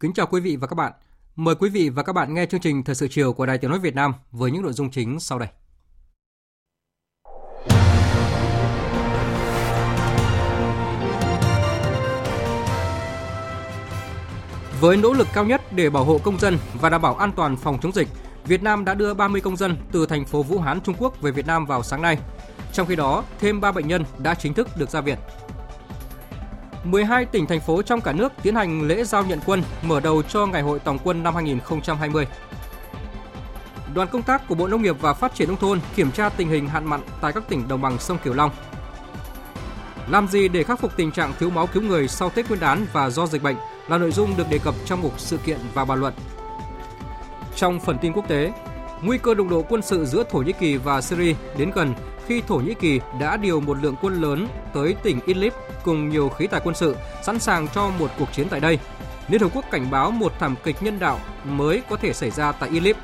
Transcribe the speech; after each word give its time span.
Kính 0.00 0.12
chào 0.12 0.26
quý 0.26 0.40
vị 0.40 0.56
và 0.56 0.66
các 0.66 0.74
bạn. 0.74 0.92
Mời 1.36 1.54
quý 1.54 1.70
vị 1.70 1.88
và 1.88 2.02
các 2.02 2.12
bạn 2.12 2.34
nghe 2.34 2.46
chương 2.46 2.60
trình 2.60 2.82
Thời 2.84 2.94
sự 2.94 3.08
chiều 3.10 3.32
của 3.32 3.46
Đài 3.46 3.58
Tiếng 3.58 3.70
nói 3.70 3.78
Việt 3.80 3.94
Nam 3.94 4.14
với 4.30 4.50
những 4.50 4.62
nội 4.62 4.72
dung 4.72 4.90
chính 4.90 5.20
sau 5.20 5.38
đây. 5.38 5.48
Với 14.80 14.96
nỗ 14.96 15.12
lực 15.12 15.26
cao 15.34 15.44
nhất 15.44 15.62
để 15.72 15.90
bảo 15.90 16.04
hộ 16.04 16.18
công 16.18 16.38
dân 16.38 16.58
và 16.80 16.88
đảm 16.88 17.02
bảo 17.02 17.14
an 17.14 17.32
toàn 17.36 17.56
phòng 17.56 17.78
chống 17.82 17.92
dịch, 17.92 18.08
Việt 18.46 18.62
Nam 18.62 18.84
đã 18.84 18.94
đưa 18.94 19.14
30 19.14 19.40
công 19.40 19.56
dân 19.56 19.76
từ 19.92 20.06
thành 20.06 20.24
phố 20.24 20.42
Vũ 20.42 20.58
Hán, 20.58 20.80
Trung 20.80 20.94
Quốc 20.98 21.22
về 21.22 21.30
Việt 21.30 21.46
Nam 21.46 21.66
vào 21.66 21.82
sáng 21.82 22.02
nay. 22.02 22.18
Trong 22.72 22.86
khi 22.86 22.96
đó, 22.96 23.24
thêm 23.40 23.60
3 23.60 23.72
bệnh 23.72 23.88
nhân 23.88 24.04
đã 24.18 24.34
chính 24.34 24.54
thức 24.54 24.68
được 24.76 24.90
ra 24.90 25.00
viện. 25.00 25.18
12 26.84 27.24
tỉnh 27.24 27.46
thành 27.46 27.60
phố 27.60 27.82
trong 27.82 28.00
cả 28.00 28.12
nước 28.12 28.32
tiến 28.42 28.54
hành 28.54 28.82
lễ 28.82 29.04
giao 29.04 29.24
nhận 29.24 29.40
quân 29.46 29.62
mở 29.82 30.00
đầu 30.00 30.22
cho 30.22 30.46
Ngày 30.46 30.62
hội 30.62 30.78
Tổng 30.78 30.98
quân 31.04 31.22
năm 31.22 31.34
2020. 31.34 32.26
Đoàn 33.94 34.08
công 34.12 34.22
tác 34.22 34.48
của 34.48 34.54
Bộ 34.54 34.68
Nông 34.68 34.82
nghiệp 34.82 34.96
và 35.00 35.14
Phát 35.14 35.34
triển 35.34 35.48
nông 35.48 35.56
thôn 35.56 35.80
kiểm 35.96 36.10
tra 36.10 36.28
tình 36.28 36.48
hình 36.48 36.68
hạn 36.68 36.84
mặn 36.84 37.00
tại 37.20 37.32
các 37.32 37.48
tỉnh 37.48 37.68
đồng 37.68 37.80
bằng 37.80 37.98
sông 37.98 38.18
Cửu 38.24 38.34
Long. 38.34 38.50
Làm 40.08 40.28
gì 40.28 40.48
để 40.48 40.62
khắc 40.62 40.80
phục 40.80 40.96
tình 40.96 41.12
trạng 41.12 41.32
thiếu 41.38 41.50
máu 41.50 41.66
cứu 41.66 41.82
người 41.82 42.08
sau 42.08 42.30
Tết 42.30 42.48
Nguyên 42.48 42.60
đán 42.60 42.86
và 42.92 43.10
do 43.10 43.26
dịch 43.26 43.42
bệnh 43.42 43.56
là 43.88 43.98
nội 43.98 44.12
dung 44.12 44.36
được 44.36 44.50
đề 44.50 44.58
cập 44.58 44.74
trong 44.84 45.02
mục 45.02 45.20
sự 45.20 45.36
kiện 45.36 45.58
và 45.74 45.84
bàn 45.84 46.00
luận. 46.00 46.14
Trong 47.56 47.80
phần 47.80 47.98
tin 47.98 48.12
quốc 48.12 48.28
tế, 48.28 48.52
nguy 49.02 49.18
cơ 49.18 49.34
đụng 49.34 49.48
độ 49.48 49.64
quân 49.68 49.82
sự 49.82 50.04
giữa 50.04 50.24
Thổ 50.30 50.38
Nhĩ 50.38 50.52
Kỳ 50.52 50.76
và 50.76 51.00
Syria 51.00 51.34
đến 51.58 51.70
gần 51.74 51.94
khi 52.26 52.42
Thổ 52.48 52.56
Nhĩ 52.56 52.74
Kỳ 52.74 53.00
đã 53.20 53.36
điều 53.36 53.60
một 53.60 53.76
lượng 53.82 53.94
quân 54.02 54.22
lớn 54.22 54.48
tới 54.74 54.94
tỉnh 55.02 55.20
Idlib 55.26 55.52
cùng 55.84 56.08
nhiều 56.08 56.28
khí 56.28 56.46
tài 56.46 56.60
quân 56.64 56.74
sự 56.74 56.96
sẵn 57.22 57.38
sàng 57.38 57.68
cho 57.74 57.90
một 57.98 58.10
cuộc 58.18 58.32
chiến 58.32 58.46
tại 58.50 58.60
đây. 58.60 58.78
Liên 59.28 59.40
Hợp 59.40 59.50
Quốc 59.54 59.64
cảnh 59.70 59.90
báo 59.90 60.10
một 60.10 60.32
thảm 60.38 60.54
kịch 60.64 60.76
nhân 60.82 60.98
đạo 60.98 61.20
mới 61.44 61.82
có 61.90 61.96
thể 61.96 62.12
xảy 62.12 62.30
ra 62.30 62.52
tại 62.52 62.70
Idlib. 62.70 62.96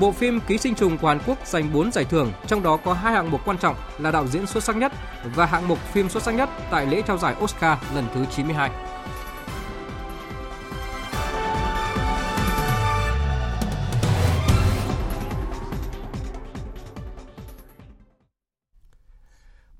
Bộ 0.00 0.12
phim 0.12 0.40
Ký 0.40 0.58
sinh 0.58 0.74
trùng 0.74 0.98
của 0.98 1.08
Hàn 1.08 1.18
Quốc 1.26 1.38
giành 1.46 1.72
4 1.72 1.92
giải 1.92 2.04
thưởng, 2.04 2.32
trong 2.46 2.62
đó 2.62 2.76
có 2.76 2.92
hai 2.92 3.12
hạng 3.12 3.30
mục 3.30 3.40
quan 3.44 3.58
trọng 3.58 3.76
là 3.98 4.10
đạo 4.10 4.26
diễn 4.26 4.46
xuất 4.46 4.64
sắc 4.64 4.76
nhất 4.76 4.92
và 5.34 5.46
hạng 5.46 5.68
mục 5.68 5.78
phim 5.78 6.08
xuất 6.08 6.22
sắc 6.22 6.32
nhất 6.32 6.48
tại 6.70 6.86
lễ 6.86 7.02
trao 7.02 7.18
giải 7.18 7.34
Oscar 7.42 7.78
lần 7.94 8.04
thứ 8.14 8.24
92. 8.36 8.70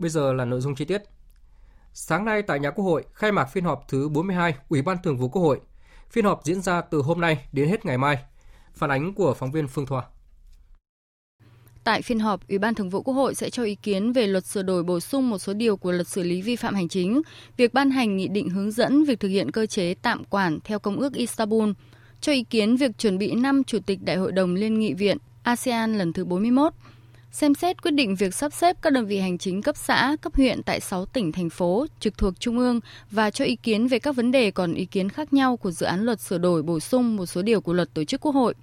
Bây 0.07 0.11
giờ 0.11 0.33
là 0.33 0.45
nội 0.45 0.61
dung 0.61 0.75
chi 0.75 0.85
tiết. 0.85 1.03
Sáng 1.93 2.25
nay 2.25 2.43
tại 2.43 2.61
nhà 2.61 2.71
Quốc 2.71 2.85
hội 2.85 3.05
khai 3.13 3.33
mạc 3.33 3.45
phiên 3.45 3.65
họp 3.65 3.89
thứ 3.89 4.09
42 4.09 4.55
Ủy 4.69 4.83
ban 4.83 4.97
Thường 5.03 5.17
vụ 5.17 5.29
Quốc 5.29 5.43
hội. 5.43 5.61
Phiên 6.11 6.25
họp 6.25 6.41
diễn 6.45 6.61
ra 6.61 6.81
từ 6.81 6.99
hôm 6.99 7.21
nay 7.21 7.39
đến 7.53 7.69
hết 7.69 7.87
ngày 7.87 7.99
mai. 7.99 8.19
Phản 8.75 8.91
ánh 8.91 9.15
của 9.15 9.35
phóng 9.35 9.53
viên 9.53 9.69
Phương 9.69 9.87
Thoa. 9.87 10.03
Tại 11.85 12.03
phiên 12.03 12.19
họp, 12.19 12.49
Ủy 12.49 12.59
ban 12.59 12.75
Thường 12.75 12.91
vụ 12.91 13.03
Quốc 13.03 13.15
hội 13.15 13.35
sẽ 13.35 13.51
cho 13.51 13.63
ý 13.63 13.75
kiến 13.75 14.13
về 14.13 14.27
luật 14.27 14.45
sửa 14.45 14.63
đổi 14.63 14.83
bổ 14.83 15.01
sung 15.01 15.31
một 15.31 15.39
số 15.39 15.55
điều 15.55 15.77
của 15.77 15.93
luật 15.93 16.09
xử 16.09 16.23
lý 16.23 16.43
vi 16.43 16.57
phạm 16.57 16.75
hành 16.75 16.89
chính, 16.89 17.23
việc 17.57 17.75
ban 17.75 17.91
hành 17.91 18.17
nghị 18.17 18.29
định 18.29 18.51
hướng 18.51 18.71
dẫn 18.71 19.05
việc 19.05 19.21
thực 19.21 19.29
hiện 19.29 19.51
cơ 19.51 19.67
chế 19.67 19.95
tạm 19.95 20.25
quản 20.25 20.59
theo 20.65 20.79
Công 20.79 21.01
ước 21.01 21.15
Istanbul, 21.15 21.71
cho 22.21 22.33
ý 22.33 22.45
kiến 22.45 22.77
việc 22.77 22.99
chuẩn 22.99 23.19
bị 23.19 23.35
năm 23.35 23.65
Chủ 23.65 23.79
tịch 23.87 24.03
Đại 24.03 24.17
hội 24.17 24.33
đồng 24.33 24.55
Liên 24.55 24.79
nghị 24.79 24.95
viện 24.95 25.19
ASEAN 25.43 25.99
lần 25.99 26.13
thứ 26.13 26.25
41, 26.25 26.73
xem 27.37 27.55
xét 27.55 27.83
quyết 27.83 27.91
định 27.91 28.15
việc 28.15 28.35
sắp 28.35 28.53
xếp 28.53 28.77
các 28.83 28.93
đơn 28.93 29.07
vị 29.07 29.19
hành 29.19 29.39
chính 29.39 29.63
cấp 29.63 29.77
xã, 29.77 30.17
cấp 30.21 30.35
huyện 30.35 30.63
tại 30.63 30.81
6 30.81 31.07
tỉnh, 31.07 31.33
thành 31.33 31.51
phố 31.51 31.87
trực 32.01 32.19
thuộc 32.19 32.41
Trung 32.41 32.59
ương 32.59 32.81
và 33.11 33.31
cho 33.31 33.45
ý 33.45 33.57
kiến 33.57 33.89
về 33.89 33.99
các 33.99 34.17
vấn 34.17 34.33
đề 34.33 34.51
còn 34.51 34.75
ý 34.75 34.85
kiến 34.85 35.09
khác 35.09 35.33
nhau 35.33 35.57
của 35.57 35.71
dự 35.71 35.87
án 35.87 36.05
luật 36.05 36.21
sửa 36.21 36.39
đổi 36.39 36.63
bổ 36.63 36.81
sung 36.81 37.17
một 37.17 37.27
số 37.27 37.43
điều 37.43 37.61
của 37.61 37.73
luật 37.73 37.95
tổ 37.95 38.05
chức 38.05 38.21
Quốc 38.21 38.33
hội. 38.33 38.55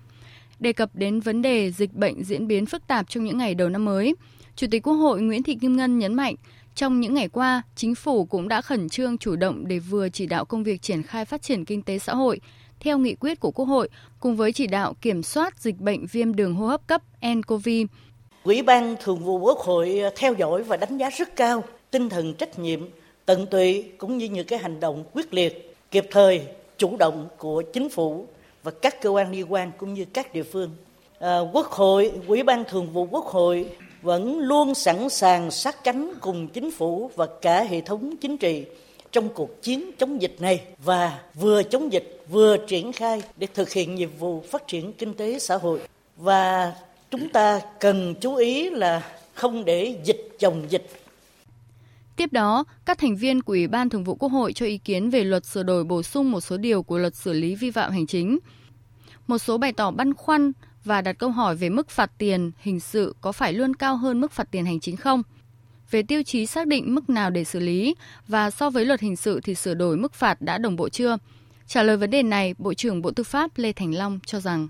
Đề 0.60 0.74
cập 0.74 0.90
đến 0.96 1.20
vấn 1.20 1.42
đề 1.42 1.72
dịch 1.72 1.94
bệnh 1.94 2.24
diễn 2.24 2.48
biến 2.48 2.66
phức 2.66 2.88
tạp 2.88 3.10
trong 3.10 3.24
những 3.24 3.38
ngày 3.38 3.56
đầu 3.56 3.70
năm 3.70 3.86
mới, 3.86 4.16
Chủ 4.56 4.68
tịch 4.72 4.88
Quốc 4.88 4.94
hội 4.94 5.22
Nguyễn 5.22 5.44
Thị 5.44 5.58
Kim 5.62 5.78
Ngân 5.78 6.00
nhấn 6.00 6.14
mạnh, 6.14 6.36
trong 6.76 7.00
những 7.00 7.14
ngày 7.14 7.28
qua, 7.28 7.62
chính 7.76 7.96
phủ 7.96 8.26
cũng 8.26 8.48
đã 8.48 8.62
khẩn 8.62 8.90
trương 8.90 9.18
chủ 9.18 9.36
động 9.36 9.68
để 9.68 9.80
vừa 9.80 10.10
chỉ 10.10 10.26
đạo 10.26 10.46
công 10.46 10.64
việc 10.64 10.82
triển 10.82 11.04
khai 11.04 11.26
phát 11.26 11.42
triển 11.42 11.66
kinh 11.66 11.82
tế 11.82 12.00
xã 12.00 12.16
hội 12.16 12.40
theo 12.80 12.98
nghị 12.98 13.16
quyết 13.16 13.40
của 13.40 13.52
Quốc 13.52 13.66
hội 13.66 13.90
cùng 14.20 14.36
với 14.36 14.54
chỉ 14.54 14.68
đạo 14.68 14.94
kiểm 15.02 15.24
soát 15.24 15.60
dịch 15.60 15.78
bệnh 15.78 16.06
viêm 16.06 16.36
đường 16.36 16.56
hô 16.56 16.68
hấp 16.68 16.88
cấp 16.88 17.02
nCoV 17.22 17.70
Ủy 18.44 18.62
ban 18.62 18.96
Thường 19.00 19.20
vụ 19.20 19.40
Quốc 19.40 19.60
hội 19.60 20.00
ờ, 20.00 20.10
theo 20.16 20.34
dõi 20.34 20.64
và 20.64 20.78
đánh 20.78 20.98
giá 20.98 21.10
rất 21.10 21.36
cao 21.36 21.64
tinh 21.92 22.10
thần 22.10 22.34
trách 22.34 22.60
nhiệm, 22.60 22.90
tận 23.26 23.46
tụy 23.46 23.84
cũng 23.98 24.18
như 24.18 24.26
những 24.26 24.48
cái 24.48 24.60
hành 24.60 24.80
động 24.80 25.04
quyết 25.14 25.34
liệt, 25.34 25.76
kịp 25.92 26.08
thời, 26.12 26.42
chủ 26.78 26.98
động 26.98 27.28
của 27.38 27.62
chính 27.62 27.90
phủ 27.90 28.26
và 28.64 28.72
các 28.72 29.02
cơ 29.02 29.10
quan 29.10 29.32
liên 29.32 29.54
quan 29.54 29.72
cũng 29.78 29.94
như 29.94 30.06
các 30.14 30.34
địa 30.34 30.44
phương. 30.44 30.70
À, 31.20 31.40
Quốc 31.54 31.68
hội, 31.68 32.12
Ủy 32.28 32.44
ban 32.44 32.64
Thường 32.64 32.90
vụ 32.94 33.08
Quốc 33.12 33.26
hội 33.26 33.66
vẫn 34.02 34.40
luôn 34.40 34.76
sẵn 34.76 35.10
sàng 35.10 35.52
sát 35.52 35.84
cánh 35.84 36.14
cùng 36.22 36.48
chính 36.48 36.72
phủ 36.72 37.12
và 37.16 37.28
cả 37.42 37.64
hệ 37.64 37.82
thống 37.82 38.16
chính 38.22 38.38
trị 38.38 38.66
trong 39.12 39.30
cuộc 39.30 39.62
chiến 39.62 39.92
chống 39.98 40.22
dịch 40.22 40.36
này 40.40 40.62
và 40.84 41.20
vừa 41.34 41.64
chống 41.64 41.94
dịch 41.94 42.24
vừa 42.30 42.58
triển 42.58 42.94
khai 42.94 43.22
để 43.38 43.48
thực 43.54 43.72
hiện 43.72 43.96
nhiệm 43.96 44.10
vụ 44.20 44.44
phát 44.52 44.68
triển 44.68 44.94
kinh 44.94 45.14
tế 45.14 45.40
xã 45.40 45.58
hội 45.58 45.80
và 46.18 46.74
chúng 47.14 47.30
ta 47.30 47.60
cần 47.80 48.16
chú 48.22 48.36
ý 48.36 48.70
là 48.70 49.12
không 49.34 49.66
để 49.66 49.96
dịch 50.04 50.36
chồng 50.40 50.66
dịch. 50.70 50.90
Tiếp 52.16 52.34
đó, 52.34 52.64
các 52.86 52.98
thành 52.98 53.16
viên 53.16 53.42
của 53.42 53.54
Ủy 53.54 53.68
ban 53.68 53.90
Thường 53.90 54.04
vụ 54.04 54.16
Quốc 54.16 54.30
hội 54.30 54.54
cho 54.54 54.66
ý 54.66 54.78
kiến 54.78 55.10
về 55.10 55.24
luật 55.24 55.46
sửa 55.46 55.64
đổi 55.64 55.84
bổ 55.84 56.04
sung 56.04 56.32
một 56.32 56.42
số 56.42 56.58
điều 56.58 56.84
của 56.84 56.98
luật 56.98 57.16
xử 57.16 57.34
lý 57.34 57.56
vi 57.56 57.72
phạm 57.72 57.92
hành 57.92 58.08
chính. 58.08 58.40
Một 59.28 59.38
số 59.38 59.58
bày 59.58 59.74
tỏ 59.74 59.92
băn 59.92 60.14
khoăn 60.14 60.52
và 60.84 61.02
đặt 61.02 61.14
câu 61.14 61.30
hỏi 61.30 61.56
về 61.56 61.70
mức 61.70 61.90
phạt 61.90 62.12
tiền 62.18 62.52
hình 62.60 62.80
sự 62.80 63.16
có 63.22 63.32
phải 63.32 63.54
luôn 63.54 63.76
cao 63.76 63.98
hơn 63.98 64.22
mức 64.22 64.32
phạt 64.32 64.48
tiền 64.52 64.66
hành 64.66 64.80
chính 64.80 64.98
không? 64.98 65.24
Về 65.92 66.04
tiêu 66.04 66.24
chí 66.24 66.46
xác 66.46 66.68
định 66.68 66.96
mức 66.96 67.10
nào 67.10 67.30
để 67.30 67.44
xử 67.44 67.60
lý 67.60 67.96
và 68.28 68.52
so 68.52 68.70
với 68.70 68.86
luật 68.86 69.02
hình 69.02 69.16
sự 69.16 69.40
thì 69.44 69.56
sửa 69.56 69.74
đổi 69.74 69.98
mức 69.98 70.14
phạt 70.14 70.42
đã 70.42 70.58
đồng 70.58 70.76
bộ 70.76 70.90
chưa? 70.90 71.18
Trả 71.68 71.84
lời 71.84 71.98
vấn 71.98 72.10
đề 72.10 72.24
này, 72.24 72.56
Bộ 72.58 72.74
trưởng 72.74 73.02
Bộ 73.02 73.12
Tư 73.12 73.24
pháp 73.24 73.52
Lê 73.56 73.74
Thành 73.74 73.96
Long 73.96 74.20
cho 74.26 74.40
rằng 74.40 74.68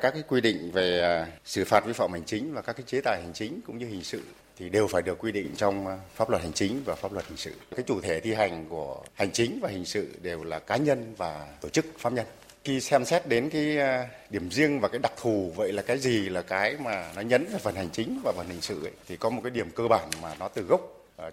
các 0.00 0.10
cái 0.10 0.22
quy 0.28 0.40
định 0.40 0.70
về 0.72 1.00
à, 1.00 1.26
xử 1.44 1.64
phạt 1.64 1.84
vi 1.86 1.92
phạm 1.92 2.12
hành 2.12 2.24
chính 2.24 2.54
và 2.54 2.62
các 2.62 2.72
cái 2.72 2.84
chế 2.86 3.00
tài 3.04 3.20
hành 3.22 3.32
chính 3.34 3.60
cũng 3.66 3.78
như 3.78 3.86
hình 3.86 4.04
sự 4.04 4.22
thì 4.56 4.68
đều 4.68 4.86
phải 4.86 5.02
được 5.02 5.18
quy 5.18 5.32
định 5.32 5.50
trong 5.56 5.86
à, 5.86 5.98
pháp 6.14 6.30
luật 6.30 6.42
hành 6.42 6.52
chính 6.52 6.82
và 6.84 6.94
pháp 6.94 7.12
luật 7.12 7.26
hình 7.26 7.36
sự. 7.36 7.52
Cái 7.76 7.84
chủ 7.86 8.00
thể 8.00 8.20
thi 8.20 8.34
hành 8.34 8.66
của 8.68 9.02
hành 9.14 9.32
chính 9.32 9.58
và 9.62 9.68
hình 9.68 9.84
sự 9.84 10.08
đều 10.22 10.44
là 10.44 10.58
cá 10.58 10.76
nhân 10.76 11.14
và 11.16 11.46
tổ 11.60 11.68
chức 11.68 11.86
pháp 11.98 12.12
nhân. 12.12 12.26
Khi 12.64 12.80
xem 12.80 13.04
xét 13.04 13.28
đến 13.28 13.50
cái 13.50 13.78
à, 13.78 14.08
điểm 14.30 14.50
riêng 14.50 14.80
và 14.80 14.88
cái 14.88 14.98
đặc 14.98 15.12
thù 15.20 15.52
vậy 15.56 15.72
là 15.72 15.82
cái 15.82 15.98
gì 15.98 16.28
là 16.28 16.42
cái 16.42 16.76
mà 16.80 17.12
nó 17.16 17.22
nhấn 17.22 17.46
về 17.52 17.58
phần 17.58 17.74
hành 17.74 17.90
chính 17.92 18.20
và 18.24 18.32
phần 18.36 18.48
hình 18.48 18.60
sự 18.60 18.84
ấy, 18.84 18.92
thì 19.08 19.16
có 19.16 19.30
một 19.30 19.40
cái 19.44 19.50
điểm 19.50 19.70
cơ 19.70 19.88
bản 19.88 20.08
mà 20.22 20.34
nó 20.40 20.48
từ 20.48 20.62
gốc 20.62 20.80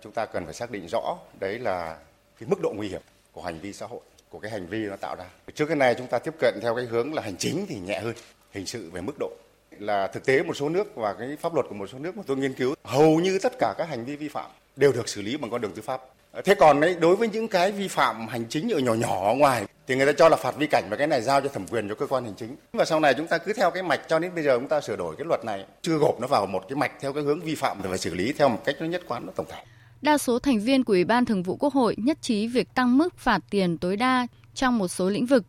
chúng 0.01 0.11
ta 0.11 0.25
cần 0.25 0.45
phải 0.45 0.53
xác 0.53 0.71
định 0.71 0.87
rõ 0.91 1.17
đấy 1.39 1.59
là 1.59 1.97
cái 2.39 2.49
mức 2.49 2.61
độ 2.61 2.73
nguy 2.75 2.87
hiểm 2.87 3.01
của 3.31 3.41
hành 3.41 3.59
vi 3.59 3.73
xã 3.73 3.85
hội 3.85 3.99
của 4.29 4.39
cái 4.39 4.51
hành 4.51 4.67
vi 4.67 4.77
nó 4.77 4.95
tạo 4.95 5.15
ra. 5.15 5.25
Trước 5.55 5.65
cái 5.65 5.75
này 5.75 5.95
chúng 5.95 6.07
ta 6.07 6.19
tiếp 6.19 6.33
cận 6.39 6.59
theo 6.61 6.75
cái 6.75 6.85
hướng 6.85 7.13
là 7.13 7.21
hành 7.21 7.37
chính 7.37 7.65
thì 7.69 7.79
nhẹ 7.79 7.99
hơn, 7.99 8.13
hình 8.55 8.65
sự 8.65 8.89
về 8.91 9.01
mức 9.01 9.13
độ. 9.19 9.31
Là 9.79 10.07
thực 10.07 10.25
tế 10.25 10.43
một 10.43 10.53
số 10.53 10.69
nước 10.69 10.95
và 10.95 11.13
cái 11.13 11.37
pháp 11.41 11.53
luật 11.53 11.65
của 11.69 11.75
một 11.75 11.89
số 11.91 11.99
nước 11.99 12.17
mà 12.17 12.23
tôi 12.27 12.37
nghiên 12.37 12.53
cứu, 12.53 12.75
hầu 12.83 13.19
như 13.19 13.39
tất 13.39 13.53
cả 13.59 13.73
các 13.77 13.89
hành 13.89 14.05
vi 14.05 14.15
vi 14.15 14.29
phạm 14.29 14.51
đều 14.75 14.91
được 14.91 15.09
xử 15.09 15.21
lý 15.21 15.37
bằng 15.37 15.51
con 15.51 15.61
đường 15.61 15.71
tư 15.75 15.81
pháp. 15.81 16.01
Thế 16.45 16.55
còn 16.55 16.79
đấy 16.79 16.95
đối 16.99 17.15
với 17.15 17.29
những 17.29 17.47
cái 17.47 17.71
vi 17.71 17.87
phạm 17.87 18.27
hành 18.27 18.45
chính 18.49 18.69
ở 18.69 18.79
nhỏ 18.79 18.93
nhỏ 18.93 19.27
ở 19.27 19.35
ngoài, 19.35 19.65
thì 19.87 19.95
người 19.95 20.05
ta 20.05 20.11
cho 20.17 20.29
là 20.29 20.37
phạt 20.37 20.55
vi 20.57 20.67
cảnh 20.67 20.87
và 20.89 20.97
cái 20.97 21.07
này 21.07 21.21
giao 21.21 21.41
cho 21.41 21.49
thẩm 21.49 21.67
quyền 21.67 21.89
cho 21.89 21.95
cơ 21.95 22.07
quan 22.07 22.23
hành 22.23 22.33
chính. 22.37 22.55
Và 22.73 22.85
sau 22.85 22.99
này 22.99 23.13
chúng 23.13 23.27
ta 23.27 23.37
cứ 23.37 23.53
theo 23.53 23.71
cái 23.71 23.83
mạch 23.83 24.01
cho 24.07 24.19
đến 24.19 24.31
bây 24.35 24.43
giờ 24.43 24.57
chúng 24.59 24.67
ta 24.67 24.81
sửa 24.81 24.95
đổi 24.95 25.15
cái 25.15 25.25
luật 25.27 25.45
này, 25.45 25.65
chưa 25.81 25.97
gộp 25.97 26.19
nó 26.21 26.27
vào 26.27 26.45
một 26.45 26.63
cái 26.69 26.75
mạch 26.75 26.91
theo 26.99 27.13
cái 27.13 27.23
hướng 27.23 27.39
vi 27.39 27.55
phạm 27.55 27.81
và 27.81 27.89
phải 27.89 27.97
xử 27.97 28.13
lý 28.13 28.33
theo 28.33 28.49
một 28.49 28.61
cách 28.65 28.75
nó 28.79 28.85
nhất 28.85 29.01
quán, 29.07 29.25
nó 29.25 29.31
tổng 29.35 29.45
thể. 29.49 29.63
Đa 30.01 30.17
số 30.17 30.39
thành 30.39 30.59
viên 30.59 30.83
của 30.83 30.93
Ủy 30.93 31.03
ban 31.03 31.25
Thường 31.25 31.43
vụ 31.43 31.57
Quốc 31.59 31.73
hội 31.73 31.95
nhất 31.97 32.17
trí 32.21 32.47
việc 32.47 32.67
tăng 32.73 32.97
mức 32.97 33.17
phạt 33.17 33.39
tiền 33.49 33.77
tối 33.77 33.97
đa 33.97 34.27
trong 34.53 34.77
một 34.77 34.87
số 34.87 35.09
lĩnh 35.09 35.25
vực. 35.25 35.43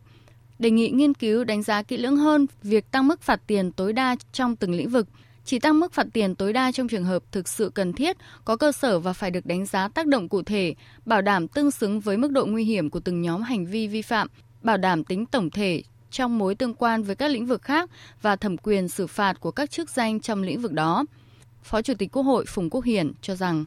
Đề 0.59 0.71
nghị 0.71 0.89
nghiên 0.89 1.13
cứu 1.13 1.43
đánh 1.43 1.63
giá 1.63 1.81
kỹ 1.81 1.97
lưỡng 1.97 2.17
hơn 2.17 2.45
việc 2.63 2.91
tăng 2.91 3.07
mức 3.07 3.21
phạt 3.21 3.41
tiền 3.47 3.71
tối 3.71 3.93
đa 3.93 4.15
trong 4.31 4.55
từng 4.55 4.71
lĩnh 4.71 4.89
vực. 4.89 5.07
Chỉ 5.45 5.59
tăng 5.59 5.79
mức 5.79 5.93
phạt 5.93 6.07
tiền 6.13 6.35
tối 6.35 6.53
đa 6.53 6.71
trong 6.71 6.87
trường 6.87 7.03
hợp 7.03 7.23
thực 7.31 7.47
sự 7.47 7.71
cần 7.73 7.93
thiết, 7.93 8.17
có 8.45 8.55
cơ 8.55 8.71
sở 8.71 8.99
và 8.99 9.13
phải 9.13 9.31
được 9.31 9.45
đánh 9.45 9.65
giá 9.65 9.87
tác 9.87 10.07
động 10.07 10.29
cụ 10.29 10.43
thể, 10.43 10.73
bảo 11.05 11.21
đảm 11.21 11.47
tương 11.47 11.71
xứng 11.71 11.99
với 11.99 12.17
mức 12.17 12.31
độ 12.31 12.45
nguy 12.45 12.63
hiểm 12.63 12.89
của 12.89 12.99
từng 12.99 13.21
nhóm 13.21 13.41
hành 13.41 13.65
vi 13.65 13.87
vi 13.87 14.01
phạm, 14.01 14.27
bảo 14.61 14.77
đảm 14.77 15.03
tính 15.03 15.25
tổng 15.25 15.49
thể 15.49 15.81
trong 16.11 16.37
mối 16.37 16.55
tương 16.55 16.73
quan 16.73 17.03
với 17.03 17.15
các 17.15 17.27
lĩnh 17.31 17.45
vực 17.45 17.61
khác 17.61 17.89
và 18.21 18.35
thẩm 18.35 18.57
quyền 18.57 18.87
xử 18.87 19.07
phạt 19.07 19.39
của 19.39 19.51
các 19.51 19.71
chức 19.71 19.89
danh 19.89 20.19
trong 20.19 20.43
lĩnh 20.43 20.61
vực 20.61 20.71
đó. 20.71 21.05
Phó 21.63 21.81
Chủ 21.81 21.93
tịch 21.93 22.11
Quốc 22.11 22.23
hội 22.23 22.45
Phùng 22.47 22.69
Quốc 22.69 22.85
Hiển 22.85 23.11
cho 23.21 23.35
rằng 23.35 23.65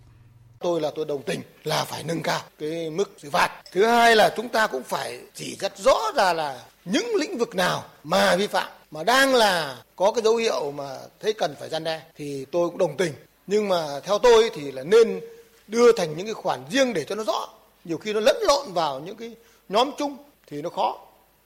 Tôi 0.63 0.81
là 0.81 0.91
tôi 0.95 1.05
đồng 1.05 1.23
tình 1.23 1.43
là 1.65 1.85
phải 1.85 2.03
nâng 2.03 2.23
cao 2.23 2.41
cái 2.59 2.91
mức 2.91 3.11
xử 3.19 3.31
phạt. 3.31 3.63
Thứ 3.73 3.85
hai 3.85 4.17
là 4.17 4.35
chúng 4.37 4.49
ta 4.49 4.67
cũng 4.67 4.83
phải 4.83 5.21
chỉ 5.35 5.57
rất 5.61 5.79
rõ 5.79 6.13
ra 6.17 6.33
là 6.33 6.63
những 6.85 7.15
lĩnh 7.17 7.39
vực 7.39 7.55
nào 7.55 7.85
mà 8.05 8.37
vi 8.37 8.47
phạm 8.47 8.69
mà 8.91 9.05
đang 9.05 9.35
là 9.35 9.77
có 9.97 10.13
cái 10.13 10.23
dấu 10.23 10.37
hiệu 10.37 10.71
mà 10.71 10.99
thấy 11.21 11.33
cần 11.33 11.55
phải 11.61 11.69
gian 11.69 11.85
đe 11.85 12.01
thì 12.17 12.45
tôi 12.53 12.69
cũng 12.69 12.79
đồng 12.79 12.97
tình. 12.97 13.13
Nhưng 13.47 13.69
mà 13.69 14.01
theo 14.01 14.19
tôi 14.19 14.51
thì 14.55 14.73
là 14.73 14.83
nên 14.83 15.21
đưa 15.69 15.93
thành 15.93 16.17
những 16.17 16.27
cái 16.27 16.35
khoản 16.35 16.61
riêng 16.71 16.95
để 16.95 17.05
cho 17.05 17.15
nó 17.15 17.25
rõ. 17.25 17.49
Nhiều 17.85 17.99
khi 17.99 18.13
nó 18.13 18.21
lẫn 18.21 18.37
lộn 18.41 18.73
vào 18.73 19.01
những 19.01 19.17
cái 19.17 19.33
nhóm 19.69 19.91
chung 19.99 20.17
thì 20.47 20.63
nó 20.63 20.71
khó. 20.71 20.99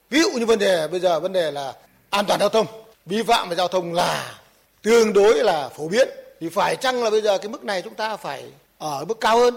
Ví 0.09 0.21
dụ 0.21 0.31
như 0.31 0.45
vấn 0.45 0.59
đề 0.59 0.87
bây 0.87 0.99
giờ 0.99 1.19
vấn 1.19 1.33
đề 1.33 1.51
là 1.51 1.73
an 2.09 2.25
toàn 2.27 2.39
giao 2.39 2.49
thông, 2.49 2.67
vi 3.05 3.23
phạm 3.23 3.49
về 3.49 3.55
giao 3.55 3.67
thông 3.67 3.93
là 3.93 4.39
tương 4.81 5.13
đối 5.13 5.43
là 5.43 5.69
phổ 5.69 5.87
biến 5.87 6.09
thì 6.39 6.49
phải 6.49 6.75
chăng 6.75 7.03
là 7.03 7.09
bây 7.09 7.21
giờ 7.21 7.37
cái 7.37 7.47
mức 7.47 7.63
này 7.63 7.81
chúng 7.81 7.95
ta 7.95 8.17
phải 8.17 8.43
ở 8.77 9.05
mức 9.05 9.17
cao 9.21 9.39
hơn. 9.39 9.53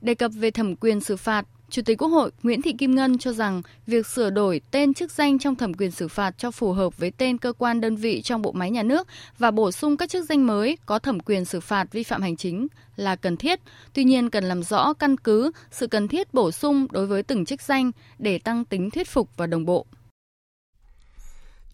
Đề 0.00 0.14
cập 0.14 0.32
về 0.34 0.50
thẩm 0.50 0.76
quyền 0.76 1.00
xử 1.00 1.16
phạt, 1.16 1.46
Chủ 1.70 1.82
tịch 1.82 1.98
Quốc 1.98 2.08
hội 2.08 2.30
Nguyễn 2.42 2.62
Thị 2.62 2.72
Kim 2.78 2.94
Ngân 2.94 3.18
cho 3.18 3.32
rằng 3.32 3.62
việc 3.86 4.06
sửa 4.06 4.30
đổi 4.30 4.60
tên 4.70 4.94
chức 4.94 5.12
danh 5.12 5.38
trong 5.38 5.56
thẩm 5.56 5.74
quyền 5.74 5.90
xử 5.90 6.08
phạt 6.08 6.38
cho 6.38 6.50
phù 6.50 6.72
hợp 6.72 6.98
với 6.98 7.10
tên 7.10 7.38
cơ 7.38 7.52
quan 7.52 7.80
đơn 7.80 7.96
vị 7.96 8.22
trong 8.22 8.42
bộ 8.42 8.52
máy 8.52 8.70
nhà 8.70 8.82
nước 8.82 9.06
và 9.38 9.50
bổ 9.50 9.72
sung 9.72 9.96
các 9.96 10.10
chức 10.10 10.24
danh 10.28 10.46
mới 10.46 10.78
có 10.86 10.98
thẩm 10.98 11.20
quyền 11.20 11.44
xử 11.44 11.60
phạt 11.60 11.92
vi 11.92 12.02
phạm 12.02 12.22
hành 12.22 12.36
chính 12.36 12.66
là 12.96 13.16
cần 13.16 13.36
thiết. 13.36 13.60
Tuy 13.92 14.04
nhiên 14.04 14.30
cần 14.30 14.44
làm 14.44 14.62
rõ 14.62 14.92
căn 14.92 15.16
cứ 15.16 15.50
sự 15.70 15.86
cần 15.86 16.08
thiết 16.08 16.34
bổ 16.34 16.52
sung 16.52 16.86
đối 16.90 17.06
với 17.06 17.22
từng 17.22 17.44
chức 17.44 17.62
danh 17.62 17.90
để 18.18 18.38
tăng 18.38 18.64
tính 18.64 18.90
thuyết 18.90 19.08
phục 19.08 19.28
và 19.36 19.46
đồng 19.46 19.64
bộ. 19.64 19.86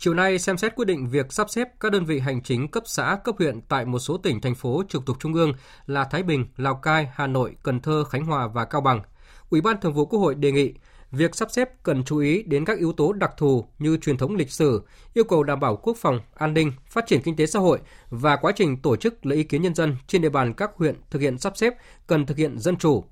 Chiều 0.05 0.15
nay 0.15 0.39
xem 0.39 0.59
xét 0.59 0.75
quyết 0.77 0.85
định 0.85 1.09
việc 1.09 1.33
sắp 1.33 1.51
xếp 1.51 1.69
các 1.81 1.93
đơn 1.93 2.05
vị 2.05 2.19
hành 2.19 2.43
chính 2.43 2.69
cấp 2.69 2.83
xã, 2.87 3.19
cấp 3.25 3.35
huyện 3.39 3.61
tại 3.61 3.85
một 3.85 3.99
số 3.99 4.17
tỉnh 4.17 4.41
thành 4.41 4.55
phố 4.55 4.83
trực 4.89 5.07
thuộc 5.07 5.21
trung 5.21 5.35
ương 5.35 5.53
là 5.87 6.05
Thái 6.05 6.23
Bình, 6.23 6.47
Lào 6.57 6.75
Cai, 6.75 7.09
Hà 7.15 7.27
Nội, 7.27 7.57
Cần 7.63 7.81
Thơ, 7.81 8.05
Khánh 8.05 8.25
Hòa 8.25 8.49
và 8.49 8.65
Cao 8.65 8.81
Bằng. 8.81 9.03
Ủy 9.51 9.61
ban 9.61 9.81
Thường 9.81 9.95
vụ 9.95 10.07
Quốc 10.07 10.19
hội 10.19 10.35
đề 10.35 10.53
nghị 10.53 10.75
việc 11.11 11.35
sắp 11.35 11.51
xếp 11.51 11.69
cần 11.83 12.05
chú 12.05 12.19
ý 12.19 12.43
đến 12.43 12.65
các 12.65 12.79
yếu 12.79 12.93
tố 12.93 13.13
đặc 13.13 13.31
thù 13.37 13.67
như 13.79 13.97
truyền 13.97 14.17
thống 14.17 14.37
lịch 14.37 14.51
sử, 14.51 14.83
yêu 15.15 15.25
cầu 15.25 15.43
đảm 15.43 15.61
bảo 15.61 15.77
quốc 15.77 15.97
phòng, 15.97 16.21
an 16.35 16.55
ninh, 16.55 16.73
phát 16.87 17.07
triển 17.07 17.23
kinh 17.23 17.37
tế 17.37 17.47
xã 17.47 17.59
hội 17.59 17.79
và 18.11 18.37
quá 18.37 18.53
trình 18.57 18.83
tổ 18.83 18.97
chức 18.97 19.27
lấy 19.27 19.39
ý 19.39 19.45
kiến 19.45 19.63
nhân 19.63 19.75
dân 19.75 19.97
trên 20.07 20.23
địa 20.23 20.29
bàn 20.29 20.55
các 20.55 20.71
huyện 20.77 20.97
thực 21.11 21.23
hiện 21.23 21.39
sắp 21.39 21.57
xếp 21.57 21.75
cần 22.07 22.27
thực 22.27 22.37
hiện 22.37 22.59
dân 22.59 22.77
chủ. 22.77 23.05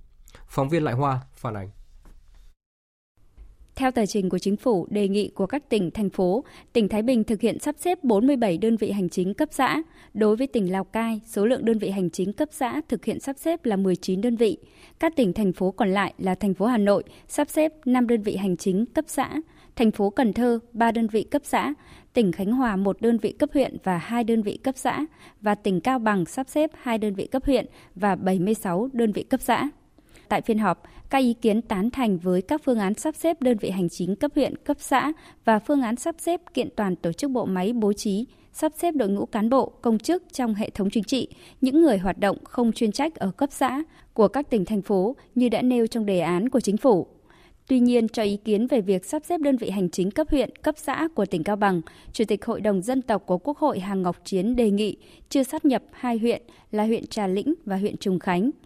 Phóng 0.48 0.68
viên 0.68 0.84
Lại 0.84 0.94
Hoa 0.94 1.20
phản 1.36 1.54
ánh. 1.54 1.70
Theo 3.80 3.90
tờ 3.90 4.06
trình 4.06 4.28
của 4.28 4.38
chính 4.38 4.56
phủ, 4.56 4.86
đề 4.90 5.08
nghị 5.08 5.28
của 5.28 5.46
các 5.46 5.68
tỉnh, 5.68 5.90
thành 5.90 6.10
phố, 6.10 6.44
tỉnh 6.72 6.88
Thái 6.88 7.02
Bình 7.02 7.24
thực 7.24 7.40
hiện 7.40 7.58
sắp 7.58 7.74
xếp 7.78 8.04
47 8.04 8.58
đơn 8.58 8.76
vị 8.76 8.90
hành 8.90 9.08
chính 9.08 9.34
cấp 9.34 9.48
xã. 9.52 9.82
Đối 10.14 10.36
với 10.36 10.46
tỉnh 10.46 10.72
Lào 10.72 10.84
Cai, 10.84 11.20
số 11.26 11.46
lượng 11.46 11.64
đơn 11.64 11.78
vị 11.78 11.90
hành 11.90 12.10
chính 12.10 12.32
cấp 12.32 12.48
xã 12.52 12.80
thực 12.88 13.04
hiện 13.04 13.20
sắp 13.20 13.36
xếp 13.38 13.64
là 13.64 13.76
19 13.76 14.20
đơn 14.20 14.36
vị. 14.36 14.56
Các 14.98 15.16
tỉnh, 15.16 15.32
thành 15.32 15.52
phố 15.52 15.70
còn 15.70 15.90
lại 15.90 16.14
là 16.18 16.34
thành 16.34 16.54
phố 16.54 16.66
Hà 16.66 16.78
Nội 16.78 17.02
sắp 17.28 17.48
xếp 17.50 17.72
5 17.84 18.06
đơn 18.06 18.22
vị 18.22 18.36
hành 18.36 18.56
chính 18.56 18.86
cấp 18.86 19.04
xã, 19.08 19.30
thành 19.76 19.90
phố 19.90 20.10
Cần 20.10 20.32
Thơ 20.32 20.58
3 20.72 20.92
đơn 20.92 21.06
vị 21.06 21.22
cấp 21.22 21.42
xã, 21.44 21.74
tỉnh 22.12 22.32
Khánh 22.32 22.52
Hòa 22.52 22.76
1 22.76 23.00
đơn 23.00 23.18
vị 23.18 23.32
cấp 23.32 23.50
huyện 23.54 23.76
và 23.84 23.98
2 23.98 24.24
đơn 24.24 24.42
vị 24.42 24.58
cấp 24.62 24.74
xã 24.78 25.06
và 25.40 25.54
tỉnh 25.54 25.80
Cao 25.80 25.98
Bằng 25.98 26.24
sắp 26.24 26.48
xếp 26.48 26.70
2 26.74 26.98
đơn 26.98 27.14
vị 27.14 27.26
cấp 27.26 27.44
huyện 27.44 27.66
và 27.94 28.16
76 28.16 28.88
đơn 28.92 29.12
vị 29.12 29.22
cấp 29.22 29.40
xã. 29.40 29.68
Tại 30.30 30.42
phiên 30.42 30.58
họp, 30.58 30.82
các 31.10 31.18
ý 31.18 31.34
kiến 31.34 31.62
tán 31.62 31.90
thành 31.90 32.18
với 32.18 32.42
các 32.42 32.60
phương 32.64 32.78
án 32.78 32.94
sắp 32.94 33.14
xếp 33.14 33.42
đơn 33.42 33.58
vị 33.58 33.70
hành 33.70 33.88
chính 33.88 34.16
cấp 34.16 34.30
huyện, 34.34 34.56
cấp 34.56 34.76
xã 34.80 35.12
và 35.44 35.58
phương 35.58 35.82
án 35.82 35.96
sắp 35.96 36.14
xếp 36.18 36.40
kiện 36.54 36.68
toàn 36.76 36.96
tổ 36.96 37.12
chức 37.12 37.30
bộ 37.30 37.44
máy 37.44 37.72
bố 37.72 37.92
trí, 37.92 38.26
sắp 38.52 38.72
xếp 38.78 38.90
đội 38.90 39.08
ngũ 39.08 39.26
cán 39.26 39.50
bộ, 39.50 39.72
công 39.82 39.98
chức 39.98 40.22
trong 40.32 40.54
hệ 40.54 40.70
thống 40.70 40.90
chính 40.90 41.04
trị, 41.04 41.28
những 41.60 41.82
người 41.82 41.98
hoạt 41.98 42.18
động 42.18 42.36
không 42.44 42.72
chuyên 42.72 42.92
trách 42.92 43.14
ở 43.14 43.30
cấp 43.30 43.48
xã 43.52 43.82
của 44.14 44.28
các 44.28 44.50
tỉnh 44.50 44.64
thành 44.64 44.82
phố 44.82 45.16
như 45.34 45.48
đã 45.48 45.62
nêu 45.62 45.86
trong 45.86 46.06
đề 46.06 46.20
án 46.20 46.48
của 46.48 46.60
chính 46.60 46.76
phủ. 46.76 47.06
Tuy 47.68 47.80
nhiên, 47.80 48.08
cho 48.08 48.22
ý 48.22 48.36
kiến 48.36 48.66
về 48.66 48.80
việc 48.80 49.04
sắp 49.04 49.22
xếp 49.24 49.40
đơn 49.40 49.56
vị 49.56 49.70
hành 49.70 49.90
chính 49.90 50.10
cấp 50.10 50.26
huyện, 50.30 50.56
cấp 50.56 50.74
xã 50.78 51.08
của 51.14 51.26
tỉnh 51.26 51.44
Cao 51.44 51.56
Bằng, 51.56 51.80
Chủ 52.12 52.24
tịch 52.24 52.44
Hội 52.44 52.60
đồng 52.60 52.82
Dân 52.82 53.02
tộc 53.02 53.22
của 53.26 53.38
Quốc 53.38 53.58
hội 53.58 53.80
Hàng 53.80 54.02
Ngọc 54.02 54.16
Chiến 54.24 54.56
đề 54.56 54.70
nghị 54.70 54.96
chưa 55.28 55.42
sát 55.42 55.64
nhập 55.64 55.82
hai 55.92 56.18
huyện 56.18 56.42
là 56.70 56.84
huyện 56.84 57.06
Trà 57.06 57.26
Lĩnh 57.26 57.54
và 57.64 57.76
huyện 57.76 57.96
Trùng 57.96 58.18
Khánh– 58.18 58.50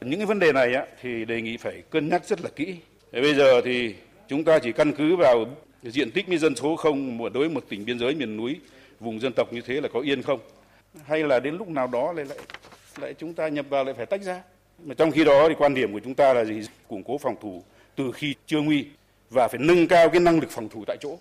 những 0.00 0.18
cái 0.18 0.26
vấn 0.26 0.38
đề 0.38 0.52
này 0.52 0.74
á, 0.74 0.86
thì 1.02 1.24
đề 1.24 1.42
nghị 1.42 1.56
phải 1.56 1.82
cân 1.90 2.08
nhắc 2.08 2.24
rất 2.24 2.40
là 2.40 2.50
kỹ. 2.56 2.76
Thế 3.12 3.20
bây 3.20 3.34
giờ 3.34 3.60
thì 3.64 3.94
chúng 4.28 4.44
ta 4.44 4.58
chỉ 4.58 4.72
căn 4.72 4.92
cứ 4.92 5.16
vào 5.16 5.44
diện 5.82 6.10
tích 6.10 6.28
với 6.28 6.38
dân 6.38 6.56
số 6.56 6.76
không 6.76 7.18
đối 7.18 7.30
với 7.30 7.48
một 7.48 7.64
tỉnh 7.68 7.84
biên 7.84 7.98
giới 7.98 8.14
miền 8.14 8.36
núi 8.36 8.56
vùng 9.00 9.20
dân 9.20 9.32
tộc 9.32 9.52
như 9.52 9.60
thế 9.60 9.80
là 9.80 9.88
có 9.88 10.00
yên 10.00 10.22
không? 10.22 10.40
Hay 11.04 11.22
là 11.22 11.40
đến 11.40 11.56
lúc 11.56 11.68
nào 11.68 11.86
đó 11.86 12.12
lại 12.12 12.26
lại 12.26 12.38
lại 13.00 13.14
chúng 13.18 13.34
ta 13.34 13.48
nhập 13.48 13.66
vào 13.68 13.84
lại 13.84 13.94
phải 13.94 14.06
tách 14.06 14.22
ra? 14.22 14.42
Mà 14.84 14.94
trong 14.94 15.10
khi 15.10 15.24
đó 15.24 15.48
thì 15.48 15.54
quan 15.58 15.74
điểm 15.74 15.92
của 15.92 16.00
chúng 16.04 16.14
ta 16.14 16.34
là 16.34 16.44
gì? 16.44 16.60
Củng 16.88 17.02
cố 17.02 17.18
phòng 17.18 17.36
thủ 17.42 17.62
từ 17.96 18.12
khi 18.12 18.34
chưa 18.46 18.60
nguy 18.60 18.86
và 19.30 19.48
phải 19.48 19.60
nâng 19.62 19.88
cao 19.88 20.08
cái 20.08 20.20
năng 20.20 20.40
lực 20.40 20.50
phòng 20.50 20.68
thủ 20.68 20.84
tại 20.86 20.96
chỗ. 21.00 21.18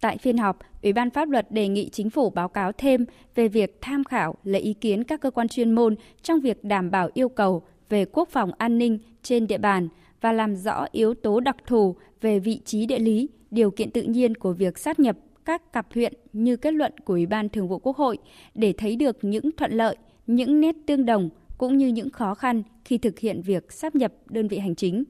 Tại 0.00 0.18
phiên 0.18 0.38
họp, 0.38 0.58
Ủy 0.82 0.92
ban 0.92 1.10
pháp 1.10 1.28
luật 1.28 1.50
đề 1.50 1.68
nghị 1.68 1.88
chính 1.92 2.10
phủ 2.10 2.30
báo 2.30 2.48
cáo 2.48 2.72
thêm 2.72 3.06
về 3.34 3.48
việc 3.48 3.78
tham 3.80 4.04
khảo 4.04 4.34
lấy 4.44 4.60
ý 4.60 4.74
kiến 4.74 5.04
các 5.04 5.20
cơ 5.20 5.30
quan 5.30 5.48
chuyên 5.48 5.72
môn 5.72 5.96
trong 6.22 6.40
việc 6.40 6.64
đảm 6.64 6.90
bảo 6.90 7.10
yêu 7.14 7.28
cầu 7.28 7.62
về 7.88 8.04
quốc 8.04 8.28
phòng 8.28 8.50
an 8.58 8.78
ninh 8.78 8.98
trên 9.22 9.46
địa 9.46 9.58
bàn 9.58 9.88
và 10.20 10.32
làm 10.32 10.56
rõ 10.56 10.86
yếu 10.92 11.14
tố 11.14 11.40
đặc 11.40 11.56
thù 11.66 11.96
về 12.20 12.38
vị 12.38 12.60
trí 12.64 12.86
địa 12.86 12.98
lý, 12.98 13.28
điều 13.50 13.70
kiện 13.70 13.90
tự 13.90 14.02
nhiên 14.02 14.34
của 14.34 14.52
việc 14.52 14.78
sát 14.78 15.00
nhập 15.00 15.16
các 15.44 15.72
cặp 15.72 15.86
huyện 15.94 16.12
như 16.32 16.56
kết 16.56 16.74
luận 16.74 16.92
của 17.04 17.14
Ủy 17.14 17.26
ban 17.26 17.48
Thường 17.48 17.68
vụ 17.68 17.78
Quốc 17.78 17.96
hội 17.96 18.18
để 18.54 18.72
thấy 18.78 18.96
được 18.96 19.16
những 19.22 19.52
thuận 19.52 19.72
lợi, 19.72 19.96
những 20.26 20.60
nét 20.60 20.76
tương 20.86 21.06
đồng 21.06 21.30
cũng 21.58 21.76
như 21.76 21.86
những 21.86 22.10
khó 22.10 22.34
khăn 22.34 22.62
khi 22.84 22.98
thực 22.98 23.18
hiện 23.18 23.42
việc 23.42 23.72
sáp 23.72 23.94
nhập 23.94 24.12
đơn 24.30 24.48
vị 24.48 24.58
hành 24.58 24.74
chính. 24.74 25.04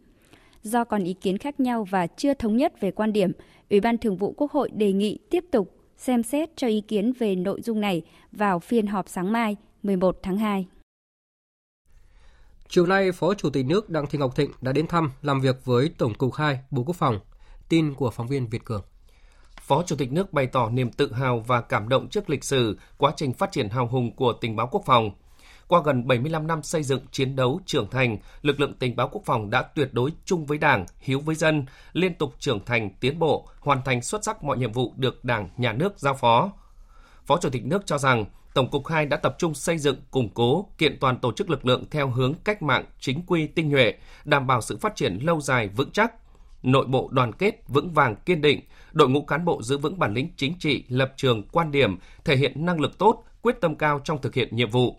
Do 0.62 0.84
còn 0.84 1.04
ý 1.04 1.12
kiến 1.12 1.38
khác 1.38 1.60
nhau 1.60 1.84
và 1.90 2.06
chưa 2.06 2.34
thống 2.34 2.56
nhất 2.56 2.80
về 2.80 2.90
quan 2.90 3.12
điểm, 3.12 3.32
Ủy 3.70 3.80
ban 3.80 3.98
Thường 3.98 4.16
vụ 4.16 4.34
Quốc 4.36 4.52
hội 4.52 4.70
đề 4.74 4.92
nghị 4.92 5.18
tiếp 5.30 5.44
tục 5.50 5.74
xem 5.96 6.22
xét 6.22 6.56
cho 6.56 6.66
ý 6.66 6.80
kiến 6.80 7.12
về 7.18 7.34
nội 7.34 7.60
dung 7.62 7.80
này 7.80 8.02
vào 8.32 8.58
phiên 8.58 8.86
họp 8.86 9.08
sáng 9.08 9.32
mai 9.32 9.56
11 9.82 10.18
tháng 10.22 10.36
2. 10.36 10.66
Chiều 12.70 12.86
nay, 12.86 13.12
Phó 13.12 13.34
Chủ 13.34 13.50
tịch 13.50 13.66
nước 13.66 13.90
Đặng 13.90 14.06
Thị 14.06 14.18
Ngọc 14.18 14.36
Thịnh 14.36 14.50
đã 14.60 14.72
đến 14.72 14.86
thăm 14.86 15.10
làm 15.22 15.40
việc 15.40 15.64
với 15.64 15.90
Tổng 15.98 16.14
cục 16.14 16.34
2 16.34 16.60
Bộ 16.70 16.82
Quốc 16.82 16.96
phòng. 16.96 17.20
Tin 17.68 17.94
của 17.94 18.10
phóng 18.10 18.28
viên 18.28 18.48
Việt 18.48 18.64
Cường. 18.64 18.82
Phó 19.60 19.82
Chủ 19.82 19.96
tịch 19.96 20.12
nước 20.12 20.32
bày 20.32 20.46
tỏ 20.46 20.70
niềm 20.70 20.90
tự 20.90 21.12
hào 21.12 21.40
và 21.40 21.60
cảm 21.60 21.88
động 21.88 22.08
trước 22.08 22.30
lịch 22.30 22.44
sử, 22.44 22.78
quá 22.96 23.12
trình 23.16 23.32
phát 23.32 23.52
triển 23.52 23.68
hào 23.68 23.86
hùng 23.86 24.16
của 24.16 24.32
tình 24.32 24.56
báo 24.56 24.68
quốc 24.72 24.82
phòng. 24.86 25.10
Qua 25.68 25.82
gần 25.84 26.06
75 26.06 26.46
năm 26.46 26.62
xây 26.62 26.82
dựng, 26.82 27.00
chiến 27.12 27.36
đấu, 27.36 27.60
trưởng 27.66 27.90
thành, 27.90 28.18
lực 28.42 28.60
lượng 28.60 28.74
tình 28.78 28.96
báo 28.96 29.08
quốc 29.12 29.22
phòng 29.24 29.50
đã 29.50 29.62
tuyệt 29.62 29.88
đối 29.92 30.12
chung 30.24 30.46
với 30.46 30.58
Đảng, 30.58 30.86
hiếu 30.98 31.20
với 31.20 31.34
dân, 31.34 31.66
liên 31.92 32.14
tục 32.14 32.34
trưởng 32.38 32.64
thành, 32.64 32.90
tiến 33.00 33.18
bộ, 33.18 33.48
hoàn 33.60 33.82
thành 33.84 34.02
xuất 34.02 34.24
sắc 34.24 34.44
mọi 34.44 34.58
nhiệm 34.58 34.72
vụ 34.72 34.92
được 34.96 35.24
Đảng, 35.24 35.48
Nhà 35.56 35.72
nước 35.72 35.98
giao 35.98 36.14
phó. 36.14 36.52
Phó 37.24 37.38
Chủ 37.38 37.50
tịch 37.50 37.64
nước 37.64 37.86
cho 37.86 37.98
rằng 37.98 38.24
Tổng 38.58 38.70
cục 38.70 38.86
2 38.86 39.06
đã 39.06 39.16
tập 39.16 39.36
trung 39.38 39.54
xây 39.54 39.78
dựng, 39.78 39.96
củng 40.10 40.28
cố, 40.34 40.66
kiện 40.78 40.98
toàn 41.00 41.18
tổ 41.18 41.32
chức 41.32 41.50
lực 41.50 41.66
lượng 41.66 41.84
theo 41.90 42.08
hướng 42.08 42.34
cách 42.44 42.62
mạng, 42.62 42.84
chính 43.00 43.22
quy, 43.26 43.46
tinh 43.46 43.68
nhuệ, 43.68 43.94
đảm 44.24 44.46
bảo 44.46 44.60
sự 44.60 44.76
phát 44.76 44.96
triển 44.96 45.18
lâu 45.22 45.40
dài 45.40 45.68
vững 45.68 45.90
chắc, 45.90 46.12
nội 46.62 46.86
bộ 46.86 47.08
đoàn 47.12 47.32
kết, 47.32 47.68
vững 47.68 47.92
vàng, 47.92 48.16
kiên 48.16 48.40
định, 48.40 48.60
đội 48.92 49.08
ngũ 49.08 49.22
cán 49.22 49.44
bộ 49.44 49.62
giữ 49.62 49.78
vững 49.78 49.98
bản 49.98 50.14
lĩnh 50.14 50.28
chính 50.36 50.58
trị, 50.58 50.84
lập 50.88 51.12
trường, 51.16 51.42
quan 51.42 51.70
điểm, 51.70 51.98
thể 52.24 52.36
hiện 52.36 52.66
năng 52.66 52.80
lực 52.80 52.98
tốt, 52.98 53.24
quyết 53.42 53.60
tâm 53.60 53.74
cao 53.74 54.00
trong 54.04 54.20
thực 54.22 54.34
hiện 54.34 54.56
nhiệm 54.56 54.70
vụ. 54.70 54.96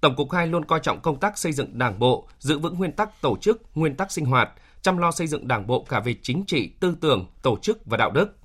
Tổng 0.00 0.16
cục 0.16 0.32
2 0.32 0.46
luôn 0.46 0.64
coi 0.64 0.80
trọng 0.82 1.00
công 1.00 1.20
tác 1.20 1.38
xây 1.38 1.52
dựng 1.52 1.78
đảng 1.78 1.98
bộ, 1.98 2.28
giữ 2.38 2.58
vững 2.58 2.78
nguyên 2.78 2.92
tắc 2.92 3.20
tổ 3.20 3.36
chức, 3.40 3.62
nguyên 3.74 3.96
tắc 3.96 4.12
sinh 4.12 4.24
hoạt, 4.24 4.50
chăm 4.82 4.98
lo 4.98 5.10
xây 5.10 5.26
dựng 5.26 5.48
đảng 5.48 5.66
bộ 5.66 5.86
cả 5.88 6.00
về 6.00 6.14
chính 6.22 6.44
trị, 6.46 6.68
tư 6.80 6.96
tưởng, 7.00 7.26
tổ 7.42 7.58
chức 7.62 7.86
và 7.86 7.96
đạo 7.96 8.10
đức. 8.10 8.36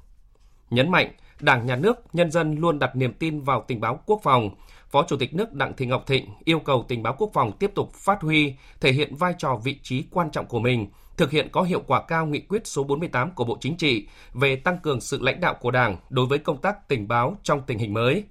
Nhấn 0.70 0.92
mạnh, 0.92 1.14
Đảng, 1.40 1.66
Nhà 1.66 1.76
nước, 1.76 2.16
nhân 2.16 2.32
dân 2.32 2.56
luôn 2.56 2.80
đặt 2.80 2.96
niềm 2.96 3.14
tin 3.14 3.42
vào 3.42 3.66
tình 3.68 3.82
báo 3.82 4.00
quốc 4.06 4.20
phòng. 4.24 4.50
Phó 4.90 5.06
Chủ 5.08 5.18
tịch 5.18 5.34
nước 5.34 5.54
Đặng 5.54 5.74
Thị 5.74 5.86
Ngọc 5.86 6.08
Thịnh 6.08 6.30
yêu 6.44 6.60
cầu 6.60 6.86
tình 6.88 7.04
báo 7.04 7.16
quốc 7.18 7.32
phòng 7.34 7.52
tiếp 7.60 7.72
tục 7.76 7.94
phát 7.94 8.22
huy, 8.22 8.54
thể 8.82 8.92
hiện 8.92 9.16
vai 9.16 9.34
trò 9.38 9.60
vị 9.64 9.80
trí 9.84 10.04
quan 10.12 10.32
trọng 10.32 10.46
của 10.46 10.60
mình, 10.60 10.88
thực 11.18 11.32
hiện 11.32 11.50
có 11.52 11.62
hiệu 11.62 11.84
quả 11.88 12.02
cao 12.08 12.26
nghị 12.26 12.40
quyết 12.40 12.68
số 12.68 12.84
48 12.84 13.32
của 13.32 13.44
Bộ 13.44 13.58
Chính 13.62 13.78
trị 13.78 14.08
về 14.34 14.56
tăng 14.56 14.80
cường 14.80 15.02
sự 15.02 15.20
lãnh 15.22 15.40
đạo 15.40 15.54
của 15.62 15.72
Đảng 15.72 15.98
đối 16.10 16.26
với 16.26 16.40
công 16.40 16.62
tác 16.62 16.88
tình 16.88 17.08
báo 17.08 17.38
trong 17.44 17.62
tình 17.68 17.78
hình 17.78 17.94
mới. 17.94 18.24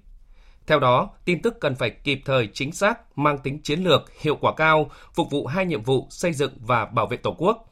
Theo 0.67 0.79
đó, 0.79 1.09
tin 1.25 1.41
tức 1.41 1.59
cần 1.59 1.75
phải 1.75 1.89
kịp 1.89 2.21
thời, 2.25 2.49
chính 2.53 2.71
xác, 2.71 3.17
mang 3.17 3.37
tính 3.37 3.59
chiến 3.63 3.83
lược, 3.83 4.11
hiệu 4.21 4.35
quả 4.41 4.53
cao, 4.57 4.89
phục 5.13 5.31
vụ 5.31 5.47
hai 5.47 5.65
nhiệm 5.65 5.83
vụ 5.83 6.07
xây 6.09 6.33
dựng 6.33 6.53
và 6.59 6.85
bảo 6.85 7.07
vệ 7.07 7.17
Tổ 7.17 7.35
quốc. 7.37 7.63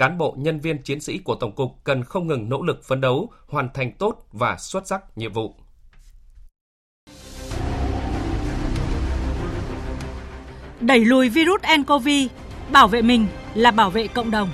Cán 0.00 0.18
bộ, 0.18 0.34
nhân 0.38 0.60
viên, 0.60 0.82
chiến 0.82 1.00
sĩ 1.00 1.18
của 1.18 1.34
Tổng 1.34 1.52
cục 1.52 1.84
cần 1.84 2.04
không 2.04 2.26
ngừng 2.26 2.48
nỗ 2.48 2.62
lực 2.62 2.84
phấn 2.84 3.00
đấu, 3.00 3.30
hoàn 3.46 3.68
thành 3.74 3.92
tốt 3.98 4.26
và 4.32 4.56
xuất 4.56 4.86
sắc 4.86 5.18
nhiệm 5.18 5.32
vụ. 5.32 5.54
Đẩy 10.80 11.04
lùi 11.04 11.28
virus 11.28 11.60
nCoV, 11.78 12.08
bảo 12.72 12.88
vệ 12.88 13.02
mình 13.02 13.26
là 13.54 13.70
bảo 13.70 13.90
vệ 13.90 14.06
cộng 14.06 14.30
đồng. 14.30 14.48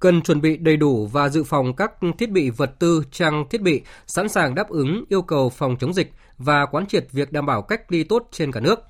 cần 0.00 0.22
chuẩn 0.22 0.40
bị 0.40 0.56
đầy 0.56 0.76
đủ 0.76 1.06
và 1.06 1.28
dự 1.28 1.44
phòng 1.44 1.76
các 1.76 1.92
thiết 2.18 2.30
bị 2.30 2.50
vật 2.50 2.78
tư, 2.78 3.02
trang 3.10 3.44
thiết 3.50 3.62
bị 3.62 3.82
sẵn 4.06 4.28
sàng 4.28 4.54
đáp 4.54 4.68
ứng 4.68 5.04
yêu 5.08 5.22
cầu 5.22 5.50
phòng 5.50 5.76
chống 5.80 5.94
dịch 5.94 6.12
và 6.38 6.66
quán 6.66 6.86
triệt 6.86 7.06
việc 7.12 7.32
đảm 7.32 7.46
bảo 7.46 7.62
cách 7.62 7.92
ly 7.92 8.04
tốt 8.04 8.28
trên 8.32 8.52
cả 8.52 8.60
nước. 8.60 8.80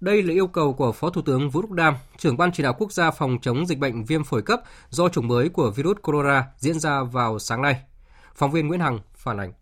Đây 0.00 0.22
là 0.22 0.32
yêu 0.32 0.46
cầu 0.46 0.72
của 0.72 0.92
Phó 0.92 1.10
Thủ 1.10 1.22
tướng 1.22 1.50
Vũ 1.50 1.62
Đức 1.62 1.70
Đam, 1.70 1.94
trưởng 2.18 2.36
ban 2.36 2.52
chỉ 2.52 2.62
đạo 2.62 2.74
quốc 2.78 2.92
gia 2.92 3.10
phòng 3.10 3.38
chống 3.42 3.66
dịch 3.66 3.78
bệnh 3.78 4.04
viêm 4.04 4.24
phổi 4.24 4.42
cấp 4.42 4.60
do 4.90 5.08
chủng 5.08 5.28
mới 5.28 5.48
của 5.48 5.70
virus 5.70 5.96
corona 6.02 6.44
diễn 6.58 6.78
ra 6.78 7.02
vào 7.02 7.38
sáng 7.38 7.62
nay. 7.62 7.80
Phóng 8.34 8.50
viên 8.50 8.68
Nguyễn 8.68 8.80
Hằng 8.80 8.98
phản 9.14 9.40
ánh. 9.40 9.52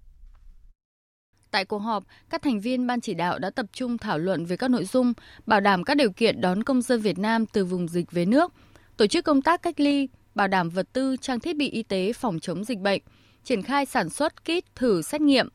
Tại 1.50 1.64
cuộc 1.64 1.78
họp, 1.78 2.04
các 2.30 2.42
thành 2.42 2.60
viên 2.60 2.86
ban 2.86 3.00
chỉ 3.00 3.14
đạo 3.14 3.38
đã 3.38 3.50
tập 3.50 3.66
trung 3.72 3.98
thảo 3.98 4.18
luận 4.18 4.44
về 4.44 4.56
các 4.56 4.70
nội 4.70 4.84
dung 4.84 5.12
bảo 5.46 5.60
đảm 5.60 5.84
các 5.84 5.96
điều 5.96 6.10
kiện 6.12 6.40
đón 6.40 6.62
công 6.62 6.82
dân 6.82 7.00
Việt 7.00 7.18
Nam 7.18 7.46
từ 7.46 7.64
vùng 7.64 7.88
dịch 7.88 8.12
về 8.12 8.24
nước, 8.24 8.52
tổ 8.96 9.06
chức 9.06 9.24
công 9.24 9.42
tác 9.42 9.62
cách 9.62 9.80
ly, 9.80 10.08
bảo 10.34 10.48
đảm 10.48 10.68
vật 10.68 10.88
tư, 10.92 11.16
trang 11.20 11.40
thiết 11.40 11.56
bị 11.56 11.70
y 11.70 11.82
tế 11.82 12.12
phòng 12.12 12.38
chống 12.40 12.64
dịch 12.64 12.78
bệnh, 12.78 13.02
triển 13.44 13.62
khai 13.62 13.86
sản 13.86 14.08
xuất 14.08 14.44
kit 14.44 14.74
thử 14.76 15.02
xét 15.02 15.20
nghiệm, 15.20 15.48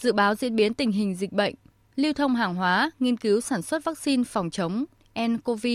dự 0.00 0.12
báo 0.12 0.34
diễn 0.34 0.56
biến 0.56 0.74
tình 0.74 0.92
hình 0.92 1.14
dịch 1.14 1.32
bệnh, 1.32 1.54
lưu 1.96 2.12
thông 2.12 2.34
hàng 2.34 2.54
hóa, 2.54 2.90
nghiên 3.00 3.16
cứu 3.16 3.40
sản 3.40 3.62
xuất 3.62 3.84
vaccine 3.84 4.24
phòng 4.24 4.50
chống 4.50 4.84
nCoV, 5.20 5.66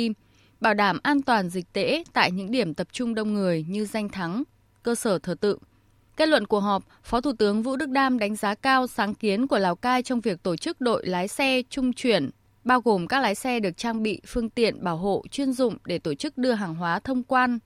bảo 0.60 0.74
đảm 0.74 1.00
an 1.04 1.22
toàn 1.22 1.50
dịch 1.50 1.74
tễ 1.74 2.04
tại 2.14 2.32
những 2.32 2.52
điểm 2.52 2.74
tập 2.74 2.88
trung 2.92 3.16
đông 3.16 3.34
người 3.34 3.66
như 3.70 3.86
danh 3.86 4.10
thắng, 4.10 4.44
cơ 4.84 4.96
sở 4.96 5.20
thờ 5.20 5.36
tự. 5.42 5.58
Kết 6.18 6.30
luận 6.30 6.48
cuộc 6.48 6.60
họp, 6.60 6.84
Phó 7.04 7.22
Thủ 7.22 7.32
tướng 7.40 7.64
Vũ 7.64 7.76
Đức 7.76 7.90
Đam 7.90 8.20
đánh 8.20 8.36
giá 8.36 8.56
cao 8.56 8.88
sáng 8.88 9.14
kiến 9.14 9.48
của 9.48 9.58
Lào 9.58 9.76
Cai 9.76 10.04
trong 10.04 10.22
việc 10.22 10.44
tổ 10.44 10.56
chức 10.56 10.82
đội 10.82 11.06
lái 11.06 11.28
xe 11.28 11.62
trung 11.70 11.94
chuyển, 11.94 12.30
bao 12.64 12.82
gồm 12.82 13.08
các 13.08 13.20
lái 13.20 13.36
xe 13.36 13.60
được 13.60 13.78
trang 13.78 14.04
bị 14.04 14.22
phương 14.28 14.50
tiện 14.50 14.84
bảo 14.84 14.98
hộ 14.98 15.24
chuyên 15.32 15.54
dụng 15.54 15.78
để 15.86 16.00
tổ 16.00 16.14
chức 16.14 16.38
đưa 16.38 16.52
hàng 16.52 16.76
hóa 16.76 17.00
thông 17.00 17.24
quan, 17.24 17.60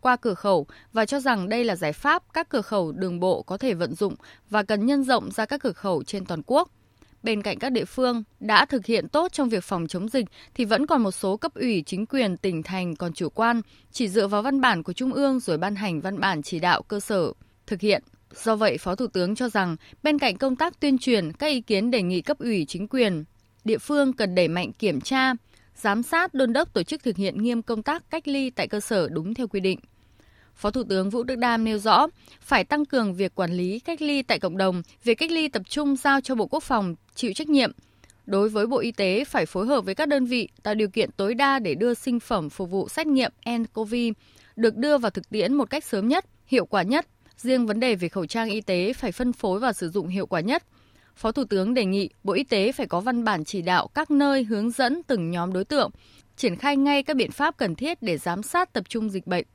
qua 0.00 0.16
cửa 0.16 0.34
khẩu 0.34 0.66
và 0.92 1.06
cho 1.06 1.20
rằng 1.20 1.48
đây 1.48 1.64
là 1.64 1.76
giải 1.76 1.92
pháp 1.92 2.22
các 2.32 2.48
cửa 2.48 2.62
khẩu 2.62 2.92
đường 2.92 3.20
bộ 3.20 3.42
có 3.42 3.56
thể 3.56 3.74
vận 3.74 3.94
dụng 3.94 4.14
và 4.50 4.62
cần 4.62 4.86
nhân 4.86 5.04
rộng 5.04 5.30
ra 5.30 5.46
các 5.46 5.62
cửa 5.62 5.72
khẩu 5.72 6.02
trên 6.02 6.24
toàn 6.24 6.42
quốc. 6.46 6.70
Bên 7.22 7.42
cạnh 7.42 7.58
các 7.58 7.72
địa 7.72 7.84
phương 7.84 8.22
đã 8.40 8.64
thực 8.64 8.86
hiện 8.86 9.08
tốt 9.08 9.32
trong 9.32 9.48
việc 9.48 9.64
phòng 9.64 9.86
chống 9.86 10.08
dịch 10.08 10.26
thì 10.54 10.64
vẫn 10.64 10.86
còn 10.86 11.02
một 11.02 11.10
số 11.10 11.36
cấp 11.36 11.54
ủy 11.54 11.82
chính 11.86 12.06
quyền 12.06 12.36
tỉnh 12.36 12.62
thành 12.62 12.96
còn 12.96 13.12
chủ 13.12 13.28
quan, 13.28 13.60
chỉ 13.92 14.08
dựa 14.08 14.26
vào 14.26 14.42
văn 14.42 14.60
bản 14.60 14.82
của 14.82 14.92
Trung 14.92 15.12
ương 15.12 15.40
rồi 15.40 15.58
ban 15.58 15.76
hành 15.76 16.00
văn 16.00 16.20
bản 16.20 16.42
chỉ 16.42 16.58
đạo 16.58 16.82
cơ 16.82 17.00
sở 17.00 17.32
thực 17.66 17.80
hiện. 17.80 18.02
Do 18.34 18.56
vậy, 18.56 18.78
Phó 18.78 18.94
Thủ 18.94 19.06
tướng 19.06 19.34
cho 19.34 19.48
rằng 19.48 19.76
bên 20.02 20.18
cạnh 20.18 20.36
công 20.38 20.56
tác 20.56 20.80
tuyên 20.80 20.98
truyền, 20.98 21.32
các 21.32 21.46
ý 21.46 21.60
kiến 21.60 21.90
đề 21.90 22.02
nghị 22.02 22.20
cấp 22.22 22.38
ủy 22.38 22.64
chính 22.68 22.88
quyền, 22.88 23.24
địa 23.64 23.78
phương 23.78 24.12
cần 24.12 24.34
đẩy 24.34 24.48
mạnh 24.48 24.72
kiểm 24.72 25.00
tra, 25.00 25.32
giám 25.80 26.02
sát 26.02 26.34
đôn 26.34 26.52
đốc 26.52 26.72
tổ 26.72 26.82
chức 26.82 27.02
thực 27.02 27.16
hiện 27.16 27.42
nghiêm 27.42 27.62
công 27.62 27.82
tác 27.82 28.10
cách 28.10 28.28
ly 28.28 28.50
tại 28.50 28.68
cơ 28.68 28.80
sở 28.80 29.08
đúng 29.08 29.34
theo 29.34 29.48
quy 29.48 29.60
định. 29.60 29.78
Phó 30.54 30.70
Thủ 30.70 30.82
tướng 30.88 31.10
Vũ 31.10 31.22
Đức 31.22 31.36
Đam 31.36 31.64
nêu 31.64 31.78
rõ, 31.78 32.06
phải 32.40 32.64
tăng 32.64 32.84
cường 32.84 33.14
việc 33.14 33.34
quản 33.34 33.52
lý 33.52 33.78
cách 33.78 34.02
ly 34.02 34.22
tại 34.22 34.38
cộng 34.38 34.56
đồng, 34.56 34.82
việc 35.04 35.14
cách 35.14 35.30
ly 35.30 35.48
tập 35.48 35.62
trung 35.68 35.96
giao 35.96 36.20
cho 36.20 36.34
Bộ 36.34 36.46
Quốc 36.46 36.62
phòng 36.62 36.94
chịu 37.14 37.32
trách 37.32 37.48
nhiệm. 37.48 37.72
Đối 38.26 38.48
với 38.48 38.66
Bộ 38.66 38.78
Y 38.78 38.92
tế 38.92 39.24
phải 39.24 39.46
phối 39.46 39.66
hợp 39.66 39.84
với 39.84 39.94
các 39.94 40.08
đơn 40.08 40.26
vị 40.26 40.48
tạo 40.62 40.74
điều 40.74 40.88
kiện 40.88 41.10
tối 41.12 41.34
đa 41.34 41.58
để 41.58 41.74
đưa 41.74 41.94
sinh 41.94 42.20
phẩm 42.20 42.50
phục 42.50 42.70
vụ 42.70 42.88
xét 42.88 43.06
nghiệm 43.06 43.32
nCoV 43.50 43.94
được 44.56 44.76
đưa 44.76 44.98
vào 44.98 45.10
thực 45.10 45.30
tiễn 45.30 45.54
một 45.54 45.70
cách 45.70 45.84
sớm 45.84 46.08
nhất, 46.08 46.24
hiệu 46.46 46.66
quả 46.66 46.82
nhất. 46.82 47.06
Riêng 47.36 47.66
vấn 47.66 47.80
đề 47.80 47.94
về 47.94 48.08
khẩu 48.08 48.26
trang 48.26 48.50
y 48.50 48.60
tế 48.60 48.92
phải 48.92 49.12
phân 49.12 49.32
phối 49.32 49.60
và 49.60 49.72
sử 49.72 49.88
dụng 49.88 50.08
hiệu 50.08 50.26
quả 50.26 50.40
nhất. 50.40 50.62
Phó 51.16 51.32
Thủ 51.32 51.44
tướng 51.44 51.74
đề 51.74 51.84
nghị 51.84 52.10
Bộ 52.24 52.32
Y 52.32 52.44
tế 52.44 52.72
phải 52.72 52.86
có 52.86 53.00
văn 53.00 53.24
bản 53.24 53.44
chỉ 53.44 53.62
đạo 53.62 53.88
các 53.94 54.10
nơi 54.10 54.44
hướng 54.44 54.70
dẫn 54.70 55.02
từng 55.02 55.30
nhóm 55.30 55.52
đối 55.52 55.64
tượng, 55.64 55.90
triển 56.36 56.56
khai 56.56 56.76
ngay 56.76 57.02
các 57.02 57.16
biện 57.16 57.30
pháp 57.30 57.56
cần 57.56 57.74
thiết 57.74 58.02
để 58.02 58.18
giám 58.18 58.42
sát 58.42 58.72
tập 58.72 58.84
trung 58.88 59.10
dịch 59.10 59.26
bệnh 59.26 59.46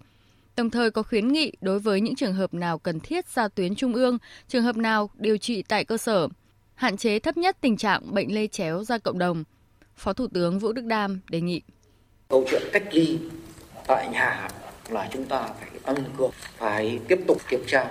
đồng 0.56 0.70
thời 0.70 0.92
có 0.92 1.04
khuyến 1.04 1.28
nghị 1.28 1.52
đối 1.62 1.80
với 1.80 2.02
những 2.02 2.16
trường 2.16 2.34
hợp 2.34 2.54
nào 2.54 2.80
cần 2.80 3.00
thiết 3.00 3.28
ra 3.28 3.48
tuyến 3.48 3.76
trung 3.76 3.94
ương, 3.94 4.18
trường 4.48 4.64
hợp 4.64 4.78
nào 4.78 5.10
điều 5.16 5.38
trị 5.38 5.64
tại 5.68 5.86
cơ 5.86 5.98
sở, 5.98 6.28
hạn 6.76 6.98
chế 6.98 7.20
thấp 7.20 7.38
nhất 7.38 7.58
tình 7.62 7.78
trạng 7.78 8.14
bệnh 8.14 8.36
lây 8.36 8.48
chéo 8.48 8.84
ra 8.84 8.98
cộng 8.98 9.20
đồng. 9.20 9.44
Phó 9.96 10.14
Thủ 10.14 10.28
tướng 10.34 10.60
Vũ 10.60 10.74
Đức 10.74 10.86
Đam 10.86 11.20
đề 11.30 11.42
nghị. 11.42 11.62
Câu 12.30 12.46
chuyện 12.52 12.62
cách 12.74 12.84
ly 12.92 13.20
tại 13.88 14.10
nhà 14.12 14.50
là 14.90 15.10
chúng 15.14 15.26
ta 15.26 15.50
phải 15.60 15.70
tăng 15.84 15.96
cường, 16.18 16.32
phải 16.58 17.00
tiếp 17.08 17.20
tục 17.28 17.42
kiểm 17.50 17.64
tra 17.68 17.90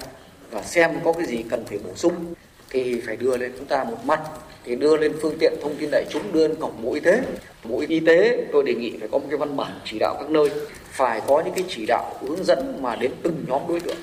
và 0.50 0.62
xem 0.62 0.90
có 1.04 1.12
cái 1.12 1.26
gì 1.26 1.44
cần 1.50 1.64
phải 1.64 1.78
bổ 1.78 1.94
sung 1.94 2.35
thì 2.75 3.00
phải 3.07 3.16
đưa 3.16 3.37
lên 3.37 3.52
chúng 3.59 3.66
ta 3.66 3.85
một 3.85 4.04
mặt 4.04 4.21
thì 4.64 4.76
đưa 4.76 4.97
lên 4.97 5.12
phương 5.23 5.37
tiện 5.38 5.52
thông 5.62 5.76
tin 5.76 5.88
đại 5.93 6.04
chúng 6.11 6.33
đưa 6.33 6.49
lên 6.49 6.57
cổng 6.61 6.83
bộ 6.83 6.95
y 6.95 7.00
tế. 7.00 7.23
Bộ 7.64 7.83
y 7.88 8.00
tế 8.00 8.47
tôi 8.52 8.62
đề 8.66 8.75
nghị 8.75 8.99
phải 8.99 9.09
có 9.12 9.19
một 9.19 9.26
cái 9.31 9.38
văn 9.38 9.57
bản 9.57 9.81
chỉ 9.85 9.99
đạo 9.99 10.16
các 10.19 10.31
nơi 10.31 10.50
phải 10.90 11.21
có 11.26 11.43
những 11.45 11.54
cái 11.54 11.64
chỉ 11.69 11.87
đạo 11.87 12.14
hướng 12.21 12.45
dẫn 12.45 12.83
mà 12.83 12.97
đến 12.97 13.12
từng 13.23 13.45
nhóm 13.49 13.62
đối 13.69 13.81
tượng. 13.81 13.97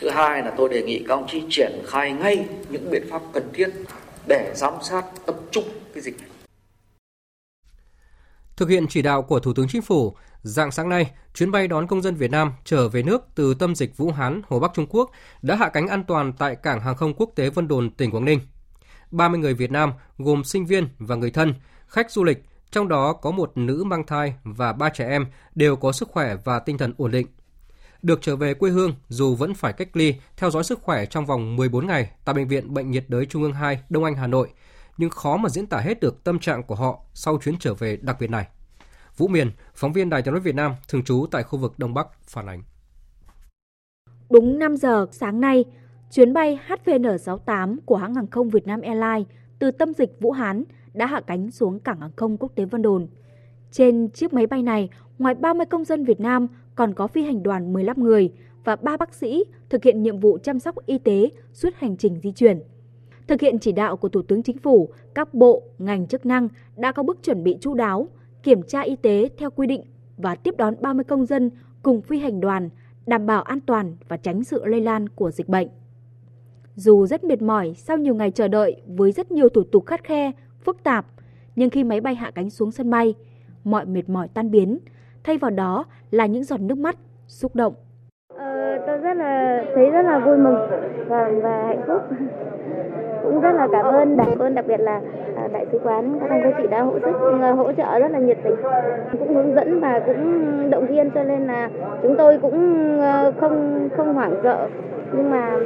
Thứ 0.00 0.10
hai 0.10 0.42
là 0.42 0.52
tôi 0.56 0.68
đề 0.68 0.82
nghị 0.82 1.04
các 1.08 1.14
ông 1.14 1.26
chí 1.28 1.42
triển 1.50 1.82
khai 1.86 2.12
ngay 2.12 2.44
những 2.70 2.90
biện 2.90 3.06
pháp 3.10 3.22
cần 3.32 3.50
thiết 3.52 3.68
để 4.26 4.52
giám 4.54 4.74
sát 4.82 5.04
tập 5.26 5.36
trung 5.50 5.64
cái 5.94 6.02
dịch 6.02 6.20
này. 6.20 6.30
Thực 8.56 8.68
hiện 8.68 8.86
chỉ 8.88 9.02
đạo 9.02 9.22
của 9.22 9.40
Thủ 9.40 9.52
tướng 9.52 9.68
Chính 9.68 9.82
phủ, 9.82 10.14
dạng 10.42 10.70
sáng 10.70 10.88
nay, 10.88 11.10
chuyến 11.34 11.50
bay 11.50 11.68
đón 11.68 11.86
công 11.86 12.02
dân 12.02 12.14
Việt 12.14 12.30
Nam 12.30 12.52
trở 12.64 12.88
về 12.88 13.02
nước 13.02 13.26
từ 13.34 13.54
tâm 13.54 13.74
dịch 13.74 13.96
Vũ 13.96 14.10
Hán, 14.10 14.42
Hồ 14.48 14.60
Bắc 14.60 14.70
Trung 14.74 14.86
Quốc 14.90 15.10
đã 15.42 15.56
hạ 15.56 15.68
cánh 15.68 15.88
an 15.88 16.04
toàn 16.04 16.32
tại 16.32 16.56
cảng 16.56 16.80
hàng 16.80 16.96
không 16.96 17.14
quốc 17.14 17.30
tế 17.34 17.50
Vân 17.50 17.68
Đồn, 17.68 17.90
tỉnh 17.90 18.10
Quảng 18.10 18.24
Ninh. 18.24 18.40
30 19.10 19.40
người 19.40 19.54
Việt 19.54 19.70
Nam 19.70 19.92
gồm 20.18 20.44
sinh 20.44 20.66
viên 20.66 20.88
và 20.98 21.16
người 21.16 21.30
thân, 21.30 21.54
khách 21.86 22.10
du 22.10 22.24
lịch, 22.24 22.44
trong 22.70 22.88
đó 22.88 23.12
có 23.12 23.30
một 23.30 23.52
nữ 23.54 23.84
mang 23.86 24.06
thai 24.06 24.34
và 24.44 24.72
ba 24.72 24.88
trẻ 24.88 25.08
em 25.08 25.26
đều 25.54 25.76
có 25.76 25.92
sức 25.92 26.08
khỏe 26.08 26.36
và 26.44 26.58
tinh 26.58 26.78
thần 26.78 26.94
ổn 26.96 27.10
định. 27.10 27.26
Được 28.02 28.18
trở 28.22 28.36
về 28.36 28.54
quê 28.54 28.70
hương 28.70 28.94
dù 29.08 29.34
vẫn 29.34 29.54
phải 29.54 29.72
cách 29.72 29.96
ly, 29.96 30.14
theo 30.36 30.50
dõi 30.50 30.64
sức 30.64 30.82
khỏe 30.82 31.06
trong 31.06 31.26
vòng 31.26 31.56
14 31.56 31.86
ngày 31.86 32.10
tại 32.24 32.34
Bệnh 32.34 32.48
viện 32.48 32.74
Bệnh 32.74 32.90
nhiệt 32.90 33.04
đới 33.08 33.26
Trung 33.26 33.42
ương 33.42 33.52
2 33.52 33.80
Đông 33.88 34.04
Anh, 34.04 34.14
Hà 34.14 34.26
Nội, 34.26 34.48
nhưng 34.96 35.10
khó 35.10 35.36
mà 35.36 35.48
diễn 35.48 35.66
tả 35.66 35.78
hết 35.78 36.00
được 36.00 36.24
tâm 36.24 36.38
trạng 36.38 36.62
của 36.62 36.74
họ 36.74 37.00
sau 37.14 37.38
chuyến 37.38 37.58
trở 37.58 37.74
về 37.74 37.96
đặc 37.96 38.16
biệt 38.20 38.30
này. 38.30 38.46
Vũ 39.20 39.28
Miền, 39.28 39.50
phóng 39.74 39.92
viên 39.92 40.10
Đài 40.10 40.22
tiếng 40.22 40.34
nói 40.34 40.40
Việt 40.40 40.54
Nam, 40.54 40.72
thường 40.88 41.04
trú 41.04 41.26
tại 41.30 41.42
khu 41.42 41.58
vực 41.58 41.74
Đông 41.78 41.94
Bắc, 41.94 42.06
phản 42.22 42.46
ánh. 42.46 42.62
Đúng 44.30 44.58
5 44.58 44.76
giờ 44.76 45.06
sáng 45.10 45.40
nay, 45.40 45.64
chuyến 46.10 46.32
bay 46.32 46.60
HVN68 46.68 47.76
của 47.86 47.96
hãng 47.96 48.14
hàng 48.14 48.26
không 48.26 48.48
Việt 48.48 48.66
Nam 48.66 48.80
Airlines 48.80 49.26
từ 49.58 49.70
tâm 49.70 49.94
dịch 49.94 50.10
Vũ 50.20 50.30
Hán 50.30 50.64
đã 50.94 51.06
hạ 51.06 51.20
cánh 51.26 51.50
xuống 51.50 51.80
cảng 51.80 52.00
hàng 52.00 52.10
không 52.16 52.36
quốc 52.36 52.52
tế 52.54 52.64
Vân 52.64 52.82
Đồn. 52.82 53.08
Trên 53.70 54.08
chiếc 54.10 54.32
máy 54.32 54.46
bay 54.46 54.62
này, 54.62 54.88
ngoài 55.18 55.34
30 55.34 55.66
công 55.66 55.84
dân 55.84 56.04
Việt 56.04 56.20
Nam 56.20 56.46
còn 56.74 56.94
có 56.94 57.06
phi 57.06 57.22
hành 57.22 57.42
đoàn 57.42 57.72
15 57.72 58.02
người 58.02 58.32
và 58.64 58.76
3 58.76 58.96
bác 58.96 59.14
sĩ 59.14 59.44
thực 59.68 59.84
hiện 59.84 60.02
nhiệm 60.02 60.20
vụ 60.20 60.38
chăm 60.42 60.58
sóc 60.58 60.86
y 60.86 60.98
tế 60.98 61.30
suốt 61.52 61.70
hành 61.76 61.96
trình 61.96 62.20
di 62.22 62.32
chuyển. 62.32 62.62
Thực 63.28 63.40
hiện 63.40 63.58
chỉ 63.58 63.72
đạo 63.72 63.96
của 63.96 64.08
Thủ 64.08 64.22
tướng 64.22 64.42
Chính 64.42 64.58
phủ, 64.58 64.92
các 65.14 65.34
bộ, 65.34 65.62
ngành 65.78 66.06
chức 66.06 66.26
năng 66.26 66.48
đã 66.76 66.92
có 66.92 67.02
bước 67.02 67.18
chuẩn 67.22 67.44
bị 67.44 67.56
chu 67.60 67.74
đáo, 67.74 68.08
kiểm 68.42 68.62
tra 68.62 68.80
y 68.80 68.96
tế 68.96 69.28
theo 69.38 69.50
quy 69.50 69.66
định 69.66 69.82
và 70.16 70.34
tiếp 70.34 70.54
đón 70.58 70.74
30 70.80 71.04
công 71.04 71.26
dân 71.26 71.50
cùng 71.82 72.00
phi 72.00 72.18
hành 72.18 72.40
đoàn, 72.40 72.68
đảm 73.06 73.26
bảo 73.26 73.42
an 73.42 73.60
toàn 73.60 73.96
và 74.08 74.16
tránh 74.16 74.44
sự 74.44 74.64
lây 74.64 74.80
lan 74.80 75.08
của 75.08 75.30
dịch 75.30 75.48
bệnh. 75.48 75.68
Dù 76.74 77.06
rất 77.06 77.24
mệt 77.24 77.42
mỏi 77.42 77.74
sau 77.76 77.96
nhiều 77.96 78.14
ngày 78.14 78.30
chờ 78.30 78.48
đợi 78.48 78.82
với 78.86 79.12
rất 79.12 79.30
nhiều 79.30 79.48
thủ 79.48 79.62
tục 79.62 79.86
khắt 79.86 80.04
khe, 80.04 80.32
phức 80.64 80.82
tạp, 80.82 81.06
nhưng 81.56 81.70
khi 81.70 81.84
máy 81.84 82.00
bay 82.00 82.14
hạ 82.14 82.30
cánh 82.34 82.50
xuống 82.50 82.70
sân 82.70 82.90
bay, 82.90 83.14
mọi 83.64 83.86
mệt 83.86 84.08
mỏi 84.08 84.28
tan 84.34 84.50
biến, 84.50 84.78
thay 85.24 85.38
vào 85.38 85.50
đó 85.50 85.84
là 86.10 86.26
những 86.26 86.44
giọt 86.44 86.60
nước 86.60 86.78
mắt, 86.78 86.96
xúc 87.26 87.56
động. 87.56 87.74
Ờ, 88.34 88.78
tôi 88.86 88.98
rất 88.98 89.14
là 89.16 89.64
thấy 89.74 89.90
rất 89.90 90.02
là 90.02 90.18
vui 90.26 90.36
mừng 90.36 90.54
và, 91.08 91.30
và 91.42 91.66
hạnh 91.66 91.82
phúc. 91.86 92.02
Cũng 93.30 93.40
rất 93.40 93.52
là 93.52 93.68
cảm 93.72 93.84
ơn, 93.84 94.16
cảm 94.16 94.38
ơn 94.38 94.54
đặc 94.54 94.64
biệt 94.68 94.80
là 94.80 95.00
à, 95.36 95.48
đại 95.52 95.66
sứ 95.72 95.78
quán 95.84 96.18
các 96.20 96.30
anh 96.30 96.42
các 96.42 96.54
chị 96.58 96.66
đã 96.70 96.82
hỗ 96.82 96.98
sức 96.98 97.14
à, 97.40 97.52
hỗ 97.52 97.72
trợ 97.72 97.98
rất 97.98 98.10
là 98.10 98.18
nhiệt 98.18 98.38
tình, 98.42 98.54
cũng 99.18 99.34
hướng 99.34 99.54
dẫn 99.54 99.80
và 99.80 100.00
cũng 100.06 100.70
động 100.70 100.86
viên 100.86 101.10
cho 101.10 101.22
nên 101.22 101.46
là 101.46 101.70
chúng 102.02 102.16
tôi 102.16 102.38
cũng 102.38 103.00
à, 103.00 103.30
không 103.40 103.88
không 103.96 104.14
hoảng 104.14 104.34
sợ 104.42 104.68
nhưng 105.12 105.30
mà 105.30 105.56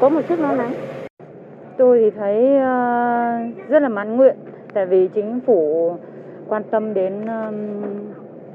có 0.00 0.08
một 0.08 0.20
chút 0.28 0.38
lo 0.40 0.52
lắng. 0.52 0.72
Tôi 1.76 1.98
thì 1.98 2.10
thấy 2.10 2.58
rất 3.68 3.82
là 3.82 3.88
mãn 3.88 4.16
nguyện 4.16 4.36
tại 4.74 4.86
vì 4.86 5.08
chính 5.08 5.40
phủ 5.46 5.92
quan 6.48 6.62
tâm 6.70 6.94
đến 6.94 7.12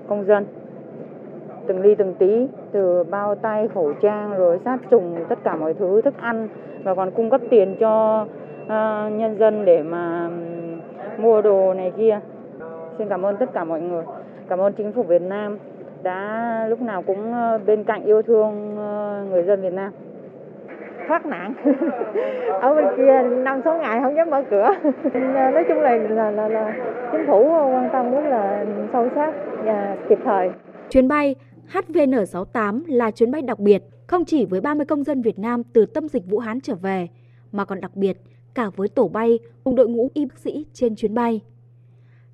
công 0.07 0.25
dân 0.25 0.45
từng 1.67 1.81
ly 1.81 1.95
từng 1.95 2.13
tí 2.13 2.47
từ 2.71 3.03
bao 3.03 3.35
tay 3.35 3.67
khẩu 3.73 3.93
trang 4.01 4.37
rồi 4.37 4.59
sát 4.65 4.77
trùng 4.89 5.15
tất 5.29 5.39
cả 5.43 5.55
mọi 5.55 5.73
thứ 5.73 6.01
thức 6.01 6.13
ăn 6.21 6.47
và 6.83 6.95
còn 6.95 7.11
cung 7.11 7.29
cấp 7.29 7.41
tiền 7.49 7.75
cho 7.79 8.25
nhân 9.17 9.37
dân 9.39 9.65
để 9.65 9.83
mà 9.83 10.29
mua 11.17 11.41
đồ 11.41 11.73
này 11.73 11.91
kia. 11.97 12.19
Xin 12.97 13.09
cảm 13.09 13.25
ơn 13.25 13.37
tất 13.37 13.53
cả 13.53 13.63
mọi 13.63 13.81
người. 13.81 14.03
Cảm 14.49 14.59
ơn 14.59 14.73
chính 14.73 14.91
phủ 14.93 15.03
Việt 15.03 15.21
Nam 15.21 15.57
đã 16.03 16.65
lúc 16.69 16.81
nào 16.81 17.01
cũng 17.01 17.33
bên 17.65 17.83
cạnh 17.83 18.03
yêu 18.03 18.21
thương 18.21 18.75
người 19.29 19.43
dân 19.43 19.61
Việt 19.61 19.73
Nam. 19.73 19.91
Thoát 21.07 21.25
nạn. 21.25 21.53
Ở 22.61 22.75
bên 22.75 22.85
kia 22.97 23.21
năm 23.23 23.61
sáu 23.63 23.77
ngày 23.77 23.99
không 24.03 24.15
dám 24.15 24.29
mở 24.29 24.43
cửa. 24.49 24.69
Nói 25.53 25.63
chung 25.67 25.79
là 25.79 25.95
là, 25.95 26.31
là, 26.31 26.47
là 26.47 26.73
chính 27.11 27.27
phủ 27.27 27.49
quan 27.49 27.89
tâm 27.93 28.11
rất 28.11 28.21
là 28.29 28.65
sâu 28.93 29.09
sắc 29.15 29.33
và 29.63 29.97
kịp 30.09 30.19
thời. 30.25 30.49
Chuyến 30.89 31.07
bay 31.07 31.35
HVN68 31.73 32.81
là 32.87 33.11
chuyến 33.11 33.31
bay 33.31 33.41
đặc 33.41 33.59
biệt 33.59 33.83
không 34.07 34.25
chỉ 34.25 34.45
với 34.45 34.61
30 34.61 34.85
công 34.85 35.03
dân 35.03 35.21
Việt 35.21 35.39
Nam 35.39 35.63
từ 35.73 35.85
tâm 35.85 36.07
dịch 36.07 36.23
Vũ 36.25 36.39
Hán 36.39 36.61
trở 36.61 36.75
về 36.75 37.07
mà 37.51 37.65
còn 37.65 37.81
đặc 37.81 37.91
biệt 37.95 38.17
cả 38.55 38.69
với 38.75 38.87
tổ 38.87 39.07
bay 39.07 39.39
cùng 39.63 39.75
đội 39.75 39.87
ngũ 39.89 40.09
y 40.13 40.25
bác 40.25 40.39
sĩ 40.39 40.65
trên 40.73 40.95
chuyến 40.95 41.13
bay. 41.13 41.41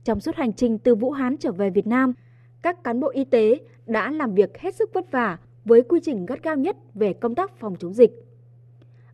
Trong 0.03 0.19
suốt 0.19 0.35
hành 0.35 0.53
trình 0.53 0.77
từ 0.77 0.95
Vũ 0.95 1.11
Hán 1.11 1.37
trở 1.37 1.51
về 1.51 1.69
Việt 1.69 1.87
Nam, 1.87 2.13
các 2.61 2.83
cán 2.83 2.99
bộ 2.99 3.09
y 3.09 3.25
tế 3.25 3.59
đã 3.85 4.11
làm 4.11 4.33
việc 4.33 4.57
hết 4.57 4.75
sức 4.75 4.93
vất 4.93 5.11
vả 5.11 5.37
với 5.65 5.81
quy 5.81 5.99
trình 6.03 6.25
gắt 6.25 6.43
gao 6.43 6.55
nhất 6.55 6.77
về 6.93 7.13
công 7.13 7.35
tác 7.35 7.59
phòng 7.59 7.75
chống 7.79 7.93
dịch. 7.93 8.11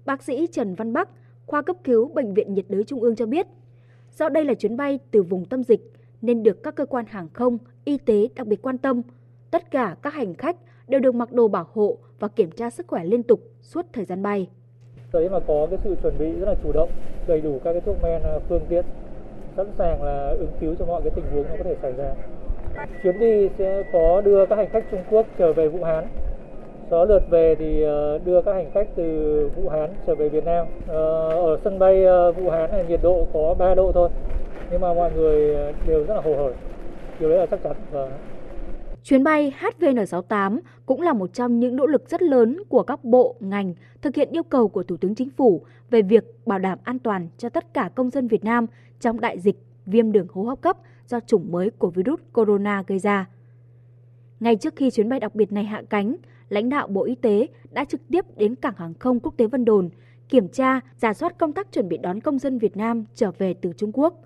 Bác 0.06 0.24
sĩ 0.24 0.48
Trần 0.52 0.76
Văn 0.76 0.94
Bắc, 0.94 1.10
khoa 1.46 1.62
cấp 1.62 1.76
cứu 1.84 2.10
Bệnh 2.14 2.34
viện 2.34 2.54
nhiệt 2.54 2.66
đới 2.70 2.84
Trung 2.84 3.02
ương 3.02 3.16
cho 3.16 3.26
biết, 3.26 3.48
do 4.18 4.30
đây 4.30 4.46
là 4.46 4.54
chuyến 4.54 4.78
bay 4.78 5.00
từ 5.12 5.24
vùng 5.24 5.46
tâm 5.46 5.64
dịch 5.64 5.94
nên 6.22 6.44
được 6.44 6.64
các 6.64 6.76
cơ 6.76 6.86
quan 6.86 7.06
hàng 7.06 7.28
không, 7.34 7.58
y 7.86 7.98
tế 7.98 8.28
đặc 8.36 8.48
biệt 8.48 8.62
quan 8.62 8.78
tâm. 8.78 9.02
Tất 9.52 9.72
cả 9.72 9.96
các 10.02 10.14
hành 10.14 10.34
khách 10.36 10.58
đều 10.88 11.00
được 11.00 11.16
mặc 11.16 11.32
đồ 11.32 11.48
bảo 11.48 11.68
hộ 11.74 11.98
và 12.20 12.28
kiểm 12.28 12.52
tra 12.52 12.70
sức 12.70 12.88
khỏe 12.88 13.04
liên 13.04 13.24
tục 13.24 13.52
suốt 13.62 13.86
thời 13.94 14.06
gian 14.06 14.24
bay. 14.24 14.50
Đấy 15.14 15.30
mà 15.30 15.40
có 15.40 15.68
cái 15.70 15.80
sự 15.84 15.96
chuẩn 16.02 16.18
bị 16.18 16.32
rất 16.40 16.46
là 16.48 16.56
chủ 16.64 16.72
động, 16.72 16.90
đầy 17.28 17.42
đủ 17.42 17.60
các 17.64 17.72
cái 17.72 17.82
thuốc 17.82 18.04
men, 18.04 18.24
à, 18.24 18.40
phương 18.50 18.66
tiện, 18.70 18.86
sẵn 19.58 19.68
sàng 19.78 20.04
là 20.04 20.30
ứng 20.30 20.52
cứu 20.60 20.76
cho 20.80 20.86
mọi 20.86 21.02
cái 21.02 21.12
tình 21.16 21.26
huống 21.32 21.44
nó 21.50 21.56
có 21.58 21.64
thể 21.64 21.76
xảy 21.82 21.94
ra. 21.98 22.16
Chuyến 23.04 23.20
đi 23.20 23.50
sẽ 23.58 23.84
có 23.92 24.22
đưa 24.22 24.46
các 24.46 24.56
hành 24.56 24.70
khách 24.70 24.84
Trung 24.92 25.04
Quốc 25.10 25.26
trở 25.38 25.54
về 25.54 25.68
Vũ 25.68 25.84
Hán 25.84 26.08
đó 26.90 27.06
lượt 27.06 27.24
về 27.30 27.56
thì 27.60 27.84
ờ, 27.84 28.20
đưa 28.26 28.42
các 28.42 28.54
hành 28.54 28.72
khách 28.74 28.88
từ 28.96 29.50
Vũ 29.56 29.70
Hán 29.70 29.90
trở 30.08 30.16
về 30.16 30.30
Việt 30.30 30.46
Nam. 30.46 30.68
Ờ, 30.88 31.30
ở 31.30 31.58
sân 31.64 31.80
bay 31.80 32.06
ờ, 32.06 32.32
Vũ 32.32 32.50
Hán 32.50 32.72
này 32.72 32.86
nhiệt 32.90 33.00
độ 33.04 33.26
có 33.34 33.54
3 33.54 33.76
độ 33.76 33.92
thôi, 33.92 34.10
nhưng 34.72 34.82
mà 34.82 34.94
mọi 34.94 35.12
người 35.12 35.56
đều 35.88 36.04
rất 36.04 36.14
là 36.14 36.22
hồ 36.22 36.36
hởi. 36.36 36.54
Điều 37.20 37.30
đấy 37.30 37.40
là 37.40 37.46
chắc 37.46 37.64
chắn. 37.64 37.74
Vâng 37.92 38.10
Và... 38.10 38.33
Chuyến 39.04 39.24
bay 39.24 39.54
HVN68 39.60 40.60
cũng 40.86 41.02
là 41.02 41.14
một 41.14 41.34
trong 41.34 41.60
những 41.60 41.76
nỗ 41.76 41.86
lực 41.86 42.10
rất 42.10 42.22
lớn 42.22 42.64
của 42.70 42.84
các 42.84 43.04
bộ, 43.04 43.36
ngành 43.40 43.74
thực 44.02 44.16
hiện 44.16 44.30
yêu 44.32 44.44
cầu 44.44 44.68
của 44.68 44.84
Thủ 44.84 44.98
tướng 44.98 45.16
Chính 45.16 45.30
phủ 45.30 45.66
về 45.90 46.02
việc 46.02 46.24
bảo 46.46 46.60
đảm 46.60 46.80
an 46.84 47.00
toàn 47.00 47.28
cho 47.38 47.50
tất 47.50 47.74
cả 47.74 47.90
công 47.96 48.10
dân 48.10 48.28
Việt 48.28 48.44
Nam 48.44 48.66
trong 49.00 49.20
đại 49.20 49.40
dịch 49.40 49.56
viêm 49.86 50.12
đường 50.12 50.28
hô 50.30 50.44
hấp 50.44 50.62
cấp 50.62 50.78
do 51.08 51.20
chủng 51.20 51.52
mới 51.52 51.70
của 51.70 51.90
virus 51.90 52.20
corona 52.34 52.84
gây 52.88 53.00
ra. 53.00 53.30
Ngay 54.40 54.56
trước 54.56 54.76
khi 54.76 54.92
chuyến 54.92 55.10
bay 55.10 55.20
đặc 55.20 55.36
biệt 55.36 55.52
này 55.52 55.64
hạ 55.64 55.84
cánh, 55.90 56.16
lãnh 56.50 56.70
đạo 56.70 56.88
Bộ 56.88 57.04
Y 57.04 57.16
tế 57.16 57.48
đã 57.72 57.86
trực 57.86 58.02
tiếp 58.08 58.26
đến 58.38 58.56
cảng 58.56 58.76
hàng 58.78 58.94
không 59.00 59.20
quốc 59.20 59.34
tế 59.38 59.48
Vân 59.48 59.66
Đồn 59.66 59.90
kiểm 60.30 60.48
tra, 60.48 60.80
giả 60.98 61.14
soát 61.14 61.38
công 61.38 61.54
tác 61.54 61.72
chuẩn 61.72 61.90
bị 61.90 61.98
đón 61.98 62.22
công 62.22 62.40
dân 62.40 62.58
Việt 62.58 62.78
Nam 62.78 63.06
trở 63.16 63.32
về 63.32 63.54
từ 63.54 63.72
Trung 63.78 63.92
Quốc. 63.94 64.22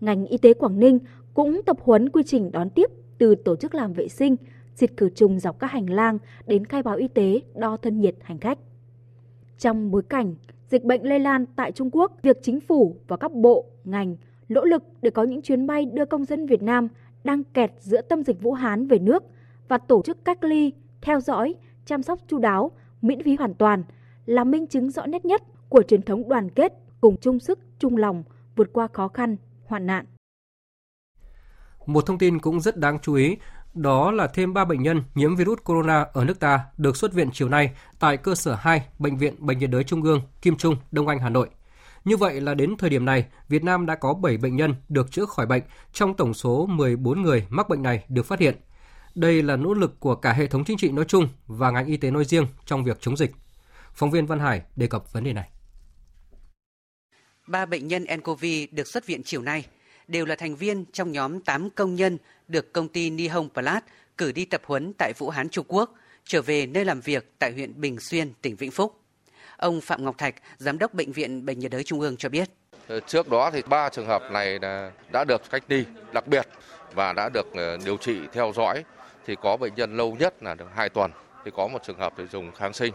Ngành 0.00 0.26
y 0.26 0.38
tế 0.38 0.54
Quảng 0.54 0.80
Ninh 0.80 0.98
cũng 1.34 1.60
tập 1.66 1.76
huấn 1.80 2.08
quy 2.08 2.22
trình 2.22 2.52
đón 2.52 2.70
tiếp 2.70 2.90
từ 3.20 3.34
tổ 3.34 3.56
chức 3.56 3.74
làm 3.74 3.92
vệ 3.92 4.08
sinh, 4.08 4.36
diệt 4.74 4.90
khử 4.96 5.10
trùng 5.10 5.38
dọc 5.38 5.58
các 5.58 5.70
hành 5.70 5.90
lang 5.90 6.18
đến 6.46 6.64
khai 6.64 6.82
báo 6.82 6.96
y 6.96 7.08
tế, 7.08 7.40
đo 7.54 7.76
thân 7.76 8.00
nhiệt 8.00 8.14
hành 8.22 8.38
khách. 8.38 8.58
Trong 9.58 9.90
bối 9.90 10.02
cảnh 10.02 10.34
dịch 10.68 10.84
bệnh 10.84 11.02
lây 11.02 11.18
lan 11.18 11.46
tại 11.56 11.72
Trung 11.72 11.90
Quốc, 11.92 12.12
việc 12.22 12.38
chính 12.42 12.60
phủ 12.60 12.96
và 13.08 13.16
các 13.16 13.32
bộ, 13.32 13.66
ngành 13.84 14.16
nỗ 14.48 14.64
lực 14.64 14.82
để 15.02 15.10
có 15.10 15.22
những 15.22 15.42
chuyến 15.42 15.66
bay 15.66 15.84
đưa 15.84 16.04
công 16.04 16.24
dân 16.24 16.46
Việt 16.46 16.62
Nam 16.62 16.88
đang 17.24 17.44
kẹt 17.44 17.72
giữa 17.78 18.00
tâm 18.00 18.22
dịch 18.22 18.42
Vũ 18.42 18.52
Hán 18.52 18.86
về 18.86 18.98
nước 18.98 19.22
và 19.68 19.78
tổ 19.78 20.02
chức 20.02 20.24
cách 20.24 20.44
ly, 20.44 20.72
theo 21.00 21.20
dõi, 21.20 21.54
chăm 21.84 22.02
sóc 22.02 22.18
chu 22.26 22.38
đáo, 22.38 22.70
miễn 23.02 23.22
phí 23.22 23.36
hoàn 23.36 23.54
toàn 23.54 23.82
là 24.26 24.44
minh 24.44 24.66
chứng 24.66 24.90
rõ 24.90 25.06
nét 25.06 25.24
nhất 25.24 25.42
của 25.68 25.82
truyền 25.82 26.02
thống 26.02 26.28
đoàn 26.28 26.50
kết 26.50 26.72
cùng 27.00 27.16
chung 27.20 27.38
sức, 27.40 27.58
chung 27.78 27.96
lòng 27.96 28.22
vượt 28.56 28.72
qua 28.72 28.88
khó 28.92 29.08
khăn, 29.08 29.36
hoạn 29.64 29.86
nạn. 29.86 30.04
Một 31.86 32.06
thông 32.06 32.18
tin 32.18 32.38
cũng 32.38 32.60
rất 32.60 32.76
đáng 32.76 32.98
chú 33.02 33.14
ý, 33.14 33.36
đó 33.74 34.10
là 34.10 34.26
thêm 34.26 34.54
3 34.54 34.64
bệnh 34.64 34.82
nhân 34.82 35.02
nhiễm 35.14 35.36
virus 35.36 35.58
corona 35.64 36.06
ở 36.12 36.24
nước 36.24 36.40
ta 36.40 36.60
được 36.76 36.96
xuất 36.96 37.12
viện 37.12 37.30
chiều 37.32 37.48
nay 37.48 37.70
tại 37.98 38.16
cơ 38.16 38.34
sở 38.34 38.54
2 38.54 38.82
Bệnh 38.98 39.18
viện 39.18 39.34
Bệnh 39.38 39.58
nhiệt 39.58 39.70
đới 39.70 39.84
Trung 39.84 40.02
ương 40.02 40.20
Kim 40.42 40.56
Trung, 40.56 40.76
Đông 40.90 41.08
Anh, 41.08 41.18
Hà 41.18 41.28
Nội. 41.28 41.48
Như 42.04 42.16
vậy 42.16 42.40
là 42.40 42.54
đến 42.54 42.76
thời 42.78 42.90
điểm 42.90 43.04
này, 43.04 43.26
Việt 43.48 43.64
Nam 43.64 43.86
đã 43.86 43.94
có 43.94 44.14
7 44.14 44.36
bệnh 44.36 44.56
nhân 44.56 44.74
được 44.88 45.12
chữa 45.12 45.24
khỏi 45.24 45.46
bệnh 45.46 45.62
trong 45.92 46.14
tổng 46.16 46.34
số 46.34 46.66
14 46.66 47.22
người 47.22 47.46
mắc 47.48 47.68
bệnh 47.68 47.82
này 47.82 48.04
được 48.08 48.26
phát 48.26 48.40
hiện. 48.40 48.56
Đây 49.14 49.42
là 49.42 49.56
nỗ 49.56 49.74
lực 49.74 50.00
của 50.00 50.14
cả 50.14 50.32
hệ 50.32 50.46
thống 50.46 50.64
chính 50.64 50.76
trị 50.76 50.90
nói 50.90 51.04
chung 51.08 51.28
và 51.46 51.70
ngành 51.70 51.86
y 51.86 51.96
tế 51.96 52.10
nói 52.10 52.24
riêng 52.24 52.46
trong 52.66 52.84
việc 52.84 53.00
chống 53.00 53.16
dịch. 53.16 53.32
Phóng 53.94 54.10
viên 54.10 54.26
Văn 54.26 54.40
Hải 54.40 54.62
đề 54.76 54.86
cập 54.86 55.12
vấn 55.12 55.24
đề 55.24 55.32
này. 55.32 55.48
Ba 57.46 57.66
bệnh 57.66 57.88
nhân 57.88 58.06
nCoV 58.16 58.44
được 58.70 58.86
xuất 58.86 59.06
viện 59.06 59.22
chiều 59.24 59.42
nay 59.42 59.64
đều 60.10 60.26
là 60.26 60.36
thành 60.36 60.56
viên 60.56 60.84
trong 60.92 61.12
nhóm 61.12 61.40
8 61.40 61.70
công 61.70 61.94
nhân 61.94 62.18
được 62.48 62.72
công 62.72 62.88
ty 62.88 63.10
Nihon 63.10 63.48
Plat 63.54 63.84
cử 64.16 64.32
đi 64.32 64.44
tập 64.44 64.60
huấn 64.64 64.92
tại 64.98 65.12
Vũ 65.18 65.30
Hán, 65.30 65.48
Trung 65.48 65.66
Quốc, 65.68 65.94
trở 66.24 66.42
về 66.42 66.66
nơi 66.66 66.84
làm 66.84 67.00
việc 67.00 67.32
tại 67.38 67.52
huyện 67.52 67.80
Bình 67.80 68.00
Xuyên, 68.00 68.32
tỉnh 68.42 68.56
Vĩnh 68.56 68.70
Phúc. 68.70 69.00
Ông 69.56 69.80
Phạm 69.80 70.04
Ngọc 70.04 70.18
Thạch, 70.18 70.34
Giám 70.58 70.78
đốc 70.78 70.94
Bệnh 70.94 71.12
viện 71.12 71.46
Bệnh 71.46 71.58
nhiệt 71.58 71.70
đới 71.70 71.84
Trung 71.84 72.00
ương 72.00 72.16
cho 72.16 72.28
biết. 72.28 72.50
Ờ, 72.88 73.00
trước 73.00 73.28
đó 73.28 73.50
thì 73.50 73.62
ba 73.68 73.88
trường 73.88 74.06
hợp 74.06 74.22
này 74.32 74.58
đã 75.12 75.24
được 75.28 75.42
cách 75.50 75.62
ly 75.68 75.84
đặc 76.12 76.26
biệt 76.26 76.46
và 76.94 77.12
đã 77.12 77.28
được 77.34 77.46
ờ, 77.54 77.76
điều 77.84 77.96
trị 77.96 78.18
theo 78.32 78.52
dõi 78.56 78.84
thì 79.26 79.36
có 79.42 79.56
bệnh 79.56 79.74
nhân 79.74 79.96
lâu 79.96 80.16
nhất 80.18 80.42
là 80.42 80.54
được 80.54 80.68
2 80.74 80.88
tuần 80.88 81.10
thì 81.44 81.50
có 81.54 81.68
một 81.68 81.82
trường 81.82 81.98
hợp 81.98 82.12
thì 82.16 82.24
dùng 82.32 82.52
kháng 82.52 82.72
sinh. 82.72 82.94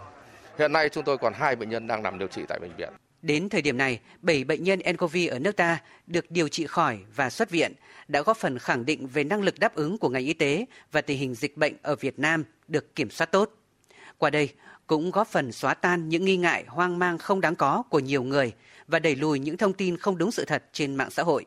Hiện 0.59 0.73
nay 0.73 0.89
chúng 0.89 1.03
tôi 1.03 1.17
còn 1.17 1.33
hai 1.33 1.55
bệnh 1.55 1.69
nhân 1.69 1.87
đang 1.87 2.03
nằm 2.03 2.19
điều 2.19 2.27
trị 2.27 2.41
tại 2.47 2.59
bệnh 2.59 2.75
viện. 2.77 2.89
Đến 3.25 3.49
thời 3.49 3.61
điểm 3.61 3.77
này, 3.77 3.99
7 4.21 4.43
bệnh 4.43 4.63
nhân 4.63 4.79
nCoV 4.93 5.17
ở 5.31 5.39
nước 5.39 5.55
ta 5.55 5.81
được 6.07 6.31
điều 6.31 6.47
trị 6.47 6.67
khỏi 6.67 6.99
và 7.15 7.29
xuất 7.29 7.49
viện 7.49 7.73
đã 8.07 8.21
góp 8.21 8.37
phần 8.37 8.59
khẳng 8.59 8.85
định 8.85 9.07
về 9.07 9.23
năng 9.23 9.41
lực 9.41 9.59
đáp 9.59 9.75
ứng 9.75 9.97
của 9.97 10.09
ngành 10.09 10.25
y 10.25 10.33
tế 10.33 10.65
và 10.91 11.01
tình 11.01 11.19
hình 11.19 11.35
dịch 11.35 11.57
bệnh 11.57 11.73
ở 11.81 11.95
Việt 11.95 12.19
Nam 12.19 12.43
được 12.67 12.95
kiểm 12.95 13.09
soát 13.09 13.31
tốt. 13.31 13.51
Qua 14.17 14.29
đây, 14.29 14.49
cũng 14.87 15.11
góp 15.11 15.27
phần 15.27 15.51
xóa 15.51 15.73
tan 15.73 16.09
những 16.09 16.25
nghi 16.25 16.37
ngại 16.37 16.65
hoang 16.67 16.99
mang 16.99 17.17
không 17.17 17.41
đáng 17.41 17.55
có 17.55 17.83
của 17.89 17.99
nhiều 17.99 18.23
người 18.23 18.53
và 18.87 18.99
đẩy 18.99 19.15
lùi 19.15 19.39
những 19.39 19.57
thông 19.57 19.73
tin 19.73 19.97
không 19.97 20.17
đúng 20.17 20.31
sự 20.31 20.45
thật 20.45 20.63
trên 20.73 20.95
mạng 20.95 21.11
xã 21.11 21.23
hội. 21.23 21.45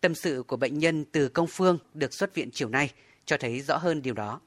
Tâm 0.00 0.14
sự 0.14 0.44
của 0.46 0.56
bệnh 0.56 0.78
nhân 0.78 1.04
từ 1.12 1.28
Công 1.28 1.46
Phương 1.46 1.78
được 1.94 2.14
xuất 2.14 2.34
viện 2.34 2.50
chiều 2.52 2.68
nay 2.68 2.90
cho 3.24 3.36
thấy 3.36 3.60
rõ 3.60 3.76
hơn 3.76 4.02
điều 4.02 4.14
đó. 4.14 4.40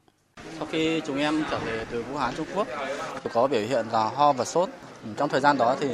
Sau 0.57 0.67
khi 0.71 1.01
chúng 1.07 1.17
em 1.17 1.43
trở 1.51 1.59
về 1.59 1.85
từ 1.91 2.03
Vũ 2.03 2.17
Hán 2.17 2.33
Trung 2.37 2.47
Quốc, 2.55 2.67
có 3.33 3.47
biểu 3.47 3.61
hiện 3.61 3.85
là 3.91 4.09
ho 4.09 4.33
và 4.33 4.45
sốt. 4.45 4.69
Trong 5.17 5.29
thời 5.29 5.41
gian 5.41 5.57
đó 5.57 5.75
thì 5.79 5.87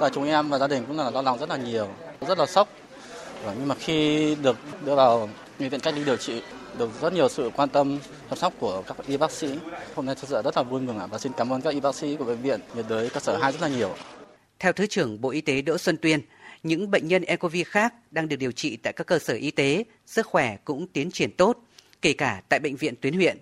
là 0.00 0.08
chúng 0.08 0.28
em 0.28 0.48
và 0.48 0.58
gia 0.58 0.66
đình 0.66 0.84
cũng 0.86 0.96
là 0.98 1.10
lo 1.10 1.22
lắng 1.22 1.38
rất 1.38 1.48
là 1.48 1.56
nhiều, 1.56 1.88
rất 2.28 2.38
là 2.38 2.46
sốc. 2.46 2.68
Nhưng 3.58 3.68
mà 3.68 3.74
khi 3.74 4.34
được 4.42 4.56
đưa 4.84 4.94
vào 4.94 5.28
bệnh 5.58 5.68
viện 5.68 5.80
cách 5.80 5.94
ly 5.94 6.04
điều 6.04 6.16
trị, 6.16 6.42
được 6.78 6.90
rất 7.00 7.12
nhiều 7.12 7.28
sự 7.28 7.50
quan 7.56 7.68
tâm 7.68 7.98
chăm 8.30 8.38
sóc 8.38 8.52
của 8.58 8.82
các 8.86 8.96
y 9.06 9.16
bác 9.16 9.30
sĩ. 9.30 9.58
Hôm 9.94 10.06
nay 10.06 10.14
thật 10.14 10.28
sự 10.28 10.42
rất 10.44 10.56
là 10.56 10.62
vui 10.62 10.80
mừng 10.80 10.98
và 11.10 11.18
xin 11.18 11.32
cảm 11.36 11.52
ơn 11.52 11.60
các 11.60 11.70
y 11.70 11.80
bác 11.80 11.94
sĩ 11.94 12.16
của 12.16 12.24
bệnh 12.24 12.42
viện 12.42 12.60
nhiệt 12.74 12.84
đới 12.88 13.10
cơ 13.10 13.20
sở 13.20 13.36
2 13.36 13.52
rất 13.52 13.62
là 13.62 13.68
nhiều. 13.68 13.94
Theo 14.58 14.72
Thứ 14.72 14.86
trưởng 14.86 15.20
Bộ 15.20 15.30
Y 15.30 15.40
tế 15.40 15.62
Đỗ 15.62 15.78
Xuân 15.78 15.96
Tuyên, 15.96 16.20
những 16.62 16.90
bệnh 16.90 17.08
nhân 17.08 17.22
e 17.22 17.36
nCoV 17.36 17.56
khác 17.66 17.94
đang 18.10 18.28
được 18.28 18.36
điều 18.36 18.52
trị 18.52 18.76
tại 18.76 18.92
các 18.92 19.06
cơ 19.06 19.18
sở 19.18 19.34
y 19.34 19.50
tế, 19.50 19.84
sức 20.06 20.26
khỏe 20.26 20.56
cũng 20.64 20.86
tiến 20.86 21.10
triển 21.10 21.30
tốt, 21.30 21.58
kể 22.02 22.12
cả 22.12 22.42
tại 22.48 22.60
bệnh 22.60 22.76
viện 22.76 22.94
tuyến 23.00 23.14
huyện. 23.14 23.38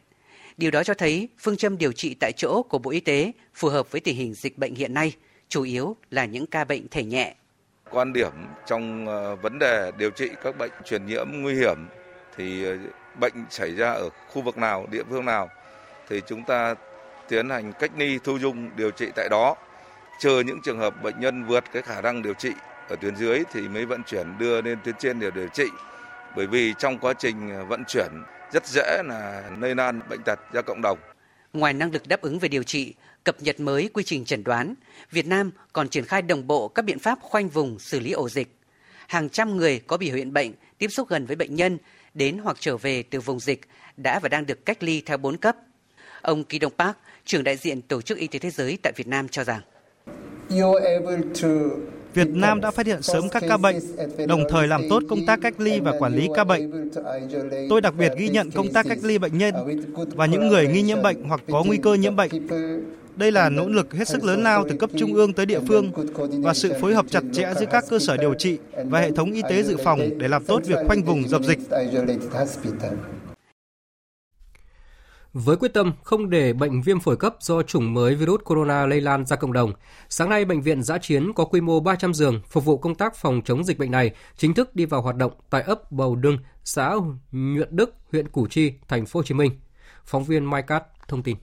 Điều 0.57 0.71
đó 0.71 0.85
cho 0.85 0.95
thấy 0.95 1.29
phương 1.39 1.57
châm 1.57 1.79
điều 1.79 1.93
trị 1.93 2.17
tại 2.21 2.33
chỗ 2.37 2.63
của 2.63 2.79
Bộ 2.79 2.91
Y 2.91 3.01
tế 3.01 3.33
phù 3.55 3.69
hợp 3.69 3.91
với 3.91 4.01
tình 4.01 4.17
hình 4.17 4.35
dịch 4.35 4.59
bệnh 4.59 4.75
hiện 4.75 4.95
nay, 4.95 5.13
chủ 5.49 5.63
yếu 5.63 5.97
là 6.11 6.25
những 6.25 6.47
ca 6.47 6.65
bệnh 6.65 6.89
thể 6.89 7.05
nhẹ. 7.05 7.35
Quan 7.91 8.13
điểm 8.13 8.33
trong 8.67 9.07
ờ, 9.07 9.37
vấn 9.37 9.59
đề 9.59 9.93
điều 9.99 10.11
trị 10.11 10.29
các 10.43 10.59
bệnh 10.59 10.71
truyền 10.85 11.07
nhiễm 11.07 11.27
nguy 11.33 11.55
hiểm 11.55 11.77
thì 12.37 12.65
ờ, 12.65 12.77
bệnh 13.21 13.45
xảy 13.51 13.75
ra 13.75 13.93
ở 13.93 14.09
khu 14.29 14.43
vực 14.43 14.59
nào, 14.59 14.87
địa 14.91 15.03
phương 15.11 15.25
nào 15.25 15.49
thì 16.09 16.21
chúng 16.27 16.45
ta 16.45 16.75
tiến 17.29 17.51
hành 17.51 17.73
cách 17.73 17.91
ly 17.97 18.19
thu 18.25 18.39
dung 18.39 18.71
điều 18.77 18.91
trị 18.91 19.07
tại 19.17 19.29
đó. 19.31 19.57
Chờ 20.21 20.43
những 20.47 20.61
trường 20.65 20.79
hợp 20.79 21.03
bệnh 21.03 21.21
nhân 21.21 21.45
vượt 21.45 21.65
cái 21.73 21.83
khả 21.83 22.01
năng 22.01 22.23
điều 22.23 22.35
trị 22.35 22.51
ở 22.89 22.97
tuyến 22.97 23.17
dưới 23.17 23.43
thì 23.53 23.61
mới 23.69 23.87
vận 23.87 24.03
chuyển 24.03 24.39
đưa 24.39 24.63
lên 24.63 24.79
tuyến 24.85 24.95
trên 24.99 25.21
để 25.21 25.31
điều 25.31 25.49
trị. 25.49 25.67
Bởi 26.37 26.47
vì 26.47 26.75
trong 26.79 26.99
quá 26.99 27.13
trình 27.13 27.51
ờ, 27.51 27.65
vận 27.65 27.85
chuyển 27.85 28.11
rất 28.53 28.67
dễ 28.67 29.03
là 29.05 29.51
lây 29.61 29.75
lan 29.75 30.01
bệnh 30.09 30.23
tật 30.23 30.39
ra 30.53 30.63
cộng 30.63 30.83
đồng. 30.83 30.99
Ngoài 31.53 31.73
năng 31.73 31.93
lực 31.93 32.09
đáp 32.09 32.21
ứng 32.21 32.39
về 32.39 32.49
điều 32.49 32.63
trị, 32.63 32.95
cập 33.25 33.43
nhật 33.43 33.61
mới 33.61 33.91
quy 33.93 34.03
trình 34.05 34.25
chẩn 34.25 34.45
đoán, 34.45 34.75
Việt 35.11 35.27
Nam 35.27 35.51
còn 35.73 35.89
triển 35.89 36.05
khai 36.05 36.23
đồng 36.23 36.47
bộ 36.47 36.69
các 36.69 36.85
biện 36.85 36.99
pháp 36.99 37.19
khoanh 37.21 37.49
vùng 37.49 37.79
xử 37.79 38.01
lý 38.01 38.13
ổ 38.13 38.29
dịch. 38.29 38.57
Hàng 39.07 39.29
trăm 39.29 39.57
người 39.57 39.81
có 39.87 39.97
biểu 39.97 40.17
hiện 40.17 40.33
bệnh 40.33 40.53
tiếp 40.79 40.89
xúc 40.89 41.09
gần 41.09 41.27
với 41.27 41.37
bệnh 41.37 41.55
nhân 41.55 41.79
đến 42.15 42.39
hoặc 42.39 42.57
trở 42.61 42.77
về 42.77 43.03
từ 43.03 43.21
vùng 43.21 43.41
dịch 43.41 43.61
đã 43.97 44.19
và 44.19 44.29
đang 44.29 44.47
được 44.47 44.67
cách 44.67 44.83
ly 44.83 45.03
theo 45.07 45.17
4 45.17 45.37
cấp. 45.37 45.57
Ông 46.23 46.45
Kỳ 46.45 46.59
Đông 46.59 46.73
Park, 46.79 46.97
trưởng 47.25 47.45
đại 47.45 47.57
diện 47.57 47.83
Tổ 47.83 48.03
chức 48.03 48.19
Y 48.19 48.27
tế 48.27 48.39
Thế 48.39 48.51
giới 48.51 48.79
tại 48.83 48.93
Việt 48.97 49.07
Nam 49.07 49.29
cho 49.29 49.45
rằng 49.45 49.61
Việt 52.15 52.29
Nam 52.31 52.61
đã 52.61 52.71
phát 52.71 52.87
hiện 52.87 53.03
sớm 53.03 53.29
các 53.29 53.43
ca 53.49 53.57
bệnh, 53.57 53.77
đồng 54.27 54.45
thời 54.49 54.69
làm 54.69 54.83
tốt 54.91 55.03
công 55.09 55.27
tác 55.27 55.39
cách 55.43 55.55
ly 55.59 55.81
và 55.81 55.93
quản 55.99 56.15
lý 56.15 56.29
ca 56.35 56.45
bệnh. 56.45 56.91
Tôi 57.69 57.81
đặc 57.81 57.95
biệt 57.99 58.13
ghi 58.19 58.29
nhận 58.29 58.51
công 58.51 58.73
tác 58.73 58.87
cách 58.89 58.99
ly 59.03 59.19
bệnh 59.19 59.39
nhân 59.39 59.55
và 60.15 60.27
những 60.27 60.49
người 60.49 60.67
nghi 60.69 60.83
nhiễm 60.83 61.03
bệnh 61.03 61.25
hoặc 61.25 61.41
có 61.51 61.65
nguy 61.65 61.77
cơ 61.77 61.95
nhiễm 61.95 62.17
bệnh. 62.17 62.31
Đây 63.17 63.33
là 63.33 63.49
nỗ 63.49 63.69
lực 63.69 63.95
hết 63.95 64.09
sức 64.09 64.25
lớn 64.25 64.43
lao 64.43 64.65
từ 64.69 64.77
cấp 64.77 64.91
trung 64.99 65.15
ương 65.15 65.33
tới 65.33 65.47
địa 65.47 65.61
phương 65.69 65.91
và 66.43 66.55
sự 66.55 66.73
phối 66.81 66.95
hợp 66.95 67.07
chặt 67.11 67.23
chẽ 67.33 67.53
giữa 67.61 67.67
các 67.71 67.85
cơ 67.91 67.99
sở 67.99 68.17
điều 68.17 68.35
trị 68.35 68.59
và 68.85 69.01
hệ 69.01 69.11
thống 69.11 69.33
y 69.33 69.43
tế 69.51 69.63
dự 69.63 69.77
phòng 69.85 70.01
để 70.19 70.29
làm 70.29 70.45
tốt 70.45 70.63
việc 70.67 70.79
khoanh 70.87 71.03
vùng 71.03 71.29
dập 71.29 71.43
dịch. 71.45 71.59
Với 75.33 75.57
quyết 75.57 75.75
tâm 75.75 75.93
không 76.03 76.31
để 76.31 76.53
bệnh 76.53 76.83
viêm 76.83 77.01
phổi 77.01 77.17
cấp 77.17 77.37
do 77.41 77.63
chủng 77.63 77.95
mới 77.95 78.15
virus 78.15 78.41
corona 78.45 78.87
lây 78.87 79.01
lan 79.01 79.27
ra 79.27 79.37
cộng 79.37 79.53
đồng, 79.53 79.73
sáng 80.09 80.29
nay 80.29 80.45
bệnh 80.45 80.63
viện 80.63 80.83
giã 80.83 80.99
chiến 80.99 81.33
có 81.33 81.45
quy 81.45 81.61
mô 81.61 81.81
300 81.81 82.15
giường 82.15 82.41
phục 82.49 82.65
vụ 82.65 82.79
công 82.79 82.95
tác 82.95 83.17
phòng 83.17 83.41
chống 83.45 83.65
dịch 83.65 83.79
bệnh 83.79 83.91
này 83.91 84.11
chính 84.37 84.55
thức 84.55 84.77
đi 84.77 84.85
vào 84.85 85.03
hoạt 85.03 85.17
động 85.17 85.33
tại 85.51 85.63
ấp 85.63 85.93
Bầu 85.93 86.17
Đưng, 86.17 86.39
xã 86.65 86.95
Nhuận 87.33 87.69
Đức, 87.77 87.95
huyện 88.13 88.29
Củ 88.29 88.47
Chi, 88.47 88.73
thành 88.89 89.07
phố 89.07 89.19
Hồ 89.21 89.25
Chí 89.25 89.35
Minh. 89.35 89.53
Phóng 90.05 90.25
viên 90.25 90.45
Mai 90.45 90.63
Cát 90.63 90.85
thông 91.09 91.23
tin. 91.23 91.37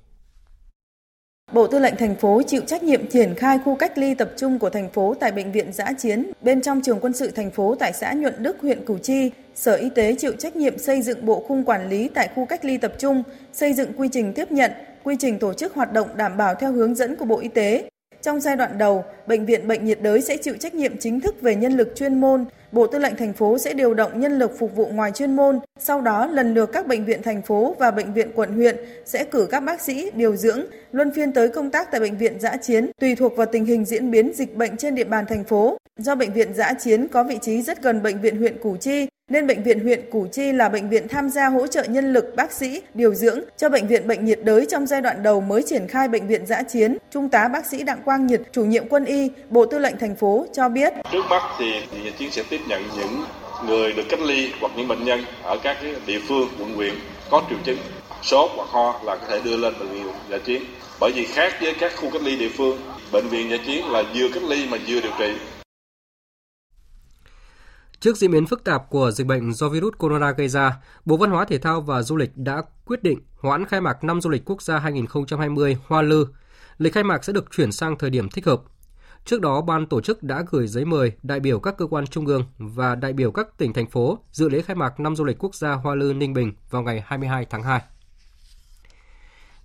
Bộ 1.52 1.68
Tư 1.68 1.80
lệnh 1.80 1.96
thành 1.96 2.16
phố 2.16 2.42
chịu 2.48 2.62
trách 2.68 2.84
nhiệm 2.84 3.08
triển 3.08 3.36
khai 3.36 3.60
khu 3.66 3.76
cách 3.76 3.98
ly 3.98 4.14
tập 4.14 4.30
trung 4.38 4.60
của 4.60 4.70
thành 4.70 4.90
phố 4.90 5.16
tại 5.20 5.32
bệnh 5.32 5.52
viện 5.52 5.74
giã 5.74 5.94
chiến 5.98 6.32
bên 6.42 6.62
trong 6.62 6.82
trường 6.82 7.00
quân 7.00 7.14
sự 7.14 7.32
thành 7.32 7.52
phố 7.52 7.76
tại 7.80 7.94
xã 7.94 8.14
Nhuận 8.14 8.34
Đức, 8.38 8.58
huyện 8.62 8.86
Củ 8.86 8.98
Chi. 8.98 9.32
Sở 9.56 9.76
Y 9.76 9.90
tế 9.90 10.16
chịu 10.20 10.32
trách 10.40 10.56
nhiệm 10.56 10.78
xây 10.78 11.02
dựng 11.02 11.26
bộ 11.26 11.44
khung 11.48 11.64
quản 11.64 11.90
lý 11.90 12.10
tại 12.14 12.30
khu 12.36 12.46
cách 12.46 12.66
ly 12.66 12.78
tập 12.78 12.94
trung, 13.00 13.24
xây 13.54 13.74
dựng 13.74 13.94
quy 13.98 14.10
trình 14.12 14.34
tiếp 14.34 14.52
nhận, 14.52 14.72
quy 15.04 15.16
trình 15.20 15.40
tổ 15.40 15.54
chức 15.54 15.74
hoạt 15.74 15.94
động 15.94 16.08
đảm 16.18 16.38
bảo 16.38 16.56
theo 16.56 16.72
hướng 16.72 16.96
dẫn 16.96 17.16
của 17.16 17.26
Bộ 17.26 17.40
Y 17.40 17.48
tế. 17.48 17.90
Trong 18.22 18.40
giai 18.40 18.56
đoạn 18.56 18.78
đầu, 18.78 19.04
bệnh 19.28 19.46
viện 19.46 19.68
bệnh 19.68 19.86
nhiệt 19.86 20.02
đới 20.02 20.22
sẽ 20.22 20.38
chịu 20.38 20.56
trách 20.60 20.74
nhiệm 20.74 20.98
chính 20.98 21.22
thức 21.22 21.42
về 21.42 21.56
nhân 21.56 21.78
lực 21.78 21.96
chuyên 21.96 22.22
môn, 22.22 22.46
Bộ 22.72 22.88
Tư 22.88 23.00
lệnh 23.00 23.16
thành 23.16 23.34
phố 23.34 23.58
sẽ 23.58 23.74
điều 23.74 23.94
động 23.94 24.20
nhân 24.20 24.40
lực 24.40 24.60
phục 24.60 24.76
vụ 24.76 24.86
ngoài 24.86 25.12
chuyên 25.12 25.36
môn, 25.36 25.60
sau 25.80 26.02
đó 26.02 26.26
lần 26.26 26.54
lượt 26.54 26.70
các 26.74 26.88
bệnh 26.88 27.06
viện 27.06 27.22
thành 27.24 27.42
phố 27.42 27.76
và 27.80 27.92
bệnh 27.92 28.14
viện 28.14 28.32
quận 28.36 28.54
huyện 28.54 28.78
sẽ 29.06 29.24
cử 29.24 29.48
các 29.52 29.60
bác 29.60 29.82
sĩ 29.82 30.12
điều 30.14 30.36
dưỡng 30.36 30.62
luân 30.92 31.12
phiên 31.12 31.32
tới 31.32 31.50
công 31.50 31.70
tác 31.70 31.92
tại 31.92 32.02
bệnh 32.02 32.18
viện 32.18 32.40
giã 32.40 32.58
chiến 32.58 32.92
tùy 33.02 33.16
thuộc 33.16 33.36
vào 33.36 33.46
tình 33.46 33.66
hình 33.66 33.86
diễn 33.86 34.12
biến 34.12 34.32
dịch 34.36 34.56
bệnh 34.56 34.78
trên 34.78 34.96
địa 34.96 35.04
bàn 35.04 35.26
thành 35.30 35.44
phố. 35.44 35.78
Do 35.98 36.16
bệnh 36.16 36.34
viện 36.34 36.54
giã 36.54 36.74
chiến 36.74 37.08
có 37.08 37.24
vị 37.24 37.38
trí 37.42 37.62
rất 37.62 37.84
gần 37.84 38.04
bệnh 38.04 38.22
viện 38.22 38.38
huyện 38.38 38.58
Củ 38.58 38.78
Chi, 38.78 39.08
nên 39.30 39.48
bệnh 39.48 39.64
viện 39.64 39.80
huyện 39.80 40.10
Củ 40.12 40.28
Chi 40.32 40.52
là 40.52 40.70
bệnh 40.70 40.90
viện 40.90 41.08
tham 41.08 41.30
gia 41.30 41.48
hỗ 41.48 41.68
trợ 41.68 41.84
nhân 41.84 42.14
lực 42.14 42.36
bác 42.36 42.52
sĩ 42.52 42.82
điều 42.94 43.14
dưỡng 43.14 43.40
cho 43.58 43.70
bệnh 43.70 43.88
viện 43.88 44.08
bệnh 44.08 44.26
nhiệt 44.26 44.40
đới 44.44 44.66
trong 44.70 44.88
giai 44.88 45.02
đoạn 45.02 45.24
đầu 45.24 45.42
mới 45.42 45.64
triển 45.64 45.88
khai 45.88 46.08
bệnh 46.08 46.28
viện 46.28 46.46
giã 46.46 46.64
chiến. 46.64 46.98
Trung 47.12 47.30
tá 47.30 47.48
bác 47.48 47.66
sĩ 47.66 47.84
Đặng 47.84 48.02
Quang 48.06 48.28
Nhật, 48.28 48.42
chủ 48.52 48.66
nhiệm 48.66 48.88
quân 48.88 49.06
y, 49.06 49.32
Bộ 49.50 49.66
Tư 49.66 49.80
lệnh 49.80 49.98
thành 49.98 50.16
phố 50.16 50.46
cho 50.54 50.70
biết. 50.70 50.94
Trước 51.12 51.26
mắt 51.30 51.42
thì 51.60 51.66
bệnh 52.04 52.14
chiến 52.20 52.32
sẽ 52.32 52.44
tiếp 52.50 52.60
nhận 52.68 52.82
những 52.98 53.24
người 53.68 53.94
được 53.94 54.04
cách 54.10 54.20
ly 54.22 54.50
hoặc 54.62 54.72
những 54.78 54.88
bệnh 54.88 55.06
nhân 55.06 55.24
ở 55.44 55.58
các 55.64 55.78
địa 56.06 56.20
phương, 56.28 56.48
quận 56.60 56.74
huyện 56.74 56.94
có 57.30 57.42
triệu 57.50 57.58
chứng 57.64 57.78
sốt 58.22 58.52
hoặc 58.56 58.68
ho 58.70 59.00
là 59.06 59.16
có 59.16 59.28
thể 59.30 59.40
đưa 59.44 59.58
lên 59.58 59.74
bệnh 59.80 59.90
viện 59.90 60.14
giả 60.30 60.38
chiến. 60.46 60.64
Bởi 61.00 61.12
vì 61.16 61.26
khác 61.26 61.54
với 61.62 61.74
các 61.80 61.92
khu 61.96 62.10
cách 62.10 62.22
ly 62.22 62.36
địa 62.36 62.50
phương, 62.58 62.78
bệnh 63.12 63.28
viện 63.28 63.50
giả 63.52 63.58
chiến 63.66 63.86
là 63.86 64.04
vừa 64.16 64.28
cách 64.34 64.44
ly 64.44 64.68
mà 64.70 64.78
vừa 64.88 65.02
điều 65.02 65.12
trị 65.20 65.34
Trước 68.00 68.18
diễn 68.18 68.32
biến 68.32 68.46
phức 68.46 68.64
tạp 68.64 68.90
của 68.90 69.12
dịch 69.12 69.28
bệnh 69.28 69.54
do 69.54 69.70
virus 69.70 69.94
corona 69.98 70.32
gây 70.32 70.48
ra, 70.48 70.78
Bộ 71.06 71.18
Văn 71.18 71.30
hóa 71.30 71.46
Thể 71.46 71.58
thao 71.58 71.82
và 71.82 72.02
Du 72.02 72.16
lịch 72.18 72.38
đã 72.38 72.62
quyết 72.86 73.04
định 73.04 73.20
hoãn 73.40 73.66
khai 73.66 73.82
mạc 73.82 74.04
năm 74.04 74.22
du 74.22 74.30
lịch 74.30 74.46
quốc 74.46 74.62
gia 74.62 74.80
2020 74.80 75.78
Hoa 75.88 76.02
Lư. 76.02 76.28
Lịch 76.78 76.94
khai 76.94 77.04
mạc 77.04 77.24
sẽ 77.24 77.34
được 77.34 77.52
chuyển 77.52 77.72
sang 77.72 77.98
thời 77.98 78.10
điểm 78.10 78.30
thích 78.30 78.46
hợp. 78.46 78.62
Trước 79.26 79.42
đó, 79.42 79.62
ban 79.62 79.86
tổ 79.86 80.02
chức 80.02 80.24
đã 80.24 80.44
gửi 80.50 80.68
giấy 80.68 80.86
mời 80.86 81.12
đại 81.24 81.40
biểu 81.40 81.60
các 81.60 81.78
cơ 81.78 81.86
quan 81.88 82.08
trung 82.08 82.26
ương 82.26 82.44
và 82.58 82.96
đại 82.96 83.14
biểu 83.14 83.32
các 83.32 83.58
tỉnh 83.58 83.74
thành 83.74 83.90
phố 83.90 84.20
dự 84.32 84.50
lễ 84.50 84.62
khai 84.62 84.76
mạc 84.76 85.00
năm 85.00 85.16
du 85.16 85.24
lịch 85.24 85.38
quốc 85.40 85.56
gia 85.56 85.74
Hoa 85.74 85.96
Lư 85.96 86.14
Ninh 86.14 86.34
Bình 86.34 86.54
vào 86.70 86.82
ngày 86.82 87.04
22 87.06 87.46
tháng 87.46 87.64
2. 87.64 87.82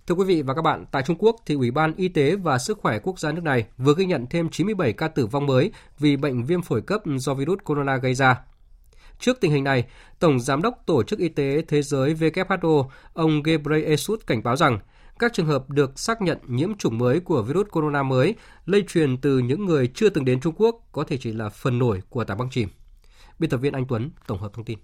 Thưa 0.07 0.15
quý 0.15 0.25
vị 0.25 0.41
và 0.41 0.53
các 0.53 0.61
bạn, 0.61 0.85
tại 0.91 1.03
Trung 1.05 1.15
Quốc 1.19 1.35
thì 1.45 1.55
Ủy 1.55 1.71
ban 1.71 1.95
Y 1.95 2.07
tế 2.07 2.35
và 2.35 2.57
Sức 2.57 2.79
khỏe 2.81 2.99
quốc 2.99 3.19
gia 3.19 3.31
nước 3.31 3.43
này 3.43 3.65
vừa 3.77 3.93
ghi 3.97 4.05
nhận 4.05 4.25
thêm 4.29 4.49
97 4.49 4.93
ca 4.93 5.07
tử 5.07 5.25
vong 5.25 5.45
mới 5.45 5.71
vì 5.99 6.17
bệnh 6.17 6.43
viêm 6.43 6.61
phổi 6.61 6.81
cấp 6.81 7.01
do 7.05 7.33
virus 7.33 7.59
corona 7.63 7.97
gây 7.97 8.13
ra. 8.13 8.41
Trước 9.19 9.37
tình 9.41 9.51
hình 9.51 9.63
này, 9.63 9.85
Tổng 10.19 10.39
Giám 10.39 10.61
đốc 10.61 10.83
Tổ 10.85 11.03
chức 11.03 11.19
Y 11.19 11.29
tế 11.29 11.61
Thế 11.67 11.81
giới 11.81 12.13
WHO, 12.13 12.87
ông 13.13 13.43
Ghebreyesus 13.43 14.19
cảnh 14.27 14.43
báo 14.43 14.55
rằng 14.55 14.79
các 15.19 15.33
trường 15.33 15.45
hợp 15.45 15.69
được 15.69 15.99
xác 15.99 16.21
nhận 16.21 16.37
nhiễm 16.47 16.77
chủng 16.77 16.97
mới 16.97 17.19
của 17.19 17.41
virus 17.41 17.67
corona 17.71 18.03
mới 18.03 18.35
lây 18.65 18.83
truyền 18.87 19.17
từ 19.17 19.39
những 19.39 19.65
người 19.65 19.87
chưa 19.93 20.09
từng 20.09 20.25
đến 20.25 20.39
Trung 20.41 20.53
Quốc 20.57 20.75
có 20.91 21.03
thể 21.03 21.17
chỉ 21.17 21.31
là 21.31 21.49
phần 21.49 21.79
nổi 21.79 22.01
của 22.09 22.23
tảng 22.23 22.37
băng 22.37 22.49
chìm. 22.49 22.69
Biên 23.39 23.49
tập 23.49 23.57
viên 23.57 23.73
Anh 23.73 23.85
Tuấn 23.87 24.09
tổng 24.27 24.41
hợp 24.41 24.53
thông 24.53 24.65
tin. 24.65 24.79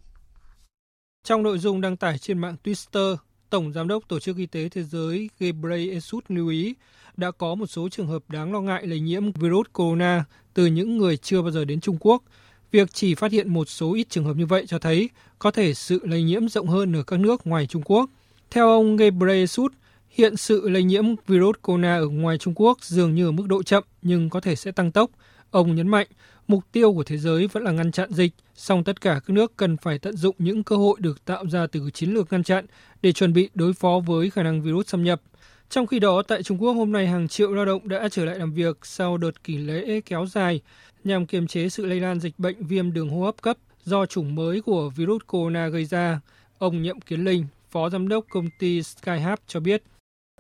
Trong 1.24 1.44
nội 1.44 1.58
dung 1.58 1.82
đăng 1.82 1.98
tải 1.98 2.18
trên 2.18 2.40
mạng 2.40 2.56
Twitter, 2.64 3.16
Tổng 3.52 3.74
Giám 3.74 3.88
đốc 3.88 4.08
Tổ 4.08 4.20
chức 4.20 4.38
Y 4.38 4.46
tế 4.46 4.70
Thế 4.70 4.84
giới 4.84 5.30
Ghebreyesus 5.40 6.24
lưu 6.30 6.48
ý 6.48 6.76
đã 7.18 7.32
có 7.32 7.56
một 7.56 7.66
số 7.68 7.90
trường 7.90 8.08
hợp 8.08 8.24
đáng 8.30 8.54
lo 8.54 8.62
ngại 8.62 8.88
lây 8.88 9.00
nhiễm 9.00 9.32
virus 9.32 9.68
corona 9.74 10.26
từ 10.54 10.66
những 10.66 10.98
người 10.98 11.18
chưa 11.18 11.42
bao 11.42 11.52
giờ 11.52 11.66
đến 11.66 11.82
Trung 11.82 11.98
Quốc. 12.00 12.24
Việc 12.72 12.94
chỉ 12.94 13.16
phát 13.16 13.32
hiện 13.32 13.54
một 13.54 13.70
số 13.70 13.94
ít 13.94 14.10
trường 14.10 14.24
hợp 14.26 14.36
như 14.38 14.46
vậy 14.46 14.66
cho 14.68 14.80
thấy 14.80 15.10
có 15.40 15.52
thể 15.52 15.74
sự 15.74 16.00
lây 16.04 16.24
nhiễm 16.24 16.50
rộng 16.50 16.68
hơn 16.68 16.96
ở 16.96 17.04
các 17.04 17.20
nước 17.20 17.48
ngoài 17.48 17.68
Trung 17.68 17.82
Quốc. 17.86 18.10
Theo 18.52 18.68
ông 18.68 18.98
Ghebreyesus, 18.98 19.72
hiện 20.10 20.38
sự 20.38 20.70
lây 20.70 20.84
nhiễm 20.84 21.06
virus 21.28 21.56
corona 21.62 21.98
ở 21.98 22.08
ngoài 22.08 22.38
Trung 22.38 22.54
Quốc 22.56 22.78
dường 22.84 23.16
như 23.16 23.28
ở 23.28 23.32
mức 23.32 23.48
độ 23.48 23.64
chậm 23.64 23.84
nhưng 24.02 24.30
có 24.30 24.40
thể 24.40 24.56
sẽ 24.56 24.72
tăng 24.72 24.92
tốc. 24.92 25.12
Ông 25.52 25.76
nhấn 25.76 25.88
mạnh, 25.88 26.08
mục 26.52 26.64
tiêu 26.72 26.94
của 26.94 27.04
thế 27.04 27.18
giới 27.18 27.48
vẫn 27.48 27.64
là 27.64 27.72
ngăn 27.72 27.92
chặn 27.92 28.10
dịch, 28.12 28.34
song 28.56 28.84
tất 28.84 29.02
cả 29.02 29.14
các 29.14 29.30
nước 29.30 29.54
cần 29.58 29.78
phải 29.78 30.00
tận 30.00 30.18
dụng 30.18 30.36
những 30.40 30.64
cơ 30.64 30.76
hội 30.76 30.98
được 31.00 31.26
tạo 31.26 31.46
ra 31.48 31.68
từ 31.68 31.90
chiến 31.94 32.14
lược 32.14 32.32
ngăn 32.32 32.44
chặn 32.44 32.66
để 33.02 33.12
chuẩn 33.12 33.34
bị 33.34 33.50
đối 33.54 33.74
phó 33.74 34.00
với 34.06 34.30
khả 34.30 34.44
năng 34.44 34.62
virus 34.62 34.88
xâm 34.88 35.04
nhập. 35.04 35.22
Trong 35.70 35.88
khi 35.88 36.00
đó, 36.00 36.22
tại 36.28 36.44
Trung 36.44 36.62
Quốc 36.62 36.72
hôm 36.72 36.92
nay 36.92 37.08
hàng 37.08 37.28
triệu 37.28 37.54
lao 37.54 37.66
động 37.66 37.88
đã 37.88 38.10
trở 38.12 38.26
lại 38.26 38.40
làm 38.40 38.54
việc 38.54 38.78
sau 38.84 39.18
đợt 39.18 39.44
kỳ 39.44 39.58
lễ 39.58 40.02
kéo 40.06 40.26
dài 40.26 40.62
nhằm 41.04 41.26
kiềm 41.26 41.48
chế 41.48 41.70
sự 41.70 41.86
lây 41.86 42.00
lan 42.00 42.20
dịch 42.20 42.40
bệnh 42.40 42.68
viêm 42.68 42.94
đường 42.94 43.10
hô 43.10 43.22
hấp 43.22 43.42
cấp 43.42 43.58
do 43.84 44.06
chủng 44.06 44.36
mới 44.36 44.62
của 44.62 44.90
virus 44.90 45.22
corona 45.28 45.68
gây 45.68 45.86
ra. 45.86 46.20
Ông 46.58 46.82
Nhậm 46.82 47.02
Kiến 47.02 47.24
Linh, 47.24 47.46
Phó 47.70 47.90
Giám 47.90 48.08
đốc 48.08 48.26
công 48.30 48.50
ty 48.60 48.84
Skyhub 48.84 49.40
cho 49.48 49.60
biết. 49.60 49.84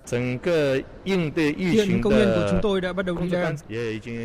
Hiện 0.10 2.02
công 2.04 2.14
nhân 2.14 2.32
của 2.36 2.48
chúng 2.52 2.60
tôi 2.62 2.82
đã 2.82 2.94
bắt 2.94 3.06
đầu 3.06 3.18
đi 3.18 3.30
làm. 3.30 3.56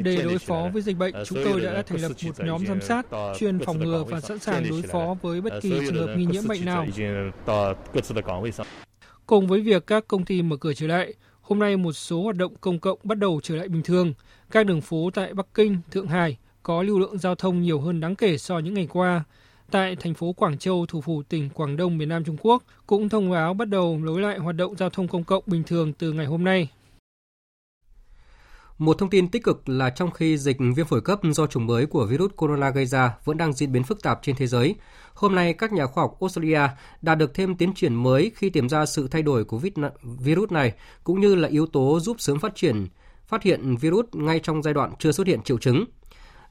Để 0.03 0.23
đối 0.25 0.39
phó 0.39 0.69
với 0.73 0.83
dịch 0.83 0.97
bệnh, 0.97 1.15
chúng 1.27 1.39
tôi 1.45 1.61
đã 1.61 1.83
thành 1.83 2.01
lập 2.01 2.13
một 2.27 2.45
nhóm 2.45 2.67
giám 2.67 2.81
sát, 2.81 3.07
chuyên 3.39 3.59
phòng 3.59 3.79
ngừa 3.79 4.05
và 4.05 4.21
sẵn 4.21 4.39
sàng 4.39 4.71
đối 4.71 4.83
phó 4.83 5.17
với 5.23 5.41
bất 5.41 5.53
kỳ 5.63 5.71
trường 5.71 6.07
hợp 6.07 6.15
nghi 6.17 6.27
nhiễm 6.27 6.49
bệnh 6.49 6.65
nào. 6.65 6.87
Cùng 9.27 9.47
với 9.47 9.61
việc 9.61 9.87
các 9.87 10.09
công 10.09 10.25
ty 10.25 10.43
mở 10.43 10.57
cửa 10.57 10.73
trở 10.75 10.87
lại, 10.87 11.15
hôm 11.41 11.59
nay 11.59 11.77
một 11.77 11.93
số 11.93 12.23
hoạt 12.23 12.37
động 12.37 12.55
công 12.61 12.79
cộng 12.79 12.99
bắt 13.03 13.19
đầu 13.19 13.41
trở 13.43 13.57
lại 13.57 13.69
bình 13.69 13.83
thường. 13.83 14.15
Các 14.51 14.67
đường 14.67 14.81
phố 14.81 15.11
tại 15.15 15.35
Bắc 15.35 15.47
Kinh, 15.55 15.79
Thượng 15.91 16.07
Hải 16.07 16.37
có 16.63 16.83
lưu 16.83 16.99
lượng 16.99 17.19
giao 17.19 17.35
thông 17.35 17.63
nhiều 17.63 17.81
hơn 17.81 18.01
đáng 18.01 18.17
kể 18.17 18.39
so 18.39 18.59
những 18.59 18.75
ngày 18.75 18.89
qua 18.93 19.25
tại 19.71 19.97
thành 19.97 20.15
phố 20.15 20.33
Quảng 20.33 20.59
Châu, 20.59 20.87
thủ 20.87 21.01
phủ 21.01 21.23
tỉnh 21.23 21.51
Quảng 21.51 21.77
Đông, 21.77 21.99
miền 21.99 22.09
Nam 22.09 22.25
Trung 22.25 22.37
Quốc, 22.43 22.63
cũng 22.87 23.09
thông 23.09 23.31
báo 23.31 23.55
bắt 23.55 23.69
đầu 23.69 23.99
nối 23.99 24.21
lại 24.21 24.39
hoạt 24.39 24.57
động 24.57 24.77
giao 24.77 24.91
thông 24.91 25.09
công 25.09 25.25
cộng 25.25 25.45
bình 25.47 25.63
thường 25.63 25.93
từ 25.93 26.13
ngày 26.13 26.27
hôm 26.27 26.45
nay. 26.45 26.69
Một 28.79 28.99
thông 28.99 29.11
tin 29.11 29.29
tích 29.29 29.45
cực 29.45 29.69
là 29.69 29.91
trong 29.91 30.11
khi 30.11 30.39
dịch 30.39 30.57
viêm 30.77 30.87
phổi 30.87 31.01
cấp 31.01 31.21
do 31.33 31.47
chủng 31.47 31.67
mới 31.67 31.87
của 31.87 32.07
virus 32.07 32.33
corona 32.37 32.71
gây 32.71 32.87
ra 32.87 33.15
vẫn 33.25 33.37
đang 33.37 33.53
diễn 33.53 33.73
biến 33.73 33.83
phức 33.83 34.03
tạp 34.03 34.19
trên 34.23 34.37
thế 34.37 34.47
giới, 34.47 34.75
hôm 35.15 35.35
nay 35.35 35.53
các 35.53 35.73
nhà 35.73 35.87
khoa 35.87 36.05
học 36.05 36.17
Australia 36.21 36.61
đã 37.03 37.15
được 37.15 37.35
thêm 37.35 37.57
tiến 37.57 37.75
triển 37.75 37.95
mới 37.95 38.33
khi 38.35 38.51
tìm 38.51 38.69
ra 38.69 38.87
sự 38.87 39.09
thay 39.09 39.23
đổi 39.23 39.45
của 39.45 39.61
virus 40.03 40.51
này 40.51 40.73
cũng 41.05 41.21
như 41.21 41.35
là 41.35 41.49
yếu 41.49 41.67
tố 41.67 42.01
giúp 42.01 42.21
sớm 42.21 42.39
phát 42.39 42.55
triển 42.55 42.87
phát 43.27 43.43
hiện 43.43 43.77
virus 43.77 44.07
ngay 44.13 44.41
trong 44.43 44.63
giai 44.63 44.75
đoạn 44.75 44.93
chưa 44.99 45.13
xuất 45.13 45.27
hiện 45.27 45.43
triệu 45.43 45.59
chứng. 45.59 45.85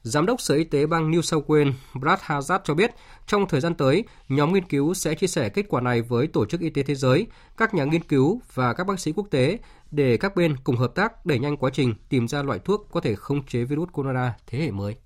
Giám 0.06 0.26
đốc 0.26 0.40
Sở 0.40 0.54
Y 0.54 0.64
tế 0.64 0.86
bang 0.86 1.10
New 1.10 1.20
South 1.20 1.46
Wales 1.46 1.72
Brad 1.94 2.18
Hazard 2.20 2.58
cho 2.64 2.74
biết, 2.74 2.90
trong 3.26 3.48
thời 3.48 3.60
gian 3.60 3.74
tới, 3.74 4.04
nhóm 4.28 4.52
nghiên 4.52 4.68
cứu 4.68 4.94
sẽ 4.94 5.14
chia 5.14 5.26
sẻ 5.26 5.48
kết 5.48 5.66
quả 5.68 5.80
này 5.80 6.02
với 6.02 6.26
Tổ 6.26 6.46
chức 6.46 6.60
Y 6.60 6.70
tế 6.70 6.82
Thế 6.82 6.94
giới, 6.94 7.26
các 7.56 7.74
nhà 7.74 7.84
nghiên 7.84 8.02
cứu 8.02 8.40
và 8.54 8.72
các 8.72 8.86
bác 8.86 9.00
sĩ 9.00 9.12
quốc 9.12 9.26
tế 9.30 9.58
để 9.90 10.16
các 10.16 10.36
bên 10.36 10.56
cùng 10.64 10.76
hợp 10.76 10.94
tác 10.94 11.26
đẩy 11.26 11.38
nhanh 11.38 11.56
quá 11.56 11.70
trình 11.72 11.94
tìm 12.08 12.28
ra 12.28 12.42
loại 12.42 12.58
thuốc 12.58 12.88
có 12.92 13.00
thể 13.00 13.14
khống 13.14 13.46
chế 13.46 13.64
virus 13.64 13.88
corona 13.92 14.34
thế 14.46 14.58
hệ 14.58 14.70
mới. 14.70 14.96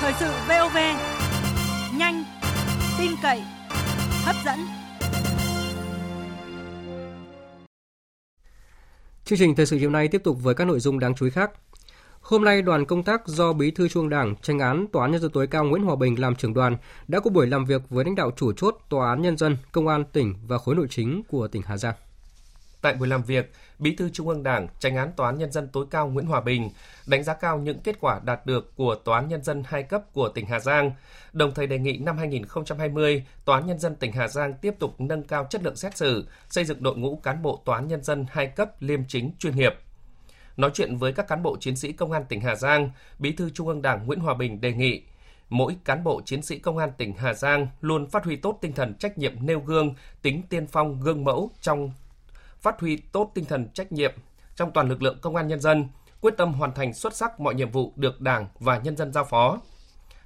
Thời 0.00 0.12
sự 0.20 0.30
VOV, 0.48 0.76
nhanh, 1.98 2.24
tin 2.98 3.12
cậy, 3.22 3.42
hấp 4.24 4.36
dẫn. 4.44 4.58
Chương 9.24 9.38
trình 9.38 9.54
thời 9.54 9.66
sự 9.66 9.76
chiều 9.80 9.90
nay 9.90 10.08
tiếp 10.08 10.20
tục 10.24 10.36
với 10.42 10.54
các 10.54 10.64
nội 10.64 10.80
dung 10.80 10.98
đáng 10.98 11.14
chú 11.14 11.26
ý 11.26 11.30
khác. 11.30 11.50
Hôm 12.28 12.44
nay, 12.44 12.62
đoàn 12.62 12.84
công 12.84 13.02
tác 13.02 13.26
do 13.26 13.52
Bí 13.52 13.70
thư 13.70 13.88
Trung 13.88 14.08
Đảng, 14.08 14.34
tranh 14.42 14.58
án 14.58 14.86
Tòa 14.92 15.02
án 15.04 15.12
Nhân 15.12 15.20
dân 15.20 15.30
tối 15.30 15.46
cao 15.46 15.64
Nguyễn 15.64 15.82
Hòa 15.82 15.96
Bình 15.96 16.20
làm 16.20 16.34
trưởng 16.34 16.54
đoàn 16.54 16.76
đã 17.08 17.20
có 17.20 17.30
buổi 17.30 17.46
làm 17.46 17.64
việc 17.64 17.82
với 17.90 18.04
lãnh 18.04 18.14
đạo 18.14 18.30
chủ 18.36 18.52
chốt 18.52 18.76
Tòa 18.88 19.08
án 19.08 19.22
Nhân 19.22 19.36
dân, 19.36 19.56
Công 19.72 19.88
an 19.88 20.04
tỉnh 20.12 20.34
và 20.46 20.58
khối 20.58 20.74
nội 20.74 20.86
chính 20.90 21.22
của 21.28 21.48
tỉnh 21.48 21.62
Hà 21.62 21.76
Giang. 21.76 21.94
Tại 22.80 22.94
buổi 22.94 23.08
làm 23.08 23.22
việc, 23.22 23.52
Bí 23.78 23.94
thư 23.94 24.08
Trung 24.08 24.28
ương 24.28 24.42
Đảng, 24.42 24.68
tranh 24.78 24.96
án 24.96 25.12
Tòa 25.16 25.26
án 25.26 25.38
Nhân 25.38 25.52
dân 25.52 25.68
tối 25.72 25.86
cao 25.90 26.08
Nguyễn 26.08 26.26
Hòa 26.26 26.40
Bình 26.40 26.70
đánh 27.06 27.24
giá 27.24 27.34
cao 27.34 27.58
những 27.58 27.80
kết 27.80 28.00
quả 28.00 28.20
đạt 28.24 28.46
được 28.46 28.76
của 28.76 28.94
Tòa 28.94 29.18
án 29.18 29.28
Nhân 29.28 29.44
dân 29.44 29.62
hai 29.66 29.82
cấp 29.82 30.02
của 30.12 30.28
tỉnh 30.28 30.46
Hà 30.46 30.60
Giang, 30.60 30.92
đồng 31.32 31.54
thời 31.54 31.66
đề 31.66 31.78
nghị 31.78 31.98
năm 31.98 32.18
2020, 32.18 33.24
Tòa 33.44 33.56
án 33.56 33.66
Nhân 33.66 33.78
dân 33.78 33.96
tỉnh 33.96 34.12
Hà 34.12 34.28
Giang 34.28 34.54
tiếp 34.54 34.74
tục 34.78 35.00
nâng 35.00 35.22
cao 35.22 35.46
chất 35.50 35.62
lượng 35.62 35.76
xét 35.76 35.96
xử, 35.96 36.26
xây 36.50 36.64
dựng 36.64 36.82
đội 36.82 36.96
ngũ 36.96 37.16
cán 37.16 37.42
bộ 37.42 37.62
Tòa 37.64 37.76
án 37.76 37.88
Nhân 37.88 38.04
dân 38.04 38.26
hai 38.30 38.46
cấp 38.46 38.70
liêm 38.80 39.00
chính 39.08 39.32
chuyên 39.38 39.56
nghiệp. 39.56 39.74
Nói 40.58 40.70
chuyện 40.74 40.96
với 40.96 41.12
các 41.12 41.28
cán 41.28 41.42
bộ 41.42 41.56
chiến 41.60 41.76
sĩ 41.76 41.92
công 41.92 42.12
an 42.12 42.24
tỉnh 42.28 42.40
Hà 42.40 42.54
Giang, 42.54 42.90
Bí 43.18 43.32
thư 43.32 43.50
Trung 43.50 43.68
ương 43.68 43.82
Đảng 43.82 44.06
Nguyễn 44.06 44.20
Hòa 44.20 44.34
Bình 44.34 44.60
đề 44.60 44.72
nghị 44.72 45.02
mỗi 45.48 45.76
cán 45.84 46.04
bộ 46.04 46.20
chiến 46.24 46.42
sĩ 46.42 46.58
công 46.58 46.78
an 46.78 46.90
tỉnh 46.98 47.14
Hà 47.18 47.34
Giang 47.34 47.66
luôn 47.80 48.10
phát 48.10 48.24
huy 48.24 48.36
tốt 48.36 48.58
tinh 48.60 48.72
thần 48.72 48.94
trách 48.94 49.18
nhiệm 49.18 49.46
nêu 49.46 49.60
gương, 49.60 49.94
tính 50.22 50.42
tiên 50.48 50.66
phong 50.66 51.00
gương 51.00 51.24
mẫu 51.24 51.50
trong 51.60 51.92
phát 52.60 52.80
huy 52.80 52.96
tốt 52.96 53.30
tinh 53.34 53.44
thần 53.44 53.68
trách 53.74 53.92
nhiệm 53.92 54.12
trong 54.56 54.70
toàn 54.72 54.88
lực 54.88 55.02
lượng 55.02 55.18
công 55.20 55.36
an 55.36 55.48
nhân 55.48 55.60
dân, 55.60 55.88
quyết 56.20 56.34
tâm 56.36 56.52
hoàn 56.52 56.74
thành 56.74 56.94
xuất 56.94 57.16
sắc 57.16 57.40
mọi 57.40 57.54
nhiệm 57.54 57.70
vụ 57.70 57.92
được 57.96 58.20
Đảng 58.20 58.48
và 58.60 58.78
nhân 58.78 58.96
dân 58.96 59.12
giao 59.12 59.24
phó. 59.24 59.58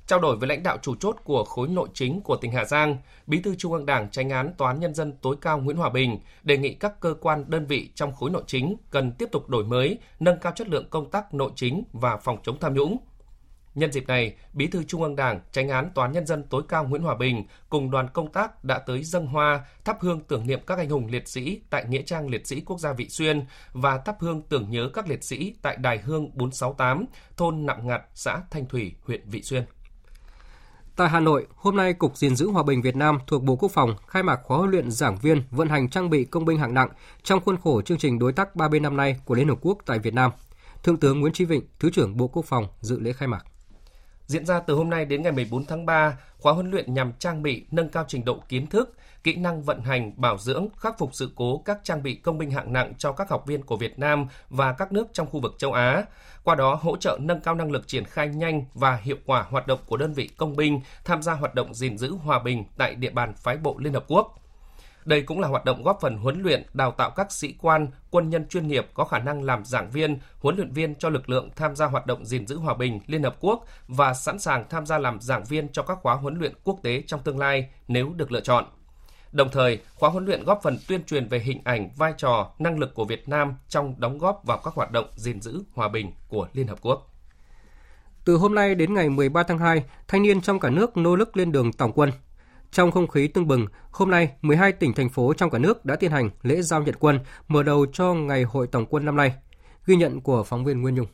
Trao 0.06 0.18
đổi 0.18 0.36
với 0.36 0.48
lãnh 0.48 0.62
đạo 0.62 0.78
chủ 0.82 0.94
chốt 1.00 1.16
của 1.24 1.44
khối 1.44 1.68
nội 1.68 1.88
chính 1.94 2.20
của 2.20 2.36
tỉnh 2.36 2.52
Hà 2.52 2.64
Giang, 2.64 2.96
Bí 3.26 3.40
thư 3.40 3.54
Trung 3.54 3.72
ương 3.72 3.86
Đảng 3.86 4.10
Tranh 4.10 4.30
án 4.30 4.54
Tòa 4.58 4.68
án 4.68 4.80
nhân 4.80 4.94
dân 4.94 5.12
tối 5.22 5.36
cao 5.40 5.58
Nguyễn 5.58 5.76
Hòa 5.76 5.90
Bình 5.90 6.18
đề 6.42 6.58
nghị 6.58 6.74
các 6.74 7.00
cơ 7.00 7.14
quan 7.20 7.44
đơn 7.48 7.66
vị 7.66 7.90
trong 7.94 8.12
khối 8.12 8.30
nội 8.30 8.42
chính 8.46 8.76
cần 8.90 9.12
tiếp 9.12 9.28
tục 9.32 9.48
đổi 9.48 9.64
mới, 9.64 9.98
nâng 10.20 10.38
cao 10.40 10.52
chất 10.56 10.68
lượng 10.68 10.86
công 10.90 11.10
tác 11.10 11.34
nội 11.34 11.50
chính 11.56 11.84
và 11.92 12.16
phòng 12.16 12.38
chống 12.42 12.60
tham 12.60 12.74
nhũng, 12.74 12.98
Nhân 13.74 13.92
dịp 13.92 14.06
này, 14.08 14.34
Bí 14.52 14.66
thư 14.66 14.84
Trung 14.84 15.02
ương 15.02 15.16
Đảng, 15.16 15.40
Tranh 15.52 15.68
án 15.68 15.90
Tòa 15.94 16.04
án 16.04 16.12
Nhân 16.12 16.26
dân 16.26 16.44
tối 16.50 16.62
cao 16.68 16.84
Nguyễn 16.84 17.02
Hòa 17.02 17.16
Bình 17.16 17.44
cùng 17.68 17.90
đoàn 17.90 18.08
công 18.12 18.32
tác 18.32 18.64
đã 18.64 18.78
tới 18.78 19.04
dân 19.04 19.26
hoa, 19.26 19.64
thắp 19.84 19.96
hương 20.00 20.20
tưởng 20.20 20.46
niệm 20.46 20.60
các 20.66 20.78
anh 20.78 20.90
hùng 20.90 21.06
liệt 21.06 21.28
sĩ 21.28 21.60
tại 21.70 21.84
Nghĩa 21.88 22.02
trang 22.02 22.28
Liệt 22.28 22.46
sĩ 22.46 22.60
Quốc 22.60 22.80
gia 22.80 22.92
Vị 22.92 23.08
Xuyên 23.08 23.44
và 23.72 23.98
thắp 23.98 24.16
hương 24.20 24.42
tưởng 24.42 24.70
nhớ 24.70 24.90
các 24.94 25.08
liệt 25.08 25.24
sĩ 25.24 25.54
tại 25.62 25.76
Đài 25.76 25.98
Hương 25.98 26.30
468, 26.34 27.06
thôn 27.36 27.66
Nạm 27.66 27.86
Ngặt, 27.86 28.02
xã 28.14 28.40
Thanh 28.50 28.66
Thủy, 28.66 28.94
huyện 29.06 29.20
Vị 29.26 29.42
Xuyên. 29.42 29.64
Tại 30.96 31.08
Hà 31.08 31.20
Nội, 31.20 31.46
hôm 31.56 31.76
nay 31.76 31.92
Cục 31.92 32.16
gìn 32.16 32.36
giữ 32.36 32.48
hòa 32.48 32.62
bình 32.62 32.82
Việt 32.82 32.96
Nam 32.96 33.18
thuộc 33.26 33.42
Bộ 33.42 33.56
Quốc 33.56 33.72
phòng 33.72 33.96
khai 34.06 34.22
mạc 34.22 34.40
khóa 34.44 34.58
huấn 34.58 34.70
luyện 34.70 34.90
giảng 34.90 35.16
viên 35.16 35.42
vận 35.50 35.68
hành 35.68 35.88
trang 35.88 36.10
bị 36.10 36.24
công 36.24 36.44
binh 36.44 36.58
hạng 36.58 36.74
nặng 36.74 36.88
trong 37.22 37.40
khuôn 37.40 37.56
khổ 37.56 37.82
chương 37.82 37.98
trình 37.98 38.18
đối 38.18 38.32
tác 38.32 38.56
3 38.56 38.68
bên 38.68 38.82
năm 38.82 38.96
nay 38.96 39.16
của 39.24 39.34
Liên 39.34 39.48
Hợp 39.48 39.58
Quốc 39.60 39.78
tại 39.86 39.98
Việt 39.98 40.14
Nam. 40.14 40.30
Thượng 40.82 40.96
tướng 40.96 41.20
Nguyễn 41.20 41.32
Chí 41.32 41.44
Vịnh, 41.44 41.62
Thứ 41.78 41.90
trưởng 41.90 42.16
Bộ 42.16 42.28
Quốc 42.28 42.44
phòng 42.44 42.66
dự 42.80 43.00
lễ 43.00 43.12
khai 43.12 43.28
mạc 43.28 43.44
diễn 44.26 44.46
ra 44.46 44.60
từ 44.60 44.74
hôm 44.74 44.90
nay 44.90 45.04
đến 45.04 45.22
ngày 45.22 45.32
14 45.32 45.64
tháng 45.64 45.86
3, 45.86 46.18
khóa 46.42 46.52
huấn 46.52 46.70
luyện 46.70 46.94
nhằm 46.94 47.12
trang 47.18 47.42
bị 47.42 47.64
nâng 47.70 47.88
cao 47.88 48.04
trình 48.08 48.24
độ 48.24 48.42
kiến 48.48 48.66
thức, 48.66 48.96
kỹ 49.24 49.36
năng 49.36 49.62
vận 49.62 49.80
hành, 49.80 50.12
bảo 50.16 50.38
dưỡng, 50.38 50.68
khắc 50.76 50.98
phục 50.98 51.10
sự 51.12 51.30
cố 51.36 51.62
các 51.64 51.78
trang 51.84 52.02
bị 52.02 52.14
công 52.14 52.38
binh 52.38 52.50
hạng 52.50 52.72
nặng 52.72 52.92
cho 52.98 53.12
các 53.12 53.30
học 53.30 53.46
viên 53.46 53.62
của 53.62 53.76
Việt 53.76 53.98
Nam 53.98 54.26
và 54.50 54.72
các 54.72 54.92
nước 54.92 55.06
trong 55.12 55.26
khu 55.26 55.40
vực 55.40 55.54
châu 55.58 55.72
Á. 55.72 56.04
Qua 56.44 56.54
đó 56.54 56.74
hỗ 56.74 56.96
trợ 56.96 57.18
nâng 57.20 57.40
cao 57.40 57.54
năng 57.54 57.70
lực 57.70 57.88
triển 57.88 58.04
khai 58.04 58.28
nhanh 58.28 58.64
và 58.74 58.96
hiệu 58.96 59.16
quả 59.26 59.46
hoạt 59.50 59.66
động 59.66 59.80
của 59.86 59.96
đơn 59.96 60.14
vị 60.14 60.28
công 60.36 60.56
binh 60.56 60.80
tham 61.04 61.22
gia 61.22 61.32
hoạt 61.32 61.54
động 61.54 61.74
gìn 61.74 61.98
giữ 61.98 62.14
hòa 62.14 62.38
bình 62.38 62.64
tại 62.76 62.94
địa 62.94 63.10
bàn 63.10 63.34
phái 63.36 63.56
bộ 63.56 63.76
Liên 63.78 63.92
Hợp 63.92 64.04
Quốc. 64.08 64.41
Đây 65.04 65.22
cũng 65.22 65.40
là 65.40 65.48
hoạt 65.48 65.64
động 65.64 65.82
góp 65.82 65.98
phần 66.00 66.16
huấn 66.16 66.42
luyện, 66.42 66.66
đào 66.72 66.90
tạo 66.90 67.10
các 67.10 67.32
sĩ 67.32 67.54
quan, 67.60 67.86
quân 68.10 68.30
nhân 68.30 68.48
chuyên 68.48 68.68
nghiệp 68.68 68.86
có 68.94 69.04
khả 69.04 69.18
năng 69.18 69.42
làm 69.42 69.64
giảng 69.64 69.90
viên, 69.90 70.18
huấn 70.38 70.56
luyện 70.56 70.72
viên 70.72 70.94
cho 70.94 71.08
lực 71.08 71.28
lượng 71.28 71.50
tham 71.56 71.76
gia 71.76 71.86
hoạt 71.86 72.06
động 72.06 72.26
gìn 72.26 72.46
giữ 72.46 72.56
hòa 72.58 72.74
bình 72.74 73.00
Liên 73.06 73.22
Hợp 73.22 73.36
Quốc 73.40 73.66
và 73.88 74.14
sẵn 74.14 74.38
sàng 74.38 74.64
tham 74.70 74.86
gia 74.86 74.98
làm 74.98 75.20
giảng 75.20 75.44
viên 75.44 75.68
cho 75.72 75.82
các 75.82 75.98
khóa 76.02 76.14
huấn 76.14 76.38
luyện 76.38 76.52
quốc 76.64 76.78
tế 76.82 77.02
trong 77.06 77.20
tương 77.20 77.38
lai 77.38 77.68
nếu 77.88 78.12
được 78.16 78.32
lựa 78.32 78.40
chọn. 78.40 78.64
Đồng 79.32 79.48
thời, 79.50 79.80
khóa 79.94 80.10
huấn 80.10 80.24
luyện 80.24 80.44
góp 80.44 80.60
phần 80.62 80.78
tuyên 80.88 81.04
truyền 81.04 81.28
về 81.28 81.38
hình 81.38 81.60
ảnh, 81.64 81.90
vai 81.96 82.12
trò, 82.16 82.50
năng 82.58 82.78
lực 82.78 82.94
của 82.94 83.04
Việt 83.04 83.28
Nam 83.28 83.54
trong 83.68 83.94
đóng 83.98 84.18
góp 84.18 84.42
vào 84.44 84.58
các 84.64 84.74
hoạt 84.74 84.90
động 84.92 85.06
gìn 85.16 85.40
giữ 85.40 85.62
hòa 85.74 85.88
bình 85.88 86.12
của 86.28 86.48
Liên 86.52 86.66
Hợp 86.66 86.78
Quốc. 86.82 87.08
Từ 88.24 88.36
hôm 88.36 88.54
nay 88.54 88.74
đến 88.74 88.94
ngày 88.94 89.08
13 89.08 89.42
tháng 89.42 89.58
2, 89.58 89.84
thanh 90.08 90.22
niên 90.22 90.40
trong 90.40 90.60
cả 90.60 90.70
nước 90.70 90.96
nô 90.96 91.16
lực 91.16 91.36
lên 91.36 91.52
đường 91.52 91.72
tổng 91.72 91.92
quân 91.92 92.10
trong 92.72 92.90
không 92.90 93.08
khí 93.08 93.28
tưng 93.28 93.48
bừng, 93.48 93.66
hôm 93.90 94.10
nay 94.10 94.30
12 94.42 94.72
tỉnh 94.72 94.94
thành 94.94 95.08
phố 95.08 95.34
trong 95.34 95.50
cả 95.50 95.58
nước 95.58 95.84
đã 95.84 95.96
tiến 95.96 96.10
hành 96.10 96.30
lễ 96.42 96.62
giao 96.62 96.82
nhận 96.82 96.94
quân 97.00 97.18
mở 97.48 97.62
đầu 97.62 97.86
cho 97.92 98.14
ngày 98.14 98.42
hội 98.42 98.66
tổng 98.66 98.86
quân 98.86 99.04
năm 99.04 99.16
nay. 99.16 99.34
Ghi 99.86 99.96
nhận 99.96 100.20
của 100.20 100.42
phóng 100.42 100.64
viên 100.64 100.82
Nguyên 100.82 100.94
Nhung. 100.94 101.06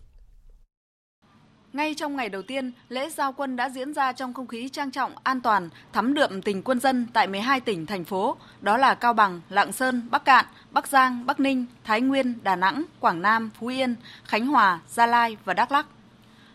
Ngay 1.72 1.94
trong 1.94 2.16
ngày 2.16 2.28
đầu 2.28 2.42
tiên, 2.42 2.72
lễ 2.88 3.10
giao 3.10 3.32
quân 3.32 3.56
đã 3.56 3.70
diễn 3.70 3.94
ra 3.94 4.12
trong 4.12 4.34
không 4.34 4.46
khí 4.46 4.68
trang 4.68 4.90
trọng, 4.90 5.12
an 5.22 5.40
toàn, 5.40 5.68
thắm 5.92 6.14
đượm 6.14 6.42
tình 6.42 6.62
quân 6.62 6.80
dân 6.80 7.06
tại 7.12 7.26
12 7.26 7.60
tỉnh, 7.60 7.86
thành 7.86 8.04
phố, 8.04 8.36
đó 8.60 8.76
là 8.76 8.94
Cao 8.94 9.12
Bằng, 9.12 9.40
Lạng 9.48 9.72
Sơn, 9.72 10.08
Bắc 10.10 10.24
Cạn, 10.24 10.44
Bắc 10.70 10.88
Giang, 10.88 11.26
Bắc 11.26 11.40
Ninh, 11.40 11.66
Thái 11.84 12.00
Nguyên, 12.00 12.34
Đà 12.42 12.56
Nẵng, 12.56 12.84
Quảng 13.00 13.22
Nam, 13.22 13.50
Phú 13.60 13.66
Yên, 13.66 13.94
Khánh 14.24 14.46
Hòa, 14.46 14.80
Gia 14.88 15.06
Lai 15.06 15.36
và 15.44 15.54
Đắk 15.54 15.72
Lắk. 15.72 15.86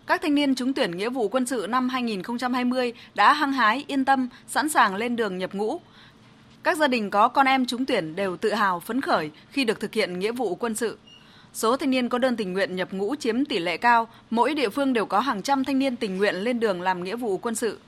Các 0.08 0.22
thanh 0.22 0.36
niên 0.36 0.56
trúng 0.56 0.74
tuyển 0.74 0.98
nghĩa 0.98 1.10
vụ 1.10 1.28
quân 1.28 1.46
sự 1.46 1.66
năm 1.70 1.90
2020 1.90 2.94
đã 3.16 3.34
hăng 3.34 3.54
hái, 3.54 3.86
yên 3.88 4.06
tâm, 4.06 4.30
sẵn 4.48 4.70
sàng 4.70 4.96
lên 4.96 5.16
đường 5.16 5.38
nhập 5.38 5.54
ngũ. 5.54 5.82
Các 6.64 6.78
gia 6.78 6.88
đình 6.88 7.10
có 7.10 7.28
con 7.28 7.46
em 7.46 7.66
trúng 7.66 7.86
tuyển 7.86 8.16
đều 8.16 8.38
tự 8.38 8.54
hào, 8.54 8.80
phấn 8.80 9.02
khởi 9.02 9.32
khi 9.50 9.66
được 9.66 9.80
thực 9.80 9.94
hiện 9.94 10.20
nghĩa 10.20 10.32
vụ 10.32 10.56
quân 10.56 10.76
sự. 10.76 10.98
Số 11.54 11.78
thanh 11.78 11.90
niên 11.90 12.10
có 12.10 12.18
đơn 12.18 12.36
tình 12.36 12.54
nguyện 12.54 12.76
nhập 12.76 12.94
ngũ 12.94 13.16
chiếm 13.16 13.46
tỷ 13.46 13.60
lệ 13.60 13.78
cao, 13.78 14.08
mỗi 14.30 14.54
địa 14.54 14.70
phương 14.70 14.94
đều 14.94 15.06
có 15.06 15.20
hàng 15.20 15.42
trăm 15.42 15.64
thanh 15.64 15.80
niên 15.80 15.96
tình 15.96 16.18
nguyện 16.18 16.36
lên 16.36 16.60
đường 16.60 16.82
làm 16.82 17.04
nghĩa 17.04 17.16
vụ 17.16 17.38
quân 17.38 17.56
sự. 17.56 17.80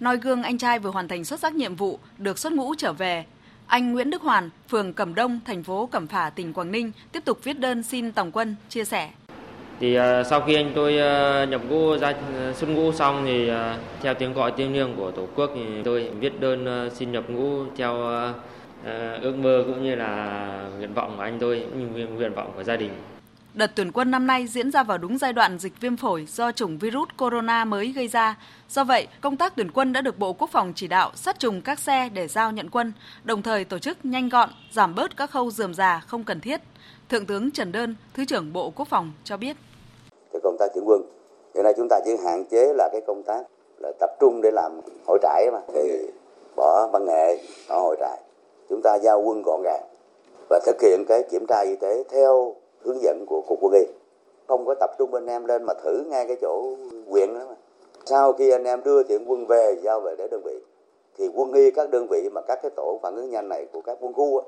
Noi 0.00 0.16
gương 0.16 0.42
anh 0.42 0.58
trai 0.58 0.78
vừa 0.78 0.90
hoàn 0.90 1.08
thành 1.08 1.24
xuất 1.24 1.40
sắc 1.40 1.54
nhiệm 1.54 1.76
vụ, 1.76 1.98
được 2.18 2.38
xuất 2.38 2.52
ngũ 2.52 2.74
trở 2.74 2.92
về. 2.92 3.24
Anh 3.66 3.92
Nguyễn 3.92 4.10
Đức 4.10 4.22
Hoàn, 4.22 4.50
phường 4.68 4.92
Cẩm 4.92 5.14
Đông, 5.14 5.40
thành 5.44 5.62
phố 5.62 5.86
Cẩm 5.86 6.06
Phả, 6.06 6.30
tỉnh 6.30 6.52
Quảng 6.52 6.72
Ninh 6.72 6.92
tiếp 7.12 7.24
tục 7.24 7.44
viết 7.44 7.58
đơn 7.58 7.82
xin 7.82 8.12
tổng 8.12 8.32
quân, 8.32 8.56
chia 8.68 8.84
sẻ. 8.84 9.10
Thì 9.80 9.98
uh, 9.98 10.02
sau 10.30 10.40
khi 10.40 10.54
anh 10.54 10.72
tôi 10.74 10.92
uh, 10.92 11.48
nhập 11.48 11.60
ngũ 11.68 11.98
ra 11.98 12.10
uh, 12.10 12.56
xuất 12.56 12.70
ngũ 12.70 12.92
xong 12.92 13.22
thì 13.24 13.50
uh, 13.50 13.56
theo 14.02 14.14
tiếng 14.14 14.32
gọi 14.32 14.52
thiêng 14.56 14.72
liêng 14.72 14.94
của 14.96 15.10
Tổ 15.10 15.26
quốc 15.36 15.50
thì 15.54 15.62
tôi 15.84 16.10
viết 16.20 16.40
đơn 16.40 16.86
uh, 16.86 16.92
xin 16.92 17.12
nhập 17.12 17.24
ngũ 17.30 17.64
theo 17.76 17.94
uh, 17.94 18.36
uh, 18.82 19.22
ước 19.22 19.36
mơ 19.36 19.64
cũng 19.66 19.84
như 19.84 19.94
là 19.94 20.68
nguyện 20.78 20.94
vọng 20.94 21.14
của 21.16 21.22
anh 21.22 21.38
tôi 21.38 21.66
cũng 21.70 21.96
như 21.96 22.06
nguyện 22.06 22.34
vọng 22.34 22.52
của 22.56 22.64
gia 22.64 22.76
đình. 22.76 22.90
Đợt 23.54 23.72
tuyển 23.74 23.92
quân 23.92 24.10
năm 24.10 24.26
nay 24.26 24.46
diễn 24.46 24.70
ra 24.70 24.82
vào 24.82 24.98
đúng 24.98 25.18
giai 25.18 25.32
đoạn 25.32 25.58
dịch 25.58 25.80
viêm 25.80 25.96
phổi 25.96 26.26
do 26.26 26.52
chủng 26.52 26.78
virus 26.78 27.08
corona 27.16 27.64
mới 27.64 27.92
gây 27.92 28.08
ra. 28.08 28.36
Do 28.68 28.84
vậy, 28.84 29.06
công 29.20 29.36
tác 29.36 29.56
tuyển 29.56 29.70
quân 29.70 29.92
đã 29.92 30.00
được 30.00 30.18
Bộ 30.18 30.32
Quốc 30.32 30.50
phòng 30.50 30.72
chỉ 30.76 30.88
đạo 30.88 31.10
sát 31.14 31.38
trùng 31.38 31.60
các 31.60 31.78
xe 31.78 32.08
để 32.08 32.28
giao 32.28 32.52
nhận 32.52 32.70
quân, 32.70 32.92
đồng 33.24 33.42
thời 33.42 33.64
tổ 33.64 33.78
chức 33.78 34.04
nhanh 34.04 34.28
gọn, 34.28 34.50
giảm 34.70 34.94
bớt 34.94 35.16
các 35.16 35.30
khâu 35.30 35.50
dườm 35.50 35.74
già 35.74 36.00
không 36.06 36.24
cần 36.24 36.40
thiết. 36.40 36.60
Thượng 37.08 37.26
tướng 37.26 37.50
Trần 37.50 37.72
Đơn, 37.72 37.94
Thứ 38.14 38.24
trưởng 38.24 38.52
Bộ 38.52 38.70
Quốc 38.70 38.88
phòng 38.88 39.12
cho 39.24 39.36
biết 39.36 39.56
cho 40.32 40.38
công 40.42 40.56
tác 40.58 40.70
tuyển 40.74 40.84
quân. 40.88 41.02
Hiện 41.54 41.64
nay 41.64 41.74
chúng 41.76 41.88
ta 41.88 42.00
chỉ 42.04 42.16
hạn 42.16 42.44
chế 42.44 42.72
là 42.72 42.88
cái 42.92 43.00
công 43.00 43.22
tác 43.22 43.42
là 43.78 43.92
tập 43.98 44.10
trung 44.20 44.40
để 44.42 44.50
làm 44.50 44.80
hội 45.06 45.18
trại 45.22 45.50
mà. 45.52 45.60
Thì 45.74 46.08
bỏ 46.56 46.88
văn 46.92 47.04
nghệ 47.04 47.38
ở 47.68 47.80
hội 47.80 47.96
trại. 47.98 48.20
Chúng 48.68 48.82
ta 48.82 48.94
giao 48.94 49.22
quân 49.22 49.42
gọn 49.42 49.62
gàng 49.62 49.82
và 50.48 50.60
thực 50.66 50.82
hiện 50.82 51.04
cái 51.08 51.22
kiểm 51.22 51.46
tra 51.48 51.60
y 51.60 51.76
tế 51.76 52.04
theo 52.08 52.54
hướng 52.82 53.02
dẫn 53.02 53.24
của 53.26 53.42
cục 53.48 53.58
quân 53.62 53.72
y. 53.72 53.84
Không 54.48 54.66
có 54.66 54.74
tập 54.80 54.90
trung 54.98 55.14
anh 55.14 55.26
em 55.26 55.46
lên 55.46 55.62
mà 55.62 55.74
thử 55.74 56.04
ngay 56.06 56.26
cái 56.26 56.36
chỗ 56.40 56.76
quyện 57.10 57.34
đó 57.34 57.40
mà. 57.48 57.54
Sau 58.04 58.32
khi 58.32 58.50
anh 58.50 58.64
em 58.64 58.82
đưa 58.84 59.02
tiện 59.02 59.24
quân 59.26 59.46
về 59.46 59.76
giao 59.82 60.00
về 60.00 60.14
để 60.18 60.28
đơn 60.30 60.40
vị 60.44 60.60
thì 61.18 61.28
quân 61.34 61.52
y 61.52 61.70
các 61.70 61.90
đơn 61.90 62.06
vị 62.10 62.28
mà 62.32 62.40
các 62.40 62.58
cái 62.62 62.70
tổ 62.76 62.98
phản 63.02 63.16
ứng 63.16 63.30
nhanh 63.30 63.48
này 63.48 63.66
của 63.72 63.80
các 63.80 63.98
quân 64.00 64.12
khu 64.12 64.38
á, 64.38 64.44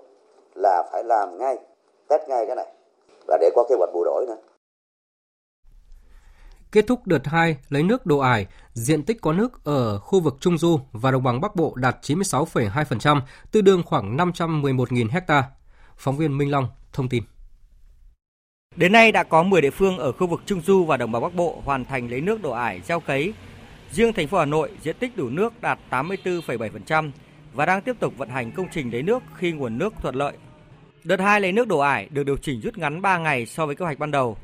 là 0.54 0.82
phải 0.92 1.04
làm 1.04 1.38
ngay 1.38 1.58
test 2.08 2.28
ngay 2.28 2.46
cái 2.46 2.56
này 2.56 2.66
và 3.26 3.38
để 3.40 3.50
có 3.54 3.64
kế 3.68 3.74
hoạch 3.78 3.90
bù 3.92 4.04
đổi 4.04 4.26
nữa. 4.26 4.36
Kết 6.72 6.86
thúc 6.86 7.06
đợt 7.06 7.26
2 7.26 7.56
lấy 7.68 7.82
nước 7.82 8.06
đồ 8.06 8.18
ải, 8.18 8.46
diện 8.72 9.02
tích 9.02 9.20
có 9.20 9.32
nước 9.32 9.64
ở 9.64 9.98
khu 9.98 10.20
vực 10.20 10.36
Trung 10.40 10.58
Du 10.58 10.80
và 10.92 11.10
Đồng 11.10 11.22
bằng 11.22 11.40
Bắc 11.40 11.56
Bộ 11.56 11.74
đạt 11.76 11.96
96,2%, 12.02 13.20
tương 13.52 13.64
đương 13.64 13.82
khoảng 13.86 14.16
511.000 14.16 15.08
ha. 15.28 15.42
Phóng 15.96 16.16
viên 16.16 16.38
Minh 16.38 16.50
Long 16.50 16.68
thông 16.92 17.08
tin. 17.08 17.22
Đến 18.76 18.92
nay 18.92 19.12
đã 19.12 19.22
có 19.22 19.42
10 19.42 19.62
địa 19.62 19.70
phương 19.70 19.98
ở 19.98 20.12
khu 20.12 20.26
vực 20.26 20.40
Trung 20.46 20.60
Du 20.60 20.84
và 20.84 20.96
Đồng 20.96 21.12
bằng 21.12 21.22
Bắc 21.22 21.34
Bộ 21.34 21.62
hoàn 21.64 21.84
thành 21.84 22.10
lấy 22.10 22.20
nước 22.20 22.42
đổ 22.42 22.50
ải 22.50 22.80
gieo 22.80 23.00
cấy. 23.00 23.34
Riêng 23.90 24.12
thành 24.12 24.28
phố 24.28 24.38
Hà 24.38 24.44
Nội 24.44 24.70
diện 24.82 24.96
tích 24.98 25.16
đủ 25.16 25.28
nước 25.28 25.60
đạt 25.60 25.78
84,7% 25.90 27.10
và 27.52 27.66
đang 27.66 27.82
tiếp 27.82 27.96
tục 28.00 28.14
vận 28.16 28.28
hành 28.28 28.52
công 28.52 28.66
trình 28.72 28.90
lấy 28.92 29.02
nước 29.02 29.22
khi 29.34 29.52
nguồn 29.52 29.78
nước 29.78 29.94
thuận 30.02 30.14
lợi. 30.14 30.32
Đợt 31.04 31.20
2 31.20 31.40
lấy 31.40 31.52
nước 31.52 31.68
đổ 31.68 31.78
ải 31.78 32.08
được 32.10 32.22
điều 32.22 32.36
chỉnh 32.36 32.60
rút 32.60 32.78
ngắn 32.78 33.02
3 33.02 33.18
ngày 33.18 33.46
so 33.46 33.66
với 33.66 33.74
kế 33.74 33.84
hoạch 33.84 33.98
ban 33.98 34.10
đầu 34.10 34.36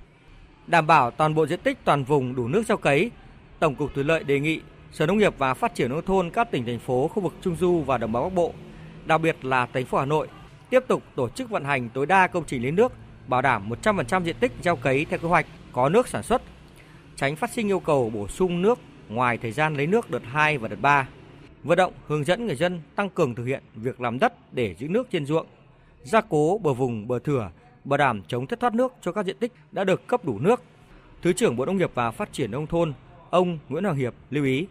đảm 0.68 0.86
bảo 0.86 1.10
toàn 1.10 1.34
bộ 1.34 1.46
diện 1.46 1.60
tích 1.62 1.78
toàn 1.84 2.04
vùng 2.04 2.34
đủ 2.34 2.48
nước 2.48 2.66
gieo 2.66 2.76
cấy. 2.76 3.10
Tổng 3.58 3.74
cục 3.74 3.94
Thủy 3.94 4.04
lợi 4.04 4.24
đề 4.24 4.40
nghị 4.40 4.60
Sở 4.92 5.06
Nông 5.06 5.18
nghiệp 5.18 5.34
và 5.38 5.54
Phát 5.54 5.74
triển 5.74 5.90
nông 5.90 6.04
thôn 6.04 6.30
các 6.30 6.50
tỉnh 6.50 6.66
thành 6.66 6.78
phố 6.78 7.08
khu 7.08 7.22
vực 7.22 7.34
Trung 7.42 7.56
du 7.56 7.80
và 7.80 7.98
Đồng 7.98 8.12
bằng 8.12 8.22
Bắc 8.22 8.34
Bộ, 8.34 8.52
đặc 9.06 9.20
biệt 9.20 9.44
là 9.44 9.66
thành 9.66 9.84
phố 9.84 9.98
Hà 9.98 10.04
Nội 10.04 10.28
tiếp 10.70 10.84
tục 10.88 11.02
tổ 11.14 11.28
chức 11.28 11.50
vận 11.50 11.64
hành 11.64 11.88
tối 11.88 12.06
đa 12.06 12.26
công 12.26 12.44
trình 12.46 12.62
lấy 12.62 12.72
nước, 12.72 12.92
bảo 13.26 13.42
đảm 13.42 13.70
100% 13.82 14.24
diện 14.24 14.36
tích 14.40 14.52
gieo 14.62 14.76
cấy 14.76 15.06
theo 15.10 15.18
kế 15.18 15.28
hoạch 15.28 15.46
có 15.72 15.88
nước 15.88 16.08
sản 16.08 16.22
xuất. 16.22 16.42
tránh 17.16 17.36
phát 17.36 17.50
sinh 17.50 17.68
yêu 17.68 17.80
cầu 17.80 18.10
bổ 18.10 18.28
sung 18.28 18.62
nước 18.62 18.78
ngoài 19.08 19.38
thời 19.38 19.52
gian 19.52 19.76
lấy 19.76 19.86
nước 19.86 20.10
đợt 20.10 20.22
2 20.24 20.58
và 20.58 20.68
đợt 20.68 20.80
3. 20.80 21.08
Vận 21.64 21.78
động 21.78 21.92
hướng 22.06 22.24
dẫn 22.24 22.46
người 22.46 22.56
dân 22.56 22.80
tăng 22.96 23.10
cường 23.10 23.34
thực 23.34 23.44
hiện 23.44 23.62
việc 23.74 24.00
làm 24.00 24.18
đất 24.18 24.52
để 24.52 24.74
giữ 24.78 24.88
nước 24.88 25.10
trên 25.10 25.26
ruộng, 25.26 25.46
gia 26.02 26.20
cố 26.20 26.60
bờ 26.62 26.72
vùng 26.72 27.08
bờ 27.08 27.18
thửa, 27.18 27.50
bảo 27.84 27.98
đảm 27.98 28.22
chống 28.28 28.46
thất 28.46 28.60
thoát 28.60 28.74
nước 28.74 28.92
cho 29.02 29.12
các 29.12 29.26
diện 29.26 29.36
tích 29.40 29.52
đã 29.72 29.84
được 29.84 30.06
cấp 30.06 30.24
đủ 30.24 30.38
nước. 30.38 30.62
Thứ 31.22 31.32
trưởng 31.32 31.56
Bộ 31.56 31.66
Nông 31.66 31.76
nghiệp 31.76 31.90
và 31.94 32.10
Phát 32.10 32.32
triển 32.32 32.50
nông 32.50 32.66
thôn, 32.66 32.92
ông 33.30 33.58
Nguyễn 33.68 33.84
Hoàng 33.84 33.96
Hiệp 33.96 34.14
lưu 34.30 34.44
ý 34.44 34.66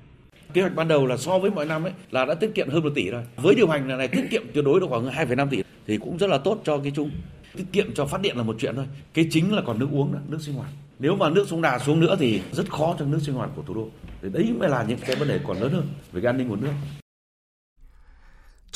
Kế 0.54 0.62
hoạch 0.62 0.76
ban 0.76 0.88
đầu 0.88 1.06
là 1.06 1.18
so 1.18 1.40
với 1.40 1.52
mọi 1.52 1.66
năm 1.66 1.84
ấy 1.84 1.94
là 2.12 2.26
đã 2.26 2.34
tiết 2.34 2.52
kiệm 2.56 2.70
hơn 2.70 2.84
1 2.84 2.90
tỷ 2.96 3.10
rồi. 3.10 3.24
Với 3.36 3.56
điều 3.56 3.68
hành 3.68 3.88
này, 3.88 3.98
này 3.98 4.08
tiết 4.08 4.28
kiệm 4.32 4.44
tuyệt 4.54 4.66
đối 4.66 4.80
được 4.80 4.86
khoảng 4.90 5.10
2,5 5.10 5.50
tỷ 5.50 5.64
thì 5.88 5.98
cũng 5.98 6.18
rất 6.18 6.28
là 6.28 6.38
tốt 6.38 6.62
cho 6.64 6.78
cái 6.78 6.92
chung. 6.96 7.12
Tiết 7.58 7.66
kiệm 7.72 7.94
cho 7.94 8.06
phát 8.06 8.22
điện 8.22 8.38
là 8.38 8.44
một 8.44 8.56
chuyện 8.60 8.76
thôi. 8.76 8.86
Cái 9.14 9.28
chính 9.32 9.56
là 9.56 9.62
còn 9.66 9.80
nước 9.80 9.88
uống 9.92 10.12
nữa, 10.12 10.22
nước 10.28 10.38
sinh 10.42 10.56
hoạt. 10.56 10.70
Nếu 11.00 11.16
mà 11.16 11.30
nước 11.30 11.48
sông 11.48 11.62
Đà 11.62 11.80
xuống 11.80 12.00
nữa 12.00 12.16
thì 12.20 12.42
rất 12.52 12.70
khó 12.70 12.96
cho 13.00 13.06
nước 13.06 13.20
sinh 13.22 13.36
hoạt 13.36 13.50
của 13.56 13.62
thủ 13.62 13.74
đô. 13.74 13.90
Thì 14.22 14.30
đấy 14.30 14.54
mới 14.60 14.70
là 14.70 14.86
những 14.88 15.00
cái 15.08 15.16
vấn 15.16 15.28
đề 15.28 15.40
còn 15.48 15.58
lớn 15.58 15.72
hơn 15.72 15.88
về 16.12 16.22
cái 16.22 16.30
an 16.30 16.38
ninh 16.38 16.48
nguồn 16.48 16.62
nước. 16.62 16.72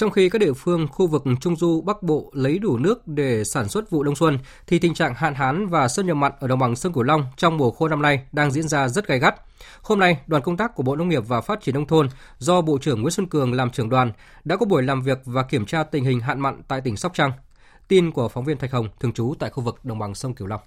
Trong 0.01 0.11
khi 0.11 0.29
các 0.29 0.39
địa 0.39 0.53
phương 0.53 0.87
khu 0.87 1.07
vực 1.07 1.23
Trung 1.41 1.55
Du 1.55 1.81
Bắc 1.81 2.03
Bộ 2.03 2.31
lấy 2.33 2.59
đủ 2.59 2.77
nước 2.77 3.07
để 3.07 3.43
sản 3.43 3.69
xuất 3.69 3.89
vụ 3.89 4.03
đông 4.03 4.15
xuân, 4.15 4.39
thì 4.67 4.79
tình 4.79 4.93
trạng 4.93 5.15
hạn 5.15 5.35
hán 5.35 5.67
và 5.67 5.87
xâm 5.87 6.07
nhập 6.07 6.17
mặn 6.17 6.31
ở 6.39 6.47
đồng 6.47 6.59
bằng 6.59 6.75
sông 6.75 6.93
Cửu 6.93 7.03
Long 7.03 7.25
trong 7.37 7.57
mùa 7.57 7.71
khô 7.71 7.87
năm 7.87 8.01
nay 8.01 8.25
đang 8.31 8.51
diễn 8.51 8.67
ra 8.67 8.87
rất 8.87 9.07
gay 9.07 9.19
gắt. 9.19 9.35
Hôm 9.81 9.99
nay, 9.99 10.17
đoàn 10.27 10.43
công 10.43 10.57
tác 10.57 10.75
của 10.75 10.83
Bộ 10.83 10.95
Nông 10.95 11.09
nghiệp 11.09 11.23
và 11.27 11.41
Phát 11.41 11.61
triển 11.61 11.75
Nông 11.75 11.87
thôn 11.87 12.09
do 12.37 12.61
Bộ 12.61 12.77
trưởng 12.81 13.01
Nguyễn 13.01 13.11
Xuân 13.11 13.27
Cường 13.27 13.53
làm 13.53 13.69
trưởng 13.69 13.89
đoàn 13.89 14.11
đã 14.43 14.57
có 14.57 14.65
buổi 14.65 14.83
làm 14.83 15.01
việc 15.01 15.21
và 15.25 15.43
kiểm 15.43 15.65
tra 15.65 15.83
tình 15.83 16.05
hình 16.05 16.19
hạn 16.19 16.39
mặn 16.39 16.61
tại 16.67 16.81
tỉnh 16.81 16.97
Sóc 16.97 17.11
Trăng. 17.15 17.31
Tin 17.87 18.11
của 18.11 18.29
phóng 18.29 18.45
viên 18.45 18.57
Thạch 18.57 18.71
Hồng, 18.71 18.89
thường 18.99 19.13
trú 19.13 19.33
tại 19.39 19.49
khu 19.49 19.63
vực 19.63 19.85
đồng 19.85 19.99
bằng 19.99 20.15
sông 20.15 20.33
Cửu 20.33 20.47
Long. 20.47 20.61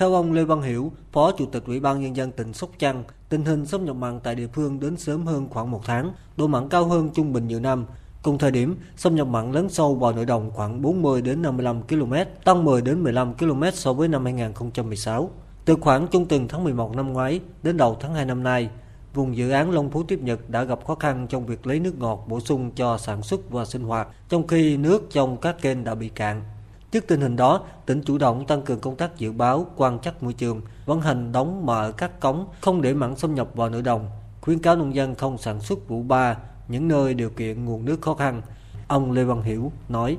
Theo 0.00 0.14
ông 0.14 0.32
Lê 0.32 0.44
Văn 0.44 0.62
Hiểu, 0.62 0.92
Phó 1.12 1.32
Chủ 1.32 1.46
tịch 1.46 1.62
Ủy 1.66 1.80
ban 1.80 2.00
Nhân 2.00 2.16
dân 2.16 2.32
tỉnh 2.32 2.52
Sóc 2.52 2.70
Trăng, 2.78 3.04
tình 3.28 3.44
hình 3.44 3.66
xâm 3.66 3.84
nhập 3.84 3.96
mặn 3.96 4.20
tại 4.20 4.34
địa 4.34 4.46
phương 4.46 4.80
đến 4.80 4.96
sớm 4.96 5.26
hơn 5.26 5.48
khoảng 5.50 5.70
một 5.70 5.80
tháng, 5.84 6.12
độ 6.36 6.46
mặn 6.46 6.68
cao 6.68 6.84
hơn 6.84 7.10
trung 7.14 7.32
bình 7.32 7.46
nhiều 7.46 7.60
năm. 7.60 7.86
Cùng 8.22 8.38
thời 8.38 8.50
điểm, 8.50 8.76
xâm 8.96 9.14
nhập 9.14 9.26
mặn 9.26 9.52
lớn 9.52 9.68
sâu 9.68 9.94
vào 9.94 10.12
nội 10.12 10.26
đồng 10.26 10.50
khoảng 10.50 10.82
40 10.82 11.22
đến 11.22 11.42
55 11.42 11.82
km, 11.82 12.14
tăng 12.44 12.64
10 12.64 12.82
đến 12.82 13.02
15 13.02 13.34
km 13.34 13.62
so 13.72 13.92
với 13.92 14.08
năm 14.08 14.24
2016. 14.24 15.30
Từ 15.64 15.76
khoảng 15.80 16.06
trung 16.08 16.26
tuần 16.26 16.48
tháng 16.48 16.64
11 16.64 16.96
năm 16.96 17.12
ngoái 17.12 17.40
đến 17.62 17.76
đầu 17.76 17.96
tháng 18.00 18.14
2 18.14 18.24
năm 18.24 18.42
nay, 18.42 18.70
vùng 19.14 19.36
dự 19.36 19.50
án 19.50 19.70
Long 19.70 19.90
Phú 19.90 20.02
Tiếp 20.02 20.20
Nhật 20.22 20.50
đã 20.50 20.64
gặp 20.64 20.84
khó 20.86 20.94
khăn 20.94 21.26
trong 21.28 21.46
việc 21.46 21.66
lấy 21.66 21.80
nước 21.80 21.98
ngọt 21.98 22.24
bổ 22.28 22.40
sung 22.40 22.70
cho 22.70 22.98
sản 22.98 23.22
xuất 23.22 23.50
và 23.50 23.64
sinh 23.64 23.82
hoạt, 23.82 24.08
trong 24.28 24.46
khi 24.46 24.76
nước 24.76 25.06
trong 25.10 25.36
các 25.36 25.62
kênh 25.62 25.84
đã 25.84 25.94
bị 25.94 26.08
cạn. 26.08 26.42
Trước 26.90 27.06
tình 27.06 27.20
hình 27.20 27.36
đó, 27.36 27.60
tỉnh 27.86 28.02
chủ 28.02 28.18
động 28.18 28.46
tăng 28.46 28.62
cường 28.62 28.80
công 28.80 28.96
tác 28.96 29.16
dự 29.16 29.32
báo, 29.32 29.66
quan 29.76 29.98
trắc 29.98 30.22
môi 30.22 30.32
trường, 30.32 30.60
vận 30.86 31.00
hành 31.00 31.32
đóng 31.32 31.66
mở 31.66 31.92
các 31.96 32.20
cống, 32.20 32.46
không 32.60 32.82
để 32.82 32.94
mặn 32.94 33.16
xâm 33.16 33.34
nhập 33.34 33.48
vào 33.54 33.68
nội 33.68 33.82
đồng, 33.82 34.08
khuyến 34.40 34.58
cáo 34.58 34.76
nông 34.76 34.94
dân 34.94 35.14
không 35.14 35.38
sản 35.38 35.60
xuất 35.60 35.88
vụ 35.88 36.02
ba 36.02 36.36
những 36.68 36.88
nơi 36.88 37.14
điều 37.14 37.30
kiện 37.30 37.64
nguồn 37.64 37.84
nước 37.84 38.00
khó 38.00 38.14
khăn. 38.14 38.42
Ông 38.88 39.12
Lê 39.12 39.24
Văn 39.24 39.42
Hiểu 39.42 39.72
nói. 39.88 40.16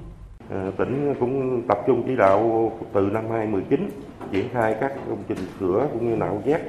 À, 0.49 0.71
tỉnh 0.77 1.13
cũng 1.19 1.61
tập 1.67 1.77
trung 1.87 2.03
chỉ 2.07 2.15
đạo 2.15 2.71
từ 2.93 3.01
năm 3.01 3.23
2019 3.29 3.89
triển 4.31 4.49
khai 4.53 4.75
các 4.81 4.93
công 5.09 5.23
trình 5.27 5.37
sửa 5.59 5.87
cũng 5.93 6.09
như 6.09 6.15
nạo 6.15 6.41
vét 6.45 6.61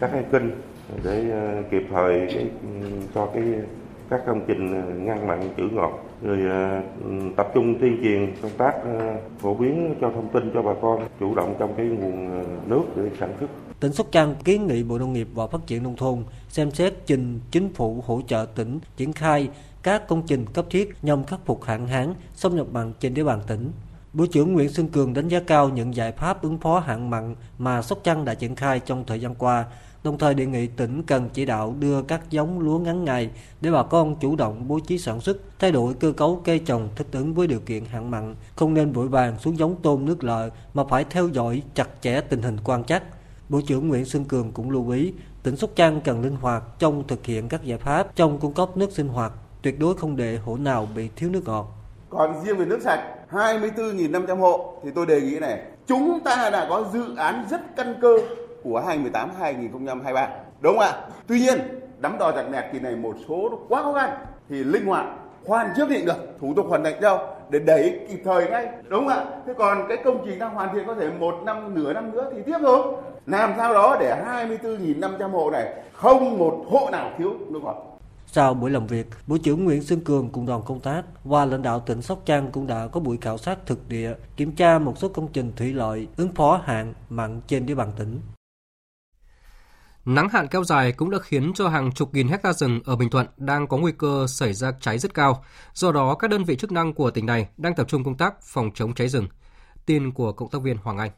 các 0.00 0.10
cái 0.12 0.24
kênh 0.32 0.44
để 1.04 1.30
à, 1.32 1.62
kịp 1.70 1.82
thời 1.90 2.26
cái, 2.34 2.50
ừ, 2.62 2.88
cho 3.14 3.26
cái 3.34 3.44
các 4.10 4.20
công 4.26 4.40
trình 4.46 4.74
à, 4.74 4.82
ngăn 4.94 5.26
mặn 5.26 5.40
trữ 5.56 5.62
ngọt 5.62 6.05
rồi 6.22 6.50
à, 6.50 6.82
ừ, 7.04 7.10
tập 7.36 7.48
trung 7.54 7.78
tuyên 7.80 7.98
truyền 8.02 8.34
công 8.42 8.52
tác 8.58 8.74
à, 8.84 9.16
phổ 9.38 9.54
biến 9.54 9.94
cho 10.00 10.10
thông 10.10 10.28
tin 10.32 10.50
cho 10.54 10.62
bà 10.62 10.72
con 10.82 11.08
chủ 11.20 11.34
động 11.34 11.54
trong 11.58 11.74
cái 11.76 11.86
nguồn 11.86 12.30
à, 12.30 12.44
nước 12.66 12.82
để 12.96 13.10
sản 13.20 13.34
xuất 13.40 13.46
tỉnh 13.80 13.92
Sóc 13.92 14.06
Trăng 14.10 14.34
kiến 14.44 14.66
nghị 14.66 14.82
Bộ 14.82 14.98
Nông 14.98 15.12
nghiệp 15.12 15.28
và 15.34 15.46
Phát 15.46 15.66
triển 15.66 15.82
Nông 15.82 15.96
thôn 15.96 16.24
xem 16.48 16.70
xét 16.70 16.94
trình 17.06 17.40
chính 17.50 17.74
phủ 17.74 18.02
hỗ 18.06 18.20
trợ 18.26 18.46
tỉnh 18.54 18.78
triển 18.96 19.12
khai 19.12 19.48
các 19.82 20.08
công 20.08 20.22
trình 20.26 20.46
cấp 20.52 20.66
thiết 20.70 20.94
nhằm 21.02 21.24
khắc 21.24 21.40
phục 21.44 21.64
hạn 21.64 21.86
hán, 21.86 22.14
xâm 22.34 22.56
nhập 22.56 22.66
mặn 22.72 22.92
trên 23.00 23.14
địa 23.14 23.24
bàn 23.24 23.40
tỉnh. 23.46 23.70
Bộ 24.12 24.26
trưởng 24.26 24.52
Nguyễn 24.52 24.68
Xuân 24.68 24.88
Cường 24.88 25.14
đánh 25.14 25.28
giá 25.28 25.40
cao 25.40 25.68
những 25.68 25.94
giải 25.94 26.12
pháp 26.12 26.42
ứng 26.42 26.58
phó 26.58 26.78
hạn 26.78 27.10
mặn 27.10 27.34
mà 27.58 27.82
Sóc 27.82 27.98
Trăng 28.04 28.24
đã 28.24 28.34
triển 28.34 28.56
khai 28.56 28.80
trong 28.80 29.04
thời 29.06 29.20
gian 29.20 29.34
qua, 29.34 29.64
đồng 30.06 30.18
thời 30.18 30.34
đề 30.34 30.46
nghị 30.46 30.66
tỉnh 30.66 31.02
cần 31.02 31.28
chỉ 31.32 31.44
đạo 31.44 31.74
đưa 31.78 32.02
các 32.02 32.30
giống 32.30 32.60
lúa 32.60 32.78
ngắn 32.78 33.04
ngày 33.04 33.30
để 33.60 33.70
bà 33.70 33.82
con 33.82 34.16
chủ 34.20 34.36
động 34.36 34.68
bố 34.68 34.78
trí 34.86 34.98
sản 34.98 35.20
xuất, 35.20 35.36
thay 35.58 35.72
đổi 35.72 35.94
cơ 35.94 36.12
cấu 36.12 36.40
cây 36.44 36.58
trồng 36.58 36.88
thích 36.96 37.06
ứng 37.12 37.34
với 37.34 37.46
điều 37.46 37.60
kiện 37.60 37.84
hạn 37.84 38.10
mặn, 38.10 38.34
không 38.56 38.74
nên 38.74 38.92
vội 38.92 39.08
vàng 39.08 39.38
xuống 39.38 39.58
giống 39.58 39.76
tôm 39.82 40.04
nước 40.04 40.24
lợ 40.24 40.50
mà 40.74 40.84
phải 40.84 41.04
theo 41.04 41.28
dõi 41.28 41.62
chặt 41.74 41.88
chẽ 42.00 42.20
tình 42.20 42.42
hình 42.42 42.56
quan 42.64 42.84
trắc 42.84 43.02
Bộ 43.48 43.60
trưởng 43.66 43.88
Nguyễn 43.88 44.04
Xuân 44.04 44.24
Cường 44.24 44.52
cũng 44.52 44.70
lưu 44.70 44.90
ý 44.90 45.12
tỉnh 45.42 45.56
Sóc 45.56 45.70
Trăng 45.76 46.00
cần 46.00 46.22
linh 46.22 46.36
hoạt 46.36 46.62
trong 46.78 47.06
thực 47.08 47.26
hiện 47.26 47.48
các 47.48 47.64
giải 47.64 47.78
pháp 47.78 48.16
trong 48.16 48.38
cung 48.38 48.52
cấp 48.52 48.76
nước 48.76 48.92
sinh 48.92 49.08
hoạt, 49.08 49.32
tuyệt 49.62 49.78
đối 49.78 49.96
không 49.96 50.16
để 50.16 50.36
hộ 50.36 50.56
nào 50.56 50.88
bị 50.96 51.08
thiếu 51.16 51.30
nước 51.30 51.42
ngọt. 51.44 51.66
Còn 52.10 52.44
riêng 52.44 52.56
về 52.56 52.64
nước 52.64 52.78
sạch 52.82 53.02
24.500 53.30 54.36
hộ 54.36 54.74
thì 54.84 54.90
tôi 54.94 55.06
đề 55.06 55.20
nghị 55.20 55.38
này, 55.38 55.62
chúng 55.86 56.20
ta 56.24 56.50
đã 56.50 56.66
có 56.68 56.84
dự 56.92 57.16
án 57.16 57.44
rất 57.50 57.60
căn 57.76 57.94
cơ 58.00 58.18
của 58.68 58.82
2018-2023. 59.40 60.28
Đúng 60.60 60.78
không 60.78 60.86
ạ? 60.86 60.92
Tuy 61.26 61.40
nhiên, 61.40 61.58
đắm 61.98 62.18
đo 62.18 62.32
chặt 62.32 62.44
nẹt 62.50 62.64
kỳ 62.72 62.78
này 62.78 62.96
một 62.96 63.14
số 63.28 63.48
nó 63.50 63.56
quá 63.68 63.82
khó 63.82 63.92
khăn 63.92 64.10
thì 64.48 64.64
linh 64.64 64.86
hoạt 64.86 65.06
hoàn 65.46 65.72
trước 65.76 65.88
định 65.88 66.06
được 66.06 66.36
thủ 66.40 66.54
tục 66.56 66.66
hoàn 66.68 66.84
thành 66.84 67.00
đâu 67.00 67.18
để 67.50 67.58
đẩy 67.58 68.00
kịp 68.08 68.20
thời 68.24 68.50
ngay 68.50 68.68
đúng 68.88 69.08
không 69.08 69.08
ạ 69.08 69.24
thế 69.46 69.54
còn 69.58 69.84
cái 69.88 69.96
công 70.04 70.22
trình 70.26 70.38
đang 70.38 70.54
hoàn 70.54 70.74
thiện 70.74 70.86
có 70.86 70.94
thể 70.94 71.10
một 71.18 71.34
năm 71.44 71.74
nửa 71.74 71.92
năm 71.92 72.12
nữa 72.12 72.30
thì 72.34 72.42
tiếp 72.46 72.58
thôi 72.60 72.96
làm 73.26 73.52
sao 73.56 73.74
đó 73.74 73.96
để 74.00 74.22
24.500 74.60 75.30
hộ 75.30 75.50
này 75.50 75.74
không 75.92 76.38
một 76.38 76.64
hộ 76.70 76.88
nào 76.92 77.10
thiếu 77.18 77.34
nước 77.50 77.60
ngọt. 77.62 77.98
Sau 78.26 78.54
buổi 78.54 78.70
làm 78.70 78.86
việc, 78.86 79.06
Bộ 79.26 79.36
trưởng 79.42 79.64
Nguyễn 79.64 79.82
Xuân 79.82 80.00
Cường 80.00 80.30
cùng 80.30 80.46
đoàn 80.46 80.62
công 80.66 80.80
tác 80.80 81.02
và 81.24 81.44
lãnh 81.44 81.62
đạo 81.62 81.80
tỉnh 81.80 82.02
Sóc 82.02 82.18
Trăng 82.24 82.48
cũng 82.52 82.66
đã 82.66 82.86
có 82.92 83.00
buổi 83.00 83.18
khảo 83.20 83.38
sát 83.38 83.66
thực 83.66 83.88
địa, 83.88 84.14
kiểm 84.36 84.52
tra 84.52 84.78
một 84.78 84.98
số 84.98 85.08
công 85.08 85.28
trình 85.32 85.52
thủy 85.56 85.72
lợi 85.72 86.08
ứng 86.16 86.32
phó 86.34 86.60
hạn 86.64 86.94
mặn 87.08 87.40
trên 87.46 87.66
địa 87.66 87.74
bàn 87.74 87.88
tỉnh. 87.98 88.20
Nắng 90.06 90.28
hạn 90.28 90.48
kéo 90.48 90.64
dài 90.64 90.92
cũng 90.92 91.10
đã 91.10 91.18
khiến 91.18 91.52
cho 91.54 91.68
hàng 91.68 91.92
chục 91.92 92.14
nghìn 92.14 92.28
hecta 92.28 92.52
rừng 92.52 92.80
ở 92.84 92.96
Bình 92.96 93.10
Thuận 93.10 93.26
đang 93.36 93.66
có 93.66 93.76
nguy 93.76 93.92
cơ 93.98 94.26
xảy 94.28 94.52
ra 94.52 94.72
cháy 94.80 94.98
rất 94.98 95.14
cao. 95.14 95.44
Do 95.72 95.92
đó, 95.92 96.14
các 96.14 96.30
đơn 96.30 96.44
vị 96.44 96.56
chức 96.56 96.72
năng 96.72 96.94
của 96.94 97.10
tỉnh 97.10 97.26
này 97.26 97.48
đang 97.56 97.74
tập 97.74 97.88
trung 97.88 98.04
công 98.04 98.16
tác 98.16 98.34
phòng 98.42 98.70
chống 98.74 98.94
cháy 98.94 99.08
rừng. 99.08 99.28
Tin 99.86 100.12
của 100.12 100.32
cộng 100.32 100.50
tác 100.50 100.62
viên 100.62 100.76
Hoàng 100.76 100.98
Anh 100.98 101.10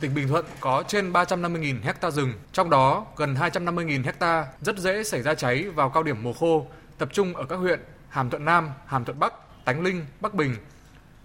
tỉnh 0.00 0.14
Bình 0.14 0.28
Thuận 0.28 0.44
có 0.60 0.82
trên 0.88 1.12
350.000 1.12 1.82
hecta 1.82 2.10
rừng, 2.10 2.32
trong 2.52 2.70
đó 2.70 3.06
gần 3.16 3.34
250.000 3.34 4.04
hecta 4.04 4.46
rất 4.60 4.78
dễ 4.78 5.04
xảy 5.04 5.22
ra 5.22 5.34
cháy 5.34 5.62
vào 5.62 5.90
cao 5.90 6.02
điểm 6.02 6.22
mùa 6.22 6.32
khô, 6.32 6.66
tập 6.98 7.08
trung 7.12 7.34
ở 7.34 7.44
các 7.44 7.56
huyện 7.56 7.80
Hàm 8.08 8.30
Thuận 8.30 8.44
Nam, 8.44 8.70
Hàm 8.86 9.04
Thuận 9.04 9.18
Bắc, 9.18 9.34
Tánh 9.64 9.82
Linh, 9.82 10.04
Bắc 10.20 10.34
Bình. 10.34 10.54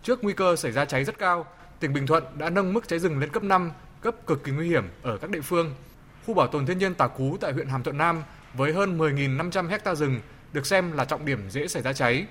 Trước 0.04 0.24
nguy 0.24 0.34
cơ 0.34 0.56
xảy 0.56 0.72
ra 0.72 0.86
cháy 0.86 1.04
rất 1.04 1.20
cao, 1.20 1.46
tỉnh 1.80 1.94
Bình 1.94 2.08
Thuận 2.08 2.24
đã 2.38 2.50
nâng 2.50 2.74
mức 2.74 2.88
cháy 2.88 3.00
rừng 3.00 3.20
lên 3.20 3.30
cấp 3.30 3.44
5, 3.44 3.72
cấp 4.04 4.16
cực 4.28 4.44
kỳ 4.44 4.52
nguy 4.52 4.68
hiểm 4.68 4.84
ở 5.02 5.18
các 5.18 5.30
địa 5.30 5.42
phương. 5.42 5.74
Khu 6.26 6.34
bảo 6.34 6.48
tồn 6.48 6.66
thiên 6.66 6.78
nhiên 6.78 6.94
Tà 6.94 7.08
Cú 7.08 7.38
tại 7.42 7.54
huyện 7.54 7.68
Hàm 7.68 7.84
Thuận 7.84 7.98
Nam 7.98 8.24
với 8.54 8.74
hơn 8.74 8.98
10.500 8.98 9.68
hecta 9.68 9.96
rừng 9.96 10.22
được 10.54 10.66
xem 10.66 10.92
là 10.92 11.06
trọng 11.06 11.26
điểm 11.26 11.50
dễ 11.50 11.68
xảy 11.68 11.82
ra 11.82 11.94
cháy. 11.94 12.26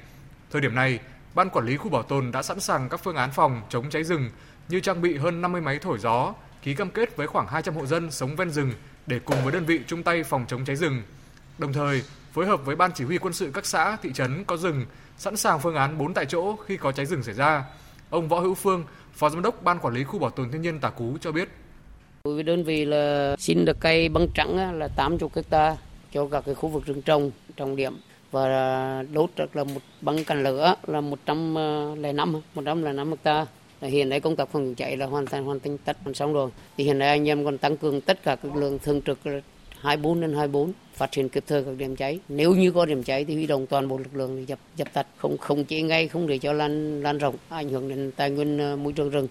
Thời 0.51 0.61
điểm 0.61 0.75
này, 0.75 1.01
Ban 1.35 1.51
quản 1.51 1.67
lý 1.67 1.77
khu 1.77 1.89
bảo 1.89 2.03
tồn 2.03 2.33
đã 2.33 2.43
sẵn 2.43 2.61
sàng 2.61 2.89
các 2.89 3.01
phương 3.05 3.17
án 3.17 3.31
phòng 3.33 3.63
chống 3.69 3.91
cháy 3.91 4.05
rừng 4.05 4.31
như 4.69 4.81
trang 4.81 5.03
bị 5.03 5.17
hơn 5.17 5.43
50 5.43 5.61
máy 5.61 5.79
thổi 5.79 5.99
gió, 5.99 6.35
ký 6.63 6.75
cam 6.75 6.91
kết 6.91 7.17
với 7.17 7.27
khoảng 7.27 7.47
200 7.47 7.75
hộ 7.75 7.87
dân 7.87 8.11
sống 8.11 8.37
ven 8.37 8.51
rừng 8.51 8.73
để 9.07 9.19
cùng 9.19 9.37
với 9.45 9.53
đơn 9.53 9.65
vị 9.65 9.81
chung 9.87 10.03
tay 10.03 10.25
phòng 10.25 10.45
chống 10.49 10.65
cháy 10.65 10.77
rừng. 10.77 11.03
Đồng 11.59 11.73
thời, 11.73 12.03
phối 12.33 12.47
hợp 12.47 12.65
với 12.65 12.77
ban 12.77 12.93
chỉ 12.93 13.05
huy 13.05 13.19
quân 13.19 13.33
sự 13.33 13.51
các 13.55 13.67
xã, 13.67 13.97
thị 14.03 14.13
trấn 14.13 14.45
có 14.45 14.57
rừng, 14.57 14.87
sẵn 15.19 15.37
sàng 15.37 15.61
phương 15.61 15.75
án 15.75 15.99
4 15.99 16.15
tại 16.15 16.27
chỗ 16.27 16.57
khi 16.57 16.77
có 16.77 16.93
cháy 16.93 17.07
rừng 17.07 17.23
xảy 17.23 17.35
ra. 17.35 17.65
Ông 18.11 18.29
Võ 18.29 18.41
Hữu 18.41 18.55
Phương, 18.55 18.85
Phó 19.12 19.29
Giám 19.29 19.42
đốc 19.42 19.62
Ban 19.62 19.79
Quản 19.79 19.94
lý 19.94 20.05
Khu 20.05 20.18
Bảo 20.18 20.31
tồn 20.31 20.51
Thiên 20.51 20.62
nhiên 20.62 20.81
Tà 20.81 20.90
Cú 20.90 21.18
cho 21.20 21.33
biết. 21.33 21.48
Đối 22.25 22.35
với 22.35 22.42
đơn 22.42 22.64
vị 22.64 22.85
là 22.85 23.37
xin 23.38 23.64
được 23.64 23.77
cây 23.81 24.09
băng 24.09 24.27
trắng 24.35 24.79
là 24.79 24.88
80 24.88 25.29
hecta 25.35 25.77
cho 26.12 26.27
các 26.27 26.42
cái 26.46 26.55
khu 26.55 26.68
vực 26.68 26.87
rừng 26.87 27.03
trồng, 27.03 27.31
trọng 27.57 27.77
điểm. 27.77 27.96
Và 28.31 29.05
đốt 29.12 29.31
được 29.37 29.57
là 29.57 29.64
một 29.64 29.81
băng 30.01 30.25
cành 30.25 30.42
lửa 30.42 30.75
là 30.87 31.01
105 31.01 32.33
105 32.54 32.96
ờ, 32.96 33.04
hecta. 33.04 33.46
Hiện 33.81 34.08
nay 34.08 34.21
công 34.21 34.37
tác 34.37 34.48
phòng 34.48 34.75
cháy 34.75 34.96
là 34.96 35.06
hoàn 35.06 35.27
thành 35.27 35.44
hoàn 35.44 35.60
thành 35.60 35.79
tất. 35.79 35.96
Hoàn 36.04 36.15
xong 36.15 36.33
rồi, 36.33 36.50
thì 36.77 36.85
hiện 36.85 36.98
nay 36.98 37.08
anh 37.08 37.29
em 37.29 37.44
còn 37.44 37.58
tăng 37.58 37.77
cường 37.77 38.00
tất 38.00 38.23
cả 38.23 38.37
các 38.37 38.56
lượng 38.56 38.79
thường 38.79 39.02
trực 39.02 39.19
24 39.83 40.21
đến 40.21 40.35
24 40.35 40.73
phát 40.95 41.15
hiện 41.15 41.29
kịp 41.29 41.45
thời 41.47 41.65
các 41.65 41.77
điểm 41.79 41.97
cháy. 41.97 42.21
Nếu 42.29 42.55
như 42.55 42.73
có 42.73 42.87
điểm 42.87 43.03
cháy 43.03 43.25
thì 43.25 43.35
huy 43.35 43.47
động 43.47 43.67
toàn 43.67 43.89
bộ 43.89 43.99
lực 43.99 44.15
lượng 44.15 44.37
để 44.37 44.45
dập 44.47 44.59
dập 44.77 44.93
tắt 44.93 45.07
không 45.17 45.39
không 45.39 45.65
chế 45.65 45.83
ngay 45.83 46.09
không 46.09 46.27
để 46.27 46.39
cho 46.39 46.53
lan 46.53 47.03
lan 47.03 47.19
rộng 47.19 47.35
ảnh 47.49 47.69
hưởng 47.69 47.89
đến 47.89 48.11
tài 48.17 48.31
nguyên 48.31 48.59
ờ, 48.59 48.77
môi 48.77 48.93
trường 48.93 49.11
rừng. 49.11 49.29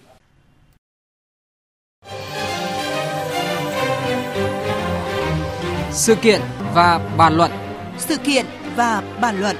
Sự 5.92 6.14
kiện 6.14 6.40
và 6.74 7.14
bàn 7.18 7.36
luận. 7.36 7.50
Sự 7.98 8.16
kiện 8.16 8.46
và 8.76 9.02
bàn 9.20 9.40
luận. 9.40 9.56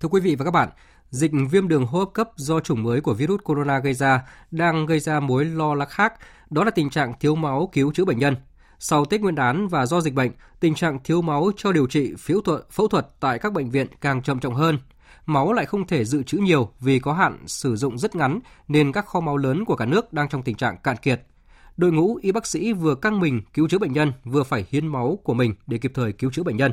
Thưa 0.00 0.08
quý 0.08 0.20
vị 0.20 0.34
và 0.34 0.44
các 0.44 0.50
bạn, 0.50 0.68
Dịch 1.14 1.32
viêm 1.50 1.68
đường 1.68 1.86
hô 1.86 1.98
hấp 1.98 2.12
cấp 2.12 2.28
do 2.36 2.60
chủng 2.60 2.82
mới 2.82 3.00
của 3.00 3.14
virus 3.14 3.40
corona 3.44 3.78
gây 3.78 3.94
ra 3.94 4.22
đang 4.50 4.86
gây 4.86 5.00
ra 5.00 5.20
mối 5.20 5.44
lo 5.44 5.74
lắng 5.74 5.88
khác, 5.90 6.14
đó 6.50 6.64
là 6.64 6.70
tình 6.70 6.90
trạng 6.90 7.12
thiếu 7.20 7.34
máu 7.34 7.70
cứu 7.72 7.92
chữa 7.92 8.04
bệnh 8.04 8.18
nhân. 8.18 8.36
Sau 8.78 9.04
Tết 9.04 9.20
Nguyên 9.20 9.34
đán 9.34 9.68
và 9.68 9.86
do 9.86 10.00
dịch 10.00 10.14
bệnh, 10.14 10.30
tình 10.60 10.74
trạng 10.74 10.98
thiếu 11.04 11.22
máu 11.22 11.50
cho 11.56 11.72
điều 11.72 11.86
trị 11.86 12.14
phẫu 12.18 12.40
thuật, 12.40 12.70
phẫu 12.70 12.88
thuật 12.88 13.06
tại 13.20 13.38
các 13.38 13.52
bệnh 13.52 13.70
viện 13.70 13.86
càng 14.00 14.22
trầm 14.22 14.40
trọng 14.40 14.54
hơn. 14.54 14.78
Máu 15.26 15.52
lại 15.52 15.66
không 15.66 15.86
thể 15.86 16.04
dự 16.04 16.22
trữ 16.22 16.38
nhiều 16.38 16.68
vì 16.80 16.98
có 16.98 17.12
hạn 17.12 17.38
sử 17.46 17.76
dụng 17.76 17.98
rất 17.98 18.16
ngắn 18.16 18.40
nên 18.68 18.92
các 18.92 19.06
kho 19.06 19.20
máu 19.20 19.36
lớn 19.36 19.64
của 19.64 19.76
cả 19.76 19.86
nước 19.86 20.12
đang 20.12 20.28
trong 20.28 20.42
tình 20.42 20.56
trạng 20.56 20.76
cạn 20.82 20.96
kiệt. 20.96 21.22
Đội 21.76 21.92
ngũ 21.92 22.16
y 22.16 22.32
bác 22.32 22.46
sĩ 22.46 22.72
vừa 22.72 22.94
căng 22.94 23.20
mình 23.20 23.42
cứu 23.54 23.68
chữa 23.68 23.78
bệnh 23.78 23.92
nhân, 23.92 24.12
vừa 24.24 24.42
phải 24.42 24.66
hiến 24.70 24.86
máu 24.86 25.18
của 25.24 25.34
mình 25.34 25.54
để 25.66 25.78
kịp 25.78 25.92
thời 25.94 26.12
cứu 26.12 26.30
chữa 26.30 26.42
bệnh 26.42 26.56
nhân. 26.56 26.72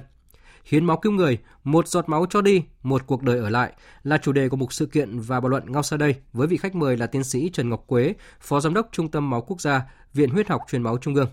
Hiến 0.65 0.85
máu 0.85 0.97
cứu 0.97 1.11
người, 1.11 1.37
một 1.63 1.87
giọt 1.87 2.09
máu 2.09 2.25
cho 2.29 2.41
đi, 2.41 2.63
một 2.83 3.01
cuộc 3.07 3.23
đời 3.23 3.39
ở 3.39 3.49
lại 3.49 3.73
là 4.03 4.17
chủ 4.17 4.31
đề 4.31 4.49
của 4.49 4.57
một 4.57 4.73
sự 4.73 4.85
kiện 4.85 5.19
và 5.19 5.39
bàn 5.39 5.49
luận 5.49 5.71
ngay 5.71 5.83
sau 5.83 5.97
đây 5.97 6.15
với 6.33 6.47
vị 6.47 6.57
khách 6.57 6.75
mời 6.75 6.97
là 6.97 7.07
tiến 7.07 7.23
sĩ 7.23 7.49
Trần 7.53 7.69
Ngọc 7.69 7.83
Quế, 7.87 8.13
Phó 8.39 8.59
Giám 8.59 8.73
đốc 8.73 8.89
Trung 8.91 9.11
tâm 9.11 9.29
Máu 9.29 9.41
Quốc 9.41 9.61
gia, 9.61 9.81
Viện 10.13 10.29
Huyết 10.29 10.47
học 10.47 10.61
Truyền 10.71 10.83
máu 10.83 10.97
Trung 10.97 11.15
ương. 11.15 11.29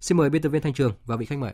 Xin 0.00 0.18
mời 0.18 0.30
biên 0.30 0.42
tập 0.42 0.48
viên 0.48 0.62
Thanh 0.62 0.72
Trường 0.72 0.92
và 1.06 1.16
vị 1.16 1.26
khách 1.26 1.38
mời. 1.38 1.52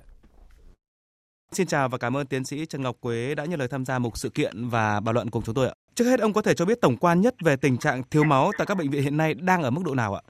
Xin 1.52 1.66
chào 1.66 1.88
và 1.88 1.98
cảm 1.98 2.16
ơn 2.16 2.26
tiến 2.26 2.44
sĩ 2.44 2.66
Trần 2.66 2.82
Ngọc 2.82 2.96
Quế 3.00 3.34
đã 3.34 3.44
nhận 3.44 3.58
lời 3.58 3.68
tham 3.68 3.84
gia 3.84 3.98
một 3.98 4.16
sự 4.16 4.28
kiện 4.28 4.68
và 4.68 5.00
bàn 5.00 5.14
luận 5.14 5.30
cùng 5.30 5.42
chúng 5.42 5.54
tôi 5.54 5.66
ạ. 5.66 5.74
Trước 5.94 6.04
hết 6.04 6.20
ông 6.20 6.32
có 6.32 6.42
thể 6.42 6.54
cho 6.54 6.64
biết 6.64 6.80
tổng 6.80 6.96
quan 6.96 7.20
nhất 7.20 7.34
về 7.44 7.56
tình 7.56 7.78
trạng 7.78 8.02
thiếu 8.10 8.24
máu 8.24 8.50
tại 8.58 8.66
các 8.66 8.76
bệnh 8.78 8.90
viện 8.90 9.02
hiện 9.02 9.16
nay 9.16 9.34
đang 9.34 9.62
ở 9.62 9.70
mức 9.70 9.82
độ 9.84 9.94
nào 9.94 10.14
ạ? 10.14 10.22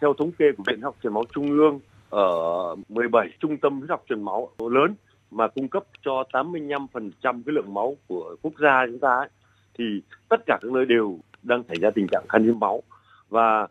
Theo 0.00 0.14
thống 0.18 0.32
kê 0.32 0.44
của 0.56 0.62
Viện 0.66 0.82
học 0.82 0.96
truyền 1.02 1.14
máu 1.14 1.24
Trung 1.34 1.48
ương 1.48 1.80
ở 2.10 2.28
17 2.88 3.28
trung 3.40 3.56
tâm 3.62 3.78
huyết 3.78 3.90
học 3.90 4.04
truyền 4.08 4.22
máu 4.22 4.48
lớn 4.58 4.94
mà 5.30 5.48
cung 5.48 5.68
cấp 5.68 5.84
cho 6.04 6.24
85% 6.32 6.86
cái 7.22 7.32
lượng 7.46 7.74
máu 7.74 7.96
của 8.06 8.36
quốc 8.42 8.52
gia 8.60 8.86
chúng 8.86 8.98
ta 8.98 9.08
ấy, 9.08 9.28
thì 9.78 9.84
tất 10.28 10.40
cả 10.46 10.58
các 10.62 10.72
nơi 10.72 10.86
đều 10.86 11.18
đang 11.42 11.62
xảy 11.68 11.76
ra 11.80 11.90
tình 11.94 12.06
trạng 12.10 12.24
khan 12.28 12.44
hiếm 12.44 12.60
máu 12.60 12.82
và 13.28 13.66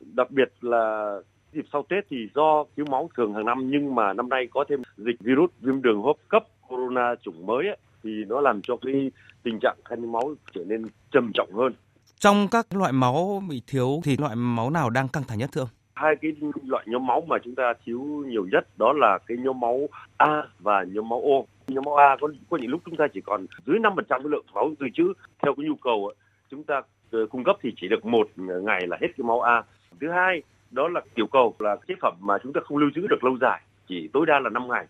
đặc 0.00 0.30
biệt 0.30 0.52
là 0.60 1.14
dịp 1.52 1.64
sau 1.72 1.84
Tết 1.88 2.04
thì 2.10 2.16
do 2.34 2.64
thiếu 2.76 2.86
máu 2.90 3.10
thường 3.16 3.34
hàng 3.34 3.46
năm 3.46 3.70
nhưng 3.70 3.94
mà 3.94 4.12
năm 4.12 4.28
nay 4.28 4.48
có 4.50 4.64
thêm 4.68 4.82
dịch 4.96 5.20
virus 5.20 5.50
viêm 5.60 5.82
đường 5.82 5.96
hô 6.02 6.06
hấp 6.06 6.16
cấp 6.28 6.44
corona 6.68 7.14
chủng 7.22 7.46
mới 7.46 7.66
ấy, 7.66 7.76
thì 8.02 8.10
nó 8.28 8.40
làm 8.40 8.60
cho 8.62 8.76
cái 8.76 9.10
tình 9.42 9.58
trạng 9.62 9.76
khan 9.84 10.00
hiếm 10.00 10.12
máu 10.12 10.34
trở 10.54 10.64
nên 10.64 10.86
trầm 11.12 11.30
trọng 11.34 11.52
hơn. 11.52 11.72
Trong 12.18 12.48
các 12.50 12.66
loại 12.74 12.92
máu 12.92 13.42
bị 13.48 13.62
thiếu 13.66 14.00
thì 14.04 14.16
loại 14.16 14.36
máu 14.36 14.70
nào 14.70 14.90
đang 14.90 15.08
căng 15.08 15.22
thẳng 15.28 15.38
nhất 15.38 15.50
thưa 15.52 15.60
ông? 15.60 15.68
Hai 16.00 16.16
cái 16.16 16.32
loại 16.66 16.84
nhóm 16.88 17.06
máu 17.06 17.24
mà 17.28 17.36
chúng 17.44 17.54
ta 17.54 17.72
thiếu 17.84 18.00
nhiều 18.26 18.46
nhất 18.52 18.66
đó 18.78 18.92
là 18.92 19.18
cái 19.26 19.36
nhóm 19.36 19.60
máu 19.60 19.88
A 20.16 20.42
và 20.58 20.84
nhóm 20.92 21.08
máu 21.08 21.20
O. 21.20 21.36
Nhóm 21.68 21.84
máu 21.84 21.96
A 21.96 22.16
có 22.20 22.28
có 22.50 22.56
những 22.56 22.70
lúc 22.70 22.80
chúng 22.84 22.96
ta 22.96 23.06
chỉ 23.14 23.20
còn 23.20 23.46
dưới 23.66 23.78
5% 23.78 23.94
cái 24.08 24.18
lượng 24.24 24.44
máu 24.54 24.70
dự 24.80 24.86
trữ 24.94 25.12
theo 25.42 25.54
cái 25.54 25.66
nhu 25.66 25.74
cầu 25.74 26.12
chúng 26.50 26.64
ta 26.64 26.82
ờ, 27.10 27.26
cung 27.26 27.44
cấp 27.44 27.56
thì 27.62 27.72
chỉ 27.76 27.88
được 27.88 28.06
một 28.06 28.28
ngày 28.36 28.86
là 28.86 28.96
hết 29.00 29.08
cái 29.16 29.24
máu 29.24 29.40
A. 29.40 29.62
Thứ 30.00 30.10
hai 30.10 30.42
đó 30.70 30.88
là 30.88 31.00
tiểu 31.14 31.26
cầu 31.26 31.54
là 31.58 31.76
chế 31.88 31.94
phẩm 32.00 32.14
mà 32.20 32.38
chúng 32.42 32.52
ta 32.52 32.60
không 32.64 32.78
lưu 32.78 32.90
trữ 32.94 33.06
được 33.06 33.24
lâu 33.24 33.38
dài, 33.40 33.60
chỉ 33.88 34.08
tối 34.12 34.26
đa 34.26 34.38
là 34.38 34.50
5 34.50 34.68
ngày. 34.68 34.86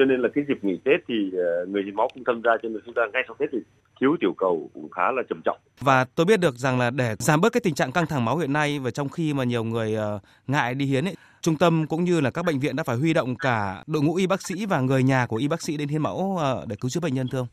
Cho 0.00 0.06
nên 0.06 0.20
là 0.20 0.28
cái 0.34 0.44
dịp 0.48 0.64
nghỉ 0.64 0.78
Tết 0.84 1.00
thì 1.08 1.14
ờ, 1.32 1.66
người 1.66 1.82
hiến 1.82 1.94
máu 1.94 2.08
không 2.14 2.24
tham 2.26 2.42
gia 2.44 2.50
cho 2.62 2.68
nên 2.68 2.82
chúng 2.84 2.94
ta 2.94 3.02
ngay 3.12 3.22
sau 3.26 3.36
Tết 3.38 3.48
thì 3.52 3.58
thiếu 4.00 4.16
tiểu 4.20 4.34
cầu 4.38 4.70
cũng 4.74 4.90
khá 4.90 5.02
là 5.12 5.22
trầm 5.28 5.40
trọng. 5.44 5.58
Và 5.80 6.04
tôi 6.04 6.26
biết 6.26 6.40
được 6.40 6.54
rằng 6.54 6.78
là 6.78 6.90
để 6.90 7.16
giảm 7.18 7.40
bớt 7.40 7.52
cái 7.52 7.60
tình 7.60 7.74
trạng 7.74 7.92
căng 7.92 8.06
thẳng 8.06 8.24
máu 8.24 8.38
hiện 8.38 8.52
nay 8.52 8.78
và 8.78 8.90
trong 8.90 9.08
khi 9.08 9.34
mà 9.34 9.44
nhiều 9.44 9.64
người 9.64 9.94
ờ, 9.94 10.18
ngại 10.46 10.74
đi 10.74 10.86
hiến 10.86 11.04
ấy, 11.04 11.16
trung 11.40 11.56
tâm 11.56 11.86
cũng 11.86 12.04
như 12.04 12.20
là 12.20 12.30
các 12.30 12.44
bệnh 12.44 12.58
viện 12.58 12.76
đã 12.76 12.84
phải 12.84 12.96
huy 12.96 13.12
động 13.14 13.36
cả 13.36 13.84
đội 13.86 14.02
ngũ 14.02 14.14
y 14.14 14.26
bác 14.26 14.42
sĩ 14.42 14.66
và 14.66 14.80
người 14.80 15.02
nhà 15.02 15.26
của 15.26 15.36
y 15.36 15.48
bác 15.48 15.62
sĩ 15.62 15.76
đến 15.76 15.88
hiến 15.88 16.02
máu 16.02 16.36
ờ, 16.40 16.64
để 16.68 16.76
cứu 16.80 16.88
chữa 16.90 17.00
bệnh 17.00 17.14
nhân 17.14 17.28
thưa 17.28 17.38
ông. 17.38 17.46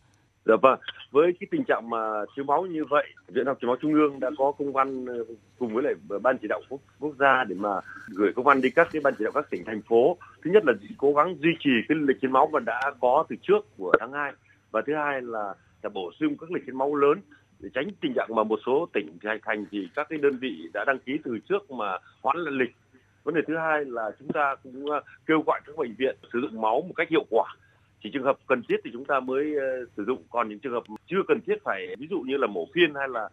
Dạ 0.47 0.55
vâng, 0.61 0.79
với 1.11 1.33
cái 1.39 1.47
tình 1.51 1.63
trạng 1.63 1.89
mà 1.89 1.97
thiếu 2.35 2.45
máu 2.45 2.65
như 2.65 2.85
vậy, 2.85 3.07
Viện 3.27 3.45
học 3.45 3.57
thiếu 3.61 3.67
máu 3.67 3.77
Trung 3.81 3.93
ương 3.93 4.19
đã 4.19 4.29
có 4.37 4.51
công 4.51 4.73
văn 4.73 5.05
ờ, 5.05 5.25
cùng 5.59 5.73
với 5.73 5.83
lại 5.83 5.93
ban 6.21 6.37
chỉ 6.37 6.47
đạo 6.47 6.61
quốc, 6.69 6.81
quốc 6.99 7.15
gia 7.19 7.43
để 7.43 7.55
mà 7.59 7.69
gửi 8.07 8.33
công 8.35 8.45
văn 8.45 8.61
đi 8.61 8.69
các 8.69 8.87
cái 8.91 9.01
ban 9.03 9.13
chỉ 9.17 9.23
đạo 9.23 9.31
các 9.35 9.49
tỉnh 9.49 9.65
thành 9.65 9.81
phố. 9.81 10.17
Thứ 10.43 10.51
nhất 10.51 10.63
là 10.65 10.73
cố 10.97 11.13
gắng 11.13 11.35
duy 11.39 11.49
trì 11.59 11.69
cái 11.89 11.97
lịch 12.01 12.17
hiến 12.21 12.31
máu 12.31 12.49
mà 12.53 12.59
đã 12.59 12.91
có 13.01 13.25
từ 13.29 13.35
trước 13.41 13.65
của 13.77 13.91
tháng 13.99 14.11
2 14.11 14.31
và 14.71 14.81
thứ 14.87 14.93
hai 14.95 15.21
là 15.21 15.53
là 15.83 15.89
bổ 15.89 16.11
sung 16.19 16.37
các 16.37 16.51
lịch 16.51 16.65
hiến 16.65 16.77
máu 16.77 16.95
lớn 16.95 17.21
để 17.59 17.69
tránh 17.73 17.87
tình 18.01 18.13
trạng 18.15 18.29
mà 18.35 18.43
một 18.43 18.59
số 18.65 18.87
tỉnh 18.93 19.17
thành 19.23 19.39
thành 19.43 19.65
thì 19.71 19.87
các 19.95 20.07
cái 20.09 20.19
đơn 20.19 20.37
vị 20.37 20.69
đã 20.73 20.83
đăng 20.87 20.99
ký 20.99 21.17
từ 21.23 21.37
trước 21.49 21.71
mà 21.71 21.97
hoãn 22.21 22.37
lại 22.37 22.53
lịch. 22.53 22.75
Vấn 23.23 23.35
đề 23.35 23.41
thứ 23.47 23.57
hai 23.57 23.85
là 23.85 24.11
chúng 24.19 24.27
ta 24.27 24.55
cũng 24.63 24.91
ờ, 24.91 25.01
kêu 25.25 25.43
gọi 25.47 25.59
các 25.65 25.77
bệnh 25.77 25.95
viện 25.97 26.15
sử 26.33 26.39
dụng 26.41 26.61
máu 26.61 26.81
một 26.81 26.93
cách 26.95 27.09
hiệu 27.09 27.25
quả 27.29 27.55
chỉ 28.03 28.09
trường 28.13 28.23
hợp 28.23 28.37
cần 28.47 28.61
thiết 28.69 28.75
thì 28.83 28.89
chúng 28.93 29.05
ta 29.05 29.19
mới 29.19 29.55
ờ, 29.55 29.85
sử 29.97 30.05
dụng. 30.05 30.23
Còn 30.29 30.49
những 30.49 30.59
trường 30.59 30.73
hợp 30.73 30.83
chưa 31.07 31.21
cần 31.27 31.39
thiết 31.45 31.55
phải, 31.63 31.95
ví 31.99 32.07
dụ 32.09 32.19
như 32.19 32.37
là 32.37 32.47
mổ 32.47 32.65
phiên 32.73 32.93
hay 32.95 33.07
là 33.09 33.29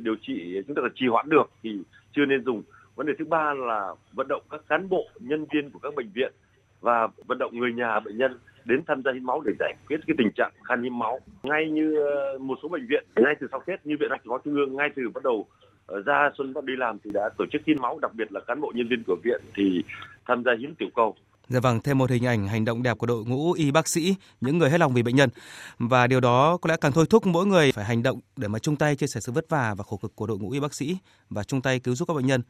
điều 0.00 0.16
trị, 0.22 0.62
chúng 0.66 0.76
ta 0.76 0.82
là 0.82 0.88
trì 0.94 1.06
hoãn 1.06 1.28
được 1.28 1.50
thì 1.62 1.78
chưa 2.12 2.24
nên 2.26 2.44
dùng. 2.44 2.62
Vấn 2.94 3.06
đề 3.06 3.12
thứ 3.18 3.24
ba 3.24 3.54
là 3.54 3.94
vận 4.12 4.28
động 4.28 4.42
các 4.50 4.60
cán 4.68 4.88
bộ, 4.88 5.08
nhân 5.20 5.46
viên 5.52 5.70
của 5.70 5.78
các 5.78 5.94
bệnh 5.94 6.10
viện 6.14 6.32
và 6.80 7.08
vận 7.26 7.38
động 7.38 7.58
người 7.58 7.72
nhà 7.72 8.00
bệnh 8.00 8.18
nhân 8.18 8.38
đến 8.64 8.80
tham 8.86 9.02
gia 9.02 9.12
hiến 9.12 9.24
máu 9.24 9.42
để 9.46 9.52
giải 9.58 9.74
quyết 9.88 10.00
cái 10.06 10.14
tình 10.18 10.30
trạng 10.36 10.52
khan 10.64 10.82
hiếm 10.82 10.98
máu. 10.98 11.20
Ngay 11.42 11.70
như 11.70 11.96
ờ, 11.96 12.38
một 12.38 12.58
số 12.62 12.68
bệnh 12.68 12.86
viện, 12.86 13.04
ngay 13.16 13.34
từ 13.40 13.46
sau 13.50 13.62
tết, 13.66 13.86
như 13.86 13.96
viện 14.00 14.10
mạch 14.10 14.26
máu 14.26 14.40
trung 14.44 14.54
ương, 14.54 14.76
ngay 14.76 14.90
từ 14.96 15.02
bắt 15.14 15.22
đầu 15.24 15.46
ờ, 15.86 16.02
ra 16.02 16.30
xuân 16.38 16.54
bắt 16.54 16.64
đi 16.64 16.76
làm 16.76 16.98
thì 17.04 17.10
đã 17.14 17.30
tổ 17.38 17.44
chức 17.52 17.62
hiến 17.66 17.80
máu, 17.80 17.98
đặc 18.02 18.14
biệt 18.14 18.32
là 18.32 18.40
cán 18.40 18.60
bộ 18.60 18.72
nhân 18.74 18.88
viên 18.88 19.02
của 19.06 19.16
viện 19.24 19.40
thì 19.54 19.84
tham 20.26 20.44
gia 20.44 20.52
hiến 20.58 20.74
tiểu 20.74 20.88
cầu. 20.94 21.16
Dạ 21.48 21.60
vâng, 21.60 21.80
thêm 21.80 21.98
một 21.98 22.10
hình 22.10 22.26
ảnh 22.26 22.48
hành 22.48 22.64
động 22.64 22.82
đẹp 22.82 22.98
của 22.98 23.06
đội 23.06 23.24
ngũ 23.24 23.52
y 23.52 23.70
bác 23.70 23.88
sĩ, 23.88 24.14
những 24.40 24.58
người 24.58 24.70
hết 24.70 24.78
lòng 24.80 24.94
vì 24.94 25.02
bệnh 25.02 25.16
nhân. 25.16 25.30
Và 25.78 26.06
điều 26.06 26.20
đó 26.20 26.56
có 26.56 26.68
lẽ 26.68 26.76
càng 26.80 26.92
thôi 26.92 27.06
thúc 27.10 27.26
mỗi 27.26 27.46
người 27.46 27.72
phải 27.72 27.84
hành 27.84 28.02
động 28.02 28.20
để 28.36 28.48
mà 28.48 28.58
chung 28.58 28.76
tay 28.76 28.96
chia 28.96 29.06
sẻ 29.06 29.20
sự 29.20 29.32
vất 29.32 29.48
vả 29.48 29.74
và 29.74 29.84
khổ 29.84 29.96
cực 29.96 30.16
của 30.16 30.26
đội 30.26 30.38
ngũ 30.38 30.50
y 30.50 30.60
bác 30.60 30.74
sĩ 30.74 30.96
và 31.30 31.44
chung 31.44 31.62
tay 31.62 31.78
cứu 31.78 31.94
giúp 31.94 32.08
các 32.08 32.14
bệnh 32.14 32.26
nhân. 32.26 32.42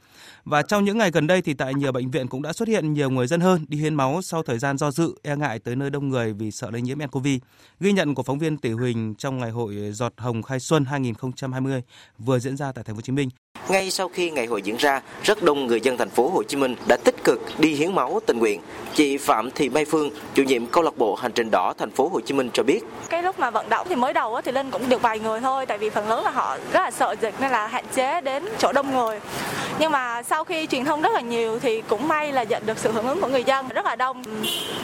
Và 0.44 0.62
trong 0.62 0.84
những 0.84 0.98
ngày 0.98 1.10
gần 1.10 1.26
đây 1.26 1.42
thì 1.42 1.54
tại 1.54 1.74
nhiều 1.74 1.92
bệnh 1.92 2.10
viện 2.10 2.28
cũng 2.28 2.42
đã 2.42 2.52
xuất 2.52 2.68
hiện 2.68 2.92
nhiều 2.92 3.10
người 3.10 3.26
dân 3.26 3.40
hơn 3.40 3.64
đi 3.68 3.78
hiến 3.78 3.94
máu 3.94 4.22
sau 4.22 4.42
thời 4.42 4.58
gian 4.58 4.78
do 4.78 4.90
dự, 4.90 5.14
e 5.22 5.36
ngại 5.36 5.58
tới 5.58 5.76
nơi 5.76 5.90
đông 5.90 6.08
người 6.08 6.32
vì 6.32 6.50
sợ 6.50 6.70
lây 6.70 6.82
nhiễm 6.82 6.98
nCoV. 6.98 7.26
Ghi 7.80 7.92
nhận 7.92 8.14
của 8.14 8.22
phóng 8.22 8.38
viên 8.38 8.56
Tỷ 8.56 8.70
Huỳnh 8.70 9.14
trong 9.18 9.38
ngày 9.38 9.50
hội 9.50 9.90
Giọt 9.92 10.12
Hồng 10.16 10.42
Khai 10.42 10.60
Xuân 10.60 10.84
2020 10.84 11.82
vừa 12.18 12.38
diễn 12.38 12.56
ra 12.56 12.72
tại 12.72 12.84
thành 12.84 12.94
phố 12.94 12.98
Hồ 12.98 13.02
Chí 13.02 13.12
Minh. 13.12 13.28
Ngay 13.68 13.90
sau 13.90 14.08
khi 14.08 14.30
ngày 14.30 14.46
hội 14.46 14.62
diễn 14.62 14.76
ra, 14.76 15.00
rất 15.22 15.42
đông 15.42 15.66
người 15.66 15.80
dân 15.80 15.96
thành 15.96 16.10
phố 16.10 16.28
Hồ 16.28 16.42
Chí 16.42 16.56
Minh 16.56 16.76
đã 16.86 16.96
tích 16.96 17.24
cực 17.24 17.40
đi 17.58 17.74
hiến 17.74 17.94
máu 17.94 18.20
tình 18.26 18.38
nguyện. 18.38 18.60
Chị 18.94 19.16
Phạm 19.16 19.50
Thị 19.50 19.68
Mai 19.68 19.84
Phương, 19.84 20.10
chủ 20.34 20.42
nhiệm 20.42 20.66
câu 20.66 20.82
lạc 20.82 20.96
bộ 20.96 21.14
Hành 21.14 21.32
trình 21.32 21.50
đỏ 21.50 21.74
thành 21.78 21.90
phố 21.90 22.08
Hồ 22.08 22.20
Chí 22.20 22.34
Minh 22.34 22.50
cho 22.52 22.62
biết. 22.62 22.80
Cái 23.08 23.22
lúc 23.22 23.38
mà 23.38 23.50
vận 23.50 23.68
động 23.68 23.86
thì 23.90 23.94
mới 23.94 24.12
đầu 24.12 24.40
thì 24.44 24.52
lên 24.52 24.70
cũng 24.70 24.88
được 24.88 25.02
vài 25.02 25.18
người 25.18 25.40
thôi, 25.40 25.66
tại 25.66 25.78
vì 25.78 25.90
phần 25.90 26.08
lớn 26.08 26.24
là 26.24 26.30
họ 26.30 26.56
rất 26.72 26.80
là 26.80 26.90
sợ 26.90 27.14
dịch 27.20 27.34
nên 27.40 27.50
là 27.50 27.66
hạn 27.66 27.84
chế 27.94 28.20
đến 28.20 28.44
chỗ 28.58 28.72
đông 28.72 28.92
người. 28.92 29.20
Nhưng 29.78 29.92
mà 29.92 30.22
sau 30.22 30.44
khi 30.44 30.66
truyền 30.66 30.84
thông 30.84 31.02
rất 31.02 31.12
là 31.12 31.20
nhiều 31.20 31.58
thì 31.58 31.82
cũng 31.88 32.08
may 32.08 32.32
là 32.32 32.42
nhận 32.42 32.66
được 32.66 32.78
sự 32.78 32.92
hưởng 32.92 33.08
ứng 33.08 33.20
của 33.20 33.28
người 33.28 33.44
dân 33.44 33.68
rất 33.68 33.86
là 33.86 33.96
đông. 33.96 34.22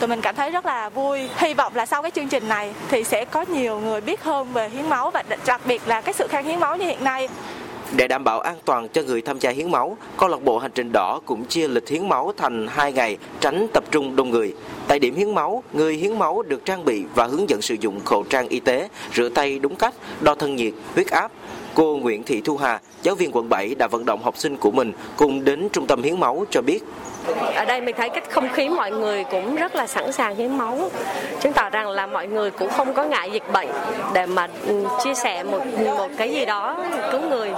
Tụi 0.00 0.08
mình 0.08 0.20
cảm 0.20 0.34
thấy 0.36 0.50
rất 0.50 0.66
là 0.66 0.88
vui. 0.88 1.28
Hy 1.36 1.54
vọng 1.54 1.76
là 1.76 1.86
sau 1.86 2.02
cái 2.02 2.10
chương 2.10 2.28
trình 2.28 2.48
này 2.48 2.74
thì 2.88 3.04
sẽ 3.04 3.24
có 3.24 3.44
nhiều 3.48 3.80
người 3.80 4.00
biết 4.00 4.22
hơn 4.22 4.52
về 4.52 4.68
hiến 4.68 4.88
máu 4.88 5.10
và 5.10 5.22
đặc 5.46 5.60
biệt 5.64 5.82
là 5.86 6.00
cái 6.00 6.14
sự 6.14 6.26
khan 6.26 6.44
hiến 6.44 6.60
máu 6.60 6.76
như 6.76 6.84
hiện 6.84 7.04
nay. 7.04 7.28
Để 7.96 8.08
đảm 8.08 8.24
bảo 8.24 8.40
an 8.40 8.56
toàn 8.64 8.88
cho 8.88 9.02
người 9.02 9.22
tham 9.22 9.38
gia 9.38 9.50
hiến 9.50 9.70
máu, 9.70 9.96
câu 10.16 10.28
lạc 10.28 10.42
bộ 10.42 10.58
Hành 10.58 10.70
trình 10.74 10.92
đỏ 10.92 11.20
cũng 11.26 11.44
chia 11.44 11.68
lịch 11.68 11.88
hiến 11.88 12.08
máu 12.08 12.32
thành 12.36 12.66
2 12.70 12.92
ngày, 12.92 13.16
tránh 13.40 13.66
tập 13.72 13.84
trung 13.90 14.16
đông 14.16 14.30
người. 14.30 14.54
Tại 14.88 14.98
điểm 14.98 15.14
hiến 15.14 15.34
máu, 15.34 15.62
người 15.72 15.94
hiến 15.94 16.18
máu 16.18 16.42
được 16.42 16.64
trang 16.64 16.84
bị 16.84 17.04
và 17.14 17.26
hướng 17.26 17.48
dẫn 17.48 17.62
sử 17.62 17.74
dụng 17.80 18.00
khẩu 18.04 18.24
trang 18.30 18.48
y 18.48 18.60
tế, 18.60 18.88
rửa 19.14 19.28
tay 19.28 19.58
đúng 19.58 19.76
cách, 19.76 19.94
đo 20.20 20.34
thân 20.34 20.56
nhiệt, 20.56 20.72
huyết 20.94 21.06
áp. 21.06 21.32
Cô 21.74 21.96
Nguyễn 21.96 22.22
Thị 22.22 22.40
Thu 22.40 22.56
Hà, 22.56 22.80
giáo 23.02 23.14
viên 23.14 23.30
quận 23.32 23.48
7 23.48 23.74
đã 23.74 23.86
vận 23.86 24.04
động 24.04 24.22
học 24.22 24.36
sinh 24.36 24.56
của 24.56 24.70
mình 24.70 24.92
cùng 25.16 25.44
đến 25.44 25.68
trung 25.72 25.86
tâm 25.86 26.02
hiến 26.02 26.20
máu 26.20 26.44
cho 26.50 26.62
biết. 26.62 26.80
Ở 27.54 27.64
đây 27.64 27.80
mình 27.80 27.94
thấy 27.98 28.08
cái 28.08 28.20
không 28.30 28.48
khí 28.52 28.68
mọi 28.68 28.90
người 28.90 29.24
cũng 29.24 29.56
rất 29.56 29.74
là 29.74 29.86
sẵn 29.86 30.12
sàng 30.12 30.36
hiến 30.36 30.58
máu. 30.58 30.90
Chứng 31.40 31.52
tỏ 31.52 31.70
rằng 31.70 31.88
là 31.88 32.06
mọi 32.06 32.26
người 32.26 32.50
cũng 32.50 32.70
không 32.70 32.94
có 32.94 33.04
ngại 33.04 33.30
dịch 33.32 33.52
bệnh 33.52 33.68
để 34.14 34.26
mà 34.26 34.48
chia 35.04 35.14
sẻ 35.14 35.42
một 35.42 35.66
một 35.84 36.08
cái 36.18 36.32
gì 36.32 36.44
đó 36.44 36.86
cứu 37.12 37.20
người. 37.20 37.52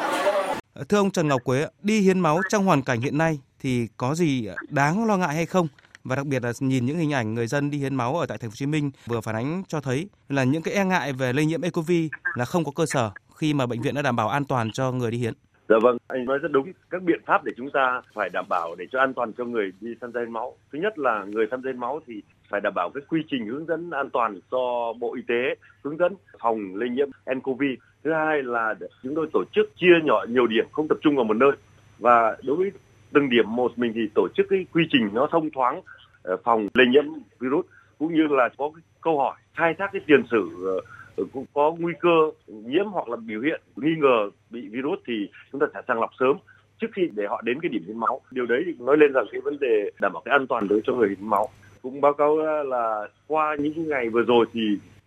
Thưa 0.88 0.99
ông 0.99 1.11
Trần 1.11 1.28
Ngọc 1.28 1.45
Quế 1.45 1.66
đi 1.82 2.01
hiến 2.01 2.20
máu 2.20 2.40
trong 2.49 2.66
hoàn 2.66 2.82
cảnh 2.82 3.01
hiện 3.01 3.18
nay 3.18 3.38
thì 3.61 3.88
có 3.97 4.14
gì 4.14 4.49
đáng 4.68 5.05
lo 5.05 5.16
ngại 5.16 5.34
hay 5.34 5.47
không? 5.47 5.68
Và 6.05 6.16
đặc 6.16 6.26
biệt 6.26 6.45
là 6.45 6.53
nhìn 6.61 6.86
những 6.86 6.99
hình 6.99 7.12
ảnh 7.12 7.34
người 7.34 7.47
dân 7.47 7.70
đi 7.70 7.78
hiến 7.78 7.95
máu 7.95 8.16
ở 8.16 8.26
tại 8.26 8.38
thành 8.38 8.51
phố 8.51 8.53
Hồ 8.53 8.57
Chí 8.57 8.66
Minh 8.66 8.90
vừa 9.07 9.20
phản 9.20 9.34
ánh 9.34 9.62
cho 9.68 9.80
thấy 9.80 10.09
là 10.28 10.45
những 10.45 10.62
cái 10.62 10.74
e 10.74 10.84
ngại 10.84 11.12
về 11.12 11.32
lây 11.32 11.47
nhiễm 11.47 11.61
nCoV 11.61 11.90
là 12.34 12.45
không 12.45 12.64
có 12.64 12.72
cơ 12.76 12.86
sở 12.86 13.11
khi 13.43 13.55
mà 13.55 13.66
bệnh 13.66 13.80
viện 13.80 13.95
đã 13.95 14.03
đảm 14.03 14.16
bảo 14.16 14.28
an 14.28 14.45
toàn 14.45 14.70
cho 14.70 14.93
người 14.93 15.11
đi 15.11 15.18
hiến. 15.18 15.34
Dạ 15.68 15.76
vâng, 15.82 15.99
anh 16.09 16.24
nói 16.24 16.38
rất 16.38 16.53
đúng. 16.53 16.72
Các 16.90 17.03
biện 17.03 17.20
pháp 17.26 17.45
để 17.45 17.53
chúng 17.57 17.70
ta 17.70 18.03
phải 18.14 18.28
đảm 18.32 18.45
bảo 18.49 18.74
để 18.78 18.84
cho 18.93 18.99
an 19.01 19.14
toàn 19.14 19.32
cho 19.38 19.45
người 19.45 19.72
đi 19.80 19.90
tham 20.01 20.12
gia 20.12 20.20
hiến 20.20 20.32
máu. 20.32 20.57
Thứ 20.72 20.78
nhất 20.78 20.99
là 20.99 21.24
người 21.24 21.47
tham 21.51 21.62
gia 21.62 21.70
hiến 21.70 21.80
máu 21.80 22.01
thì 22.07 22.22
phải 22.49 22.61
đảm 22.61 22.72
bảo 22.74 22.90
cái 22.95 23.03
quy 23.09 23.20
trình 23.30 23.47
hướng 23.47 23.66
dẫn 23.66 23.90
an 23.90 24.11
toàn 24.11 24.40
do 24.51 24.93
Bộ 25.01 25.14
Y 25.14 25.22
tế 25.28 25.55
hướng 25.82 25.97
dẫn 25.97 26.14
phòng 26.40 26.74
lây 26.74 26.88
nhiễm 26.88 27.09
nCoV. 27.34 27.62
Thứ 28.05 28.12
hai 28.12 28.43
là 28.43 28.74
chúng 29.03 29.14
tôi 29.14 29.26
tổ 29.32 29.45
chức 29.53 29.70
chia 29.76 30.01
nhỏ 30.05 30.24
nhiều 30.28 30.47
điểm 30.47 30.64
không 30.72 30.88
tập 30.88 30.99
trung 31.01 31.16
vào 31.16 31.24
một 31.24 31.36
nơi. 31.36 31.53
Và 31.99 32.36
đối 32.43 32.57
với 32.57 32.70
từng 33.12 33.28
điểm 33.28 33.45
một 33.57 33.78
mình 33.78 33.93
thì 33.95 34.01
tổ 34.14 34.28
chức 34.36 34.47
cái 34.51 34.66
quy 34.72 34.84
trình 34.90 35.09
nó 35.12 35.28
thông 35.30 35.51
thoáng 35.51 35.80
ờ, 36.22 36.36
phòng 36.45 36.68
lây 36.74 36.86
nhiễm 36.86 37.05
virus 37.40 37.66
cũng 37.99 38.14
như 38.14 38.26
là 38.30 38.49
có 38.59 38.70
cái 38.74 38.82
câu 39.01 39.18
hỏi 39.18 39.34
khai 39.55 39.74
thác 39.78 39.90
cái 39.93 40.03
tiền 40.07 40.22
sử 40.30 40.49
ờ, 40.66 40.80
Ờ, 41.17 41.25
cũng 41.33 41.45
có 41.55 41.75
nguy 41.79 41.93
cơ 42.01 42.31
nhiễm 42.47 42.87
hoặc 42.87 43.09
là 43.09 43.17
biểu 43.17 43.41
hiện 43.41 43.61
nghi 43.77 43.95
ngờ 43.99 44.31
bị 44.51 44.69
virus 44.69 44.99
thì 45.07 45.29
chúng 45.53 45.61
ta 45.61 45.67
sẽ 45.75 45.81
sàng 45.89 46.01
lọc 46.01 46.11
sớm 46.21 46.37
trước 46.81 46.87
khi 46.95 47.03
để 47.15 47.25
họ 47.29 47.43
đến 47.45 47.61
cái 47.61 47.69
điểm 47.69 47.83
hiến 47.87 47.99
máu. 47.99 48.21
Điều 48.31 48.47
đấy 48.47 48.63
thì 48.67 48.73
nói 48.79 48.97
lên 48.97 49.13
rằng 49.13 49.25
cái 49.33 49.41
vấn 49.41 49.57
đề 49.61 49.91
đảm 50.01 50.13
bảo 50.13 50.23
cái 50.25 50.33
an 50.33 50.47
toàn 50.47 50.69
đối 50.69 50.81
cho 50.85 50.93
người 50.93 51.09
hiến 51.09 51.29
máu. 51.29 51.49
Cũng 51.83 52.01
báo 52.01 52.13
cáo 52.13 52.37
là 52.65 53.09
qua 53.27 53.57
những 53.59 53.89
ngày 53.89 54.09
vừa 54.09 54.23
rồi 54.23 54.47
thì 54.53 54.61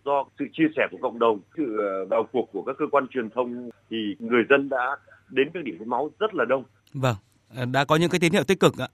do 0.04 0.24
sự 0.38 0.44
chia 0.52 0.66
sẻ 0.76 0.86
của 0.90 0.98
cộng 1.02 1.18
đồng, 1.18 1.40
sự 1.56 1.78
ờ, 1.78 2.04
vào 2.04 2.28
cuộc 2.32 2.48
của 2.52 2.62
các 2.62 2.76
cơ 2.78 2.84
quan 2.90 3.08
truyền 3.08 3.30
thông 3.30 3.70
thì 3.90 4.16
người 4.18 4.42
dân 4.48 4.68
đã 4.68 4.96
đến 5.30 5.50
các 5.54 5.64
điểm 5.64 5.78
hiến 5.78 5.88
máu 5.88 6.10
rất 6.20 6.34
là 6.34 6.44
đông. 6.44 6.64
Vâng, 6.94 7.16
ờ, 7.56 7.64
đã 7.72 7.84
có 7.84 7.96
những 7.96 8.10
cái 8.10 8.20
tín 8.20 8.32
hiệu 8.32 8.44
tích 8.44 8.60
cực 8.60 8.78
ạ 8.78 8.88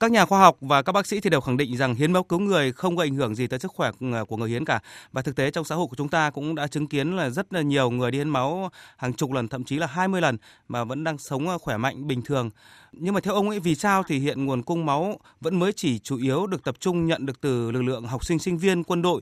các 0.00 0.10
nhà 0.10 0.24
khoa 0.24 0.40
học 0.40 0.56
và 0.60 0.82
các 0.82 0.92
bác 0.92 1.06
sĩ 1.06 1.20
thì 1.20 1.30
đều 1.30 1.40
khẳng 1.40 1.56
định 1.56 1.76
rằng 1.76 1.94
hiến 1.94 2.12
máu 2.12 2.22
cứu 2.22 2.38
người 2.38 2.72
không 2.72 2.96
gây 2.96 3.06
ảnh 3.06 3.14
hưởng 3.14 3.34
gì 3.34 3.46
tới 3.46 3.58
sức 3.58 3.72
khỏe 3.74 3.90
ờ, 4.12 4.24
của 4.24 4.36
người 4.36 4.48
hiến 4.48 4.64
cả. 4.64 4.80
Và 5.12 5.22
thực 5.22 5.36
tế 5.36 5.50
trong 5.50 5.64
xã 5.64 5.74
hội 5.74 5.86
của 5.90 5.96
chúng 5.96 6.08
ta 6.08 6.30
cũng 6.30 6.54
đã 6.54 6.66
chứng 6.66 6.86
kiến 6.86 7.16
là 7.16 7.30
rất 7.30 7.52
là 7.52 7.60
nhiều 7.60 7.90
người 7.90 8.10
đi 8.10 8.18
hiến 8.18 8.28
máu 8.28 8.70
hàng 8.96 9.12
chục 9.12 9.32
lần, 9.32 9.48
thậm 9.48 9.64
chí 9.64 9.78
là 9.78 9.86
20 9.86 10.20
lần 10.20 10.36
mà 10.68 10.84
vẫn 10.84 11.04
đang 11.04 11.18
sống 11.18 11.48
ờ, 11.48 11.58
khỏe 11.58 11.76
mạnh 11.76 12.06
bình 12.06 12.22
thường. 12.22 12.50
Nhưng 12.92 13.14
mà 13.14 13.20
theo 13.20 13.34
ông 13.34 13.48
ấy 13.48 13.60
vì 13.60 13.74
sao 13.74 14.02
thì 14.02 14.18
hiện 14.18 14.46
nguồn 14.46 14.62
cung 14.62 14.86
máu 14.86 15.16
vẫn 15.40 15.58
mới 15.58 15.72
chỉ 15.72 15.98
chủ 15.98 16.16
yếu 16.16 16.46
được 16.46 16.64
tập 16.64 16.74
trung 16.80 17.06
nhận 17.06 17.26
được 17.26 17.40
từ 17.40 17.70
lực 17.70 17.82
lượng 17.82 18.04
học 18.04 18.24
sinh, 18.24 18.38
sinh 18.38 18.58
viên, 18.58 18.84
quân 18.84 19.02
đội, 19.02 19.20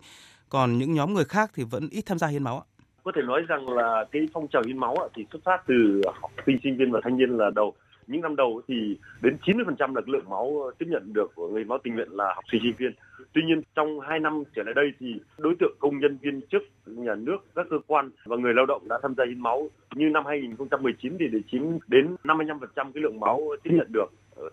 còn 0.48 0.78
những 0.78 0.94
nhóm 0.94 1.14
người 1.14 1.24
khác 1.24 1.50
thì 1.54 1.64
vẫn 1.64 1.88
ít 1.90 2.02
tham 2.06 2.18
gia 2.18 2.26
hiến 2.26 2.42
máu 2.42 2.58
ạ? 2.58 2.66
Có 3.04 3.12
thể 3.16 3.22
nói 3.22 3.42
rằng 3.48 3.68
là 3.68 4.04
cái 4.12 4.22
phong 4.32 4.48
trào 4.48 4.62
hiến 4.66 4.78
máu 4.78 4.96
thì 5.14 5.24
xuất 5.32 5.38
phát 5.44 5.62
từ 5.66 6.02
học 6.20 6.30
sinh, 6.46 6.58
sinh 6.62 6.76
viên 6.76 6.92
và 6.92 7.00
thanh 7.04 7.18
niên 7.18 7.30
là 7.30 7.50
đầu 7.54 7.74
những 8.08 8.20
năm 8.20 8.36
đầu 8.36 8.60
thì 8.68 8.96
đến 9.22 9.36
90% 9.44 9.94
là 9.94 10.00
lượng 10.06 10.28
máu 10.30 10.70
tiếp 10.78 10.86
nhận 10.88 11.12
được 11.12 11.32
của 11.34 11.48
người 11.48 11.64
máu 11.64 11.78
tình 11.82 11.94
nguyện 11.94 12.08
là 12.10 12.32
học 12.34 12.44
sinh 12.52 12.60
sinh 12.62 12.74
viên. 12.78 12.92
Tuy 13.32 13.42
nhiên 13.46 13.62
trong 13.74 14.00
2 14.00 14.20
năm 14.20 14.42
trở 14.56 14.62
lại 14.62 14.74
đây 14.74 14.92
thì 15.00 15.20
đối 15.38 15.54
tượng 15.60 15.76
công 15.78 15.98
nhân 15.98 16.18
viên 16.22 16.40
chức, 16.50 16.62
nhà 16.86 17.14
nước, 17.14 17.36
các 17.54 17.66
cơ 17.70 17.78
quan 17.86 18.10
và 18.24 18.36
người 18.36 18.54
lao 18.54 18.66
động 18.66 18.88
đã 18.88 18.98
tham 19.02 19.14
gia 19.14 19.24
hiến 19.24 19.40
máu. 19.40 19.70
Như 19.94 20.08
năm 20.08 20.26
2019 20.26 21.16
thì 21.18 21.26
để 21.32 21.38
chiếm 21.50 21.62
đến 21.88 22.16
55% 22.24 22.58
cái 22.74 23.02
lượng 23.02 23.20
máu 23.20 23.48
tiếp 23.62 23.70
nhận 23.74 23.86
được 23.92 24.06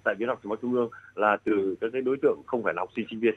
tại 0.03 0.15
Viện 0.15 0.27
học 0.27 0.39
truyền 0.43 0.49
máu 0.49 0.57
trung 0.61 0.73
ương 0.73 0.89
là 1.15 1.37
từ 1.43 1.75
các 1.81 1.87
cái 1.93 2.01
đối 2.01 2.17
tượng 2.21 2.41
không 2.45 2.63
phải 2.63 2.73
là 2.73 2.81
học 2.81 2.89
sinh 2.95 3.05
sinh 3.09 3.19
viên. 3.19 3.35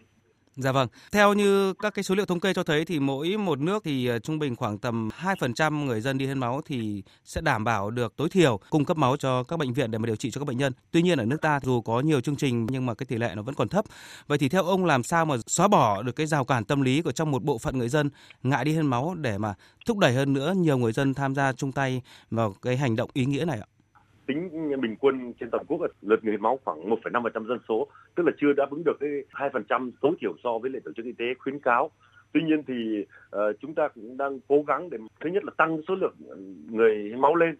Dạ 0.60 0.72
vâng. 0.72 0.88
Theo 1.12 1.32
như 1.32 1.72
các 1.72 1.94
cái 1.94 2.02
số 2.02 2.14
liệu 2.14 2.26
thống 2.26 2.40
kê 2.40 2.54
cho 2.54 2.62
thấy 2.62 2.84
thì 2.84 3.00
mỗi 3.00 3.36
một 3.36 3.60
nước 3.60 3.84
thì 3.84 4.06
ờ, 4.06 4.18
trung 4.18 4.38
bình 4.38 4.56
khoảng 4.56 4.78
tầm 4.78 5.08
2% 5.08 5.84
người 5.84 6.00
dân 6.00 6.18
đi 6.18 6.26
hiến 6.26 6.38
máu 6.38 6.60
thì 6.66 7.02
sẽ 7.24 7.40
đảm 7.40 7.64
bảo 7.64 7.90
được 7.90 8.16
tối 8.16 8.28
thiểu 8.28 8.60
cung 8.70 8.84
cấp 8.84 8.96
máu 8.96 9.16
cho 9.16 9.42
các 9.42 9.58
bệnh 9.58 9.72
viện 9.72 9.90
để 9.90 9.98
mà 9.98 10.06
điều 10.06 10.16
trị 10.16 10.30
cho 10.30 10.38
các 10.38 10.44
bệnh 10.44 10.58
nhân. 10.58 10.72
Tuy 10.90 11.02
nhiên 11.02 11.18
ở 11.18 11.24
nước 11.24 11.40
ta 11.42 11.60
dù 11.62 11.80
có 11.80 12.00
nhiều 12.00 12.20
chương 12.20 12.36
trình 12.36 12.66
nhưng 12.70 12.86
mà 12.86 12.94
cái 12.94 13.06
tỷ 13.06 13.16
lệ 13.16 13.32
nó 13.36 13.42
vẫn 13.42 13.54
còn 13.54 13.68
thấp. 13.68 13.84
Vậy 14.26 14.38
thì 14.38 14.48
theo 14.48 14.64
ông 14.64 14.84
làm 14.84 15.02
sao 15.02 15.24
mà 15.26 15.36
xóa 15.46 15.68
bỏ 15.68 16.02
được 16.02 16.16
cái 16.16 16.26
rào 16.26 16.44
cản 16.44 16.64
tâm 16.64 16.82
lý 16.82 17.02
của 17.02 17.12
trong 17.12 17.30
một 17.30 17.42
bộ 17.42 17.58
phận 17.58 17.78
người 17.78 17.88
dân 17.88 18.10
ngại 18.42 18.64
đi 18.64 18.72
hiến 18.72 18.86
máu 18.86 19.14
để 19.14 19.38
mà 19.38 19.54
thúc 19.86 19.98
đẩy 19.98 20.12
hơn 20.14 20.32
nữa 20.32 20.54
nhiều 20.56 20.78
người 20.78 20.92
dân 20.92 21.14
tham 21.14 21.34
gia 21.34 21.52
chung 21.52 21.72
tay 21.72 22.02
vào 22.30 22.54
cái 22.62 22.76
hành 22.76 22.96
động 22.96 23.10
ý 23.12 23.24
nghĩa 23.24 23.44
này 23.44 23.58
ạ? 23.60 23.77
Tính 24.28 24.70
bình 24.80 24.96
quân 25.00 25.32
trên 25.40 25.50
toàn 25.50 25.64
quốc 25.68 25.80
lượt 26.02 26.24
người 26.24 26.32
hiến 26.32 26.42
máu 26.42 26.58
khoảng 26.64 26.90
1,5% 26.90 27.46
dân 27.46 27.58
số, 27.68 27.88
tức 28.14 28.22
là 28.26 28.32
chưa 28.40 28.52
đáp 28.52 28.70
ứng 28.70 28.82
được 28.84 28.96
cái 29.00 29.10
2% 29.32 29.90
tối 30.00 30.12
thiểu 30.20 30.32
so 30.44 30.58
với 30.58 30.70
lại 30.70 30.80
tổ 30.84 30.90
chức 30.96 31.04
y 31.04 31.12
tế 31.12 31.24
khuyến 31.38 31.58
cáo. 31.58 31.90
Tuy 32.32 32.40
nhiên 32.42 32.62
thì 32.66 33.06
uh, 33.36 33.56
chúng 33.60 33.74
ta 33.74 33.88
cũng 33.88 34.16
đang 34.16 34.40
cố 34.48 34.64
gắng 34.66 34.90
để 34.90 34.98
thứ 35.20 35.30
nhất 35.30 35.44
là 35.44 35.50
tăng 35.56 35.80
số 35.88 35.94
lượng 35.94 36.14
ờ, 36.28 36.36
người 36.70 36.96
hiến 36.96 37.20
máu 37.20 37.34
lên, 37.34 37.56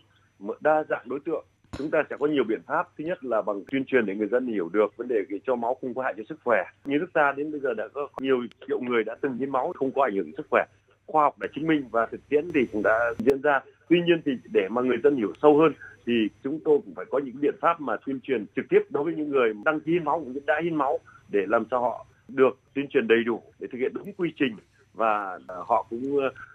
đa 0.60 0.84
dạng 0.88 1.08
đối 1.08 1.20
tượng. 1.20 1.44
Chúng 1.78 1.90
ta 1.90 2.02
sẽ 2.10 2.16
có 2.20 2.26
nhiều 2.26 2.44
biện 2.48 2.60
pháp. 2.66 2.88
Thứ 2.98 3.04
nhất 3.04 3.24
là 3.24 3.42
bằng 3.42 3.62
tuyên 3.70 3.84
truyền 3.84 4.06
để 4.06 4.14
người 4.14 4.28
dân 4.28 4.46
hiểu 4.46 4.68
được 4.72 4.96
vấn 4.96 5.08
đề 5.08 5.16
cho 5.46 5.56
máu 5.56 5.76
không 5.80 5.94
có 5.94 6.02
hại 6.02 6.14
cho 6.16 6.22
sức 6.28 6.38
khỏe. 6.44 6.64
Như 6.84 6.98
nước 6.98 7.10
ta 7.12 7.32
đến 7.36 7.50
bây 7.50 7.60
giờ 7.60 7.74
đã 7.74 7.88
có 7.88 8.08
nhiều 8.20 8.42
triệu 8.66 8.80
người 8.80 9.04
đã 9.04 9.16
từng 9.20 9.38
hiến 9.38 9.50
máu 9.50 9.72
không 9.76 9.90
có 9.92 10.02
ảnh 10.02 10.14
hưởng 10.14 10.24
đến 10.24 10.34
sức 10.36 10.46
khỏe. 10.50 10.64
Khoa 11.06 11.22
học 11.22 11.38
đã 11.38 11.48
chứng 11.54 11.66
minh 11.66 11.84
và 11.90 12.06
thực 12.06 12.28
tiễn 12.28 12.48
thì 12.54 12.60
cũng 12.72 12.82
đã 12.82 13.14
diễn 13.18 13.42
ra. 13.42 13.60
Tuy 13.88 14.00
nhiên 14.06 14.22
thì 14.24 14.32
để 14.52 14.68
mà 14.70 14.82
người 14.82 14.98
dân 15.04 15.16
hiểu 15.16 15.32
sâu 15.42 15.58
hơn 15.58 15.72
thì 16.08 16.28
chúng 16.44 16.60
tôi 16.64 16.78
cũng 16.84 16.94
phải 16.94 17.04
có 17.10 17.18
những 17.18 17.40
biện 17.40 17.54
pháp 17.60 17.80
mà 17.80 17.96
tuyên 18.06 18.20
truyền 18.20 18.46
trực 18.56 18.64
tiếp 18.68 18.80
đối 18.90 19.04
với 19.04 19.14
những 19.14 19.30
người 19.30 19.52
đăng 19.64 19.80
ký 19.80 19.92
hiến 19.92 20.04
máu 20.04 20.20
cũng 20.20 20.38
đã 20.46 20.60
hiến 20.64 20.74
máu 20.74 20.98
để 21.28 21.40
làm 21.46 21.64
cho 21.64 21.78
họ 21.78 22.06
được 22.28 22.58
tuyên 22.74 22.86
truyền 22.88 23.08
đầy 23.08 23.24
đủ 23.24 23.42
để 23.58 23.68
thực 23.72 23.78
hiện 23.78 23.92
đúng 23.94 24.12
quy 24.12 24.32
trình 24.36 24.56
và 24.94 25.38
à, 25.48 25.56
họ 25.66 25.86
cũng 25.90 26.00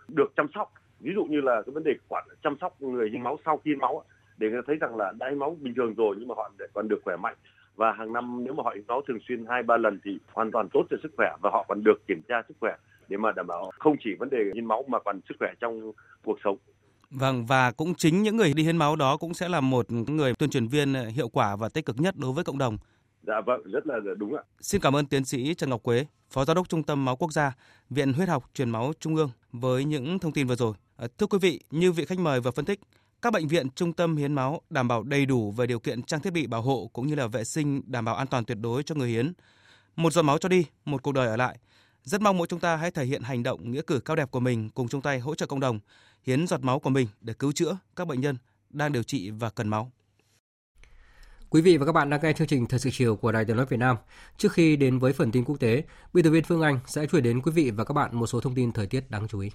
được 0.08 0.32
chăm 0.36 0.48
sóc. 0.56 0.74
Ví 1.00 1.12
dụ 1.16 1.26
như 1.26 1.42
là 1.42 1.62
cái 1.66 1.74
vấn 1.74 1.84
đề 1.84 1.94
quản, 2.08 2.28
chăm 2.44 2.56
sóc 2.62 2.82
người 2.82 3.10
hiến 3.10 3.24
máu 3.24 3.40
sau 3.46 3.58
khi 3.58 3.72
hiến 3.72 3.80
máu 3.80 4.04
để 4.38 4.50
người 4.50 4.62
ta 4.62 4.66
thấy 4.68 4.76
rằng 4.76 4.96
là 4.96 5.14
đã 5.20 5.30
hiến 5.30 5.40
máu 5.40 5.58
bình 5.62 5.74
thường 5.74 5.94
rồi 5.94 6.16
nhưng 6.20 6.28
mà 6.28 6.36
họ 6.38 6.52
còn 6.74 6.88
được 6.88 7.02
khỏe 7.04 7.16
mạnh. 7.16 7.36
Và 7.76 7.92
hàng 7.92 8.14
năm 8.14 8.44
nếu 8.44 8.54
mà 8.54 8.64
họ 8.64 8.72
hiến 8.76 8.84
máu 8.88 9.02
thường 9.08 9.20
xuyên 9.28 9.46
hai, 9.50 9.64
ba 9.64 9.78
lần 9.78 10.00
thì 10.04 10.20
hoàn 10.34 10.52
toàn 10.52 10.70
tốt 10.74 10.86
cho 10.90 10.98
sức 11.04 11.12
khỏe 11.18 11.36
và 11.42 11.50
họ 11.54 11.66
còn 11.68 11.84
được 11.84 12.08
kiểm 12.08 12.22
tra 12.28 12.42
sức 12.48 12.58
khỏe 12.60 12.76
để 13.10 13.18
mà 13.18 13.32
đảm 13.32 13.48
bảo 13.48 13.72
không 13.80 13.96
chỉ 14.00 14.14
vấn 14.20 14.30
đề 14.30 14.52
hiến 14.54 14.66
máu 14.66 14.84
mà 14.88 15.00
còn 15.00 15.20
sức 15.30 15.36
khỏe 15.40 15.54
trong 15.60 15.92
cuộc 16.24 16.38
sống. 16.44 16.58
Vâng 17.14 17.46
và 17.46 17.72
cũng 17.72 17.96
chính 17.96 18.24
những 18.24 18.38
người 18.38 18.54
đi 18.54 18.64
hiến 18.64 18.78
máu 18.78 18.96
đó 18.96 19.18
cũng 19.18 19.34
sẽ 19.34 19.50
là 19.50 19.62
một 19.62 19.92
người 19.92 20.34
tuyên 20.34 20.50
truyền 20.50 20.68
viên 20.68 20.94
hiệu 20.94 21.30
quả 21.30 21.56
và 21.56 21.70
tích 21.70 21.86
cực 21.86 22.00
nhất 22.00 22.16
đối 22.18 22.34
với 22.34 22.44
cộng 22.44 22.58
đồng. 22.58 22.78
Dạ 23.28 23.42
vâng, 23.46 23.62
rất 23.64 23.88
là 23.88 23.96
đúng 24.18 24.36
ạ. 24.36 24.44
Xin 24.62 24.82
cảm 24.82 24.96
ơn 24.96 25.06
tiến 25.06 25.26
sĩ 25.26 25.54
Trần 25.54 25.70
Ngọc 25.70 25.84
Quế, 25.84 26.06
Phó 26.30 26.46
Giám 26.46 26.56
đốc 26.56 26.70
Trung 26.70 26.84
tâm 26.84 27.06
Máu 27.06 27.16
Quốc 27.16 27.34
gia, 27.34 27.54
Viện 27.90 28.14
Huyết 28.14 28.30
học 28.30 28.50
Truyền 28.54 28.70
máu 28.70 28.94
Trung 29.00 29.16
ương 29.16 29.30
với 29.52 29.86
những 29.86 30.20
thông 30.20 30.32
tin 30.32 30.48
vừa 30.48 30.56
rồi. 30.56 30.74
À, 30.98 31.08
thưa 31.18 31.28
quý 31.28 31.38
vị, 31.42 31.60
như 31.72 31.92
vị 31.92 32.06
khách 32.06 32.20
mời 32.20 32.42
vừa 32.42 32.52
phân 32.52 32.66
tích, 32.66 32.80
các 33.22 33.34
bệnh 33.34 33.48
viện 33.48 33.70
trung 33.70 33.94
tâm 33.94 34.18
hiến 34.18 34.34
máu 34.34 34.62
đảm 34.70 34.88
bảo 34.88 35.04
đầy 35.04 35.26
đủ 35.26 35.52
về 35.52 35.68
điều 35.68 35.80
kiện 35.80 36.04
trang 36.04 36.22
thiết 36.22 36.34
bị 36.34 36.48
bảo 36.48 36.62
hộ 36.62 36.90
cũng 36.94 37.08
như 37.08 37.16
là 37.16 37.28
vệ 37.28 37.44
sinh 37.44 37.82
đảm 37.86 38.06
bảo 38.06 38.16
an 38.16 38.28
toàn 38.28 38.46
tuyệt 38.46 38.58
đối 38.62 38.84
cho 38.84 38.96
người 38.96 39.10
hiến. 39.10 39.34
Một 39.96 40.14
giọt 40.14 40.22
máu 40.22 40.38
cho 40.38 40.50
đi, 40.50 40.66
một 40.86 41.04
cuộc 41.04 41.12
đời 41.12 41.28
ở 41.28 41.38
lại. 41.38 41.58
Rất 42.04 42.22
mong 42.22 42.38
mỗi 42.38 42.48
chúng 42.48 42.60
ta 42.60 42.76
hãy 42.76 42.92
thể 42.92 43.06
hiện 43.06 43.22
hành 43.22 43.44
động 43.44 43.72
nghĩa 43.72 43.82
cử 43.88 44.00
cao 44.00 44.16
đẹp 44.16 44.32
của 44.32 44.40
mình 44.40 44.70
cùng 44.70 44.88
chung 44.88 45.02
tay 45.02 45.20
hỗ 45.20 45.36
trợ 45.36 45.46
cộng 45.46 45.60
đồng 45.60 45.80
hiến 46.24 46.48
giọt 46.48 46.64
máu 46.64 46.80
của 46.80 46.90
mình 46.90 47.08
để 47.22 47.34
cứu 47.34 47.52
chữa 47.52 47.78
các 47.96 48.08
bệnh 48.08 48.22
nhân 48.22 48.38
đang 48.70 48.92
điều 48.92 49.04
trị 49.04 49.30
và 49.30 49.50
cần 49.50 49.68
máu. 49.68 49.92
Quý 51.50 51.62
vị 51.62 51.78
và 51.78 51.86
các 51.86 51.92
bạn 51.92 52.10
đang 52.10 52.20
nghe 52.24 52.34
chương 52.34 52.48
trình 52.48 52.66
Thời 52.66 52.80
sự 52.80 52.90
chiều 52.94 53.16
của 53.16 53.32
Đài 53.32 53.46
Tiếng 53.46 53.58
nói 53.58 53.66
Việt 53.66 53.78
Nam. 53.78 53.98
Trước 54.38 54.54
khi 54.54 54.76
đến 54.76 55.00
với 55.00 55.14
phần 55.14 55.32
tin 55.32 55.44
quốc 55.44 55.60
tế, 55.60 55.84
biên 56.14 56.24
tập 56.24 56.30
viên 56.30 56.44
Phương 56.44 56.62
Anh 56.62 56.80
sẽ 56.88 57.06
chuyển 57.06 57.24
đến 57.24 57.42
quý 57.42 57.52
vị 57.52 57.72
và 57.72 57.84
các 57.84 57.94
bạn 57.94 58.16
một 58.16 58.28
số 58.28 58.40
thông 58.40 58.56
tin 58.56 58.72
thời 58.72 58.88
tiết 58.88 59.12
đáng 59.12 59.28
chú 59.28 59.40
ý. 59.40 59.50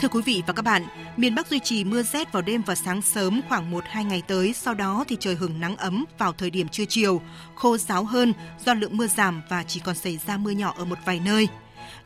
Thưa 0.00 0.08
quý 0.08 0.22
vị 0.24 0.42
và 0.46 0.52
các 0.52 0.62
bạn, 0.62 0.82
miền 1.16 1.34
Bắc 1.34 1.48
duy 1.48 1.58
trì 1.58 1.84
mưa 1.84 2.02
rét 2.02 2.32
vào 2.32 2.42
đêm 2.42 2.62
và 2.66 2.74
sáng 2.74 3.02
sớm 3.02 3.40
khoảng 3.48 3.72
1-2 3.72 4.06
ngày 4.06 4.22
tới, 4.28 4.52
sau 4.52 4.74
đó 4.74 5.04
thì 5.08 5.16
trời 5.20 5.34
hừng 5.34 5.60
nắng 5.60 5.76
ấm 5.76 6.04
vào 6.18 6.32
thời 6.32 6.50
điểm 6.50 6.68
trưa 6.68 6.84
chiều, 6.88 7.20
khô 7.54 7.76
ráo 7.76 8.04
hơn 8.04 8.32
do 8.64 8.74
lượng 8.74 8.96
mưa 8.96 9.06
giảm 9.06 9.42
và 9.50 9.62
chỉ 9.62 9.80
còn 9.80 9.94
xảy 9.94 10.18
ra 10.26 10.36
mưa 10.36 10.50
nhỏ 10.50 10.74
ở 10.78 10.84
một 10.84 10.98
vài 11.04 11.20
nơi. 11.24 11.48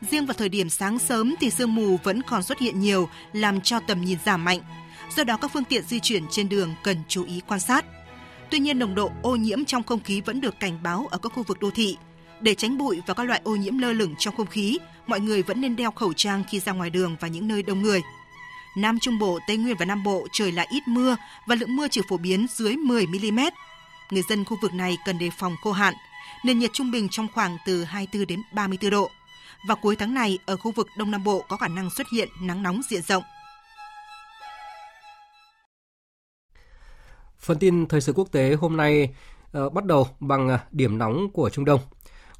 Riêng 0.01 0.25
vào 0.25 0.33
thời 0.33 0.49
điểm 0.49 0.69
sáng 0.69 0.99
sớm 0.99 1.35
thì 1.39 1.49
sương 1.49 1.75
mù 1.75 1.97
vẫn 2.03 2.21
còn 2.21 2.43
xuất 2.43 2.59
hiện 2.59 2.79
nhiều, 2.79 3.09
làm 3.33 3.61
cho 3.61 3.79
tầm 3.79 4.01
nhìn 4.01 4.17
giảm 4.25 4.45
mạnh. 4.45 4.59
Do 5.15 5.23
đó 5.23 5.37
các 5.37 5.51
phương 5.53 5.63
tiện 5.63 5.83
di 5.83 5.99
chuyển 5.99 6.23
trên 6.31 6.49
đường 6.49 6.73
cần 6.83 6.97
chú 7.07 7.25
ý 7.25 7.41
quan 7.47 7.59
sát. 7.59 7.85
Tuy 8.49 8.59
nhiên 8.59 8.79
nồng 8.79 8.95
độ 8.95 9.11
ô 9.21 9.35
nhiễm 9.35 9.65
trong 9.65 9.83
không 9.83 10.03
khí 10.03 10.21
vẫn 10.21 10.41
được 10.41 10.59
cảnh 10.59 10.83
báo 10.83 11.07
ở 11.11 11.17
các 11.17 11.31
khu 11.35 11.43
vực 11.43 11.59
đô 11.59 11.71
thị. 11.71 11.97
Để 12.41 12.55
tránh 12.55 12.77
bụi 12.77 13.01
và 13.07 13.13
các 13.13 13.23
loại 13.23 13.41
ô 13.43 13.55
nhiễm 13.55 13.77
lơ 13.77 13.93
lửng 13.93 14.15
trong 14.19 14.35
không 14.35 14.47
khí, 14.47 14.77
mọi 15.07 15.19
người 15.19 15.43
vẫn 15.43 15.61
nên 15.61 15.75
đeo 15.75 15.91
khẩu 15.91 16.13
trang 16.13 16.43
khi 16.49 16.59
ra 16.59 16.71
ngoài 16.71 16.89
đường 16.89 17.15
và 17.19 17.27
những 17.27 17.47
nơi 17.47 17.63
đông 17.63 17.81
người. 17.81 18.01
Nam 18.77 18.99
Trung 18.99 19.19
Bộ, 19.19 19.39
Tây 19.47 19.57
Nguyên 19.57 19.75
và 19.79 19.85
Nam 19.85 20.03
Bộ 20.03 20.27
trời 20.31 20.51
lại 20.51 20.67
ít 20.71 20.87
mưa 20.87 21.15
và 21.47 21.55
lượng 21.55 21.75
mưa 21.75 21.87
chỉ 21.87 22.01
phổ 22.09 22.17
biến 22.17 22.47
dưới 22.57 22.75
10 22.77 23.07
mm. 23.07 23.39
Người 24.11 24.23
dân 24.29 24.45
khu 24.45 24.57
vực 24.61 24.73
này 24.73 24.97
cần 25.05 25.17
đề 25.17 25.29
phòng 25.37 25.55
khô 25.61 25.71
hạn. 25.71 25.93
Nền 26.43 26.59
nhiệt 26.59 26.73
trung 26.73 26.91
bình 26.91 27.09
trong 27.09 27.27
khoảng 27.33 27.57
từ 27.65 27.83
24 27.83 28.27
đến 28.27 28.41
34 28.51 28.91
độ. 28.91 29.11
Vào 29.67 29.77
cuối 29.81 29.95
tháng 29.95 30.13
này, 30.13 30.39
ở 30.45 30.57
khu 30.57 30.71
vực 30.71 30.87
Đông 30.97 31.11
Nam 31.11 31.23
Bộ 31.23 31.45
có 31.49 31.57
khả 31.57 31.67
năng 31.67 31.89
xuất 31.89 32.07
hiện 32.13 32.29
nắng 32.41 32.63
nóng 32.63 32.81
diện 32.89 33.01
rộng. 33.01 33.23
Phần 37.39 37.59
tin 37.59 37.87
thời 37.87 38.01
sự 38.01 38.13
quốc 38.13 38.31
tế 38.31 38.53
hôm 38.53 38.77
nay 38.77 39.15
uh, 39.57 39.73
bắt 39.73 39.85
đầu 39.85 40.07
bằng 40.19 40.49
ờ, 40.49 40.59
điểm 40.71 40.97
nóng 40.97 41.31
của 41.33 41.49
Trung 41.49 41.65
Đông. 41.65 41.79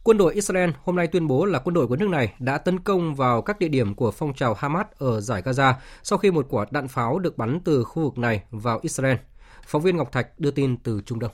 Quân 0.03 0.17
đội 0.17 0.33
Israel 0.33 0.69
hôm 0.83 0.95
nay 0.95 1.07
tuyên 1.07 1.27
bố 1.27 1.45
là 1.45 1.59
quân 1.59 1.73
đội 1.73 1.87
của 1.87 1.95
nước 1.95 2.09
này 2.09 2.33
đã 2.39 2.57
tấn 2.57 2.79
công 2.79 3.15
vào 3.15 3.41
các 3.41 3.59
địa 3.59 3.67
điểm 3.67 3.95
của 3.95 4.11
phong 4.11 4.33
trào 4.33 4.53
Hamas 4.53 4.85
ở 4.97 5.21
giải 5.21 5.41
Gaza 5.41 5.73
sau 6.03 6.17
khi 6.17 6.31
một 6.31 6.45
quả 6.49 6.65
đạn 6.71 6.87
pháo 6.87 7.19
được 7.19 7.37
bắn 7.37 7.59
từ 7.65 7.83
khu 7.83 8.03
vực 8.03 8.17
này 8.17 8.43
vào 8.51 8.79
Israel. 8.81 9.17
Phóng 9.67 9.81
viên 9.81 9.97
Ngọc 9.97 10.11
Thạch 10.11 10.39
đưa 10.39 10.51
tin 10.51 10.77
từ 10.77 11.01
Trung 11.05 11.19
Đông. 11.19 11.31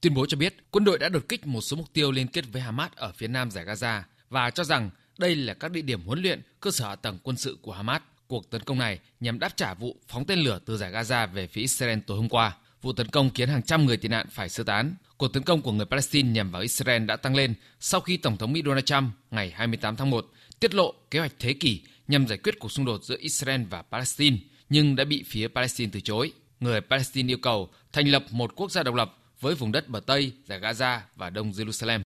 Tuyên 0.00 0.14
bố 0.14 0.26
cho 0.26 0.36
biết 0.36 0.56
quân 0.70 0.84
đội 0.84 0.98
đã 0.98 1.08
đột 1.08 1.28
kích 1.28 1.46
một 1.46 1.60
số 1.60 1.76
mục 1.76 1.92
tiêu 1.92 2.12
liên 2.12 2.26
kết 2.26 2.44
với 2.52 2.62
Hamas 2.62 2.92
ở 2.96 3.12
phía 3.16 3.28
nam 3.28 3.50
giải 3.50 3.64
Gaza 3.64 4.02
và 4.30 4.50
cho 4.50 4.64
rằng 4.64 4.90
đây 5.18 5.36
là 5.36 5.54
các 5.54 5.70
địa 5.70 5.82
điểm 5.82 6.00
huấn 6.06 6.22
luyện, 6.22 6.42
cơ 6.60 6.70
sở 6.70 6.88
hạ 6.88 6.96
tầng 6.96 7.18
quân 7.22 7.36
sự 7.36 7.58
của 7.62 7.72
Hamas. 7.72 8.02
Cuộc 8.26 8.50
tấn 8.50 8.62
công 8.62 8.78
này 8.78 8.98
nhằm 9.20 9.38
đáp 9.38 9.56
trả 9.56 9.74
vụ 9.74 9.96
phóng 10.08 10.24
tên 10.24 10.38
lửa 10.38 10.60
từ 10.66 10.76
giải 10.76 10.92
Gaza 10.92 11.26
về 11.26 11.46
phía 11.46 11.60
Israel 11.60 11.98
tối 12.06 12.16
hôm 12.16 12.28
qua. 12.28 12.56
Vụ 12.82 12.92
tấn 12.92 13.08
công 13.08 13.30
khiến 13.30 13.48
hàng 13.48 13.62
trăm 13.62 13.86
người 13.86 13.96
tị 13.96 14.08
nạn 14.08 14.26
phải 14.30 14.48
sơ 14.48 14.64
tán. 14.64 14.94
Cuộc 15.16 15.28
tấn 15.28 15.42
công 15.42 15.62
của 15.62 15.72
người 15.72 15.86
Palestine 15.86 16.30
nhằm 16.30 16.50
vào 16.50 16.62
Israel 16.62 17.04
đã 17.04 17.16
tăng 17.16 17.36
lên 17.36 17.54
sau 17.80 18.00
khi 18.00 18.16
Tổng 18.16 18.36
thống 18.36 18.52
Mỹ 18.52 18.62
Donald 18.64 18.84
Trump 18.84 19.12
ngày 19.30 19.50
28 19.50 19.96
tháng 19.96 20.10
1 20.10 20.26
tiết 20.60 20.74
lộ 20.74 20.94
kế 21.10 21.18
hoạch 21.18 21.32
thế 21.38 21.52
kỷ 21.52 21.80
nhằm 22.08 22.26
giải 22.26 22.38
quyết 22.38 22.58
cuộc 22.58 22.72
xung 22.72 22.84
đột 22.84 23.04
giữa 23.04 23.16
Israel 23.18 23.62
và 23.70 23.82
Palestine, 23.82 24.36
nhưng 24.68 24.96
đã 24.96 25.04
bị 25.04 25.24
phía 25.26 25.48
Palestine 25.48 25.90
từ 25.92 26.00
chối. 26.00 26.32
Người 26.60 26.80
Palestine 26.80 27.30
yêu 27.30 27.38
cầu 27.42 27.68
thành 27.92 28.08
lập 28.08 28.24
một 28.30 28.56
quốc 28.56 28.70
gia 28.70 28.82
độc 28.82 28.94
lập 28.94 29.14
với 29.40 29.54
vùng 29.54 29.72
đất 29.72 29.88
bờ 29.88 30.00
Tây, 30.06 30.32
giải 30.44 30.60
Gaza 30.60 30.98
và 31.16 31.30
Đông 31.30 31.50
Jerusalem. 31.50 32.00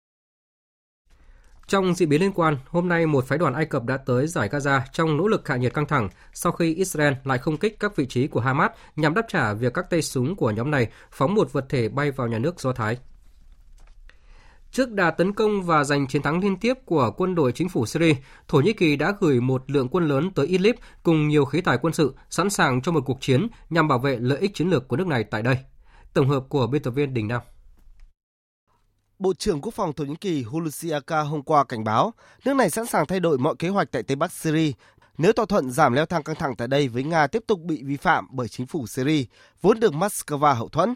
Trong 1.67 1.93
diễn 1.93 2.09
biến 2.09 2.21
liên 2.21 2.31
quan, 2.31 2.57
hôm 2.67 2.89
nay 2.89 3.05
một 3.05 3.25
phái 3.27 3.37
đoàn 3.37 3.53
Ai 3.53 3.65
Cập 3.65 3.83
đã 3.83 3.97
tới 3.97 4.27
giải 4.27 4.49
Gaza 4.49 4.81
trong 4.93 5.17
nỗ 5.17 5.27
lực 5.27 5.47
hạ 5.47 5.57
nhiệt 5.57 5.73
căng 5.73 5.85
thẳng 5.85 6.09
sau 6.33 6.51
khi 6.51 6.75
Israel 6.75 7.13
lại 7.23 7.37
không 7.37 7.57
kích 7.57 7.79
các 7.79 7.95
vị 7.95 8.05
trí 8.05 8.27
của 8.27 8.39
Hamas 8.39 8.71
nhằm 8.95 9.13
đáp 9.13 9.25
trả 9.27 9.53
việc 9.53 9.73
các 9.73 9.89
tay 9.89 10.01
súng 10.01 10.35
của 10.35 10.51
nhóm 10.51 10.71
này 10.71 10.87
phóng 11.11 11.35
một 11.35 11.53
vật 11.53 11.65
thể 11.69 11.89
bay 11.89 12.11
vào 12.11 12.27
nhà 12.27 12.39
nước 12.39 12.59
Do 12.59 12.73
Thái. 12.73 12.97
Trước 14.71 14.91
đà 14.91 15.11
tấn 15.11 15.33
công 15.33 15.63
và 15.63 15.83
giành 15.83 16.07
chiến 16.07 16.21
thắng 16.21 16.39
liên 16.39 16.57
tiếp 16.57 16.73
của 16.85 17.11
quân 17.17 17.35
đội 17.35 17.51
chính 17.51 17.69
phủ 17.69 17.85
Syria, 17.85 18.15
Thổ 18.47 18.59
Nhĩ 18.59 18.73
Kỳ 18.73 18.95
đã 18.95 19.13
gửi 19.19 19.41
một 19.41 19.71
lượng 19.71 19.87
quân 19.91 20.07
lớn 20.07 20.31
tới 20.31 20.47
Idlib 20.47 20.75
cùng 21.03 21.27
nhiều 21.27 21.45
khí 21.45 21.61
tài 21.61 21.77
quân 21.77 21.93
sự 21.93 22.15
sẵn 22.29 22.49
sàng 22.49 22.81
cho 22.81 22.91
một 22.91 23.01
cuộc 23.05 23.17
chiến 23.21 23.47
nhằm 23.69 23.87
bảo 23.87 23.99
vệ 23.99 24.17
lợi 24.19 24.37
ích 24.37 24.53
chiến 24.53 24.69
lược 24.69 24.87
của 24.87 24.97
nước 24.97 25.07
này 25.07 25.23
tại 25.23 25.41
đây. 25.41 25.57
Tổng 26.13 26.29
hợp 26.29 26.43
của 26.49 26.67
biên 26.67 26.83
tập 26.83 26.91
viên 26.91 27.13
Đình 27.13 27.27
Nam. 27.27 27.41
Bộ 29.19 29.33
trưởng 29.33 29.61
Quốc 29.61 29.73
phòng 29.73 29.93
Thổ 29.93 30.03
Nhĩ 30.03 30.15
Kỳ 30.21 30.43
Hulusi 30.43 30.89
Aka 30.89 31.21
hôm 31.21 31.43
qua 31.43 31.63
cảnh 31.63 31.83
báo 31.83 32.13
nước 32.45 32.53
này 32.53 32.69
sẵn 32.69 32.85
sàng 32.85 33.05
thay 33.05 33.19
đổi 33.19 33.37
mọi 33.37 33.55
kế 33.59 33.69
hoạch 33.69 33.91
tại 33.91 34.03
Tây 34.03 34.15
Bắc 34.15 34.31
Syria 34.31 34.71
nếu 35.17 35.33
thỏa 35.33 35.45
thuận 35.45 35.71
giảm 35.71 35.93
leo 35.93 36.05
thang 36.05 36.23
căng 36.23 36.35
thẳng 36.35 36.55
tại 36.55 36.67
đây 36.67 36.87
với 36.87 37.03
Nga 37.03 37.27
tiếp 37.27 37.43
tục 37.47 37.59
bị 37.59 37.83
vi 37.83 37.97
phạm 37.97 38.27
bởi 38.31 38.47
chính 38.47 38.67
phủ 38.67 38.87
Syria, 38.87 39.23
vốn 39.61 39.79
được 39.79 39.93
Moscow 39.93 40.53
hậu 40.53 40.69
thuẫn. 40.69 40.93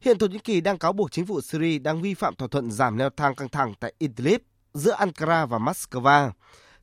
Hiện 0.00 0.18
Thổ 0.18 0.26
Nhĩ 0.26 0.38
Kỳ 0.38 0.60
đang 0.60 0.78
cáo 0.78 0.92
buộc 0.92 1.12
chính 1.12 1.26
phủ 1.26 1.40
Syria 1.40 1.78
đang 1.78 2.02
vi 2.02 2.14
phạm 2.14 2.34
thỏa 2.34 2.48
thuận 2.48 2.70
giảm 2.70 2.96
leo 2.96 3.10
thang 3.16 3.34
căng 3.34 3.48
thẳng 3.48 3.74
tại 3.80 3.94
Idlib 3.98 4.40
giữa 4.74 4.92
Ankara 4.92 5.46
và 5.46 5.58
Moscow 5.58 6.30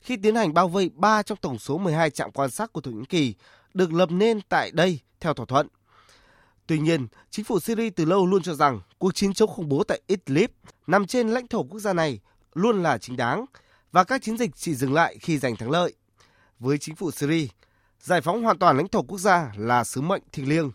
khi 0.00 0.16
tiến 0.16 0.34
hành 0.34 0.54
bao 0.54 0.68
vây 0.68 0.90
3 0.94 1.22
trong 1.22 1.38
tổng 1.38 1.58
số 1.58 1.78
12 1.78 2.10
trạm 2.10 2.30
quan 2.30 2.50
sát 2.50 2.72
của 2.72 2.80
Thổ 2.80 2.90
Nhĩ 2.90 3.04
Kỳ 3.08 3.34
được 3.74 3.92
lập 3.92 4.10
nên 4.10 4.40
tại 4.48 4.70
đây 4.70 5.00
theo 5.20 5.34
thỏa 5.34 5.46
thuận. 5.46 5.68
Tuy 6.66 6.78
nhiên, 6.78 7.06
chính 7.30 7.44
phủ 7.44 7.60
Syria 7.60 7.90
từ 7.90 8.04
lâu 8.04 8.26
luôn 8.26 8.42
cho 8.42 8.54
rằng 8.54 8.80
cuộc 8.98 9.14
chiến 9.14 9.34
chống 9.34 9.50
khủng 9.50 9.68
bố 9.68 9.84
tại 9.84 10.00
Idlib 10.06 10.50
nằm 10.86 11.06
trên 11.06 11.28
lãnh 11.28 11.48
thổ 11.48 11.62
quốc 11.62 11.80
gia 11.80 11.92
này 11.92 12.20
luôn 12.54 12.82
là 12.82 12.98
chính 12.98 13.16
đáng 13.16 13.44
và 13.92 14.04
các 14.04 14.22
chiến 14.22 14.38
dịch 14.38 14.50
chỉ 14.56 14.74
dừng 14.74 14.94
lại 14.94 15.16
khi 15.20 15.38
giành 15.38 15.56
thắng 15.56 15.70
lợi. 15.70 15.94
Với 16.58 16.78
chính 16.78 16.94
phủ 16.94 17.10
Syria, 17.10 17.46
giải 18.00 18.20
phóng 18.20 18.42
hoàn 18.42 18.58
toàn 18.58 18.76
lãnh 18.76 18.88
thổ 18.88 19.02
quốc 19.02 19.18
gia 19.18 19.52
là 19.56 19.84
sứ 19.84 20.00
mệnh 20.00 20.22
thiêng 20.32 20.48
liêng. 20.48 20.70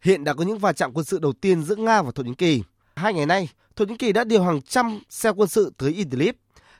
Hiện 0.00 0.24
đã 0.24 0.34
có 0.34 0.44
những 0.44 0.58
va 0.58 0.72
chạm 0.72 0.92
quân 0.94 1.04
sự 1.04 1.18
đầu 1.18 1.32
tiên 1.32 1.62
giữa 1.62 1.76
Nga 1.76 2.02
và 2.02 2.10
Thổ 2.14 2.22
Nhĩ 2.22 2.34
Kỳ. 2.38 2.62
Hai 2.96 3.14
ngày 3.14 3.26
nay, 3.26 3.48
Thổ 3.76 3.84
Nhĩ 3.84 3.96
Kỳ 3.96 4.12
đã 4.12 4.24
điều 4.24 4.42
hàng 4.42 4.62
trăm 4.62 5.00
xe 5.10 5.30
quân 5.30 5.48
sự 5.48 5.72
tới 5.78 5.92
Idlib, 5.92 6.34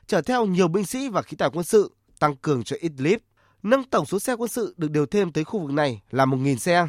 chở 0.07 0.21
theo 0.21 0.45
nhiều 0.45 0.67
binh 0.67 0.85
sĩ 0.85 1.09
và 1.09 1.21
khí 1.21 1.37
tài 1.37 1.49
quân 1.53 1.63
sự 1.63 1.91
tăng 2.19 2.35
cường 2.35 2.63
cho 2.63 2.75
Idlib, 2.79 3.19
nâng 3.63 3.83
tổng 3.83 4.05
số 4.05 4.19
xe 4.19 4.33
quân 4.33 4.49
sự 4.49 4.73
được 4.77 4.91
điều 4.91 5.05
thêm 5.05 5.31
tới 5.31 5.43
khu 5.43 5.59
vực 5.59 5.71
này 5.71 6.01
là 6.11 6.25
1.000 6.25 6.57
xe. 6.57 6.87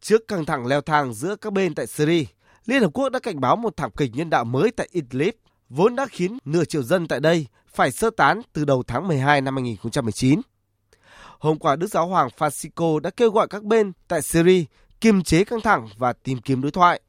Trước 0.00 0.28
căng 0.28 0.44
thẳng 0.44 0.66
leo 0.66 0.80
thang 0.80 1.14
giữa 1.14 1.36
các 1.36 1.52
bên 1.52 1.74
tại 1.74 1.86
Syria, 1.86 2.24
Liên 2.66 2.82
Hợp 2.82 2.90
Quốc 2.94 3.08
đã 3.08 3.18
cảnh 3.18 3.40
báo 3.40 3.56
một 3.56 3.76
thảm 3.76 3.90
kịch 3.96 4.10
nhân 4.14 4.30
đạo 4.30 4.44
mới 4.44 4.70
tại 4.70 4.88
Idlib, 4.92 5.34
vốn 5.68 5.96
đã 5.96 6.06
khiến 6.10 6.38
nửa 6.44 6.64
triệu 6.64 6.82
dân 6.82 7.08
tại 7.08 7.20
đây 7.20 7.46
phải 7.72 7.90
sơ 7.90 8.10
tán 8.10 8.40
từ 8.52 8.64
đầu 8.64 8.82
tháng 8.86 9.08
12 9.08 9.40
năm 9.40 9.56
2019. 9.56 10.40
Hôm 11.38 11.58
qua, 11.58 11.76
Đức 11.76 11.86
Giáo 11.86 12.06
hoàng 12.06 12.28
Francisco 12.38 12.98
đã 12.98 13.10
kêu 13.10 13.30
gọi 13.30 13.48
các 13.48 13.62
bên 13.62 13.92
tại 14.08 14.22
Syria 14.22 14.64
kiềm 15.00 15.22
chế 15.22 15.44
căng 15.44 15.60
thẳng 15.60 15.88
và 15.98 16.12
tìm 16.12 16.38
kiếm 16.38 16.62
đối 16.62 16.70
thoại. 16.70 17.00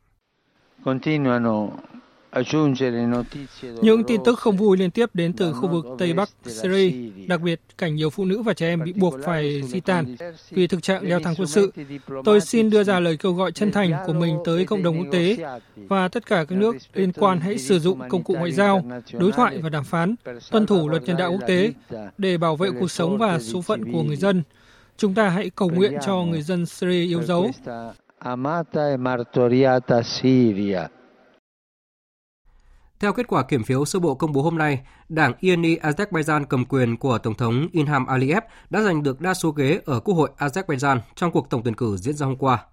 Những 3.82 4.04
tin 4.04 4.22
tức 4.26 4.40
không 4.40 4.58
vui 4.58 4.78
liên 4.78 4.92
tiếp 4.92 5.10
đến 5.14 5.34
từ 5.34 5.54
khu 5.54 5.68
vực 5.68 5.86
Tây 5.98 6.14
Bắc 6.14 6.30
Syria, 6.46 6.92
đặc 7.28 7.42
biệt 7.42 7.62
cảnh 7.78 7.96
nhiều 7.96 8.10
phụ 8.10 8.26
nữ 8.26 8.42
và 8.42 8.54
trẻ 8.54 8.68
em 8.68 8.84
bị 8.84 8.94
buộc 8.94 9.16
phải 9.24 9.62
di 9.64 9.80
tản 9.80 10.16
vì 10.50 10.68
thực 10.68 10.84
trạng 10.84 11.04
leo 11.04 11.20
thang 11.20 11.34
quân 11.38 11.48
sự. 11.48 11.72
Tôi 12.26 12.42
xin 12.42 12.70
đưa 12.70 12.84
ra 12.84 13.00
lời 13.00 13.18
kêu 13.18 13.34
gọi 13.34 13.52
chân 13.52 13.72
thành 13.72 13.92
của 14.06 14.14
mình 14.14 14.38
tới 14.46 14.66
cộng 14.66 14.84
đồng 14.84 14.98
quốc 14.98 15.08
tế 15.12 15.38
và 15.76 16.08
tất 16.08 16.26
cả 16.26 16.46
các 16.50 16.58
nước 16.58 16.76
liên 16.94 17.12
quan 17.12 17.40
hãy 17.40 17.58
sử 17.58 17.80
dụng 17.80 18.00
công 18.10 18.24
cụ 18.24 18.34
ngoại 18.34 18.52
giao, 18.52 18.84
đối 19.14 19.32
thoại 19.32 19.58
và 19.58 19.70
đàm 19.70 19.84
phán, 19.84 20.16
tuân 20.52 20.66
thủ 20.66 20.90
luật 20.90 21.04
nhân 21.04 21.18
đạo 21.18 21.32
quốc 21.32 21.48
tế 21.48 21.74
để 22.18 22.38
bảo 22.38 22.56
vệ 22.56 22.70
cuộc 22.80 22.92
sống 22.92 23.18
và 23.18 23.40
số 23.40 23.62
phận 23.62 23.92
của 23.92 24.04
người 24.04 24.16
dân. 24.16 24.44
Chúng 24.98 25.14
ta 25.14 25.30
hãy 25.30 25.50
cầu 25.50 25.70
nguyện 25.70 25.94
cho 26.06 26.16
người 26.16 26.42
dân 26.42 26.66
Syria 26.66 27.06
yêu 27.06 27.24
dấu. 27.24 27.52
Theo 33.02 33.14
kết 33.14 33.28
quả 33.28 33.44
kiểm 33.44 33.64
phiếu 33.64 33.86
sơ 33.86 34.00
bộ 34.00 34.16
công 34.16 34.34
bố 34.34 34.42
hôm 34.42 34.58
nay, 34.58 34.80
đảng 35.10 35.34
INI 35.40 35.76
Azerbaijan 35.76 36.46
cầm 36.46 36.66
quyền 36.66 36.98
của 36.98 37.18
Tổng 37.18 37.34
thống 37.34 37.68
Ilham 37.72 38.06
Aliyev 38.06 38.44
đã 38.70 38.82
giành 38.82 39.04
được 39.04 39.22
đa 39.22 39.34
số 39.34 39.52
ghế 39.52 39.80
ở 39.86 40.00
Quốc 40.00 40.16
hội 40.16 40.30
Azerbaijan 40.38 41.00
trong 41.16 41.32
cuộc 41.32 41.50
tổng 41.50 41.62
tuyển 41.64 41.76
cử 41.76 41.98
diễn 41.98 42.16
ra 42.16 42.26
hôm 42.26 42.36
qua. 42.36 42.66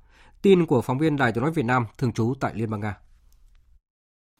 Tin 0.42 0.66
của 0.66 0.82
phóng 0.82 0.98
viên 0.98 1.16
Đài 1.16 1.32
tiếng 1.32 1.42
nói 1.42 1.52
Việt 1.52 1.64
Nam 1.64 1.86
thường 1.98 2.12
trú 2.12 2.34
tại 2.40 2.52
Liên 2.54 2.70
bang 2.70 2.80
Nga. 2.80 2.96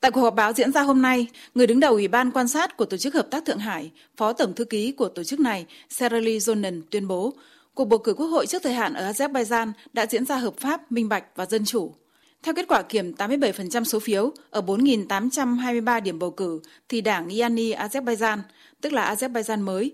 Tại 0.01 0.11
cuộc 0.11 0.21
họp 0.21 0.35
báo 0.35 0.53
diễn 0.53 0.73
ra 0.73 0.83
hôm 0.83 1.03
nay, 1.03 1.27
người 1.55 1.67
đứng 1.67 1.81
đầu 1.81 1.93
Ủy 1.93 2.09
ban 2.09 2.31
quan 2.31 2.49
sát 2.49 2.77
của 2.77 2.85
Tổ 2.85 2.97
chức 2.97 3.15
Hợp 3.15 3.27
tác 3.31 3.45
Thượng 3.45 3.59
Hải, 3.59 3.91
Phó 4.17 4.33
Tổng 4.33 4.55
Thư 4.55 4.65
ký 4.65 4.93
của 4.93 5.09
tổ 5.09 5.25
chức 5.25 5.41
này, 5.41 5.67
Serali 5.91 6.39
Zonen 6.39 6.83
tuyên 6.91 7.09
bố, 7.09 7.33
cuộc 7.75 7.85
bầu 7.85 7.99
cử 7.99 8.15
quốc 8.15 8.27
hội 8.27 8.47
trước 8.47 8.63
thời 8.63 8.75
hạn 8.75 8.95
ở 8.95 9.11
Azerbaijan 9.11 9.73
đã 9.93 10.07
diễn 10.07 10.25
ra 10.25 10.37
hợp 10.37 10.55
pháp, 10.61 10.93
minh 10.93 11.09
bạch 11.09 11.25
và 11.37 11.47
dân 11.47 11.65
chủ. 11.65 11.95
Theo 12.43 12.55
kết 12.55 12.69
quả 12.69 12.83
kiểm 12.83 13.13
87% 13.13 13.85
số 13.85 14.01
phiếu 14.01 14.33
ở 14.51 14.61
4.823 14.61 16.03
điểm 16.03 16.19
bầu 16.19 16.31
cử, 16.31 16.61
thì 16.89 17.01
đảng 17.01 17.29
Yani 17.29 17.73
Azerbaijan, 17.73 18.39
tức 18.81 18.93
là 18.93 19.15
Azerbaijan 19.15 19.65
mới, 19.65 19.93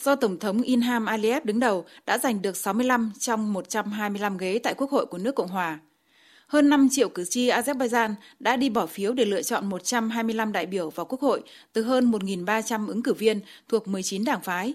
do 0.00 0.16
Tổng 0.16 0.38
thống 0.38 0.62
Ilham 0.62 1.06
Aliyev 1.06 1.44
đứng 1.44 1.60
đầu 1.60 1.84
đã 2.06 2.18
giành 2.18 2.42
được 2.42 2.56
65 2.56 3.12
trong 3.18 3.52
125 3.52 4.36
ghế 4.38 4.58
tại 4.58 4.74
Quốc 4.74 4.90
hội 4.90 5.06
của 5.06 5.18
nước 5.18 5.34
Cộng 5.34 5.48
hòa. 5.48 5.78
Hơn 6.46 6.68
5 6.68 6.88
triệu 6.90 7.08
cử 7.08 7.24
tri 7.24 7.48
Azerbaijan 7.48 8.14
đã 8.40 8.56
đi 8.56 8.70
bỏ 8.70 8.86
phiếu 8.86 9.12
để 9.12 9.24
lựa 9.24 9.42
chọn 9.42 9.66
125 9.66 10.52
đại 10.52 10.66
biểu 10.66 10.90
vào 10.90 11.06
Quốc 11.06 11.20
hội 11.20 11.42
từ 11.72 11.82
hơn 11.82 12.10
1.300 12.10 12.88
ứng 12.88 13.02
cử 13.02 13.12
viên 13.14 13.40
thuộc 13.68 13.88
19 13.88 14.24
đảng 14.24 14.40
phái. 14.40 14.74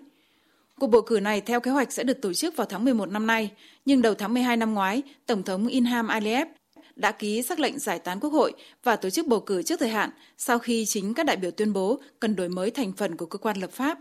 Cuộc 0.79 0.87
bầu 0.87 1.01
cử 1.01 1.19
này 1.19 1.41
theo 1.41 1.59
kế 1.59 1.71
hoạch 1.71 1.91
sẽ 1.91 2.03
được 2.03 2.21
tổ 2.21 2.33
chức 2.33 2.55
vào 2.55 2.67
tháng 2.69 2.85
11 2.85 3.09
năm 3.09 3.27
nay, 3.27 3.51
nhưng 3.85 4.01
đầu 4.01 4.13
tháng 4.13 4.33
12 4.33 4.57
năm 4.57 4.73
ngoái, 4.73 5.01
Tổng 5.25 5.43
thống 5.43 5.67
Inham 5.67 6.07
Aliyev 6.07 6.47
đã 6.95 7.11
ký 7.11 7.41
sắc 7.41 7.59
lệnh 7.59 7.79
giải 7.79 7.99
tán 7.99 8.19
quốc 8.19 8.29
hội 8.29 8.53
và 8.83 8.95
tổ 8.95 9.09
chức 9.09 9.27
bầu 9.27 9.39
cử 9.39 9.63
trước 9.63 9.79
thời 9.79 9.89
hạn 9.89 10.09
sau 10.37 10.59
khi 10.59 10.85
chính 10.85 11.13
các 11.13 11.25
đại 11.25 11.37
biểu 11.37 11.51
tuyên 11.51 11.73
bố 11.73 11.99
cần 12.19 12.35
đổi 12.35 12.49
mới 12.49 12.71
thành 12.71 12.91
phần 12.93 13.17
của 13.17 13.25
cơ 13.25 13.37
quan 13.37 13.57
lập 13.57 13.71
pháp. 13.71 13.97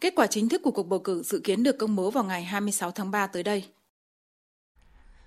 Kết 0.00 0.12
quả 0.16 0.26
chính 0.26 0.48
thức 0.48 0.62
của 0.64 0.70
cuộc 0.70 0.88
bầu 0.88 0.98
cử 0.98 1.22
dự 1.22 1.40
kiến 1.44 1.62
được 1.62 1.78
công 1.78 1.96
bố 1.96 2.10
vào 2.10 2.24
ngày 2.24 2.44
26 2.44 2.90
tháng 2.90 3.10
3 3.10 3.26
tới 3.26 3.42
đây. 3.42 3.64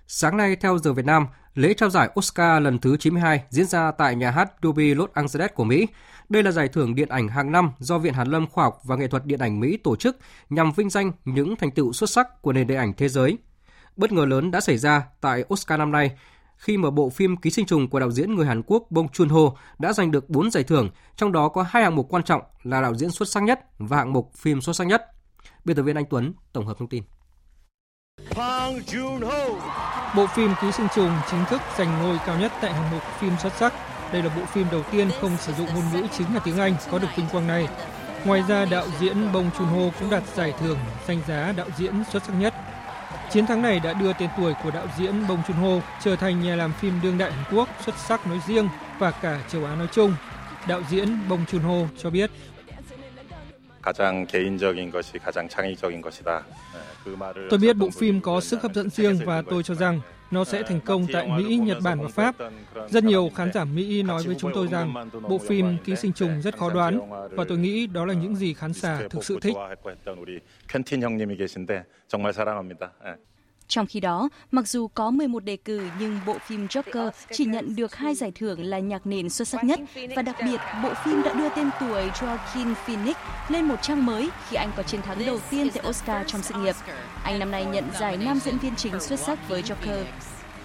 Sáng 0.06 0.36
nay 0.36 0.56
theo 0.56 0.78
giờ 0.78 0.92
Việt 0.92 1.04
Nam, 1.04 1.26
lễ 1.54 1.74
trao 1.74 1.90
giải 1.90 2.10
Oscar 2.18 2.62
lần 2.62 2.78
thứ 2.78 2.96
92 2.96 3.42
diễn 3.50 3.66
ra 3.66 3.90
tại 3.90 4.14
nhà 4.14 4.30
hát 4.30 4.52
Dolby 4.62 4.94
Los 4.94 5.10
Angeles 5.14 5.50
của 5.54 5.64
Mỹ. 5.64 5.86
Đây 6.28 6.42
là 6.42 6.50
giải 6.50 6.68
thưởng 6.68 6.94
điện 6.94 7.08
ảnh 7.08 7.28
hàng 7.28 7.52
năm 7.52 7.72
do 7.78 7.98
Viện 7.98 8.14
Hàn 8.14 8.28
lâm 8.28 8.46
Khoa 8.46 8.64
học 8.64 8.80
và 8.84 8.96
Nghệ 8.96 9.08
thuật 9.08 9.26
Điện 9.26 9.38
ảnh 9.38 9.60
Mỹ 9.60 9.76
tổ 9.76 9.96
chức 9.96 10.16
nhằm 10.50 10.72
vinh 10.72 10.90
danh 10.90 11.12
những 11.24 11.56
thành 11.56 11.70
tựu 11.70 11.92
xuất 11.92 12.10
sắc 12.10 12.42
của 12.42 12.52
nền 12.52 12.66
điện 12.66 12.78
ảnh 12.78 12.92
thế 12.96 13.08
giới. 13.08 13.38
Bất 13.96 14.12
ngờ 14.12 14.24
lớn 14.24 14.50
đã 14.50 14.60
xảy 14.60 14.78
ra 14.78 15.02
tại 15.20 15.44
Oscar 15.54 15.78
năm 15.78 15.92
nay 15.92 16.10
khi 16.62 16.76
mà 16.76 16.90
bộ 16.90 17.10
phim 17.10 17.36
Ký 17.36 17.50
sinh 17.50 17.66
trùng 17.66 17.88
của 17.88 18.00
đạo 18.00 18.10
diễn 18.10 18.34
người 18.34 18.46
Hàn 18.46 18.62
Quốc 18.66 18.86
Bong 18.90 19.06
Joon-ho 19.06 19.54
đã 19.78 19.92
giành 19.92 20.10
được 20.10 20.30
4 20.30 20.50
giải 20.50 20.64
thưởng, 20.64 20.90
trong 21.16 21.32
đó 21.32 21.48
có 21.48 21.62
hai 21.62 21.82
hạng 21.82 21.96
mục 21.96 22.06
quan 22.10 22.22
trọng 22.22 22.42
là 22.62 22.82
đạo 22.82 22.94
diễn 22.94 23.10
xuất 23.10 23.28
sắc 23.28 23.42
nhất 23.42 23.60
và 23.78 23.96
hạng 23.96 24.12
mục 24.12 24.32
phim 24.36 24.60
xuất 24.60 24.72
sắc 24.72 24.86
nhất. 24.86 25.02
Biên 25.64 25.76
tập 25.76 25.82
viên 25.82 25.96
Anh 25.96 26.04
Tuấn 26.10 26.34
tổng 26.52 26.66
hợp 26.66 26.78
thông 26.78 26.88
tin. 26.88 27.02
Bộ 30.16 30.26
phim 30.26 30.50
Ký 30.60 30.72
sinh 30.72 30.86
trùng 30.94 31.10
chính 31.30 31.44
thức 31.44 31.60
giành 31.78 32.02
ngôi 32.02 32.18
cao 32.26 32.38
nhất 32.38 32.52
tại 32.60 32.72
hạng 32.72 32.90
mục 32.90 33.02
phim 33.18 33.32
xuất 33.42 33.52
sắc. 33.52 33.72
Đây 34.12 34.22
là 34.22 34.30
bộ 34.36 34.44
phim 34.44 34.66
đầu 34.72 34.82
tiên 34.92 35.10
không 35.20 35.36
sử 35.36 35.52
dụng 35.52 35.68
ngôn 35.74 35.84
ngữ 35.92 36.06
chính 36.18 36.34
là 36.34 36.40
tiếng 36.44 36.58
Anh 36.58 36.74
có 36.90 36.98
được 36.98 37.08
vinh 37.16 37.26
quang 37.32 37.46
này. 37.46 37.68
Ngoài 38.24 38.42
ra, 38.48 38.64
đạo 38.64 38.86
diễn 39.00 39.32
Bong 39.32 39.50
Joon-ho 39.50 39.90
cũng 40.00 40.10
đạt 40.10 40.22
giải 40.34 40.54
thưởng 40.60 40.78
danh 41.08 41.20
giá 41.28 41.52
đạo 41.56 41.66
diễn 41.78 42.04
xuất 42.10 42.24
sắc 42.24 42.32
nhất 42.32 42.54
Chiến 43.32 43.46
thắng 43.46 43.62
này 43.62 43.80
đã 43.80 43.92
đưa 43.92 44.12
tên 44.12 44.30
tuổi 44.36 44.54
của 44.62 44.70
đạo 44.70 44.86
diễn 44.98 45.26
Bong 45.28 45.42
Joon-ho 45.42 45.80
trở 46.02 46.16
thành 46.16 46.42
nhà 46.42 46.56
làm 46.56 46.72
phim 46.72 47.00
đương 47.02 47.18
đại 47.18 47.32
Hàn 47.32 47.44
Quốc 47.56 47.68
xuất 47.84 47.94
sắc 47.96 48.26
nói 48.26 48.40
riêng 48.46 48.68
và 48.98 49.10
cả 49.10 49.42
châu 49.48 49.64
Á 49.64 49.76
nói 49.76 49.88
chung. 49.92 50.14
Đạo 50.68 50.82
diễn 50.90 51.28
Bong 51.28 51.44
Joon-ho 51.44 51.86
cho 51.98 52.10
biết. 52.10 52.30
Tôi 57.50 57.58
biết 57.60 57.76
bộ 57.76 57.90
phim 57.90 58.20
có 58.20 58.40
sức 58.40 58.62
hấp 58.62 58.74
dẫn 58.74 58.90
riêng 58.90 59.18
và 59.24 59.42
tôi 59.50 59.62
cho 59.62 59.74
rằng 59.74 60.00
nó 60.32 60.44
sẽ 60.44 60.62
thành 60.62 60.80
công 60.80 61.06
tại 61.12 61.28
Mỹ, 61.28 61.56
Nhật 61.56 61.78
Bản 61.82 62.00
và 62.00 62.08
Pháp. 62.08 62.34
Rất 62.88 63.04
nhiều 63.04 63.30
khán 63.34 63.52
giả 63.52 63.64
Mỹ 63.64 64.02
nói 64.02 64.22
với 64.26 64.36
chúng 64.38 64.50
tôi 64.54 64.68
rằng 64.68 65.10
bộ 65.28 65.38
phim 65.38 65.78
Ký 65.84 65.96
sinh 65.96 66.12
trùng 66.12 66.40
rất 66.42 66.58
khó 66.58 66.70
đoán 66.70 67.10
và 67.30 67.44
tôi 67.48 67.58
nghĩ 67.58 67.86
đó 67.86 68.04
là 68.04 68.14
những 68.14 68.36
gì 68.36 68.54
khán 68.54 68.72
giả 68.72 69.00
thực 69.10 69.24
sự 69.24 69.38
thích. 69.40 69.54
Trong 73.72 73.86
khi 73.86 74.00
đó, 74.00 74.28
mặc 74.50 74.68
dù 74.68 74.88
có 74.88 75.10
11 75.10 75.44
đề 75.44 75.56
cử 75.56 75.88
nhưng 75.98 76.20
bộ 76.26 76.36
phim 76.46 76.66
Joker 76.66 77.10
chỉ 77.32 77.44
nhận 77.44 77.76
được 77.76 77.94
hai 77.94 78.14
giải 78.14 78.32
thưởng 78.34 78.64
là 78.64 78.78
nhạc 78.78 79.06
nền 79.06 79.30
xuất 79.30 79.48
sắc 79.48 79.64
nhất 79.64 79.80
và 80.16 80.22
đặc 80.22 80.36
biệt 80.44 80.60
bộ 80.82 80.90
phim 81.04 81.22
đã 81.22 81.34
đưa 81.34 81.48
tên 81.48 81.70
tuổi 81.80 82.10
Joaquin 82.10 82.74
Phoenix 82.74 83.16
lên 83.48 83.64
một 83.64 83.82
trang 83.82 84.06
mới 84.06 84.28
khi 84.48 84.56
anh 84.56 84.72
có 84.76 84.82
chiến 84.82 85.02
thắng 85.02 85.26
đầu 85.26 85.38
tiên 85.50 85.70
tại 85.74 85.82
Oscar 85.88 86.26
trong 86.26 86.42
sự 86.42 86.54
nghiệp. 86.54 86.74
Anh 87.24 87.38
năm 87.38 87.50
nay 87.50 87.64
nhận 87.64 87.84
giải 88.00 88.16
nam 88.16 88.38
diễn 88.44 88.58
viên 88.58 88.76
chính 88.76 89.00
xuất 89.00 89.20
sắc 89.20 89.48
với 89.48 89.62
Joker. 89.62 90.04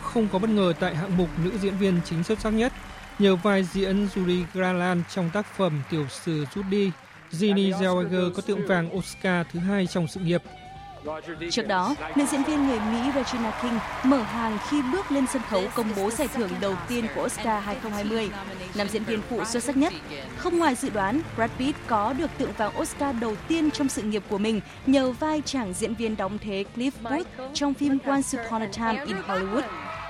Không 0.01 0.27
có 0.33 0.39
bất 0.39 0.49
ngờ 0.49 0.73
tại 0.79 0.95
hạng 0.95 1.17
mục 1.17 1.29
nữ 1.43 1.51
diễn 1.61 1.77
viên 1.77 1.99
chính 2.05 2.23
xuất 2.23 2.39
sắc 2.39 2.49
nhất 2.49 2.73
nhờ 3.19 3.35
vai 3.35 3.63
diễn 3.63 4.07
Judy 4.15 4.43
Garland 4.53 5.01
trong 5.09 5.29
tác 5.33 5.45
phẩm 5.57 5.81
tiểu 5.89 6.05
sử 6.09 6.45
Judy 6.53 6.89
Ginny 7.31 7.71
Zellweger 7.71 8.33
có 8.33 8.41
tượng 8.41 8.67
vàng 8.67 8.97
Oscar 8.97 9.47
thứ 9.51 9.59
hai 9.59 9.87
trong 9.87 10.07
sự 10.07 10.19
nghiệp. 10.19 10.41
Trước 11.51 11.67
đó, 11.67 11.95
nữ 12.15 12.25
diễn 12.25 12.43
viên 12.43 12.67
người 12.67 12.79
Mỹ 12.79 12.99
Regina 13.15 13.51
King 13.61 13.79
mở 14.03 14.21
hàng 14.21 14.57
khi 14.69 14.81
bước 14.93 15.11
lên 15.11 15.25
sân 15.33 15.41
khấu 15.49 15.63
công 15.75 15.87
bố 15.95 16.11
giải 16.11 16.27
thưởng 16.27 16.49
đầu 16.61 16.75
tiên 16.87 17.05
của 17.15 17.23
Oscar 17.23 17.63
2020, 17.63 18.29
nam 18.75 18.87
diễn 18.87 19.03
viên 19.03 19.21
phụ 19.29 19.45
xuất 19.45 19.63
sắc 19.63 19.77
nhất. 19.77 19.93
Không 20.37 20.57
ngoài 20.57 20.75
dự 20.75 20.89
đoán, 20.89 21.21
Brad 21.35 21.51
Pitt 21.57 21.77
có 21.87 22.13
được 22.13 22.29
tượng 22.37 22.51
vàng 22.57 22.79
Oscar 22.79 23.15
đầu 23.21 23.35
tiên 23.47 23.71
trong 23.71 23.89
sự 23.89 24.01
nghiệp 24.01 24.23
của 24.29 24.37
mình 24.37 24.61
nhờ 24.85 25.11
vai 25.11 25.41
chàng 25.45 25.73
diễn 25.73 25.93
viên 25.93 26.17
đóng 26.17 26.37
thế 26.37 26.63
Cliff 26.75 26.91
Booth 27.03 27.27
trong 27.53 27.73
phim 27.73 27.97
Once 28.05 28.43
Upon 28.45 28.61
a 28.61 28.67
Time 28.67 29.05
in 29.05 29.17
Hollywood. 29.27 29.63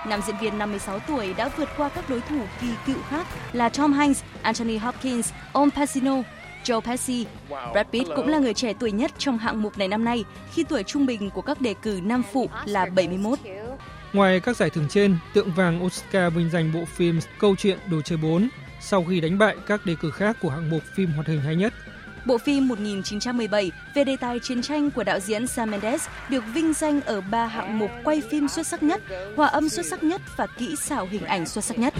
Nam 0.08 0.22
diễn 0.28 0.36
viên 0.41 0.58
56 0.58 1.00
tuổi 1.00 1.34
đã 1.34 1.50
vượt 1.58 1.70
qua 1.78 1.89
các 1.89 2.10
đối 2.10 2.22
thủ 2.22 2.39
kỳ 2.62 2.68
cựu 2.86 3.02
khác 3.10 3.28
là 3.54 3.70
Tom 3.70 3.93
Hanks, 3.93 4.24
Anthony 4.41 4.78
Hopkins, 4.78 5.32
Al 5.54 5.70
Pacino, 5.76 6.14
Joe 6.68 6.82
Pesci. 6.82 7.26
Brad 7.49 7.88
Pitt 7.91 8.09
cũng 8.15 8.28
là 8.28 8.39
người 8.39 8.53
trẻ 8.53 8.74
tuổi 8.80 8.91
nhất 8.91 9.11
trong 9.18 9.38
hạng 9.38 9.61
mục 9.61 9.78
này 9.78 9.88
năm 9.88 10.05
nay 10.05 10.24
khi 10.53 10.63
tuổi 10.63 10.84
trung 10.84 11.05
bình 11.05 11.30
của 11.30 11.41
các 11.41 11.61
đề 11.61 11.74
cử 11.82 11.99
nam 12.03 12.24
phụ 12.34 12.49
là 12.65 12.86
71. 12.86 13.39
Ngoài 14.13 14.39
các 14.39 14.57
giải 14.57 14.70
thưởng 14.70 14.88
trên, 14.89 15.18
tượng 15.34 15.51
vàng 15.51 15.86
Oscar 15.86 16.34
vinh 16.34 16.49
danh 16.49 16.74
bộ 16.74 16.86
phim 16.86 17.20
Câu 17.39 17.55
chuyện 17.55 17.80
Đồ 17.91 18.01
chơi 18.01 18.18
4 18.18 18.49
sau 18.82 19.03
khi 19.09 19.22
đánh 19.22 19.38
bại 19.38 19.55
các 19.68 19.86
đề 19.86 19.95
cử 20.01 20.11
khác 20.11 20.38
của 20.41 20.49
hạng 20.49 20.70
mục 20.70 20.82
phim 20.95 21.11
hoạt 21.11 21.28
hình 21.28 21.41
hay 21.41 21.55
nhất. 21.55 21.74
Bộ 22.26 22.38
phim 22.38 22.68
1917 22.68 23.72
về 23.95 24.03
đề 24.03 24.15
tài 24.15 24.39
chiến 24.39 24.61
tranh 24.61 24.91
của 24.91 25.03
đạo 25.03 25.20
diễn 25.20 25.47
Sam 25.47 25.72
Mendes 25.72 26.07
được 26.30 26.43
vinh 26.53 26.74
danh 26.74 27.01
ở 27.01 27.22
ba 27.22 27.45
hạng 27.45 27.80
mục 27.80 27.91
quay 28.03 28.22
phim 28.30 28.47
xuất 28.47 28.68
sắc 28.68 28.84
nhất, 28.84 29.01
hòa 29.36 29.47
âm 29.47 29.70
xuất 29.70 29.86
sắc 29.86 30.03
nhất 30.03 30.22
và 30.38 30.47
kỹ 30.47 30.76
xảo 30.76 31.07
hình 31.11 31.26
ảnh 31.26 31.45
xuất 31.45 31.63
sắc 31.63 31.80
nhất. 31.80 31.93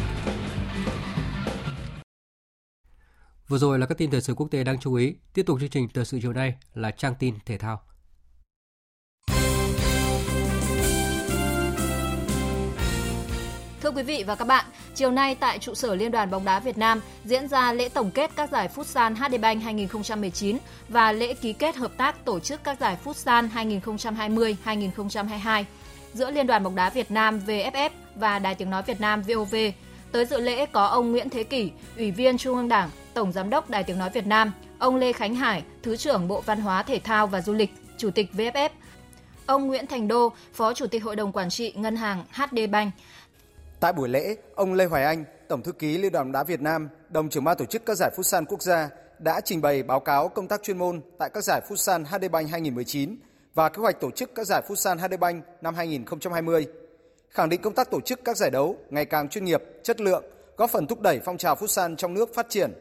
Vừa 3.48 3.58
rồi 3.58 3.80
là 3.80 3.86
các 3.86 3.98
tin 3.98 4.12
thời 4.12 4.22
sự 4.22 4.34
quốc 4.34 4.48
tế 4.52 4.64
đáng 4.64 4.80
chú 4.80 4.94
ý. 4.94 5.14
Tiếp 5.34 5.44
tục 5.46 5.60
chương 5.60 5.70
trình 5.70 5.88
thời 5.94 6.06
sự 6.06 6.20
chiều 6.22 6.34
nay 6.34 6.56
là 6.74 6.92
trang 6.92 7.16
tin 7.20 7.36
thể 7.46 7.58
thao. 7.58 7.82
Thưa 13.82 13.92
quý 13.92 14.04
vị 14.04 14.24
và 14.28 14.36
các 14.36 14.48
bạn, 14.48 14.66
chiều 14.96 15.12
nay 15.12 15.36
tại 15.36 15.60
trụ 15.60 15.74
sở 15.74 15.96
Liên 15.96 16.12
đoàn 16.12 16.32
bóng 16.32 16.46
đá 16.46 16.60
Việt 16.60 16.78
Nam 16.78 17.02
diễn 17.26 17.48
ra 17.48 17.74
lễ 17.74 17.90
tổng 17.90 18.12
kết 18.12 18.32
các 18.36 18.52
giải 18.52 18.70
Futsal 18.76 19.16
HD 19.16 19.42
Bank 19.42 19.64
2019 19.64 20.58
và 20.90 21.12
lễ 21.12 21.34
ký 21.34 21.54
kết 21.54 21.76
hợp 21.76 21.92
tác 21.98 22.26
tổ 22.26 22.40
chức 22.40 22.64
các 22.64 22.80
giải 22.80 22.98
Futsal 23.04 23.50
2020-2022 24.66 25.64
giữa 26.14 26.32
Liên 26.32 26.48
đoàn 26.48 26.64
bóng 26.64 26.76
đá 26.76 26.90
Việt 26.90 27.12
Nam 27.12 27.42
VFF 27.48 27.90
và 28.16 28.40
Đài 28.40 28.56
Tiếng 28.56 28.70
nói 28.70 28.84
Việt 28.84 29.02
Nam 29.02 29.22
VOV. 29.22 29.56
Tới 30.18 30.26
dự 30.26 30.42
lễ 30.42 30.66
có 30.66 30.86
ông 30.86 31.12
Nguyễn 31.12 31.30
Thế 31.30 31.44
Kỷ, 31.44 31.72
Ủy 31.98 32.12
viên 32.12 32.38
Trung 32.38 32.56
ương 32.56 32.68
Đảng, 32.68 32.90
Tổng 33.14 33.32
giám 33.32 33.50
đốc 33.50 33.70
Đài 33.70 33.84
Tiếng 33.84 34.00
nói 34.00 34.10
Việt 34.10 34.28
Nam, 34.28 34.52
ông 34.80 34.96
Lê 34.96 35.14
Khánh 35.14 35.36
Hải, 35.36 35.64
Thứ 35.84 35.98
trưởng 35.98 36.28
Bộ 36.28 36.42
Văn 36.42 36.62
hóa 36.62 36.84
Thể 36.84 37.00
thao 37.00 37.28
và 37.28 37.42
Du 37.42 37.54
lịch, 37.54 37.70
Chủ 37.98 38.12
tịch 38.12 38.30
VFF, 38.34 38.70
ông 39.46 39.68
Nguyễn 39.68 39.88
Thành 39.88 40.08
Đô, 40.08 40.34
Phó 40.54 40.74
Chủ 40.74 40.88
tịch 40.88 41.04
Hội 41.04 41.16
đồng 41.16 41.32
Quản 41.32 41.50
trị 41.50 41.74
Ngân 41.76 41.96
hàng 41.96 42.24
HD 42.34 42.60
Bank. 42.72 42.94
Tại 43.80 43.94
buổi 43.94 44.10
lễ, 44.10 44.36
ông 44.56 44.74
Lê 44.74 44.86
Hoài 44.86 45.04
Anh, 45.04 45.24
Tổng 45.48 45.62
thư 45.62 45.72
ký 45.72 45.98
Liên 45.98 46.12
đoàn 46.12 46.26
bóng 46.26 46.32
đá 46.32 46.44
Việt 46.44 46.62
Nam, 46.62 46.90
đồng 47.10 47.30
trưởng 47.30 47.44
ban 47.44 47.58
tổ 47.58 47.66
chức 47.66 47.86
các 47.86 47.96
giải 47.98 48.12
Futsal 48.18 48.46
quốc 48.46 48.62
gia 48.62 48.90
đã 49.20 49.42
trình 49.42 49.62
bày 49.62 49.84
báo 49.84 50.00
cáo 50.00 50.28
công 50.28 50.48
tác 50.48 50.64
chuyên 50.64 50.78
môn 50.78 51.02
tại 51.18 51.30
các 51.34 51.44
giải 51.44 51.62
Futsal 51.70 52.06
HD 52.06 52.32
Bank 52.32 52.50
2019 52.50 53.16
và 53.54 53.70
kế 53.70 53.82
hoạch 53.82 54.00
tổ 54.00 54.12
chức 54.12 54.36
các 54.36 54.48
giải 54.48 54.62
Futsal 54.68 54.98
HD 54.98 55.20
Bank 55.20 55.46
năm 55.62 55.76
2020. 55.76 56.68
Khẳng 57.38 57.50
định 57.50 57.62
công 57.62 57.74
tác 57.74 57.92
tổ 57.92 58.02
chức 58.02 58.20
các 58.26 58.38
giải 58.38 58.52
đấu 58.52 58.78
ngày 58.90 59.06
càng 59.06 59.30
chuyên 59.30 59.46
nghiệp, 59.46 59.64
chất 59.84 60.02
lượng, 60.02 60.24
góp 60.58 60.70
phần 60.70 60.88
thúc 60.88 61.02
đẩy 61.02 61.20
phong 61.26 61.38
trào 61.38 61.56
Futsal 61.56 61.96
trong 61.96 62.14
nước 62.14 62.36
phát 62.36 62.50
triển. 62.50 62.72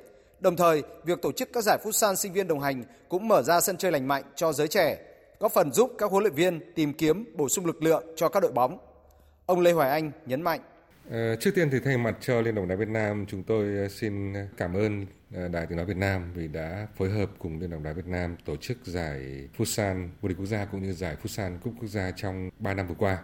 Đồng 0.40 0.57
thời, 0.57 0.82
việc 1.04 1.22
tổ 1.22 1.32
chức 1.32 1.48
các 1.52 1.64
giải 1.64 1.78
Futsal 1.84 2.14
sinh 2.14 2.32
viên 2.32 2.48
đồng 2.48 2.61
hành 2.61 2.84
cũng 3.09 3.28
mở 3.28 3.42
ra 3.42 3.61
sân 3.61 3.76
chơi 3.76 3.92
lành 3.92 4.09
mạnh 4.09 4.22
cho 4.34 4.52
giới 4.52 4.68
trẻ, 4.68 4.98
góp 5.40 5.52
phần 5.52 5.72
giúp 5.72 5.92
các 5.98 6.11
huấn 6.11 6.22
luyện 6.22 6.34
viên 6.34 6.72
tìm 6.74 6.92
kiếm 6.92 7.24
bổ 7.36 7.48
sung 7.48 7.66
lực 7.66 7.82
lượng 7.82 8.04
cho 8.16 8.28
các 8.28 8.40
đội 8.40 8.52
bóng. 8.52 8.78
Ông 9.46 9.61
Lê 9.61 9.72
Hoài 9.72 9.90
Anh 9.90 10.11
nhấn 10.26 10.42
mạnh 10.42 10.61
Ờ, 11.11 11.36
trước 11.36 11.50
tiên 11.54 11.70
thì 11.70 11.78
thay 11.84 11.96
mặt 11.96 12.16
cho 12.20 12.40
Liên 12.40 12.54
đoàn 12.54 12.57
bóng 12.57 12.68
đá 12.68 12.76
Việt 12.76 12.88
Nam, 12.88 13.26
chúng 13.28 13.42
tôi 13.42 13.76
ờ, 13.78 13.88
xin 13.88 14.34
cảm 14.57 14.74
ơn 14.74 15.07
ờ, 15.34 15.48
Đài 15.48 15.66
Tiếng 15.66 15.76
nói 15.76 15.86
Việt 15.86 15.96
Nam 15.96 16.32
vì 16.34 16.48
đã 16.48 16.86
phối 16.96 17.11
hợp 17.11 17.30
cùng 17.38 17.61
Liên 17.61 17.70
đoàn 17.70 17.82
bóng 17.82 17.84
đá 17.84 17.92
Việt 17.92 18.07
Nam 18.07 18.36
tổ 18.44 18.57
chức 18.57 18.78
giải 18.84 19.48
Futsal 19.57 20.09
vô 20.20 20.28
địch 20.28 20.38
quốc 20.38 20.46
gia 20.46 20.64
cũng 20.64 20.82
như 20.82 20.92
giải 20.92 21.16
Futsal 21.22 21.59
cúp 21.59 21.74
quốc 21.80 21.88
gia 21.88 22.11
trong 22.11 22.50
3 22.59 22.74
năm 22.74 22.86
vừa 22.86 22.94
qua 22.98 23.18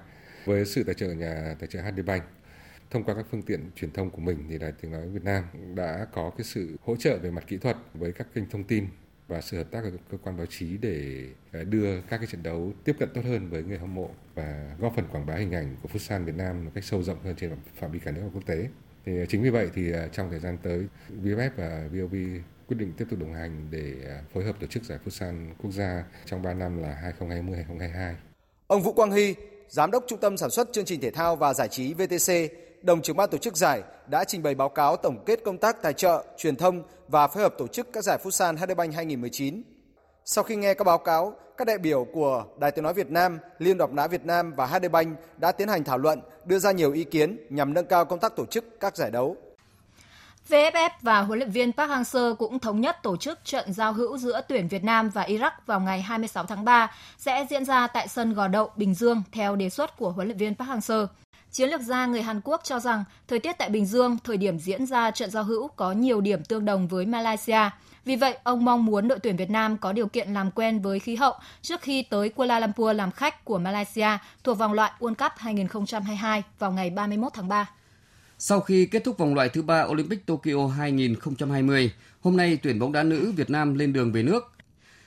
với 0.45 0.65
sự 0.65 0.85
tài 0.85 0.95
trợ 0.95 1.07
nhà 1.07 1.57
tài 1.59 1.69
trợ 1.69 1.81
HD 1.81 2.01
Bank. 2.07 2.23
Thông 2.91 3.05
qua 3.05 3.15
các 3.15 3.27
phương 3.31 3.43
tiện 3.43 3.71
truyền 3.77 3.91
thông 3.91 4.11
của 4.11 4.21
mình 4.21 4.47
thì 4.49 4.59
Đài 4.59 4.73
Tiếng 4.73 4.93
nói 4.93 5.09
Việt 5.09 5.25
Nam 5.25 5.45
đã 5.75 6.07
có 6.13 6.31
cái 6.39 6.45
sự 6.45 6.77
hỗ 6.85 6.97
trợ 6.97 7.19
về 7.19 7.31
mặt 7.31 7.45
kỹ 7.47 7.57
thuật 7.57 7.77
với 7.95 8.13
các 8.13 8.27
kênh 8.35 8.51
thông 8.51 8.65
tin 8.65 8.87
và 9.29 9.41
sự 9.41 9.57
hợp 9.57 9.71
tác 9.71 9.81
của 9.83 9.91
cơ 10.11 10.19
quan 10.23 10.37
báo 10.37 10.47
chí 10.47 10.77
để 10.77 11.27
à, 11.53 11.63
đưa 11.65 12.01
các 12.01 12.19
cái 12.19 12.27
trận 12.27 12.43
đấu 12.43 12.73
tiếp 12.85 12.97
cận 12.99 13.09
tốt 13.15 13.21
hơn 13.25 13.51
với 13.51 13.63
người 13.63 13.79
hâm 13.79 13.95
mộ 13.95 14.11
và 14.35 14.75
góp 14.79 14.93
phần 14.97 15.05
quảng 15.13 15.27
bá 15.27 15.35
hình 15.35 15.55
ảnh 15.55 15.77
của 15.83 15.89
Futsal 15.89 16.25
Việt 16.25 16.37
Nam 16.37 16.65
một 16.65 16.71
cách 16.75 16.85
sâu 16.85 17.03
rộng 17.03 17.19
hơn 17.25 17.35
trên 17.37 17.51
phạm 17.77 17.93
vi 17.93 17.99
cả 17.99 18.11
nước 18.11 18.21
và 18.25 18.31
quốc 18.35 18.47
tế. 18.47 18.69
Thì 19.07 19.21
à, 19.23 19.25
chính 19.29 19.43
vì 19.43 19.51
vậy 19.51 19.71
thì 19.75 19.93
à, 19.93 20.09
trong 20.13 20.31
thời 20.31 20.41
gian 20.41 20.59
tới, 20.63 20.87
VFF 21.23 21.51
và 21.57 21.89
VOV 21.93 22.15
quyết 22.67 22.77
định 22.77 22.93
tiếp 22.97 23.05
tục 23.11 23.19
đồng 23.19 23.35
hành 23.35 23.67
để 23.71 23.95
phối 24.33 24.45
hợp 24.45 24.57
tổ 24.61 24.67
chức 24.67 24.85
giải 24.85 24.99
Futsal 25.05 25.53
quốc 25.63 25.71
gia 25.71 26.05
trong 26.25 26.43
3 26.43 26.55
năm 26.55 26.83
là 26.83 27.13
2020-2022. 27.19 28.15
Ông 28.67 28.83
Vũ 28.83 28.93
Quang 28.93 29.13
Hy, 29.13 29.35
Giám 29.73 29.91
đốc 29.91 30.05
Trung 30.07 30.19
tâm 30.19 30.37
Sản 30.37 30.51
xuất 30.51 30.73
Chương 30.73 30.85
trình 30.85 31.01
Thể 31.01 31.11
thao 31.11 31.37
và 31.37 31.55
Giải 31.55 31.69
trí 31.69 31.95
VTC, 31.95 32.33
đồng 32.83 33.03
trưởng 33.03 33.17
ban 33.17 33.31
tổ 33.31 33.39
chức 33.39 33.57
giải 33.57 33.83
đã 34.07 34.25
trình 34.25 34.43
bày 34.43 34.55
báo 34.55 34.69
cáo 34.69 34.97
tổng 34.97 35.25
kết 35.27 35.41
công 35.45 35.59
tác 35.59 35.83
tài 35.83 35.93
trợ, 35.93 36.25
truyền 36.37 36.57
thông 36.57 36.83
và 37.09 37.27
phối 37.27 37.43
hợp 37.43 37.55
tổ 37.59 37.67
chức 37.67 37.93
các 37.93 38.05
giải 38.05 38.19
Futsal 38.23 38.57
HD 38.57 38.77
Bank 38.77 38.95
2019. 38.95 39.63
Sau 40.25 40.45
khi 40.45 40.57
nghe 40.57 40.75
các 40.75 40.85
báo 40.85 40.99
cáo, 40.99 41.35
các 41.57 41.67
đại 41.67 41.79
biểu 41.79 42.07
của 42.13 42.45
Đài 42.59 42.71
Tiếng 42.71 42.85
nói 42.85 42.95
Việt 42.95 43.11
Nam, 43.11 43.39
Liên 43.59 43.79
đoàn 43.79 43.91
bóng 43.91 43.97
đá 43.97 44.07
Việt 44.07 44.25
Nam 44.25 44.53
và 44.57 44.67
HD 44.67 44.85
Bank 44.93 45.19
đã 45.37 45.53
tiến 45.53 45.69
hành 45.69 45.85
thảo 45.85 45.99
luận, 45.99 46.21
đưa 46.45 46.59
ra 46.59 46.73
nhiều 46.73 46.93
ý 46.93 47.05
kiến 47.05 47.47
nhằm 47.51 47.75
nâng 47.75 47.87
cao 47.87 48.05
công 48.05 48.19
tác 48.19 48.37
tổ 48.37 48.47
chức 48.47 48.65
các 48.81 48.97
giải 48.97 49.11
đấu. 49.11 49.37
VFF 50.53 50.91
và 51.03 51.21
huấn 51.21 51.39
luyện 51.39 51.51
viên 51.51 51.73
Park 51.73 51.91
Hang-seo 51.91 52.35
cũng 52.35 52.59
thống 52.59 52.81
nhất 52.81 53.03
tổ 53.03 53.17
chức 53.17 53.45
trận 53.45 53.73
giao 53.73 53.93
hữu 53.93 54.19
giữa 54.19 54.41
tuyển 54.49 54.69
Việt 54.69 54.85
Nam 54.85 55.11
và 55.11 55.25
Iraq 55.25 55.51
vào 55.67 55.81
ngày 55.81 56.03
26 56.03 56.45
tháng 56.45 56.65
3 56.65 56.93
sẽ 57.19 57.47
diễn 57.51 57.65
ra 57.65 57.87
tại 57.87 58.09
sân 58.09 58.35
Gò 58.35 58.49
Đậu, 58.49 58.71
Bình 58.77 58.95
Dương 58.95 59.23
theo 59.33 59.57
đề 59.57 59.71
xuất 59.71 59.97
của 59.97 60.11
huấn 60.11 60.27
luyện 60.27 60.39
viên 60.39 60.55
Park 60.55 60.71
Hang-seo. 60.71 61.07
Chiến 61.51 61.71
lược 61.71 61.81
gia 61.81 62.07
người 62.07 62.23
Hàn 62.23 62.41
Quốc 62.45 62.61
cho 62.65 62.81
rằng 62.81 63.05
thời 63.29 63.39
tiết 63.39 63.53
tại 63.59 63.69
Bình 63.69 63.87
Dương 63.87 64.17
thời 64.25 64.37
điểm 64.37 64.59
diễn 64.59 64.87
ra 64.87 65.11
trận 65.11 65.31
giao 65.31 65.45
hữu 65.45 65.69
có 65.69 65.93
nhiều 65.93 66.21
điểm 66.21 66.45
tương 66.45 66.65
đồng 66.65 66.89
với 66.89 67.07
Malaysia. 67.07 67.71
Vì 68.05 68.17
vậy, 68.17 68.37
ông 68.43 68.65
mong 68.65 68.85
muốn 68.85 69.09
đội 69.09 69.19
tuyển 69.19 69.37
Việt 69.37 69.51
Nam 69.51 69.77
có 69.77 69.93
điều 69.93 70.07
kiện 70.07 70.35
làm 70.35 70.51
quen 70.51 70.81
với 70.81 70.99
khí 70.99 71.17
hậu 71.17 71.35
trước 71.63 71.81
khi 71.81 72.03
tới 72.03 72.29
Kuala 72.29 72.61
Lumpur 72.61 72.97
làm 72.97 73.11
khách 73.11 73.45
của 73.45 73.59
Malaysia 73.59 74.09
thuộc 74.45 74.59
vòng 74.59 74.73
loại 74.73 74.93
World 75.01 75.15
Cup 75.15 75.33
2022 75.37 76.43
vào 76.59 76.73
ngày 76.73 76.91
31 76.91 77.33
tháng 77.35 77.49
3. 77.49 77.71
Sau 78.45 78.61
khi 78.61 78.87
kết 78.87 79.05
thúc 79.05 79.19
vòng 79.19 79.35
loại 79.35 79.49
thứ 79.49 79.63
ba 79.63 79.83
Olympic 79.83 80.27
Tokyo 80.27 80.67
2020, 80.67 81.93
hôm 82.21 82.37
nay 82.37 82.59
tuyển 82.63 82.79
bóng 82.79 82.93
đá 82.93 83.03
nữ 83.03 83.33
Việt 83.37 83.51
Nam 83.51 83.75
lên 83.75 83.93
đường 83.93 84.13
về 84.13 84.23
nước. 84.23 84.53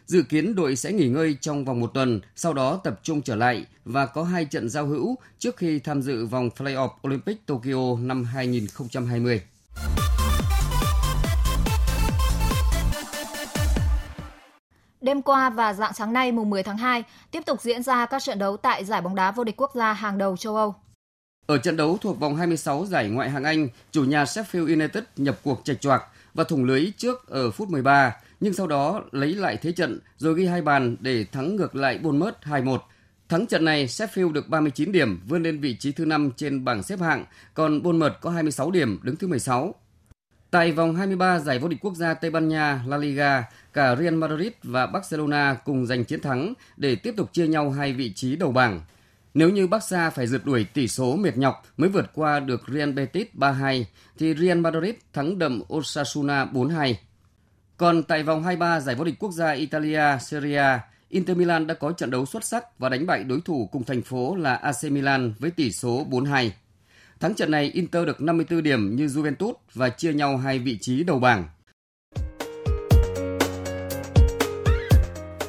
Dự 0.05 0.23
kiến 0.23 0.55
đội 0.55 0.75
sẽ 0.75 0.91
nghỉ 0.91 1.07
ngơi 1.07 1.37
trong 1.41 1.65
vòng 1.65 1.79
một 1.79 1.91
tuần, 1.93 2.21
sau 2.35 2.53
đó 2.53 2.79
tập 2.83 2.99
trung 3.03 3.21
trở 3.21 3.35
lại 3.35 3.65
và 3.85 4.05
có 4.05 4.23
hai 4.23 4.45
trận 4.45 4.69
giao 4.69 4.85
hữu 4.85 5.15
trước 5.39 5.57
khi 5.57 5.79
tham 5.79 6.01
dự 6.01 6.25
vòng 6.25 6.49
Playoff 6.57 6.89
Olympic 7.07 7.45
Tokyo 7.45 7.97
năm 7.99 8.23
2020. 8.23 9.41
Đêm 15.01 15.21
qua 15.21 15.49
và 15.49 15.73
dạng 15.73 15.93
sáng 15.93 16.13
nay 16.13 16.31
mùng 16.31 16.49
10 16.49 16.63
tháng 16.63 16.77
2 16.77 17.03
tiếp 17.31 17.41
tục 17.45 17.61
diễn 17.61 17.83
ra 17.83 18.05
các 18.05 18.23
trận 18.23 18.39
đấu 18.39 18.57
tại 18.57 18.85
giải 18.85 19.01
bóng 19.01 19.15
đá 19.15 19.31
vô 19.31 19.43
địch 19.43 19.61
quốc 19.61 19.71
gia 19.75 19.93
hàng 19.93 20.17
đầu 20.17 20.37
châu 20.37 20.55
Âu. 20.55 20.75
Ở 21.47 21.57
trận 21.57 21.77
đấu 21.77 21.97
thuộc 22.01 22.19
vòng 22.19 22.35
26 22.35 22.85
giải 22.85 23.09
ngoại 23.09 23.29
hạng 23.29 23.43
Anh, 23.43 23.67
chủ 23.91 24.03
nhà 24.03 24.23
Sheffield 24.23 24.67
United 24.67 25.03
nhập 25.17 25.39
cuộc 25.43 25.61
chạch 25.63 25.81
choạc 25.81 26.03
và 26.33 26.43
thủng 26.43 26.63
lưới 26.63 26.91
trước 26.97 27.27
ở 27.27 27.51
phút 27.51 27.69
13, 27.69 28.15
nhưng 28.39 28.53
sau 28.53 28.67
đó 28.67 29.03
lấy 29.11 29.35
lại 29.35 29.57
thế 29.61 29.71
trận 29.71 29.99
rồi 30.17 30.33
ghi 30.33 30.45
hai 30.45 30.61
bàn 30.61 30.95
để 30.99 31.25
thắng 31.31 31.55
ngược 31.55 31.75
lại 31.75 31.97
Bournemouth 31.97 32.35
2-1. 32.43 32.77
Thắng 33.29 33.47
trận 33.47 33.65
này, 33.65 33.87
Sheffield 33.87 34.31
được 34.31 34.49
39 34.49 34.91
điểm, 34.91 35.21
vươn 35.27 35.43
lên 35.43 35.59
vị 35.59 35.75
trí 35.79 35.91
thứ 35.91 36.05
5 36.05 36.31
trên 36.35 36.65
bảng 36.65 36.83
xếp 36.83 36.99
hạng, 36.99 37.25
còn 37.53 37.83
Bournemouth 37.83 38.13
có 38.21 38.29
26 38.29 38.71
điểm, 38.71 38.99
đứng 39.03 39.15
thứ 39.15 39.27
16. 39.27 39.75
Tại 40.51 40.71
vòng 40.71 40.95
23 40.95 41.39
giải 41.39 41.59
vô 41.59 41.67
địch 41.67 41.79
quốc 41.81 41.95
gia 41.95 42.13
Tây 42.13 42.31
Ban 42.31 42.47
Nha 42.47 42.83
La 42.87 42.97
Liga, 42.97 43.43
cả 43.73 43.95
Real 43.95 44.13
Madrid 44.13 44.51
và 44.63 44.85
Barcelona 44.85 45.57
cùng 45.65 45.85
giành 45.85 46.03
chiến 46.03 46.21
thắng 46.21 46.53
để 46.77 46.95
tiếp 46.95 47.13
tục 47.17 47.33
chia 47.33 47.47
nhau 47.47 47.71
hai 47.71 47.93
vị 47.93 48.13
trí 48.13 48.35
đầu 48.35 48.51
bảng. 48.51 48.81
Nếu 49.35 49.49
như 49.49 49.67
Barca 49.67 50.09
phải 50.09 50.27
rượt 50.27 50.45
đuổi 50.45 50.65
tỷ 50.73 50.87
số 50.87 51.15
mệt 51.15 51.37
nhọc 51.37 51.63
mới 51.77 51.89
vượt 51.89 52.11
qua 52.13 52.39
được 52.39 52.61
Real 52.67 52.91
Betis 52.91 53.27
3-2, 53.33 53.83
thì 54.17 54.35
Real 54.35 54.57
Madrid 54.57 54.95
thắng 55.13 55.39
đậm 55.39 55.61
Osasuna 55.73 56.45
4-2. 56.45 56.93
Còn 57.77 58.03
tại 58.03 58.23
vòng 58.23 58.43
23 58.43 58.79
giải 58.79 58.95
vô 58.95 59.03
địch 59.03 59.15
quốc 59.19 59.31
gia 59.31 59.51
Italia 59.51 60.17
Serie 60.21 60.57
A, 60.57 60.81
Inter 61.09 61.37
Milan 61.37 61.67
đã 61.67 61.73
có 61.73 61.91
trận 61.91 62.11
đấu 62.11 62.25
xuất 62.25 62.43
sắc 62.43 62.79
và 62.79 62.89
đánh 62.89 63.05
bại 63.05 63.23
đối 63.23 63.41
thủ 63.41 63.69
cùng 63.71 63.83
thành 63.83 64.01
phố 64.01 64.35
là 64.35 64.55
AC 64.55 64.83
Milan 64.83 65.33
với 65.39 65.51
tỷ 65.51 65.71
số 65.71 66.05
4-2. 66.09 66.49
Thắng 67.19 67.35
trận 67.35 67.51
này, 67.51 67.71
Inter 67.73 68.05
được 68.05 68.21
54 68.21 68.63
điểm 68.63 68.95
như 68.95 69.05
Juventus 69.05 69.53
và 69.73 69.89
chia 69.89 70.13
nhau 70.13 70.37
hai 70.37 70.59
vị 70.59 70.77
trí 70.81 71.03
đầu 71.03 71.19
bảng. 71.19 71.47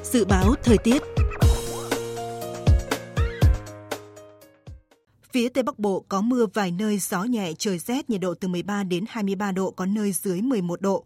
Dự 0.03 0.25
báo 0.25 0.55
thời 0.63 0.79
tiết 0.79 1.16
Phía 5.37 5.49
Tây 5.49 5.63
Bắc 5.63 5.79
Bộ 5.79 6.05
có 6.09 6.21
mưa 6.21 6.47
vài 6.55 6.71
nơi, 6.71 6.99
gió 6.99 7.25
nhẹ, 7.25 7.53
trời 7.59 7.79
rét, 7.79 8.11
nhiệt 8.11 8.21
độ 8.21 8.35
từ 8.35 8.49
13 8.49 8.83
đến 8.83 9.05
23 9.09 9.53
độ, 9.53 9.71
có 9.71 9.87
nơi 9.87 10.13
dưới 10.13 10.43
11 10.43 10.81
độ. 10.81 11.05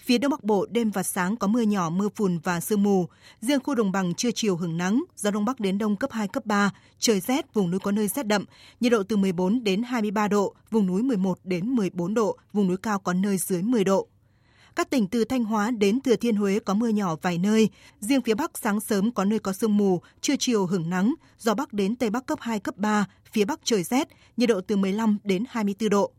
Phía 0.00 0.18
Đông 0.18 0.30
Bắc 0.30 0.44
Bộ 0.44 0.66
đêm 0.70 0.90
và 0.90 1.02
sáng 1.02 1.36
có 1.36 1.46
mưa 1.46 1.60
nhỏ, 1.60 1.90
mưa 1.90 2.08
phùn 2.16 2.38
và 2.38 2.60
sương 2.60 2.82
mù. 2.82 3.06
Riêng 3.40 3.60
khu 3.60 3.74
đồng 3.74 3.92
bằng 3.92 4.14
trưa 4.14 4.30
chiều 4.34 4.56
hưởng 4.56 4.76
nắng, 4.76 5.04
gió 5.16 5.30
Đông 5.30 5.44
Bắc 5.44 5.60
đến 5.60 5.78
Đông 5.78 5.96
cấp 5.96 6.12
2, 6.12 6.28
cấp 6.28 6.46
3, 6.46 6.70
trời 6.98 7.20
rét, 7.20 7.54
vùng 7.54 7.70
núi 7.70 7.80
có 7.80 7.92
nơi 7.92 8.08
rét 8.08 8.26
đậm, 8.26 8.44
nhiệt 8.80 8.92
độ 8.92 9.02
từ 9.02 9.16
14 9.16 9.64
đến 9.64 9.82
23 9.82 10.28
độ, 10.28 10.54
vùng 10.70 10.86
núi 10.86 11.02
11 11.02 11.38
đến 11.44 11.68
14 11.68 12.14
độ, 12.14 12.36
vùng 12.52 12.68
núi 12.68 12.76
cao 12.76 12.98
có 12.98 13.12
nơi 13.12 13.38
dưới 13.38 13.62
10 13.62 13.84
độ. 13.84 14.08
Các 14.78 14.90
tỉnh 14.90 15.06
từ 15.06 15.24
Thanh 15.24 15.44
Hóa 15.44 15.70
đến 15.70 16.00
Thừa 16.00 16.16
Thiên 16.16 16.36
Huế 16.36 16.58
có 16.58 16.74
mưa 16.74 16.88
nhỏ 16.88 17.16
vài 17.22 17.38
nơi. 17.38 17.68
Riêng 18.00 18.22
phía 18.22 18.34
Bắc 18.34 18.58
sáng 18.58 18.80
sớm 18.80 19.10
có 19.10 19.24
nơi 19.24 19.38
có 19.38 19.52
sương 19.52 19.76
mù, 19.76 20.00
trưa 20.20 20.34
chiều 20.38 20.66
hưởng 20.66 20.90
nắng, 20.90 21.14
gió 21.38 21.54
Bắc 21.54 21.72
đến 21.72 21.96
Tây 21.96 22.10
Bắc 22.10 22.26
cấp 22.26 22.38
2, 22.42 22.60
cấp 22.60 22.76
3, 22.76 23.06
phía 23.32 23.44
Bắc 23.44 23.60
trời 23.64 23.82
rét, 23.82 24.08
nhiệt 24.36 24.48
độ 24.48 24.60
từ 24.60 24.76
15 24.76 25.18
đến 25.24 25.44
24 25.48 25.88
độ. 25.88 26.12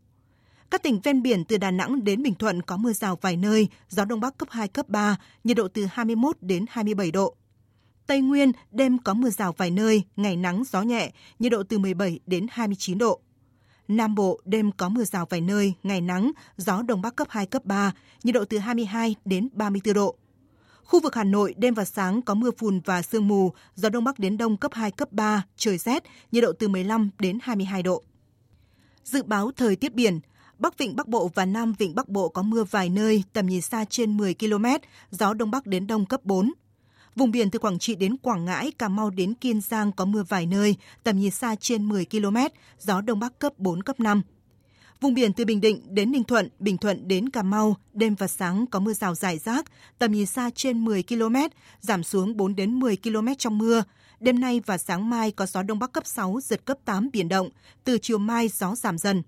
Các 0.71 0.83
tỉnh 0.83 0.99
ven 1.03 1.21
biển 1.21 1.45
từ 1.45 1.57
Đà 1.57 1.71
Nẵng 1.71 2.03
đến 2.03 2.23
Bình 2.23 2.33
Thuận 2.35 2.61
có 2.61 2.77
mưa 2.77 2.93
rào 2.93 3.17
vài 3.21 3.37
nơi, 3.37 3.67
gió 3.89 4.05
Đông 4.05 4.19
Bắc 4.19 4.37
cấp 4.37 4.49
2, 4.51 4.67
cấp 4.67 4.89
3, 4.89 5.17
nhiệt 5.43 5.57
độ 5.57 5.67
từ 5.67 5.85
21 5.91 6.37
đến 6.41 6.65
27 6.69 7.11
độ. 7.11 7.35
Tây 8.07 8.21
Nguyên 8.21 8.51
đêm 8.71 8.97
có 8.97 9.13
mưa 9.13 9.29
rào 9.29 9.53
vài 9.57 9.71
nơi, 9.71 10.03
ngày 10.15 10.35
nắng 10.35 10.63
gió 10.71 10.81
nhẹ, 10.81 11.11
nhiệt 11.39 11.51
độ 11.51 11.63
từ 11.63 11.79
17 11.79 12.19
đến 12.25 12.47
29 12.51 12.97
độ. 12.97 13.21
Nam 13.89 14.15
Bộ 14.15 14.39
đêm 14.45 14.71
có 14.71 14.89
mưa 14.89 15.03
rào 15.03 15.25
vài 15.29 15.41
nơi, 15.41 15.73
ngày 15.83 16.01
nắng, 16.01 16.31
gió 16.57 16.81
Đông 16.81 17.01
Bắc 17.01 17.15
cấp 17.15 17.27
2, 17.31 17.45
cấp 17.45 17.65
3, 17.65 17.91
nhiệt 18.23 18.35
độ 18.35 18.45
từ 18.45 18.57
22 18.57 19.15
đến 19.25 19.49
34 19.53 19.93
độ. 19.93 20.15
Khu 20.83 20.99
vực 20.99 21.15
Hà 21.15 21.23
Nội 21.23 21.53
đêm 21.57 21.73
và 21.73 21.85
sáng 21.85 22.21
có 22.21 22.33
mưa 22.33 22.51
phùn 22.57 22.79
và 22.85 23.01
sương 23.01 23.27
mù, 23.27 23.53
gió 23.75 23.89
Đông 23.89 24.03
Bắc 24.03 24.19
đến 24.19 24.37
Đông 24.37 24.57
cấp 24.57 24.73
2, 24.73 24.91
cấp 24.91 25.11
3, 25.11 25.45
trời 25.57 25.77
rét, 25.77 26.03
nhiệt 26.31 26.43
độ 26.43 26.53
từ 26.53 26.67
15 26.67 27.09
đến 27.19 27.39
22 27.41 27.83
độ. 27.83 28.03
Dự 29.03 29.23
báo 29.23 29.51
thời 29.51 29.75
tiết 29.75 29.95
biển, 29.95 30.19
Bắc 30.57 30.77
Vịnh 30.77 30.95
Bắc 30.95 31.07
Bộ 31.07 31.31
và 31.35 31.45
Nam 31.45 31.73
Vịnh 31.73 31.95
Bắc 31.95 32.09
Bộ 32.09 32.29
có 32.29 32.41
mưa 32.41 32.63
vài 32.63 32.89
nơi, 32.89 33.23
tầm 33.33 33.47
nhìn 33.47 33.61
xa 33.61 33.85
trên 33.85 34.17
10 34.17 34.33
km, 34.33 34.65
gió 35.11 35.33
Đông 35.33 35.51
Bắc 35.51 35.65
đến 35.65 35.87
Đông 35.87 36.05
cấp 36.05 36.25
4. 36.25 36.51
Vùng 37.15 37.31
biển 37.31 37.49
từ 37.49 37.59
Quảng 37.59 37.79
Trị 37.79 37.95
đến 37.95 38.17
Quảng 38.17 38.45
Ngãi, 38.45 38.71
Cà 38.71 38.87
Mau 38.87 39.09
đến 39.09 39.33
Kiên 39.33 39.61
Giang 39.61 39.91
có 39.91 40.05
mưa 40.05 40.23
vài 40.23 40.45
nơi, 40.45 40.75
tầm 41.03 41.19
nhìn 41.19 41.31
xa 41.31 41.55
trên 41.55 41.89
10 41.89 42.05
km, 42.05 42.37
gió 42.79 43.01
Đông 43.01 43.19
Bắc 43.19 43.39
cấp 43.39 43.53
4, 43.57 43.83
cấp 43.83 43.99
5. 43.99 44.21
Vùng 45.01 45.13
biển 45.13 45.33
từ 45.33 45.45
Bình 45.45 45.61
Định 45.61 45.81
đến 45.89 46.11
Ninh 46.11 46.23
Thuận, 46.23 46.49
Bình 46.59 46.77
Thuận 46.77 47.07
đến 47.07 47.29
Cà 47.29 47.43
Mau, 47.43 47.75
đêm 47.93 48.15
và 48.15 48.27
sáng 48.27 48.65
có 48.67 48.79
mưa 48.79 48.93
rào 48.93 49.15
rải 49.15 49.37
rác, 49.37 49.65
tầm 49.99 50.11
nhìn 50.11 50.25
xa 50.25 50.49
trên 50.55 50.85
10 50.85 51.03
km, 51.03 51.35
giảm 51.79 52.03
xuống 52.03 52.37
4 52.37 52.55
đến 52.55 52.79
10 52.79 52.97
km 52.97 53.27
trong 53.37 53.57
mưa. 53.57 53.83
Đêm 54.19 54.39
nay 54.39 54.61
và 54.65 54.77
sáng 54.77 55.09
mai 55.09 55.31
có 55.31 55.45
gió 55.45 55.63
Đông 55.63 55.79
Bắc 55.79 55.91
cấp 55.91 56.07
6, 56.07 56.39
giật 56.43 56.65
cấp 56.65 56.77
8 56.85 57.09
biển 57.13 57.29
động, 57.29 57.49
từ 57.83 57.97
chiều 58.01 58.17
mai 58.17 58.47
gió 58.47 58.75
giảm 58.75 58.97
dần. 58.97 59.23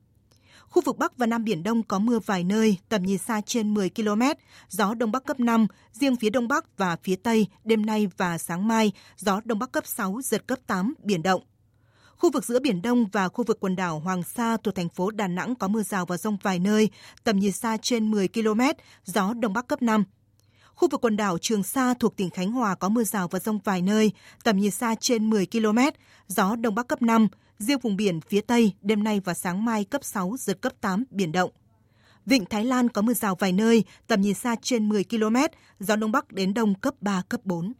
Khu 0.71 0.81
vực 0.81 0.97
Bắc 0.97 1.17
và 1.17 1.25
Nam 1.25 1.43
Biển 1.43 1.63
Đông 1.63 1.83
có 1.83 1.99
mưa 1.99 2.19
vài 2.19 2.43
nơi, 2.43 2.77
tầm 2.89 3.03
nhìn 3.03 3.17
xa 3.17 3.41
trên 3.45 3.73
10 3.73 3.89
km, 3.89 4.21
gió 4.69 4.93
Đông 4.93 5.11
Bắc 5.11 5.25
cấp 5.25 5.39
5, 5.39 5.67
riêng 5.91 6.15
phía 6.15 6.29
Đông 6.29 6.47
Bắc 6.47 6.77
và 6.77 6.97
phía 7.03 7.15
Tây 7.15 7.47
đêm 7.63 7.85
nay 7.85 8.07
và 8.17 8.37
sáng 8.37 8.67
mai, 8.67 8.91
gió 9.17 9.41
Đông 9.45 9.59
Bắc 9.59 9.71
cấp 9.71 9.87
6, 9.87 10.19
giật 10.23 10.47
cấp 10.47 10.59
8, 10.67 10.93
biển 11.03 11.23
động. 11.23 11.41
Khu 12.17 12.31
vực 12.31 12.45
giữa 12.45 12.59
Biển 12.59 12.81
Đông 12.81 13.05
và 13.05 13.29
khu 13.29 13.43
vực 13.43 13.57
quần 13.59 13.75
đảo 13.75 13.99
Hoàng 13.99 14.23
Sa 14.23 14.57
thuộc 14.57 14.75
thành 14.75 14.89
phố 14.89 15.11
Đà 15.11 15.27
Nẵng 15.27 15.55
có 15.55 15.67
mưa 15.67 15.83
rào 15.83 16.05
và 16.05 16.17
rông 16.17 16.37
vài 16.43 16.59
nơi, 16.59 16.89
tầm 17.23 17.39
nhìn 17.39 17.51
xa 17.51 17.77
trên 17.81 18.11
10 18.11 18.27
km, 18.27 18.61
gió 19.05 19.33
Đông 19.33 19.53
Bắc 19.53 19.67
cấp 19.67 19.81
5. 19.81 20.03
Khu 20.75 20.87
vực 20.91 21.01
quần 21.01 21.17
đảo 21.17 21.37
Trường 21.37 21.63
Sa 21.63 21.93
thuộc 21.93 22.15
tỉnh 22.15 22.29
Khánh 22.29 22.51
Hòa 22.51 22.75
có 22.75 22.89
mưa 22.89 23.03
rào 23.03 23.27
và 23.27 23.39
rông 23.39 23.59
vài 23.63 23.81
nơi, 23.81 24.11
tầm 24.43 24.57
nhìn 24.57 24.71
xa 24.71 24.95
trên 24.99 25.29
10 25.29 25.45
km, 25.45 25.79
gió 26.27 26.55
Đông 26.55 26.75
Bắc 26.75 26.87
cấp 26.87 27.01
5, 27.01 27.27
riêng 27.61 27.79
vùng 27.79 27.95
biển 27.95 28.21
phía 28.21 28.41
Tây 28.41 28.73
đêm 28.81 29.03
nay 29.03 29.21
và 29.25 29.33
sáng 29.33 29.65
mai 29.65 29.83
cấp 29.83 30.03
6, 30.03 30.35
giật 30.39 30.61
cấp 30.61 30.73
8, 30.81 31.03
biển 31.09 31.31
động. 31.31 31.51
Vịnh 32.25 32.45
Thái 32.45 32.65
Lan 32.65 32.89
có 32.89 33.01
mưa 33.01 33.13
rào 33.13 33.35
vài 33.35 33.51
nơi, 33.51 33.83
tầm 34.07 34.21
nhìn 34.21 34.33
xa 34.33 34.55
trên 34.61 34.89
10 34.89 35.03
km, 35.03 35.35
gió 35.79 35.95
Đông 35.95 36.11
Bắc 36.11 36.31
đến 36.31 36.53
Đông 36.53 36.75
cấp 36.75 36.93
3, 37.01 37.21
cấp 37.29 37.41
4. 37.43 37.73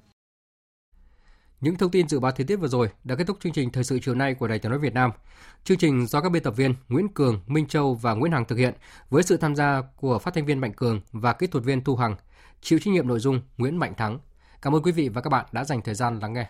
Những 1.61 1.75
thông 1.75 1.91
tin 1.91 2.07
dự 2.07 2.19
báo 2.19 2.32
thời 2.32 2.45
tiết 2.45 2.55
vừa 2.55 2.67
rồi 2.67 2.89
đã 3.03 3.15
kết 3.15 3.23
thúc 3.27 3.38
chương 3.39 3.53
trình 3.53 3.71
thời 3.71 3.84
sự 3.84 3.99
chiều 3.99 4.15
nay 4.15 4.34
của 4.34 4.47
Đài 4.47 4.59
Tiếng 4.59 4.69
nói 4.69 4.79
Việt 4.79 4.93
Nam. 4.93 5.11
Chương 5.63 5.77
trình 5.77 6.07
do 6.07 6.21
các 6.21 6.29
biên 6.29 6.43
tập 6.43 6.53
viên 6.57 6.75
Nguyễn 6.89 7.07
Cường, 7.07 7.41
Minh 7.47 7.67
Châu 7.67 7.95
và 7.95 8.13
Nguyễn 8.13 8.32
Hằng 8.32 8.45
thực 8.45 8.55
hiện 8.55 8.73
với 9.09 9.23
sự 9.23 9.38
tham 9.38 9.55
gia 9.55 9.82
của 9.95 10.19
phát 10.19 10.34
thanh 10.34 10.45
viên 10.45 10.59
Mạnh 10.59 10.73
Cường 10.73 11.01
và 11.11 11.34
kỹ 11.34 11.47
thuật 11.47 11.63
viên 11.63 11.84
Thu 11.84 11.95
Hằng. 11.95 12.15
Chịu 12.61 12.79
trách 12.79 12.91
nhiệm 12.91 13.07
nội 13.07 13.19
dung 13.19 13.41
Nguyễn 13.57 13.77
Mạnh 13.77 13.93
Thắng. 13.97 14.19
Cảm 14.61 14.75
ơn 14.75 14.84
quý 14.84 14.91
vị 14.91 15.09
và 15.09 15.21
các 15.21 15.29
bạn 15.29 15.45
đã 15.51 15.63
dành 15.63 15.82
thời 15.82 15.95
gian 15.95 16.19
lắng 16.19 16.34
nghe. 16.34 16.49